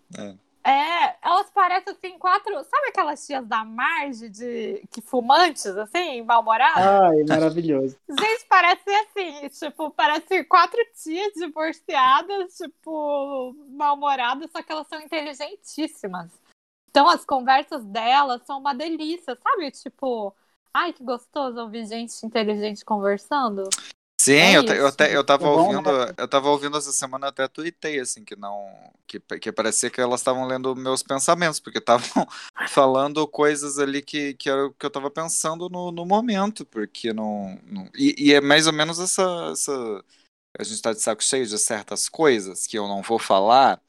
É. 0.65 0.71
é, 0.71 1.17
elas 1.23 1.49
parecem 1.51 1.93
assim, 1.93 2.19
quatro. 2.19 2.55
Sabe 2.65 2.89
aquelas 2.89 3.25
tias 3.25 3.47
da 3.47 3.65
margem 3.65 4.31
de 4.31 4.83
que 4.91 5.01
fumantes, 5.01 5.67
assim, 5.67 6.23
mal-humoradas? 6.23 6.85
Ai, 6.85 7.23
maravilhoso. 7.29 7.97
Gente, 8.09 8.47
parece 8.49 8.91
assim, 8.91 9.49
tipo, 9.49 9.91
parece 9.91 10.43
quatro 10.45 10.81
tias 11.01 11.33
divorciadas, 11.35 12.57
tipo, 12.57 13.55
mal-humoradas, 13.69 14.51
só 14.51 14.61
que 14.61 14.73
elas 14.73 14.89
são 14.89 15.01
inteligentíssimas. 15.01 16.31
Então 16.93 17.09
as 17.11 17.25
conversas 17.27 17.85
delas 17.87 18.43
são 18.47 18.61
uma 18.61 18.75
delícia, 18.75 19.37
sabe? 19.43 19.71
Tipo, 19.73 20.37
ai, 20.75 20.95
que 20.95 21.05
gostoso 21.05 21.59
ouvir 21.61 21.87
gente 21.87 22.15
inteligente 22.27 22.85
conversando. 22.85 23.77
Sim, 24.21 24.35
É 24.39 24.53
eu, 24.55 24.63
eu, 24.63 24.93
ta- 24.97 25.09
eu 25.11 25.25
tava 25.25 25.45
É 25.45 25.49
bom, 25.49 25.73
ouvindo, 25.73 25.83
né? 25.83 25.95
eu 26.17 26.29
tava 26.29 26.49
ouvindo 26.49 26.77
essa 26.79 26.93
semana, 26.93 27.27
eu 27.27 27.31
até 27.31 27.49
tuitei, 27.49 27.99
assim, 27.99 28.25
que 28.25 28.37
não. 28.37 28.65
Que, 29.07 29.19
que 29.41 29.51
parecia 29.53 29.91
que 29.91 30.01
elas 30.01 30.21
estavam 30.21 30.47
lendo 30.47 30.77
meus 30.77 31.03
pensamentos, 31.03 31.59
porque 31.59 31.79
estavam 31.79 32.07
falando 32.69 33.27
coisas 33.27 33.79
ali 33.81 34.01
que, 34.01 34.35
que 34.35 34.49
era 34.49 34.67
o 34.67 34.73
que 34.73 34.87
eu 34.87 34.91
tava 34.91 35.11
pensando 35.11 35.69
no, 35.69 35.91
no 35.91 36.07
momento, 36.07 36.65
porque 36.67 37.13
não. 37.13 37.59
não- 37.65 37.91
e, 37.97 38.15
e 38.29 38.33
é 38.33 38.41
mais 38.41 38.67
ou 38.69 38.73
menos 38.73 39.01
essa, 39.01 39.23
essa. 39.53 40.05
A 40.59 40.65
gente 40.65 40.83
tá 40.83 40.93
de 40.93 41.01
saco 41.01 41.23
cheio 41.25 41.47
de 41.47 41.59
certas 41.59 42.09
coisas 42.09 42.67
que 42.67 42.79
eu 42.79 42.89
não 42.89 43.03
vou 43.03 43.19
falar, 43.19 43.81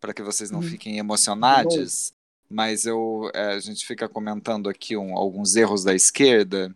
para 0.00 0.14
que 0.14 0.22
vocês 0.22 0.50
não 0.50 0.60
Hum. 0.60 0.62
fiquem 0.62 0.98
emocionados, 0.98 2.12
mas 2.50 2.86
eu, 2.86 3.30
é, 3.34 3.54
a 3.54 3.58
gente 3.60 3.86
fica 3.86 4.08
comentando 4.08 4.68
aqui 4.68 4.96
um- 4.96 5.16
alguns 5.16 5.56
erros 5.56 5.84
da 5.84 5.94
esquerda. 5.94 6.74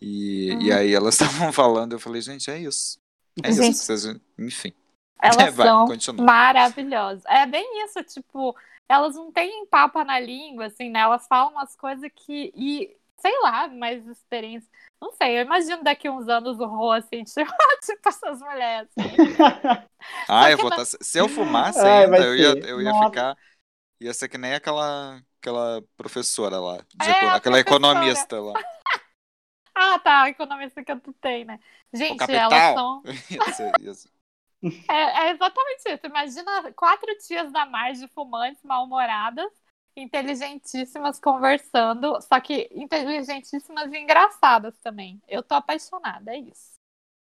E, 0.00 0.56
e 0.60 0.70
Uhum. 0.70 0.76
aí 0.76 0.94
elas 0.94 1.14
estavam 1.48 1.52
falando, 1.52 1.92
eu 1.94 2.00
falei, 2.00 2.20
gente, 2.22 2.50
é 2.50 2.58
isso. 2.58 2.98
É 3.42 3.50
isso 3.50 3.62
Gente. 3.62 3.74
que 3.78 3.84
vocês. 3.84 4.06
Enfim. 4.38 4.72
Elas 5.22 5.54
Vai, 5.54 5.66
são 5.68 5.86
continua. 5.86 6.24
maravilhosas. 6.24 7.24
É 7.26 7.46
bem 7.46 7.84
isso, 7.84 8.02
tipo, 8.04 8.54
elas 8.88 9.14
não 9.16 9.32
têm 9.32 9.66
papo 9.66 10.02
na 10.04 10.20
língua, 10.20 10.66
assim, 10.66 10.90
né? 10.90 11.00
Elas 11.00 11.26
falam 11.26 11.52
umas 11.52 11.74
coisas 11.76 12.10
que. 12.14 12.52
E, 12.54 12.94
sei 13.18 13.32
lá, 13.40 13.68
mais 13.68 14.06
experiência. 14.06 14.68
Não 15.00 15.12
sei, 15.12 15.38
eu 15.38 15.42
imagino 15.42 15.82
daqui 15.82 16.08
uns 16.10 16.28
anos 16.28 16.58
o 16.60 16.66
Rô, 16.66 16.92
assim, 16.92 17.24
tipo, 17.24 17.50
tipo 17.84 18.08
essas 18.08 18.40
mulheres. 18.40 18.88
assim. 18.98 19.16
Ah, 20.28 20.50
eu 20.50 20.58
vou 20.58 20.70
tá, 20.70 20.84
se 20.84 21.18
eu 21.18 21.28
fumasse 21.28 21.78
Ai, 21.80 22.04
ainda, 22.04 22.22
eu 22.24 22.36
ia, 22.36 22.58
eu 22.68 22.82
ia 22.82 22.90
Nossa. 22.90 23.06
ficar. 23.06 23.36
Ia 24.04 24.14
ser 24.14 24.28
que 24.28 24.38
nem 24.38 24.54
aquela, 24.54 25.20
aquela 25.40 25.82
professora 25.96 26.58
lá. 26.60 26.78
de 26.94 27.08
É, 27.08 27.10
eco- 27.10 27.26
a 27.26 27.36
aquela 27.36 27.58
professora. 27.58 27.60
economista 27.60 28.40
lá. 28.40 28.52
Ah, 29.74 29.98
tá, 29.98 30.22
a 30.22 30.28
economista 30.28 30.84
que 30.84 30.92
eu 30.92 31.00
tutei, 31.00 31.44
né? 31.44 31.58
Gente, 31.92 32.30
elas 32.30 32.74
são. 32.74 33.02
Isso, 33.48 33.62
isso. 33.80 34.08
É, 34.88 35.26
é 35.28 35.30
exatamente 35.32 35.82
isso. 35.88 36.06
Imagina 36.06 36.72
quatro 36.74 37.06
tias 37.18 37.50
da 37.52 37.66
margem 37.66 38.06
fumantes, 38.08 38.62
mal-humoradas, 38.62 39.50
inteligentíssimas 39.96 41.18
conversando, 41.20 42.20
só 42.22 42.40
que 42.40 42.68
inteligentíssimas 42.72 43.92
e 43.92 43.98
engraçadas 43.98 44.76
também. 44.78 45.20
Eu 45.28 45.42
tô 45.42 45.54
apaixonada, 45.54 46.32
é 46.34 46.38
isso. 46.38 46.74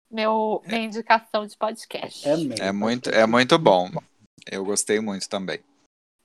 Meu, 0.09 0.63
minha 0.67 0.83
indicação 0.85 1.45
de 1.45 1.57
podcast. 1.57 2.27
É 2.27 2.37
mesmo. 2.37 2.63
É 2.63 2.71
muito, 2.71 3.09
é 3.09 3.25
muito 3.25 3.57
bom. 3.59 3.89
Eu 4.49 4.63
gostei 4.63 4.99
muito 4.99 5.27
também. 5.27 5.59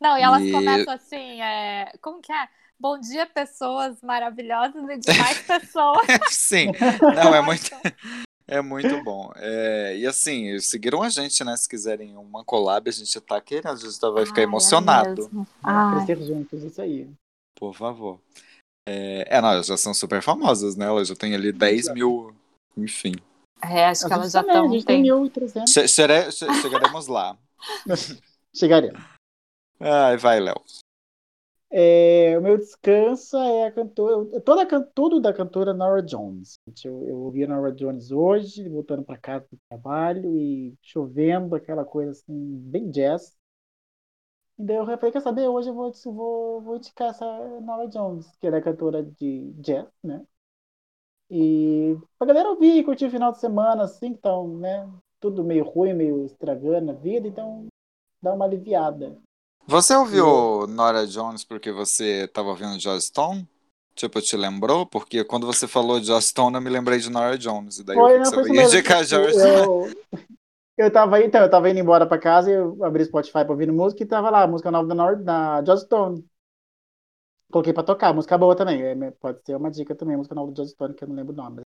Não, 0.02 0.18
e 0.18 0.22
elas 0.22 0.42
E- 0.42 0.50
começam 0.50 0.92
assim, 0.94 1.40
é... 1.40 1.92
como 2.02 2.20
que 2.20 2.32
é? 2.32 2.48
Bom 2.78 2.98
dia, 2.98 3.24
pessoas 3.24 4.02
maravilhosas 4.02 4.82
e 4.90 4.98
demais 4.98 5.38
pessoas. 5.46 6.04
Sim, 6.30 6.72
não, 7.14 7.32
é 7.32 7.40
muito, 7.40 7.70
é 8.48 8.60
muito 8.60 9.04
bom. 9.04 9.30
É, 9.36 9.96
e 9.96 10.04
assim, 10.04 10.58
seguiram 10.58 11.00
a 11.02 11.08
gente, 11.08 11.44
né? 11.44 11.56
Se 11.56 11.68
quiserem 11.68 12.16
uma 12.16 12.44
collab, 12.44 12.88
a 12.88 12.92
gente 12.92 13.20
tá 13.20 13.40
querendo, 13.40 13.68
a 13.68 13.76
gente 13.76 13.96
vai 14.00 14.26
ficar 14.26 14.40
Ai, 14.40 14.44
é 14.44 14.48
emocionado. 14.48 15.22
mesmo. 15.22 15.46
Ai. 15.62 16.04
Crescer 16.04 16.24
juntos, 16.26 16.62
isso 16.64 16.82
aí. 16.82 17.08
Por 17.54 17.72
favor. 17.72 18.18
É, 18.88 19.36
é, 19.36 19.40
não, 19.40 19.52
elas 19.52 19.66
já 19.68 19.76
são 19.76 19.94
super 19.94 20.20
famosas, 20.20 20.74
né? 20.74 20.86
Elas 20.86 21.06
já 21.06 21.14
têm 21.14 21.36
ali 21.36 21.52
10 21.52 21.92
mil. 21.94 22.34
Enfim. 22.76 23.12
É, 23.62 23.86
acho 23.86 24.08
que 24.08 24.12
elas 24.12 24.24
gente 24.24 24.32
já 24.32 24.40
estão. 24.40 24.68
tem 24.68 24.82
Tem... 24.82 25.02
1300. 25.02 25.72
Che- 25.72 25.86
che- 26.32 26.54
chegaremos 26.60 27.06
lá. 27.06 27.38
Chegaremos. 28.52 29.11
Ai, 29.82 30.16
vai, 30.16 30.38
Léo. 30.40 30.54
É, 31.70 32.38
o 32.38 32.42
meu 32.42 32.58
descanso 32.58 33.36
é 33.36 33.66
a 33.66 33.72
cantora, 33.72 34.40
toda, 34.42 34.84
tudo 34.94 35.20
da 35.20 35.32
cantora 35.32 35.72
Nora 35.72 36.02
Jones. 36.02 36.58
Eu, 36.84 37.08
eu 37.08 37.18
ouvi 37.18 37.42
a 37.44 37.48
Nora 37.48 37.72
Jones 37.72 38.10
hoje, 38.12 38.68
voltando 38.68 39.02
para 39.02 39.18
casa 39.18 39.46
do 39.50 39.58
trabalho 39.68 40.38
e 40.38 40.74
chovendo, 40.82 41.56
aquela 41.56 41.84
coisa 41.84 42.12
assim, 42.12 42.58
bem 42.70 42.90
jazz. 42.90 43.36
E 44.58 44.64
daí 44.64 44.76
eu 44.76 44.84
falei, 44.84 45.10
quer 45.10 45.20
saber, 45.20 45.48
hoje 45.48 45.70
eu 45.70 45.74
vou, 45.74 45.90
vou, 46.04 46.60
vou 46.60 46.76
indicar 46.76 47.08
essa 47.10 47.24
Nora 47.60 47.88
Jones, 47.88 48.30
que 48.38 48.46
ela 48.46 48.58
é 48.58 48.60
cantora 48.62 49.02
de 49.02 49.50
jazz, 49.54 49.88
né? 50.04 50.24
E 51.30 51.96
pra 52.18 52.26
galera 52.26 52.50
ouvir 52.50 52.76
e 52.76 52.84
curtir 52.84 53.06
o 53.06 53.10
final 53.10 53.32
de 53.32 53.40
semana, 53.40 53.84
assim, 53.84 54.06
então, 54.08 54.58
né? 54.58 54.88
Tudo 55.18 55.42
meio 55.42 55.64
ruim, 55.64 55.94
meio 55.94 56.26
estragando 56.26 56.90
a 56.90 56.94
vida, 56.94 57.26
então 57.26 57.66
dá 58.20 58.34
uma 58.34 58.44
aliviada. 58.44 59.18
Você 59.66 59.94
ouviu 59.94 60.66
Nora 60.66 61.06
Jones 61.06 61.44
porque 61.44 61.70
você 61.70 62.28
tava 62.28 62.48
ouvindo 62.48 62.78
Joss 62.80 63.06
Stone? 63.06 63.48
Tipo, 63.94 64.20
te 64.20 64.36
lembrou? 64.36 64.86
Porque 64.86 65.22
quando 65.24 65.46
você 65.46 65.68
falou 65.68 66.00
de 66.00 66.06
Joss 66.06 66.28
Stone, 66.28 66.56
eu 66.56 66.60
me 66.60 66.70
lembrei 66.70 66.98
de 66.98 67.10
Nora 67.10 67.38
Jones. 67.38 67.78
E 67.78 67.84
daí 67.84 67.96
Foi, 67.96 68.14
eu 68.14 68.18
não, 68.18 68.24
você 68.24 68.52
ia 68.52 68.64
indicar 68.64 69.04
Joss 69.04 69.38
Eu, 69.38 69.88
eu 70.78 70.90
tava 70.90 71.20
então, 71.20 71.42
eu 71.42 71.50
tava 71.50 71.70
indo 71.70 71.78
embora 71.78 72.06
pra 72.06 72.18
casa 72.18 72.50
e 72.50 72.54
eu 72.54 72.82
abri 72.84 73.02
o 73.02 73.06
Spotify 73.06 73.44
pra 73.44 73.52
ouvir 73.52 73.70
música 73.70 74.02
e 74.02 74.06
tava 74.06 74.30
lá, 74.30 74.42
a 74.42 74.46
música 74.46 74.70
nova 74.70 74.88
da, 74.88 74.94
Nor 74.94 75.16
da 75.16 75.62
Joss 75.64 75.84
Stone. 75.84 76.24
Coloquei 77.50 77.72
pra 77.72 77.82
tocar, 77.82 78.14
música 78.14 78.36
boa 78.38 78.56
também. 78.56 78.82
é, 78.82 79.10
pode 79.12 79.44
ser 79.44 79.54
uma 79.54 79.70
dica 79.70 79.94
também, 79.94 80.16
música 80.16 80.34
nova 80.34 80.50
do 80.50 80.56
Joss 80.56 80.72
Stone, 80.72 80.94
que 80.94 81.04
eu 81.04 81.08
não 81.08 81.14
lembro 81.14 81.34
o 81.34 81.36
nome. 81.36 81.60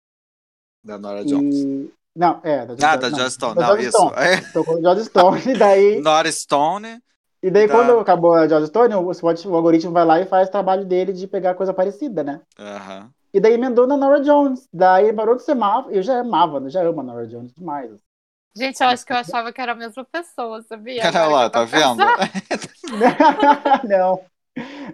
Da 0.84 0.98
Nora 0.98 1.24
Jones. 1.24 1.56
E... 1.56 1.94
Não, 2.16 2.40
é, 2.44 2.66
da 2.66 2.92
Ah, 2.92 2.96
da 2.96 3.10
Joss 3.10 3.36
Stone. 3.36 3.60
Não, 3.60 3.78
isso. 3.78 3.92
Stone. 3.92 4.16
É. 4.18 4.42
Tocou 4.52 4.82
Joss 4.82 5.06
Stone, 5.06 5.42
e 5.48 5.58
daí, 5.58 6.02
Nora 6.02 6.32
Stone. 6.32 7.00
E 7.42 7.52
daí 7.52 7.68
da- 7.68 7.74
quando 7.74 8.00
acabou 8.00 8.34
a 8.34 8.48
Joss 8.48 8.68
Stone, 8.68 8.96
o, 8.96 9.14
Spotify, 9.14 9.48
o 9.48 9.56
algoritmo 9.56 9.92
vai 9.92 10.06
lá 10.06 10.20
e 10.20 10.26
faz 10.26 10.48
o 10.48 10.52
trabalho 10.52 10.86
dele 10.86 11.14
de 11.14 11.28
pegar 11.28 11.56
coisa 11.56 11.74
parecida, 11.74 12.24
né? 12.24 12.42
Aham. 12.60 13.10
E 13.34 13.40
daí 13.40 13.54
emendou 13.54 13.86
na 13.86 13.98
Nora 13.98 14.22
Jones. 14.22 14.68
Daí 14.74 15.12
parou 15.12 15.36
de 15.36 15.44
ser 15.44 15.56
Marvel. 15.56 15.92
Eu 15.92 16.02
já 16.02 16.22
amava, 16.22 16.60
eu 16.60 16.70
já 16.70 16.82
amo 16.82 17.02
a 17.02 17.04
Nora 17.04 17.28
Jones 17.28 17.54
demais. 17.54 17.92
Gente, 18.56 18.82
eu 18.82 18.88
acho 18.88 19.06
que 19.06 19.12
eu 19.12 19.18
achava 19.18 19.52
que 19.52 19.60
era 19.60 19.74
a 19.74 19.76
mesma 19.76 20.06
pessoa, 20.06 20.62
sabia? 20.62 21.04
Olha 21.10 21.26
lá, 21.28 21.50
tá 21.50 21.66
vendo? 21.66 22.00
não. 23.84 24.22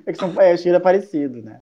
É 0.05 0.11
que 0.11 0.17
são 0.17 0.41
é, 0.41 0.55
estilo 0.55 0.77
é 0.77 0.79
parecido, 0.79 1.41
né? 1.43 1.59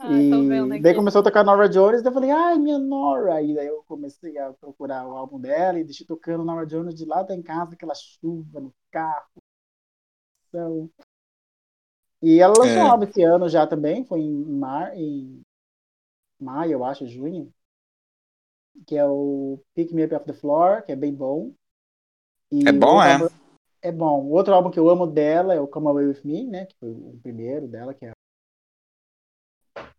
Ah, 0.00 0.08
tô 0.08 0.74
e 0.74 0.80
daí 0.82 0.94
começou 0.94 1.20
a 1.20 1.24
tocar 1.24 1.44
Nora 1.44 1.68
Jones, 1.68 2.02
daí 2.02 2.10
eu 2.10 2.14
falei, 2.14 2.30
ai, 2.30 2.58
minha 2.58 2.78
Nora. 2.78 3.42
E 3.42 3.54
daí 3.54 3.66
eu 3.66 3.84
comecei 3.86 4.36
a 4.38 4.52
procurar 4.52 5.06
o 5.06 5.16
álbum 5.16 5.38
dela 5.38 5.78
e 5.78 5.84
deixei 5.84 6.06
tocando 6.06 6.44
Nora 6.44 6.66
Jones 6.66 6.94
de 6.94 7.04
lá 7.04 7.24
em 7.30 7.42
casa, 7.42 7.74
aquela 7.74 7.94
chuva 7.94 8.60
no 8.60 8.74
carro. 8.90 9.42
Então... 10.50 10.90
E 12.22 12.38
ela 12.38 12.52
lançou 12.58 12.76
É. 12.82 12.84
um 12.84 12.90
álbum 12.90 13.04
esse 13.04 13.22
ano 13.22 13.48
já 13.48 13.66
também, 13.66 14.04
foi 14.04 14.20
em, 14.20 14.44
mar, 14.44 14.94
em 14.94 15.40
maio, 16.38 16.72
eu 16.72 16.84
acho, 16.84 17.06
junho. 17.06 17.50
Que 18.86 18.96
é 18.96 19.06
o 19.06 19.58
Pick 19.74 19.90
Me 19.92 20.04
Up 20.04 20.14
Off 20.16 20.26
the 20.26 20.34
Floor, 20.34 20.82
que 20.84 20.92
é 20.92 20.96
bem 20.96 21.14
bom. 21.14 21.54
E 22.52 22.68
É 22.68 22.72
bom, 22.72 23.02
é? 23.02 23.14
álbum- 23.14 23.34
é 23.80 23.90
bom. 23.92 24.24
O 24.26 24.32
outro 24.32 24.52
álbum 24.52 24.70
que 24.70 24.78
eu 24.78 24.90
amo 24.90 25.06
dela 25.06 25.54
é 25.54 25.60
o 25.60 25.66
Come 25.68 25.86
Away 25.88 26.06
With 26.08 26.20
Me, 26.24 26.44
né? 26.44 26.66
Que 26.66 26.76
foi 26.76 26.90
o 26.90 27.18
primeiro 27.22 27.66
dela, 27.66 27.94
que 27.94 28.04
é. 28.04 28.12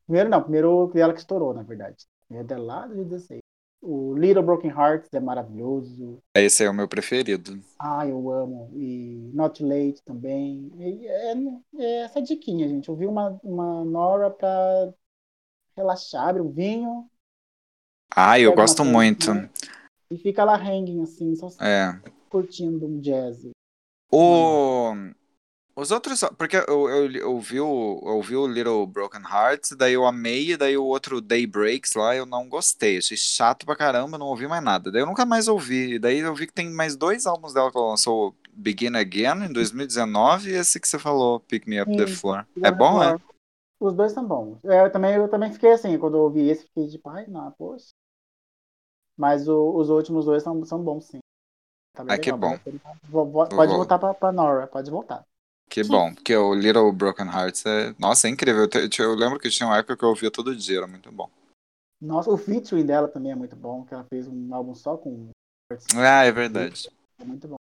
Primeiro 0.06 0.30
não, 0.30 0.44
primeiro 0.44 0.88
dela 0.94 1.14
que 1.14 1.20
estourou, 1.20 1.54
na 1.56 1.64
verdade. 1.64 2.06
É 2.30 2.44
dela 2.44 2.64
lá 2.64 2.82
de 2.88 2.94
2016. 2.96 3.42
O 3.82 4.14
Little 4.16 4.44
Broken 4.44 4.70
Hearts 4.70 5.10
é 5.14 5.20
maravilhoso. 5.20 6.20
Esse 6.36 6.64
é 6.64 6.70
o 6.70 6.74
meu 6.74 6.88
preferido. 6.88 7.60
Ah, 7.80 8.08
eu 8.08 8.32
amo. 8.32 8.70
E 8.76 9.32
Not 9.34 9.64
Late 9.64 10.04
também. 10.06 10.72
E 10.78 11.08
é, 11.08 11.34
é 11.78 12.02
essa 12.04 12.22
diquinha, 12.22 12.68
gente. 12.68 12.90
Eu 12.90 12.96
vi 12.96 13.08
uma, 13.08 13.40
uma 13.44 13.84
Nora 13.84 14.30
pra 14.30 14.94
relaxar, 15.76 16.28
abre 16.30 16.42
um 16.42 16.52
vinho 16.52 17.10
Ah, 18.16 18.40
eu 18.40 18.54
gosto 18.54 18.78
coisa, 18.84 18.92
muito. 18.92 19.34
né? 19.34 19.50
e 20.12 20.18
fica 20.18 20.44
lá 20.44 20.56
hanging, 20.58 21.02
assim, 21.02 21.34
só 21.36 21.48
É. 21.64 21.98
curtindo 22.30 22.86
um 22.86 23.00
jazz. 23.00 23.48
O... 24.12 24.92
Os 25.76 25.90
outros. 25.92 26.22
Porque 26.38 26.58
eu, 26.58 26.90
eu, 26.90 27.12
eu, 27.12 27.40
vi 27.40 27.60
o, 27.60 28.02
eu 28.06 28.22
vi 28.22 28.36
o 28.36 28.48
Little 28.48 28.86
Broken 28.86 29.22
Hearts, 29.22 29.72
daí 29.72 29.94
eu 29.94 30.06
amei, 30.06 30.52
e 30.52 30.58
daí 30.58 30.78
o 30.78 30.84
outro 30.84 31.22
Day 31.22 31.48
Breaks 31.48 31.94
lá 31.94 32.16
eu 32.16 32.26
não 32.26 32.48
gostei. 32.50 32.98
Achei 32.98 33.16
chato 33.18 33.66
pra 33.66 33.76
caramba, 33.76 34.18
não 34.18 34.28
ouvi 34.28 34.48
mais 34.48 34.64
nada. 34.64 34.92
Daí 34.92 35.02
eu 35.02 35.06
nunca 35.06 35.26
mais 35.26 35.48
ouvi. 35.48 35.98
Daí 35.98 36.20
eu 36.20 36.36
vi 36.36 36.48
que 36.48 36.54
tem 36.54 36.70
mais 36.70 36.96
dois 36.96 37.26
álbuns 37.26 37.54
dela 37.54 37.72
que 37.72 37.78
ela 37.78 37.90
lançou: 37.92 38.36
Begin 38.52 38.96
Again 38.96 39.46
em 39.50 39.54
2019 39.54 40.50
e 40.52 40.54
esse 40.54 40.80
que 40.80 40.88
você 40.88 41.00
falou, 41.00 41.40
Pick 41.40 41.66
Me 41.68 41.82
Up 41.82 41.96
the 41.96 42.06
Sim, 42.08 42.14
Floor. 42.16 42.46
Pick 42.54 42.58
Me 42.58 42.68
É 42.68 42.72
the 42.72 42.78
bom, 42.78 43.02
é? 43.02 43.08
Floor. 43.18 43.22
Os 43.80 43.94
dois 43.96 44.12
são 44.12 44.28
bons. 44.28 44.60
É, 44.66 44.86
Eu 44.86 44.92
também, 44.92 45.16
eu 45.16 45.28
também 45.28 45.52
fiquei 45.52 45.72
assim, 45.72 45.98
quando 45.98 46.16
eu 46.18 46.22
ouvi 46.22 46.48
esse, 46.50 46.66
fiquei 46.66 46.88
tipo, 46.88 47.10
ai, 47.10 47.26
não, 47.28 47.52
poxa. 47.54 47.88
Mas 49.18 49.48
o- 49.48 49.76
os 49.76 49.90
últimos 49.90 50.26
dois 50.26 50.44
são, 50.44 50.64
são 50.66 50.84
bons, 50.84 51.06
sim. 51.06 51.20
Tá 51.94 52.04
Ah, 52.08 52.18
que 52.18 52.32
bom. 52.32 52.58
Pode 52.60 52.80
Vou- 53.10 53.26
voltar 53.52 54.00
pra, 54.00 54.14
pra 54.14 54.32
Nora, 54.32 54.68
pode 54.68 54.90
voltar. 54.92 55.26
Que 55.72 55.84
bom, 55.86 56.14
porque 56.14 56.36
o 56.36 56.54
Little 56.54 56.92
Broken 56.92 57.28
Hearts 57.28 57.66
é. 57.66 57.96
Nossa, 57.98 58.28
é 58.28 58.30
incrível. 58.30 58.64
Eu, 58.64 58.68
te- 58.90 59.02
eu 59.02 59.16
lembro 59.16 59.40
que 59.40 59.50
tinha 59.50 59.66
uma 59.68 59.78
época 59.78 59.96
que 59.96 60.04
eu 60.04 60.10
ouvia 60.10 60.30
todo 60.30 60.54
dia, 60.54 60.80
era 60.80 60.88
muito 60.88 61.10
bom. 61.12 61.30
Nossa, 62.02 62.30
o 62.30 62.38
featuring 62.38 62.86
dela 62.86 63.08
também 63.08 63.32
é 63.32 63.36
muito 63.36 63.56
bom, 63.56 63.86
que 63.86 63.94
ela 63.94 64.04
fez 64.04 64.28
um 64.28 64.54
álbum 64.54 64.76
só 64.76 64.98
com. 64.98 65.30
Ah, 65.96 66.26
é 66.26 66.32
verdade. 66.32 66.90
É 67.18 67.24
muito 67.24 67.48
bom. 67.48 67.56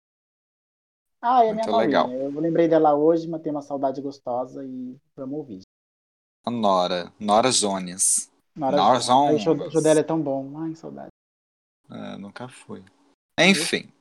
Ah, 1.22 1.44
é 1.44 1.50
a 1.50 1.54
minha 1.54 1.66
Muito 1.66 1.70
Norinha. 1.70 2.02
legal. 2.02 2.10
Eu 2.10 2.40
lembrei 2.40 2.66
dela 2.66 2.94
hoje, 2.96 3.28
mas 3.28 3.42
tem 3.42 3.52
uma 3.52 3.62
saudade 3.62 4.00
gostosa 4.00 4.64
e 4.64 4.96
vamos 5.14 5.36
ouvir. 5.38 5.60
A 6.46 6.50
Nora. 6.50 7.12
Nora 7.20 7.50
Jones. 7.52 8.28
Nora 8.56 8.76
Nora 8.76 8.98
Jones. 8.98 9.40
O 9.40 9.44
show, 9.44 9.54
Jones. 9.54 9.68
o 9.68 9.72
show 9.72 9.82
dela 9.82 10.00
é 10.00 10.02
tão 10.02 10.20
bom. 10.20 10.58
Ai, 10.58 10.74
saudade. 10.74 11.10
É, 11.90 12.16
nunca 12.16 12.48
fui. 12.48 12.82
Enfim. 13.38 13.92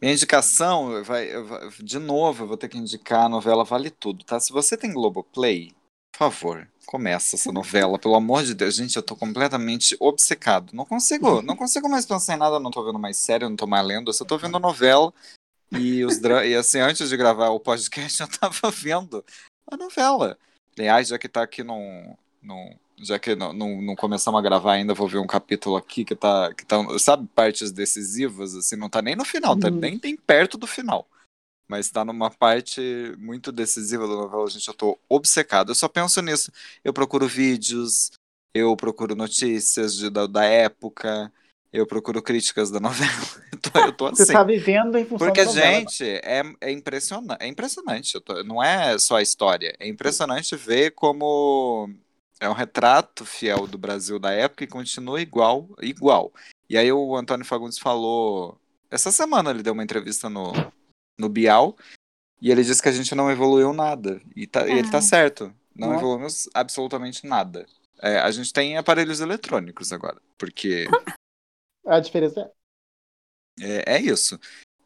Minha 0.00 0.14
indicação, 0.14 1.02
vai, 1.04 1.30
vai- 1.42 1.68
de 1.78 1.98
novo, 1.98 2.44
eu 2.44 2.48
vou 2.48 2.56
ter 2.56 2.68
que 2.68 2.78
indicar 2.78 3.26
a 3.26 3.28
novela 3.28 3.64
Vale 3.64 3.90
Tudo, 3.90 4.24
tá? 4.24 4.40
Se 4.40 4.52
você 4.52 4.76
tem 4.76 4.92
Globoplay, 4.92 5.72
por 6.12 6.30
favor, 6.30 6.68
começa 6.86 7.36
essa 7.36 7.52
novela, 7.52 7.98
pelo 7.98 8.14
amor 8.14 8.42
de 8.42 8.54
Deus. 8.54 8.74
Gente, 8.74 8.96
eu 8.96 9.02
tô 9.02 9.14
completamente 9.14 9.96
obcecado. 10.00 10.72
Não 10.74 10.84
consigo, 10.84 11.42
não 11.42 11.56
consigo 11.56 11.88
mais 11.88 12.06
pensar 12.06 12.34
em 12.34 12.38
nada, 12.38 12.58
não 12.58 12.70
tô 12.70 12.82
vendo 12.84 12.98
mais 12.98 13.16
série, 13.16 13.44
não 13.44 13.56
tô 13.56 13.66
mais 13.66 13.86
lendo, 13.86 14.08
eu 14.08 14.14
só 14.14 14.24
tô 14.24 14.38
vendo 14.38 14.58
novela. 14.58 15.12
E, 15.72 16.04
os 16.04 16.18
e 16.18 16.54
assim, 16.56 16.80
antes 16.80 17.08
de 17.08 17.16
gravar 17.16 17.50
o 17.50 17.60
podcast, 17.60 18.20
eu 18.22 18.28
tava 18.28 18.70
vendo 18.70 19.24
a 19.70 19.76
novela. 19.76 20.36
Aliás, 20.76 21.08
já 21.08 21.18
que 21.18 21.28
tá 21.28 21.42
aqui 21.42 21.62
num. 21.62 22.16
num 22.42 22.74
já 23.02 23.18
que 23.18 23.34
não, 23.34 23.52
não, 23.52 23.80
não 23.82 23.96
começamos 23.96 24.38
a 24.38 24.42
gravar 24.42 24.74
ainda, 24.74 24.94
vou 24.94 25.08
ver 25.08 25.18
um 25.18 25.26
capítulo 25.26 25.76
aqui 25.76 26.04
que 26.04 26.14
tá, 26.14 26.52
que 26.54 26.64
tá. 26.64 26.76
Sabe, 26.98 27.26
partes 27.34 27.70
decisivas, 27.72 28.54
assim, 28.54 28.76
não 28.76 28.88
tá 28.88 29.00
nem 29.02 29.16
no 29.16 29.24
final, 29.24 29.56
tá 29.58 29.68
Uhum. 29.68 29.76
nem, 29.76 30.00
nem 30.02 30.16
perto 30.16 30.56
do 30.58 30.66
final. 30.66 31.08
Mas 31.68 31.88
tá 31.88 32.04
numa 32.04 32.30
parte 32.30 32.80
muito 33.18 33.52
decisiva 33.52 34.06
da 34.08 34.14
novela, 34.14 34.48
gente. 34.50 34.66
Eu 34.66 34.74
tô 34.74 34.98
obcecado. 35.08 35.70
Eu 35.70 35.74
só 35.76 35.86
penso 35.88 36.20
nisso. 36.20 36.50
Eu 36.82 36.92
procuro 36.92 37.28
vídeos, 37.28 38.10
eu 38.52 38.76
procuro 38.76 39.14
notícias 39.14 39.94
de, 39.94 40.10
da, 40.10 40.26
da 40.26 40.44
época, 40.44 41.32
eu 41.72 41.86
procuro 41.86 42.20
críticas 42.20 42.72
da 42.72 42.80
novela. 42.80 43.08
Eu 43.52 43.58
tô, 43.60 43.78
eu 43.78 43.92
tô 43.92 44.10
Você 44.10 44.22
assim. 44.24 44.32
tá 44.32 44.42
vivendo 44.42 44.98
em 44.98 45.04
função 45.04 45.28
Porque, 45.28 45.44
da 45.44 45.46
novela. 45.46 45.72
gente, 45.78 46.04
é, 46.04 46.42
é 46.60 46.72
impressionante. 46.72 47.40
É 47.40 47.46
impressionante. 47.46 48.14
eu 48.16 48.20
tô- 48.20 48.42
não 48.42 48.60
é 48.60 48.98
só 48.98 49.16
a 49.18 49.22
história. 49.22 49.72
É 49.78 49.86
impressionante 49.86 50.56
ver 50.56 50.90
como 50.90 51.88
é 52.40 52.48
um 52.48 52.54
retrato 52.54 53.24
fiel 53.26 53.66
do 53.66 53.76
Brasil 53.76 54.18
da 54.18 54.32
época 54.32 54.64
e 54.64 54.66
continua 54.66 55.20
igual, 55.20 55.68
igual. 55.80 56.32
E 56.68 56.78
aí 56.78 56.90
o 56.90 57.14
Antônio 57.14 57.44
Fagundes 57.44 57.78
falou. 57.78 58.58
Essa 58.90 59.12
semana 59.12 59.50
ele 59.50 59.62
deu 59.62 59.72
uma 59.74 59.84
entrevista 59.84 60.28
no, 60.28 60.50
no 61.18 61.28
Bial 61.28 61.76
e 62.40 62.50
ele 62.50 62.64
disse 62.64 62.82
que 62.82 62.88
a 62.88 62.92
gente 62.92 63.14
não 63.14 63.30
evoluiu 63.30 63.72
nada. 63.72 64.20
E, 64.34 64.46
tá- 64.46 64.66
e 64.66 64.72
ele 64.72 64.90
tá 64.90 64.98
Ah. 64.98 65.02
certo. 65.02 65.54
Não 65.74 65.88
Nossa. 65.90 66.00
evoluímos 66.00 66.48
absolutamente 66.54 67.26
nada. 67.26 67.66
É, 68.02 68.18
a 68.18 68.30
gente 68.30 68.52
tem 68.52 68.76
aparelhos 68.76 69.20
eletrônicos 69.20 69.92
agora. 69.92 70.20
Porque. 70.38 70.86
A 71.86 72.00
diferença 72.00 72.50
é. 73.60 73.84
É, 73.86 73.96
é 73.96 74.00
isso. 74.00 74.38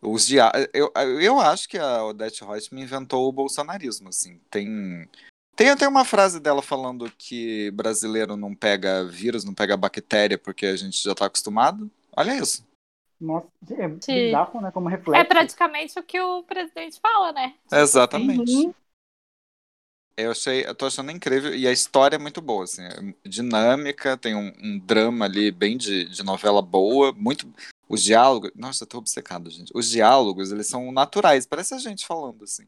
Os 0.02 0.26
dia... 0.26 0.51
eu, 0.74 0.93
eu 1.20 1.40
acho 1.40 1.68
que 1.68 1.78
a 1.78 2.05
Odete 2.05 2.44
Reutemann 2.44 2.85
inventou 2.85 3.26
o 3.28 3.32
bolsonarismo, 3.32 4.09
assim. 4.09 4.39
Tem, 4.51 5.09
tem 5.56 5.70
até 5.70 5.86
uma 5.86 6.05
frase 6.05 6.40
dela 6.40 6.62
falando 6.62 7.10
que 7.16 7.70
brasileiro 7.72 8.36
não 8.36 8.55
pega 8.55 9.05
vírus, 9.05 9.44
não 9.44 9.55
pega 9.55 9.76
bactéria 9.76 10.39
porque 10.39 10.66
a 10.66 10.76
gente 10.76 11.02
já 11.02 11.14
tá 11.14 11.26
acostumado. 11.26 11.90
Olha 12.16 12.36
isso. 12.36 12.66
Nossa, 13.20 13.47
é 13.70 13.89
Sim. 14.01 14.26
bizarro, 14.26 14.60
né? 14.60 14.70
Como 14.70 14.89
reflexo. 14.89 15.20
É 15.20 15.24
praticamente 15.24 15.98
o 15.98 16.02
que 16.02 16.20
o 16.20 16.43
presidente 16.43 17.01
fala, 17.01 17.32
né? 17.32 17.55
Exatamente. 17.72 18.52
Uhum. 18.52 18.74
Eu 20.16 20.31
achei, 20.31 20.64
eu 20.64 20.74
tô 20.74 20.86
achando 20.86 21.10
incrível 21.10 21.52
e 21.55 21.66
a 21.66 21.72
história 21.72 22.14
é 22.14 22.18
muito 22.20 22.40
boa, 22.40 22.62
assim, 22.62 22.82
é 22.82 23.28
dinâmica, 23.28 24.16
tem 24.16 24.32
um, 24.32 24.52
um 24.62 24.78
drama 24.78 25.24
ali 25.24 25.51
bem 25.51 25.76
de, 25.76 26.09
de 26.09 26.22
novela 26.22 26.62
boa, 26.62 27.12
muito 27.12 27.52
os 27.89 28.01
diálogos, 28.01 28.52
nossa, 28.55 28.85
eu 28.85 28.89
tô 28.89 28.98
obcecado, 28.98 29.51
gente. 29.51 29.72
Os 29.74 29.90
diálogos, 29.90 30.52
eles 30.52 30.68
são 30.68 30.93
naturais, 30.93 31.47
parece 31.47 31.74
a 31.74 31.78
gente 31.78 32.06
falando 32.06 32.44
assim. 32.44 32.64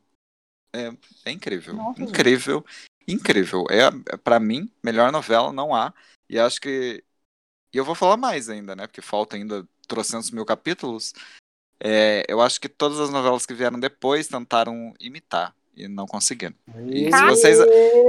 É, 0.77 1.31
é 1.31 1.33
incrível, 1.33 1.75
Nossa, 1.75 2.03
incrível, 2.03 2.65
incrível. 3.07 3.65
É, 3.71 4.15
é 4.15 4.17
para 4.17 4.39
mim, 4.39 4.71
melhor 4.83 5.11
novela 5.11 5.53
não 5.53 5.75
há. 5.75 5.93
E 6.29 6.39
acho 6.39 6.61
que 6.61 7.03
e 7.73 7.79
eu 7.79 7.85
vou 7.85 7.95
falar 7.95 8.17
mais 8.17 8.49
ainda, 8.49 8.75
né? 8.75 8.87
Porque 8.87 9.03
falta 9.03 9.37
ainda 9.37 9.67
trocentos 9.87 10.31
mil 10.31 10.45
capítulos. 10.45 11.13
É, 11.79 12.25
eu 12.29 12.41
acho 12.41 12.61
que 12.61 12.69
todas 12.69 12.99
as 12.99 13.11
novelas 13.11 13.45
que 13.45 13.55
vieram 13.55 13.79
depois 13.79 14.29
tentaram 14.29 14.95
imitar 14.99 15.55
e 15.75 15.87
não 15.87 16.07
conseguiram. 16.07 16.55
E 16.89 17.13
se 17.13 17.25
vocês, 17.27 17.59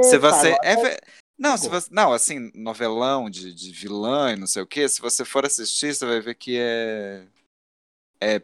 se 0.03 0.17
você 0.17 0.55
é, 0.63 1.01
não, 1.37 1.57
se 1.57 1.67
você, 1.69 1.89
não, 1.91 2.13
assim, 2.13 2.49
novelão 2.55 3.29
de, 3.29 3.53
de 3.53 3.71
vilã 3.71 4.31
e 4.31 4.35
não 4.37 4.47
sei 4.47 4.61
o 4.61 4.67
que, 4.67 4.87
se 4.87 5.01
você 5.01 5.25
for 5.25 5.45
assistir, 5.45 5.93
você 5.93 6.05
vai 6.05 6.21
ver 6.21 6.35
que 6.35 6.57
é 6.57 7.27
é 8.21 8.41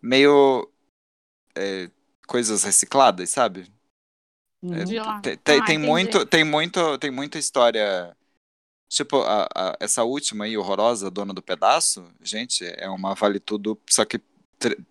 meio 0.00 0.70
é, 1.56 1.90
coisas 2.26 2.64
recicladas, 2.64 3.30
sabe? 3.30 3.70
É, 4.70 4.84
De 4.84 4.98
lá. 5.00 5.22
tem, 5.22 5.36
tem, 5.38 5.62
Ah, 5.62 5.64
tem 5.64 5.78
muito, 5.78 6.26
tem 6.26 6.44
muito, 6.44 6.98
tem 6.98 7.10
muita 7.10 7.38
história. 7.38 8.16
Tipo, 8.88 9.22
a- 9.22 9.48
a- 9.54 9.76
essa 9.80 10.04
última 10.04 10.44
aí, 10.46 10.56
horrorosa, 10.58 11.10
Dona 11.10 11.34
do 11.34 11.42
Pedaço, 11.42 12.04
gente, 12.22 12.64
é 12.64 12.88
uma 12.90 13.14
vale 13.14 13.40
tudo, 13.40 13.80
só 13.90 14.04
que 14.04 14.20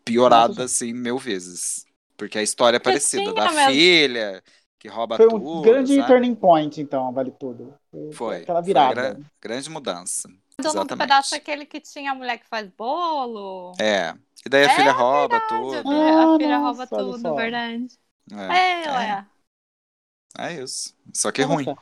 piorada 0.06 0.64
Nossa, 0.64 0.66
assim 0.66 0.94
mil 0.94 1.18
vezes. 1.20 1.86
Porque 2.18 2.38
a 2.40 2.44
história 2.44 2.78
é 2.78 2.80
parecida, 2.80 3.34
da 3.34 3.50
mesmo. 3.54 3.86
filha 3.88 4.44
que 4.80 4.88
rouba 4.90 5.18
Foi 5.18 5.28
um 5.28 5.40
tudo. 5.40 5.62
grande 5.62 6.02
sabe? 6.02 6.04
turning 6.04 6.36
point, 6.36 6.80
então, 6.82 7.12
vale 7.14 7.32
tudo. 7.32 7.74
Foi. 8.10 8.48
Aquela 8.48 8.62
foi 8.64 8.88
virada. 8.88 8.88
gra- 8.88 9.20
grande 9.42 9.70
mudança. 9.70 10.30
Dono 10.62 10.74
do 10.74 10.80
Exatamente. 10.80 10.98
pedaço 10.98 11.36
é 11.36 11.38
aquele 11.38 11.66
que 11.66 11.82
tinha 11.82 12.12
a 12.12 12.16
mulher 12.16 12.38
que 12.38 12.48
faz 12.48 12.68
bolo. 12.70 13.74
É. 13.80 14.14
E 14.46 14.50
daí 14.50 14.66
a 14.66 14.70
É 14.70 14.76
filha 14.76 14.92
rouba 14.92 15.38
A 15.38 15.40
tudo. 15.48 15.84
filha, 15.84 16.24
a 16.24 16.38
filha 16.38 16.58
rouba 16.60 16.84
nossa, 16.84 16.96
olha 16.96 17.14
tudo, 17.14 17.18
só. 17.18 17.36
verdade. 17.36 17.88
É, 18.32 18.54
É, 18.54 18.86
é, 19.12 19.26
é 20.38 20.62
isso. 20.62 20.94
Só 21.14 21.32
que 21.32 21.42
Nossa. 21.42 21.54
ruim. 21.54 21.76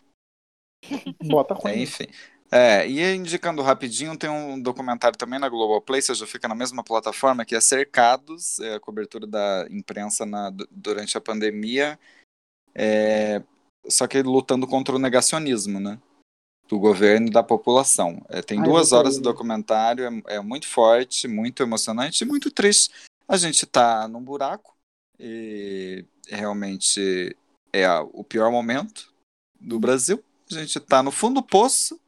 Bota 1.21 1.53
É, 1.53 1.59
ruim. 1.69 1.81
enfim. 1.81 2.05
É, 2.51 2.87
e 2.87 3.15
indicando 3.15 3.63
rapidinho, 3.63 4.15
tem 4.17 4.29
um 4.29 4.61
documentário 4.61 5.17
também 5.17 5.39
na 5.39 5.49
Globoplay, 5.49 6.01
você 6.01 6.13
já 6.13 6.27
fica 6.27 6.47
na 6.47 6.53
mesma 6.53 6.83
plataforma, 6.83 7.43
que 7.45 7.55
é 7.55 7.61
Cercados, 7.61 8.59
é 8.59 8.75
a 8.75 8.79
cobertura 8.79 9.25
da 9.25 9.65
imprensa 9.71 10.23
na- 10.25 10.51
du- 10.51 10.67
durante 10.69 11.17
a 11.17 11.21
pandemia, 11.21 11.99
é, 12.75 13.43
só 13.89 14.07
que 14.07 14.21
lutando 14.23 14.67
contra 14.67 14.95
o 14.95 14.99
negacionismo, 14.99 15.79
né? 15.79 15.99
Do 16.73 16.79
governo 16.79 17.27
e 17.27 17.29
da 17.29 17.43
população. 17.43 18.25
É, 18.27 18.41
tem 18.41 18.57
eu 18.57 18.63
duas 18.63 18.93
horas 18.93 19.13
de 19.13 19.21
documentário, 19.21 20.05
é, 20.27 20.37
é 20.37 20.39
muito 20.39 20.67
forte, 20.67 21.27
muito 21.27 21.61
emocionante 21.61 22.23
e 22.23 22.27
muito 22.27 22.49
triste. 22.49 22.91
A 23.27 23.37
gente 23.37 23.63
tá 23.67 24.07
num 24.07 24.23
buraco 24.23 24.75
e 25.19 26.03
realmente 26.27 27.37
é 27.71 27.85
a- 27.85 28.01
o 28.01 28.23
pior 28.23 28.51
momento 28.51 29.13
do 29.61 29.79
Brasil. 29.79 30.23
A 30.49 30.55
gente 30.55 30.79
tá 30.79 31.03
no 31.03 31.11
fundo 31.11 31.41
do 31.41 31.47
poço 31.47 31.99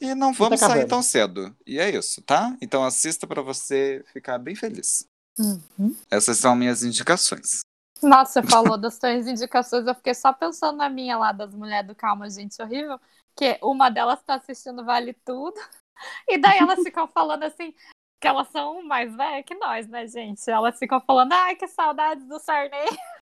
e 0.00 0.14
não 0.14 0.32
vamos 0.32 0.58
sair 0.58 0.70
acabando. 0.70 0.88
tão 0.88 1.02
cedo. 1.02 1.54
E 1.66 1.78
é 1.78 1.90
isso, 1.90 2.22
tá? 2.22 2.56
Então 2.62 2.82
assista 2.82 3.26
pra 3.26 3.42
você 3.42 4.02
ficar 4.10 4.38
bem 4.38 4.54
feliz. 4.54 5.04
Uhum. 5.38 5.94
Essas 6.10 6.38
são 6.38 6.56
minhas 6.56 6.82
indicações. 6.82 7.60
Nossa, 8.02 8.40
você 8.40 8.48
falou 8.48 8.78
das 8.78 8.94
suas 8.94 9.26
indicações, 9.26 9.86
eu 9.86 9.94
fiquei 9.94 10.14
só 10.14 10.32
pensando 10.32 10.78
na 10.78 10.88
minha 10.88 11.18
lá, 11.18 11.30
das 11.30 11.54
mulheres 11.54 11.86
do 11.86 11.94
Calma, 11.94 12.30
gente, 12.30 12.60
horrível. 12.62 12.98
Que 13.36 13.58
uma 13.62 13.90
delas 13.90 14.22
tá 14.22 14.34
assistindo 14.34 14.84
Vale 14.84 15.12
Tudo. 15.12 15.56
E 16.28 16.36
daí 16.36 16.58
elas 16.58 16.82
ficam 16.82 17.08
falando 17.08 17.44
assim, 17.44 17.72
que 18.20 18.28
elas 18.28 18.48
são 18.48 18.82
mais 18.82 19.16
velhas 19.16 19.46
que 19.46 19.54
nós, 19.54 19.88
né, 19.88 20.06
gente? 20.06 20.46
Elas 20.50 20.78
ficam 20.78 21.00
falando, 21.00 21.32
ai, 21.32 21.56
que 21.56 21.66
saudades 21.66 22.26
do 22.26 22.38
Sarney. 22.38 22.84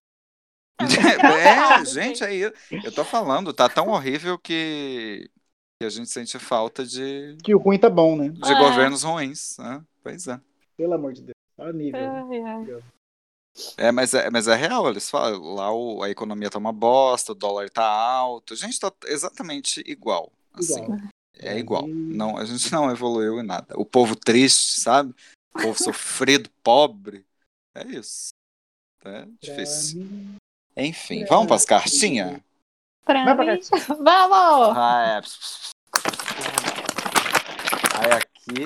É, 1.79 1.85
gente, 1.85 2.21
aí 2.23 2.41
eu 2.41 2.93
tô 2.93 3.05
falando, 3.05 3.53
tá 3.53 3.69
tão 3.69 3.87
horrível 3.87 4.37
que, 4.37 5.29
que 5.79 5.85
a 5.85 5.89
gente 5.89 6.09
sente 6.09 6.37
falta 6.37 6.85
de, 6.85 7.37
Que 7.43 7.55
o 7.55 7.59
ruim 7.59 7.79
tá 7.79 7.89
bom, 7.89 8.17
né? 8.17 8.29
de 8.29 8.51
É. 8.51 8.59
governos 8.59 9.03
ruins. 9.03 9.57
Né? 9.57 9.81
Pois 10.03 10.27
é. 10.27 10.39
Pelo 10.75 10.93
amor 10.93 11.13
de 11.13 11.21
Deus. 11.21 11.35
Olha 11.57 11.69
o 11.69 11.73
nível. 11.73 12.01
Ai, 12.01 12.41
ai. 12.41 12.83
É, 13.77 13.91
mas 13.91 14.13
é, 14.13 14.29
mas 14.29 14.47
é 14.47 14.55
real, 14.55 14.89
eles 14.89 15.09
falam, 15.09 15.41
lá 15.55 15.71
o- 15.73 16.03
a 16.03 16.09
economia 16.09 16.49
tá 16.49 16.57
uma 16.59 16.73
bosta, 16.73 17.31
o 17.31 17.35
dólar 17.35 17.69
tá 17.69 17.85
alto, 17.85 18.53
a 18.53 18.57
gente 18.57 18.77
tá 18.79 18.91
exatamente 19.05 19.81
igual, 19.87 20.31
assim, 20.53 20.83
Igual. 20.83 20.99
é 21.39 21.57
igual, 21.57 21.83
Brasil. 21.83 22.05
não, 22.17 22.37
a 22.37 22.43
gente 22.45 22.69
não 22.71 22.91
evoluiu 22.91 23.39
em 23.39 23.43
nada, 23.43 23.73
o 23.77 23.85
povo 23.85 24.13
triste, 24.15 24.79
sabe, 24.81 25.13
o 25.55 25.61
povo 25.61 25.81
sofrido, 25.81 26.49
pobre, 26.61 27.25
é 27.73 27.87
isso, 27.87 28.29
é 29.05 29.25
difícil, 29.41 30.01
enfim, 30.75 31.23
vamos 31.25 31.47
pras 31.47 31.63
cartinhas? 31.65 32.41
Pra 33.05 33.35
pra. 33.35 33.45
Vamos! 34.01 34.77
Ah, 34.77 35.21
é. 35.21 35.21
Aí 37.97 38.11
aqui, 38.11 38.63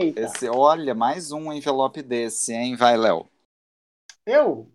Eita. 0.00 0.20
esse, 0.20 0.48
olha, 0.48 0.94
mais 0.94 1.32
um 1.32 1.52
envelope 1.52 2.00
desse, 2.00 2.52
hein, 2.54 2.76
vai, 2.76 2.96
Léo, 2.96 3.26
Eu? 4.26 4.70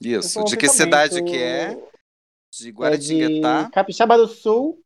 eu 0.00 0.20
isso, 0.20 0.30
sou 0.30 0.44
de 0.44 0.56
que 0.56 0.68
cidade 0.68 1.20
o- 1.20 1.24
que 1.24 1.36
é? 1.36 1.74
De 1.74 1.76
É 1.78 2.60
de 2.60 2.72
Guaratinguetá, 2.72 3.70
Capixaba 3.70 4.16
do 4.16 4.26
Sul. 4.26 4.82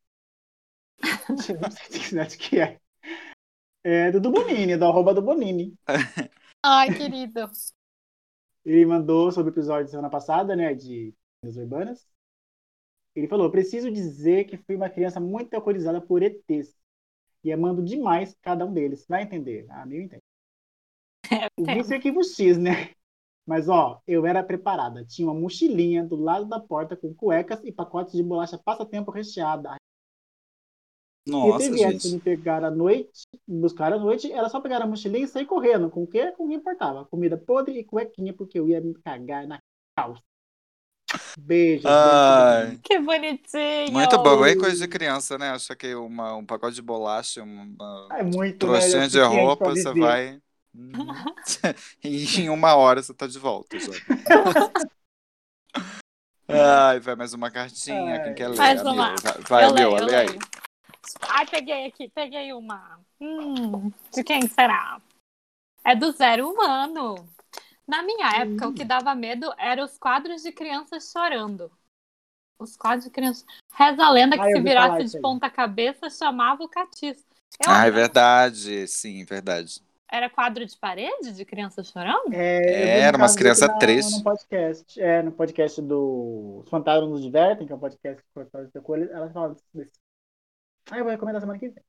Deixa 1.29 1.53
eu 1.53 1.59
ver 1.61 1.71
que 1.91 1.99
cidade 1.99 2.39
que 2.39 2.59
é. 2.61 2.81
É 3.85 4.11
do 4.13 4.21
Dubonini, 4.21 4.77
do 4.77 4.85
arroba 4.85 5.15
do 5.15 5.23
Bonini. 5.23 5.75
Ai, 6.65 6.89
querido. 6.97 7.51
Ele 8.65 8.87
mandou 8.87 9.33
sobre 9.33 9.51
o 9.51 9.55
episódio 9.55 9.85
da 9.87 9.91
semana 9.91 10.11
passada, 10.11 10.55
né, 10.55 10.73
de 10.75 11.13
Lendas 11.43 11.57
Urbanas. 11.57 12.07
Ele 13.15 13.29
falou, 13.29 13.51
preciso 13.51 13.91
dizer 13.91 14.45
que 14.45 14.57
fui 14.57 14.77
uma 14.77 14.89
criança 14.89 15.21
muito 15.21 15.53
alcoolizada 15.55 16.01
por 16.01 16.23
ETs. 16.23 16.75
E 17.45 17.53
amando 17.53 17.83
demais 17.83 18.37
cada 18.41 18.65
um 18.65 18.73
deles. 18.73 19.05
Vai 19.09 19.23
entender? 19.23 19.67
Ah, 19.69 19.85
meu 19.85 20.01
entende. 20.01 20.23
O 21.59 21.63
entendo. 21.63 21.77
vício 21.79 21.93
é 21.93 21.97
arquivo 21.97 22.23
X, 22.23 22.57
né? 22.59 22.95
Mas, 23.47 23.69
ó, 23.69 24.01
eu 24.07 24.25
era 24.25 24.43
preparada. 24.43 25.05
Tinha 25.05 25.27
uma 25.29 25.39
mochilinha 25.39 26.05
do 26.05 26.17
lado 26.17 26.47
da 26.47 26.61
porta 26.61 26.97
com 26.97 27.13
cuecas 27.13 27.61
e 27.65 27.73
pacotes 27.73 28.15
de 28.15 28.23
bolacha 28.23 28.57
passatempo 28.57 29.11
recheada. 29.11 29.77
nossa, 31.27 31.65
e 31.65 31.67
se 31.67 31.71
viesse 31.73 32.09
gente. 32.09 32.15
me 32.15 32.21
pegar 32.21 32.65
à 32.65 32.71
noite, 32.71 33.27
me 33.47 33.61
buscar 33.61 33.93
à 33.93 33.99
noite, 33.99 34.31
era 34.31 34.49
só 34.49 34.61
pegar 34.61 34.81
a 34.81 34.87
mochilinha 34.87 35.25
e 35.25 35.29
sair 35.29 35.47
correndo. 35.47 35.91
Com 35.91 36.05
o 36.05 36.07
quê? 36.07 36.31
Com 36.33 36.45
o 36.45 36.49
que 36.49 36.55
importava. 36.55 37.05
Comida 37.07 37.37
podre 37.37 37.79
e 37.79 37.85
cuequinha, 37.85 38.33
porque 38.33 38.59
eu 38.59 38.69
ia 38.69 38.81
me 38.81 38.95
cagar 38.95 39.47
na 39.47 39.59
calça. 39.97 40.23
Beijo. 41.39 41.87
Ai. 41.87 42.67
beijo. 42.67 42.83
Que 42.83 42.99
bonitinho. 42.99 43.93
Muito 43.93 44.23
bom, 44.23 44.45
é 44.45 44.57
coisa 44.57 44.77
de 44.77 44.89
criança, 44.89 45.37
né? 45.37 45.51
Acha 45.51 45.75
que 45.75 45.95
uma, 45.95 46.37
um 46.37 46.47
pacote 46.47 46.77
de 46.77 46.83
bolacha, 46.83 47.43
uma 47.43 48.09
É 48.13 48.23
muito, 48.23 48.59
trouxinha 48.59 49.01
né? 49.01 49.09
de 49.09 49.21
roupa, 49.21 49.71
você 49.71 49.93
vai. 49.93 50.42
Uhum. 50.75 51.35
e 52.03 52.41
em 52.41 52.49
uma 52.49 52.75
hora 52.75 53.03
você 53.03 53.13
tá 53.13 53.27
de 53.27 53.39
volta 53.39 53.79
já. 53.79 53.93
Ai, 56.49 57.01
vai 57.01 57.15
mais 57.15 57.33
uma 57.33 57.51
cartinha. 57.51 58.23
Quem 58.25 58.35
quer 58.35 58.49
ler? 58.49 58.57
Mais 58.57 58.83
uma. 58.83 59.15
Vai, 59.49 59.71
vai 59.71 59.85
eu 59.85 60.05
lê 60.05 60.15
aí. 60.15 60.39
Ai, 61.23 61.47
peguei 61.47 61.87
aqui, 61.87 62.09
peguei 62.09 62.53
uma. 62.53 63.01
Hum, 63.21 63.91
de 64.13 64.23
quem 64.23 64.47
será? 64.49 65.01
É 65.85 65.95
do 65.95 66.13
Zero 66.13 66.51
Humano. 66.51 67.29
Na 67.87 68.03
minha 68.03 68.37
época, 68.37 68.69
o 68.69 68.73
que 68.73 68.85
dava 68.85 69.15
medo 69.15 69.53
eram 69.59 69.85
os 69.85 69.99
quadros 69.99 70.43
de 70.43 70.53
crianças 70.53 71.11
chorando. 71.11 71.71
Os 72.59 72.77
quadros 72.77 73.05
de 73.05 73.11
crianças. 73.11 73.45
Reza 73.73 74.05
a 74.05 74.11
lenda 74.11 74.39
que 74.39 74.45
eu 74.45 74.57
se 74.57 74.63
virasse 74.63 75.05
de 75.05 75.17
aí. 75.17 75.23
ponta 75.23 75.51
cabeça, 75.51 76.09
chamava 76.09 76.63
o 76.63 76.69
catiço. 76.69 77.25
Eu 77.59 77.71
Ah, 77.71 77.87
é 77.87 77.91
verdade. 77.91 78.87
Sim, 78.87 79.25
verdade. 79.25 79.83
Era 80.13 80.29
quadro 80.29 80.67
de 80.67 80.77
parede 80.77 81.33
de 81.33 81.43
crianças 81.43 81.89
chorando? 81.89 82.35
É, 82.35 82.99
vi 82.99 83.01
Era 83.01 83.17
um 83.17 83.21
umas 83.21 83.35
crianças 83.35 83.67
tristes. 83.79 84.19
No 84.19 84.23
podcast, 84.23 85.01
é, 85.01 85.23
no 85.23 85.33
podcast 85.33 85.81
do 85.81 86.61
Os 86.63 86.69
Fantasmas 86.69 87.09
nos 87.09 87.23
Divertem, 87.23 87.67
que 87.67 87.73
é 87.73 87.77
um 87.77 87.79
podcast 87.79 88.23
que 88.23 88.29
foi 88.35 88.45
feito 88.45 88.83
com 88.83 88.95
eles, 88.95 89.11
elas 89.11 89.33
falam 89.33 89.57
desse. 89.73 89.91
Ah, 90.91 90.99
eu 90.99 91.05
vou 91.05 91.13
recomendar 91.13 91.41
semana 91.41 91.59
que 91.59 91.71
vem. 91.71 91.83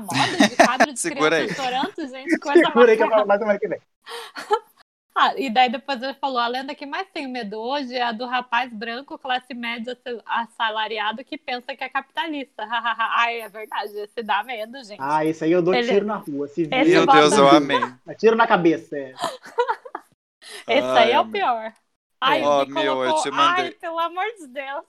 Moda 0.00 0.48
de 0.48 0.56
quadro 0.56 0.92
de 0.92 0.98
Segura 0.98 1.36
crianças 1.36 1.54
chorando, 1.54 2.08
gente, 2.08 2.30
Segura 2.66 2.90
aí 2.90 2.96
que 2.96 3.02
eu 3.04 3.10
falo 3.10 3.26
mais 3.28 3.38
semana 3.40 3.60
que 3.60 3.68
vem. 3.68 3.80
Ah, 5.18 5.32
e 5.34 5.48
daí 5.48 5.70
depois 5.70 6.02
ele 6.02 6.12
falou: 6.14 6.38
a 6.38 6.46
lenda 6.46 6.74
que 6.74 6.84
mais 6.84 7.08
tenho 7.10 7.28
medo 7.30 7.58
hoje 7.58 7.94
é 7.94 8.02
a 8.02 8.12
do 8.12 8.26
rapaz 8.26 8.70
branco, 8.70 9.18
classe 9.18 9.54
média 9.54 9.98
assalariado, 10.26 11.24
que 11.24 11.38
pensa 11.38 11.74
que 11.74 11.82
é 11.82 11.88
capitalista. 11.88 12.66
Ai, 12.68 13.40
é 13.40 13.48
verdade, 13.48 13.96
esse 13.98 14.22
dá 14.22 14.42
medo, 14.44 14.76
gente. 14.84 14.98
Ah, 15.00 15.24
esse 15.24 15.42
aí 15.42 15.52
eu 15.52 15.62
dou 15.62 15.74
Ele- 15.74 15.88
tiro 15.90 16.04
na 16.04 16.16
rua. 16.16 16.46
Se 16.48 16.64
vir, 16.64 16.68
Meu 16.84 16.86
eu 17.00 17.06
Deus, 17.06 17.32
eu 17.32 17.48
amei. 17.48 17.80
dá 18.04 18.14
Tiro 18.14 18.36
na 18.36 18.46
cabeça. 18.46 18.94
É. 18.96 19.14
esse 20.68 20.86
Ai, 20.86 21.04
aí 21.04 21.12
é 21.12 21.20
o 21.20 21.28
pior. 21.30 21.72
Ai, 22.20 22.42
Ó, 22.42 22.62
o 22.62 22.66
Gui 22.66 22.72
meu, 22.72 23.02
eu 23.04 23.14
te 23.22 23.30
mandei- 23.30 23.64
Ai, 23.66 23.70
pelo 23.72 23.98
amor 23.98 24.24
de 24.38 24.46
Deus. 24.48 24.84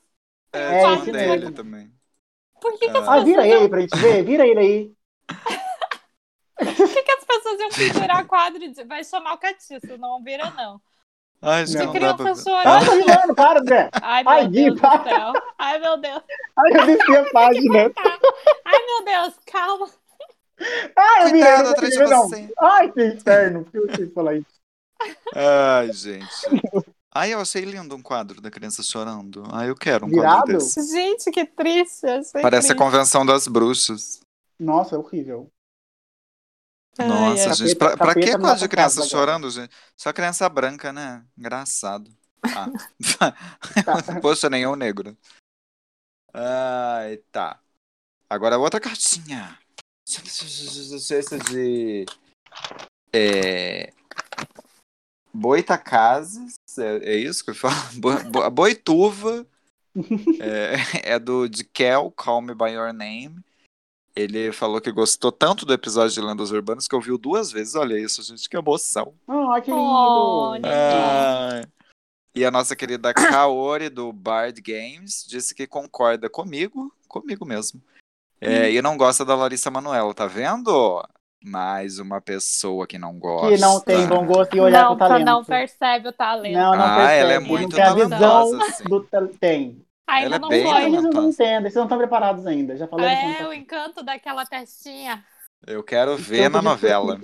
É, 0.51 0.59
É, 0.59 0.81
te 0.81 0.93
esse 0.99 1.11
mandei 1.11 1.29
ele 1.31 1.51
também. 1.51 1.91
Por 2.59 2.73
que, 2.77 2.89
que 2.89 2.97
as 2.97 3.07
Ah, 3.07 3.19
vira 3.19 3.43
pessoas 3.43 3.61
ele 3.61 3.69
pra 3.69 3.79
gente 3.81 3.97
ver, 3.97 4.23
vira 4.23 4.45
ele 4.45 4.59
aí. 4.59 4.91
Por 7.55 7.57
que, 7.57 7.57
que 7.57 7.63
as 7.63 7.69
pessoas 7.69 7.77
iam 7.79 7.93
pendurar 7.93 8.25
quadro 8.27 8.59
de. 8.71 8.83
Vai 8.83 9.03
chamar 9.03 9.33
o 9.33 9.37
catiço, 9.37 9.97
não 9.97 10.23
vira, 10.23 10.49
não. 10.51 10.81
Ai, 11.41 11.67
gente, 11.67 11.85
Não. 11.85 11.91
criança 11.93 12.17
pra... 12.17 12.31
Ah, 12.31 12.81
chorando. 12.83 13.35
para, 13.35 13.63
Zé. 13.63 13.89
Ai, 14.01 14.23
meu 14.23 14.31
Ai, 14.33 14.47
Deus 14.47 14.79
para. 14.81 14.97
do 14.97 15.03
céu. 15.03 15.33
Ai, 15.59 15.79
meu 15.79 15.97
Deus. 15.97 16.23
Ai, 16.57 16.71
eu 16.81 16.85
desci 16.87 17.15
a 17.15 17.29
página. 17.31 17.91
Ai, 18.65 18.85
meu 18.87 19.05
Deus, 19.05 19.33
calma. 19.45 19.87
Ai, 20.97 21.21
eu 21.23 21.31
virei, 21.31 21.57
não 21.57 21.69
atrás 21.69 21.95
não. 22.09 22.27
você. 22.27 22.49
Ai, 22.59 22.91
que 22.91 23.05
inferno. 23.05 23.63
Por 23.65 23.87
que 23.87 24.01
eu 24.01 24.11
falar 24.11 24.33
isso? 24.35 24.47
Ai, 25.35 25.93
gente. 25.93 26.27
Ai, 27.13 27.33
eu 27.33 27.39
achei 27.39 27.63
lindo 27.63 27.95
um 27.95 28.01
quadro 28.01 28.41
da 28.41 28.49
criança 28.49 28.81
chorando. 28.81 29.43
Ai, 29.51 29.69
eu 29.69 29.75
quero 29.75 30.07
um 30.07 30.09
Virado? 30.09 30.37
quadro 30.37 30.53
desse. 30.57 30.81
Gente, 30.91 31.29
que 31.29 31.45
triste. 31.45 32.01
Parece 32.33 32.33
a 32.33 32.49
triste. 32.49 32.75
convenção 32.75 33.23
das 33.23 33.47
bruxas. 33.47 34.21
Nossa, 34.59 34.95
é 34.95 34.97
horrível. 34.97 35.47
Nossa, 36.99 37.49
ai. 37.49 37.55
gente, 37.55 37.75
pra, 37.75 37.95
pra 37.95 38.13
que 38.13 38.21
quadro 38.21 38.37
de 38.37 38.43
nossa 38.43 38.67
criança 38.67 39.05
chorando, 39.05 39.49
gente? 39.49 39.73
Só 39.95 40.11
criança 40.13 40.47
branca, 40.49 40.91
né? 40.91 41.23
Engraçado. 41.37 42.11
Ah. 42.43 42.67
Tá. 43.17 43.33
Poxa, 44.21 44.49
nem 44.49 44.63
eu 44.63 44.75
negro. 44.75 45.17
Ai, 46.33 47.17
tá. 47.31 47.59
Agora 48.29 48.57
outra 48.57 48.79
cartinha. 48.79 49.57
Essa 50.07 51.39
de. 51.39 52.05
É. 53.13 53.91
Boitacazes. 55.33 56.55
É, 56.77 57.13
é 57.13 57.15
isso 57.15 57.43
que 57.43 57.51
eu 57.51 57.55
falo? 57.55 57.75
Bo, 57.97 58.23
bo, 58.29 58.41
a 58.41 58.49
Boituva. 58.49 59.45
É, 60.39 61.13
é 61.13 61.19
do 61.19 61.47
de 61.47 61.63
Kel, 61.63 62.11
Call 62.11 62.41
Me 62.41 62.53
By 62.53 62.71
Your 62.71 62.93
Name. 62.93 63.43
Ele 64.17 64.51
falou 64.51 64.81
que 64.81 64.91
gostou 64.91 65.31
tanto 65.31 65.63
do 65.65 65.73
episódio 65.73 66.13
de 66.15 66.21
Lendas 66.21 66.49
Urbanas 66.51 66.87
que 66.87 66.95
ouviu 66.95 67.17
duas 67.19 67.51
vezes. 67.51 67.75
Olha 67.75 67.99
isso, 67.99 68.23
gente, 68.23 68.49
que 68.49 68.57
emoção. 68.57 69.13
Ah, 69.27 69.61
que 69.61 69.69
lindo. 69.69 69.79
Oh, 69.83 70.53
Ai. 70.63 71.63
E 72.33 72.43
a 72.43 72.49
nossa 72.49 72.75
querida 72.75 73.13
Kaori 73.13 73.89
do 73.89 74.11
Bard 74.11 74.59
Games 74.61 75.23
disse 75.27 75.53
que 75.53 75.67
concorda 75.67 76.29
comigo, 76.29 76.91
comigo 77.07 77.45
mesmo. 77.45 77.81
É, 78.41 78.71
e 78.71 78.81
não 78.81 78.97
gosta 78.97 79.23
da 79.25 79.35
Larissa 79.35 79.69
Manoela, 79.71 80.13
tá 80.13 80.25
vendo? 80.27 81.03
Mais 81.43 81.99
uma 81.99 82.19
pessoa 82.19 82.85
que 82.87 82.97
não 82.97 83.17
gosta. 83.19 83.49
Que 83.55 83.57
não 83.61 83.79
tem 83.79 84.07
bom 84.07 84.25
gosto 84.25 84.55
e 84.55 84.59
olhar 84.59 84.85
não, 84.85 84.97
pro 84.97 85.07
talento. 85.07 85.25
não 85.25 85.43
percebe 85.43 86.07
o 86.09 86.13
talento. 86.13 86.53
Não, 86.53 86.75
não 86.75 86.83
Ah, 86.83 86.95
percebe. 86.97 87.19
ela 87.19 87.33
é 87.33 87.39
não 87.39 87.47
muito 87.47 87.75
tem 87.75 87.83
a 87.85 87.93
visão 87.93 88.09
talentosa, 88.09 88.63
assim. 88.63 88.83
do. 88.83 89.07
Tem. 89.39 89.86
Ainda 90.07 90.25
Ela 90.27 90.35
é 90.37 90.39
não 90.39 90.49
bem 90.49 90.63
foi. 90.65 90.83
Eles 90.83 91.03
não 91.03 91.29
entendem, 91.29 91.61
vocês 91.63 91.75
não 91.75 91.83
estão 91.83 91.97
preparados 91.97 92.47
ainda. 92.47 92.77
Já 92.77 92.87
falei 92.87 93.07
É, 93.07 93.45
o 93.47 93.53
encanto 93.53 94.01
daquela 94.03 94.45
testinha. 94.45 95.23
Eu 95.65 95.83
quero 95.83 96.15
ver 96.15 96.49
na 96.49 96.61
novela. 96.61 97.19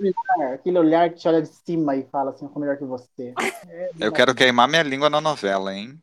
Aquele 0.52 0.78
olhar 0.78 1.08
que 1.08 1.16
te 1.16 1.28
olha 1.28 1.40
de 1.40 1.48
cima 1.48 1.96
e 1.96 2.02
fala 2.10 2.30
assim, 2.30 2.44
eu 2.44 2.50
sou 2.52 2.60
melhor 2.60 2.76
que 2.76 2.84
você. 2.84 3.32
É, 3.68 3.90
Eu 3.98 4.12
quero 4.12 4.34
queimar 4.34 4.68
minha 4.68 4.82
língua 4.82 5.08
na 5.08 5.20
novela, 5.20 5.74
hein? 5.74 5.98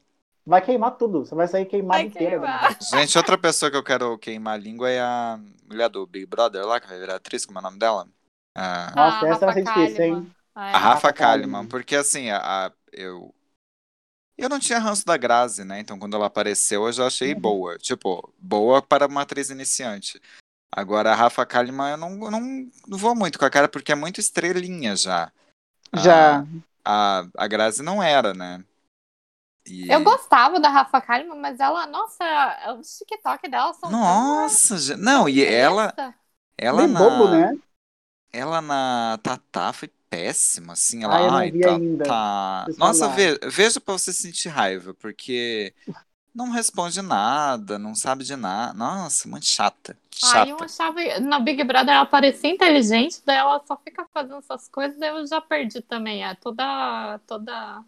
Vai 0.45 0.61
queimar 0.61 0.97
tudo. 0.97 1.23
Você 1.23 1.35
vai 1.35 1.47
sair 1.47 1.65
queimado 1.65 1.99
Vai 1.99 2.07
inteira. 2.07 2.31
queimar. 2.39 2.77
Gente, 2.81 3.15
outra 3.17 3.37
pessoa 3.37 3.69
que 3.69 3.77
eu 3.77 3.83
quero 3.83 4.17
queimar 4.17 4.55
a 4.55 4.57
língua 4.57 4.89
é 4.89 4.99
a 4.99 5.39
mulher 5.69 5.89
do 5.89 6.07
Big 6.07 6.25
Brother 6.25 6.65
lá, 6.65 6.79
que 6.79 6.87
vai 6.87 6.99
virar 6.99 7.15
atriz, 7.15 7.45
como 7.45 7.59
é 7.59 7.61
o 7.61 7.63
nome 7.63 7.77
dela? 7.77 8.07
A, 8.55 8.91
Nossa, 8.95 9.25
Ah, 9.25 9.29
essa 9.29 9.45
vai 9.45 9.53
ser 9.53 9.63
Rafa 9.63 9.81
difícil, 9.81 10.05
hein? 10.05 10.31
É. 10.55 10.59
a 10.59 10.77
Rafa 10.79 10.79
Rafa 10.79 11.13
Kalimann, 11.13 11.41
Kalimann. 11.41 11.67
porque 11.67 11.95
assim, 11.95 12.29
a, 12.31 12.37
a- 12.67 12.71
eu. 12.91 13.33
Eu 14.41 14.49
não 14.49 14.59
tinha 14.59 14.79
ranço 14.79 15.05
da 15.05 15.15
Grazi, 15.17 15.63
né? 15.63 15.79
Então 15.79 15.99
quando 15.99 16.15
ela 16.15 16.25
apareceu 16.25 16.85
eu 16.85 16.91
já 16.91 17.07
achei 17.07 17.33
Uhum. 17.33 17.39
boa. 17.39 17.77
Tipo, 17.77 18.33
boa 18.39 18.81
para 18.81 19.07
uma 19.07 19.21
atriz 19.21 19.49
iniciante. 19.49 20.19
Agora 20.71 21.11
a 21.11 21.15
Rafa 21.15 21.45
Kalimann 21.45 21.91
eu 21.91 21.97
não, 21.97 22.09
eu 22.25 22.31
não, 22.31 22.41
não 22.87 22.97
vou 22.97 23.13
muito 23.15 23.37
com 23.37 23.45
a 23.45 23.49
cara 23.49 23.67
porque 23.69 23.91
é 23.91 23.95
muito 23.95 24.19
estrelinha 24.19 24.95
já. 24.95 25.31
A- 25.93 25.99
Já. 25.99 26.45
A, 26.83 27.27
a 27.37 27.47
Grazi 27.47 27.83
não 27.83 28.01
era, 28.01 28.33
né? 28.33 28.63
E- 29.67 29.91
Eu 29.91 30.03
gostava 30.03 30.59
da 30.59 30.69
Rafa 30.69 30.99
Kalimann, 30.99 31.39
mas 31.39 31.59
ela, 31.59 31.85
nossa, 31.85 32.23
os 32.79 32.97
TikTok 32.97 33.47
dela 33.47 33.73
são. 33.75 33.91
Nossa, 33.91 34.77
gente. 34.79 34.99
Não, 34.99 35.29
e 35.29 35.45
ela, 35.45 35.93
ela 36.57 36.81
Bem 36.81 36.87
na. 36.91 36.99
bobo, 36.99 37.29
né? 37.29 37.59
Ela 38.33 38.61
na 38.61 39.19
Tatá 39.21 39.71
foi 39.73 39.91
péssima, 40.11 40.73
assim. 40.73 41.03
Ela, 41.05 41.17
Ah, 41.17 41.23
eu 41.23 41.35
ai, 41.37 41.53
Tatá. 41.53 41.83
ainda. 41.83 42.19
Vocês 42.65 42.77
Nossa, 42.77 43.07
ve- 43.09 43.39
veja 43.51 43.81
pra 43.81 43.93
você 43.95 44.13
sentir 44.13 44.49
raiva, 44.49 44.93
porque 44.95 45.73
não 46.35 46.51
responde 46.51 47.01
nada, 47.01 47.79
não 47.79 47.95
sabe 47.95 48.23
de 48.25 48.35
nada. 48.37 48.73
Nossa, 48.75 49.27
muito 49.29 49.45
chata. 49.47 49.97
Ai, 50.23 50.51
eu 50.51 50.57
Chata. 50.57 50.61
achava. 50.61 50.99
Na 51.19 51.39
Big 51.39 51.63
Brother 51.63 51.93
ela 51.95 52.05
parecia 52.05 52.49
inteligente, 52.51 53.21
daí 53.25 53.37
ela 53.37 53.59
só 53.65 53.75
fica 53.77 54.07
fazendo 54.13 54.37
essas 54.37 54.67
coisas, 54.69 54.97
daí 54.99 55.09
eu 55.09 55.25
já 55.27 55.41
perdi 55.41 55.81
também. 55.81 56.23
É 56.23 56.35
toda, 56.35 57.19
toda 57.27 57.83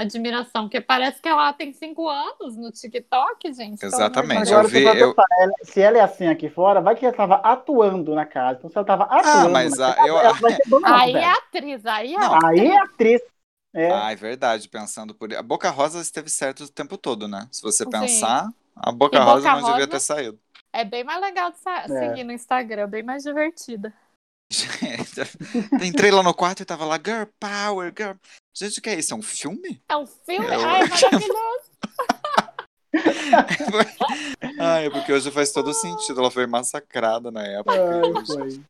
admiração, 0.00 0.64
porque 0.64 0.80
parece 0.80 1.20
que 1.20 1.28
ela 1.28 1.52
tem 1.52 1.72
cinco 1.72 2.08
anos 2.08 2.56
no 2.56 2.70
TikTok, 2.70 3.52
gente. 3.52 3.84
Exatamente, 3.84 4.50
eu 4.52 4.66
vi- 4.66 4.84
eu- 4.84 5.14
ela- 5.40 5.52
se 5.62 5.80
ela 5.80 5.98
é 5.98 6.00
assim 6.00 6.26
aqui 6.26 6.48
fora, 6.48 6.80
vai 6.80 6.94
que 6.96 7.04
ela 7.04 7.14
tava 7.14 7.36
atuando 7.36 8.14
na 8.14 8.24
casa. 8.26 8.58
Então, 8.58 8.70
se 8.70 8.76
ela 8.78 8.86
tava 8.86 9.04
atuando 9.04 9.50
mas 9.50 9.76
na 9.76 9.88
a- 9.90 9.94
casa, 9.94 10.08
eu- 10.08 10.18
ela 10.18 10.32
vai 10.34 10.52
ser 10.56 10.68
dona, 10.68 11.00
Aí 11.02 11.14
é 11.14 11.24
atriz, 11.30 11.86
aí 11.86 12.14
é. 12.14 12.18
Não. 12.18 12.38
Aí 12.46 12.66
é 12.66 12.78
atriz. 12.80 13.20
É. 13.74 13.90
Ah, 13.92 14.10
é 14.12 14.16
verdade, 14.16 14.68
pensando 14.68 15.14
por. 15.14 15.32
A 15.34 15.42
Boca 15.42 15.68
Rosa 15.70 16.00
esteve 16.00 16.30
certo 16.30 16.64
o 16.64 16.68
tempo 16.70 16.96
todo, 16.96 17.28
né? 17.28 17.46
Se 17.52 17.60
você 17.62 17.84
Sim. 17.84 17.90
pensar, 17.90 18.48
a 18.74 18.90
Boca 18.90 19.16
E 19.16 19.20
Rosa 19.20 19.40
Boca 19.40 19.50
não 19.50 19.60
devia 19.60 19.74
Rosa- 19.74 19.86
ter 19.88 20.00
saído. 20.00 20.38
É 20.72 20.84
bem 20.84 21.04
mais 21.04 21.20
legal 21.20 21.50
de 21.50 21.58
sa- 21.58 21.84
É. 21.84 21.88
seguir 21.88 22.24
no 22.24 22.32
Instagram, 22.32 22.88
bem 22.88 23.02
mais 23.02 23.22
divertida. 23.24 23.92
Entrei 25.84 26.10
lá 26.10 26.22
no 26.22 26.32
quarto 26.34 26.60
e 26.62 26.64
tava 26.64 26.84
lá, 26.84 26.96
Girl 26.96 27.24
Power, 27.38 27.92
Girl. 27.96 28.12
Gente, 28.58 28.78
o 28.78 28.82
que 28.82 28.90
é 28.90 28.98
isso? 28.98 29.14
É 29.14 29.16
um 29.16 29.22
filme? 29.22 29.80
É 29.88 29.96
um 29.96 30.06
filme? 30.06 30.46
Eu- 30.46 30.60
Ai, 30.66 30.82
é 30.82 30.88
maravilhoso. 30.88 31.68
Ai, 34.60 34.86
é 34.86 34.90
porque 34.90 35.12
hoje 35.12 35.30
faz 35.30 35.52
todo 35.52 35.72
sentido. 35.72 36.20
Ela 36.20 36.30
foi 36.30 36.46
massacrada 36.46 37.30
na 37.30 37.42
época. 37.42 37.72
Ai, 37.72 38.26
foi. 38.26 38.60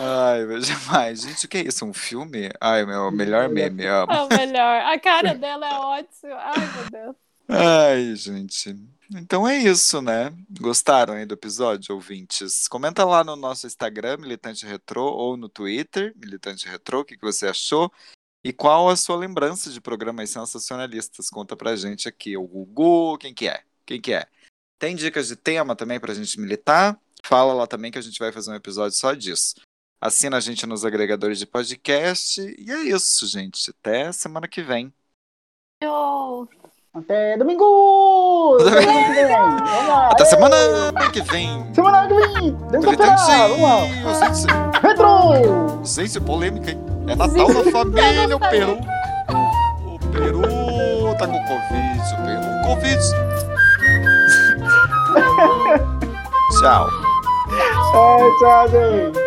Ai, 0.00 0.46
veja 0.46 0.76
mais. 0.90 1.20
Gente, 1.22 1.46
o 1.46 1.48
que 1.48 1.58
é 1.58 1.62
isso? 1.68 1.84
Um 1.84 1.92
filme? 1.92 2.50
Ai, 2.60 2.84
meu 2.84 3.10
melhor 3.12 3.48
meme, 3.48 3.86
amo. 3.86 4.10
É 4.12 4.22
o 4.22 4.28
melhor. 4.28 4.82
A 4.86 4.98
cara 4.98 5.34
dela 5.38 5.68
é 5.68 5.74
ótima. 5.78 6.36
Ai, 6.38 6.58
meu 6.74 6.90
Deus. 6.90 7.16
Ai, 7.48 8.16
gente. 8.16 8.76
Então 9.14 9.46
é 9.46 9.58
isso, 9.58 10.00
né? 10.00 10.32
Gostaram 10.58 11.14
aí 11.14 11.26
do 11.26 11.34
episódio, 11.34 11.94
ouvintes? 11.94 12.66
Comenta 12.66 13.04
lá 13.04 13.22
no 13.22 13.36
nosso 13.36 13.66
Instagram, 13.66 14.16
Militante 14.16 14.64
Retrô, 14.64 15.04
ou 15.12 15.36
no 15.36 15.48
Twitter, 15.50 16.14
Militante 16.16 16.66
Retrô, 16.66 17.00
o 17.00 17.04
que, 17.04 17.16
que 17.16 17.22
você 17.24 17.46
achou? 17.46 17.92
E 18.44 18.52
qual 18.52 18.88
a 18.88 18.96
sua 18.96 19.16
lembrança 19.16 19.70
de 19.70 19.80
programas 19.80 20.30
sensacionalistas? 20.30 21.30
Conta 21.30 21.56
pra 21.56 21.76
gente 21.76 22.08
aqui. 22.08 22.36
O 22.36 22.46
Gugu, 22.46 23.18
quem 23.18 23.32
que 23.32 23.48
é? 23.48 23.62
Quem 23.86 24.00
que 24.00 24.12
é? 24.12 24.26
Tem 24.78 24.96
dicas 24.96 25.28
de 25.28 25.36
tema 25.36 25.76
também 25.76 26.00
pra 26.00 26.14
gente 26.14 26.40
militar? 26.40 26.98
Fala 27.24 27.52
lá 27.54 27.66
também 27.68 27.92
que 27.92 27.98
a 27.98 28.02
gente 28.02 28.18
vai 28.18 28.32
fazer 28.32 28.50
um 28.50 28.56
episódio 28.56 28.98
só 28.98 29.14
disso. 29.14 29.54
Assina 30.00 30.38
a 30.38 30.40
gente 30.40 30.66
nos 30.66 30.84
agregadores 30.84 31.38
de 31.38 31.46
podcast. 31.46 32.40
E 32.58 32.70
é 32.72 32.80
isso, 32.80 33.24
gente. 33.28 33.70
Até 33.70 34.10
semana 34.10 34.48
que 34.48 34.60
vem. 34.60 34.92
Até 36.92 37.38
domingo! 37.38 38.58
Semana 38.58 39.06
que 39.06 39.14
vem! 39.14 39.26
Vamos 39.28 39.88
lá! 39.88 40.10
Até 40.10 40.24
semana 40.24 40.56
que 41.12 41.22
vem. 41.22 41.74
Semana 41.74 42.08
que 42.08 42.14
vem! 42.14 42.52
Vamos 43.48 43.60
lá! 43.62 44.71
Militante! 44.82 45.48
Gente, 45.84 46.20
polêmica, 46.20 46.70
hein? 46.70 46.78
É 47.06 47.14
Natal 47.14 47.48
na 47.52 47.70
família, 47.70 48.34
o 48.36 48.40
Peru. 48.40 48.78
O 49.86 49.98
Peru 50.10 50.42
tá 51.18 51.26
com 51.26 51.38
Covid, 51.38 52.14
o 52.14 52.16
Peru. 52.24 52.42
Covid. 52.66 53.02
tchau. 56.60 56.88
Tchau, 58.38 58.68
gente! 58.68 59.18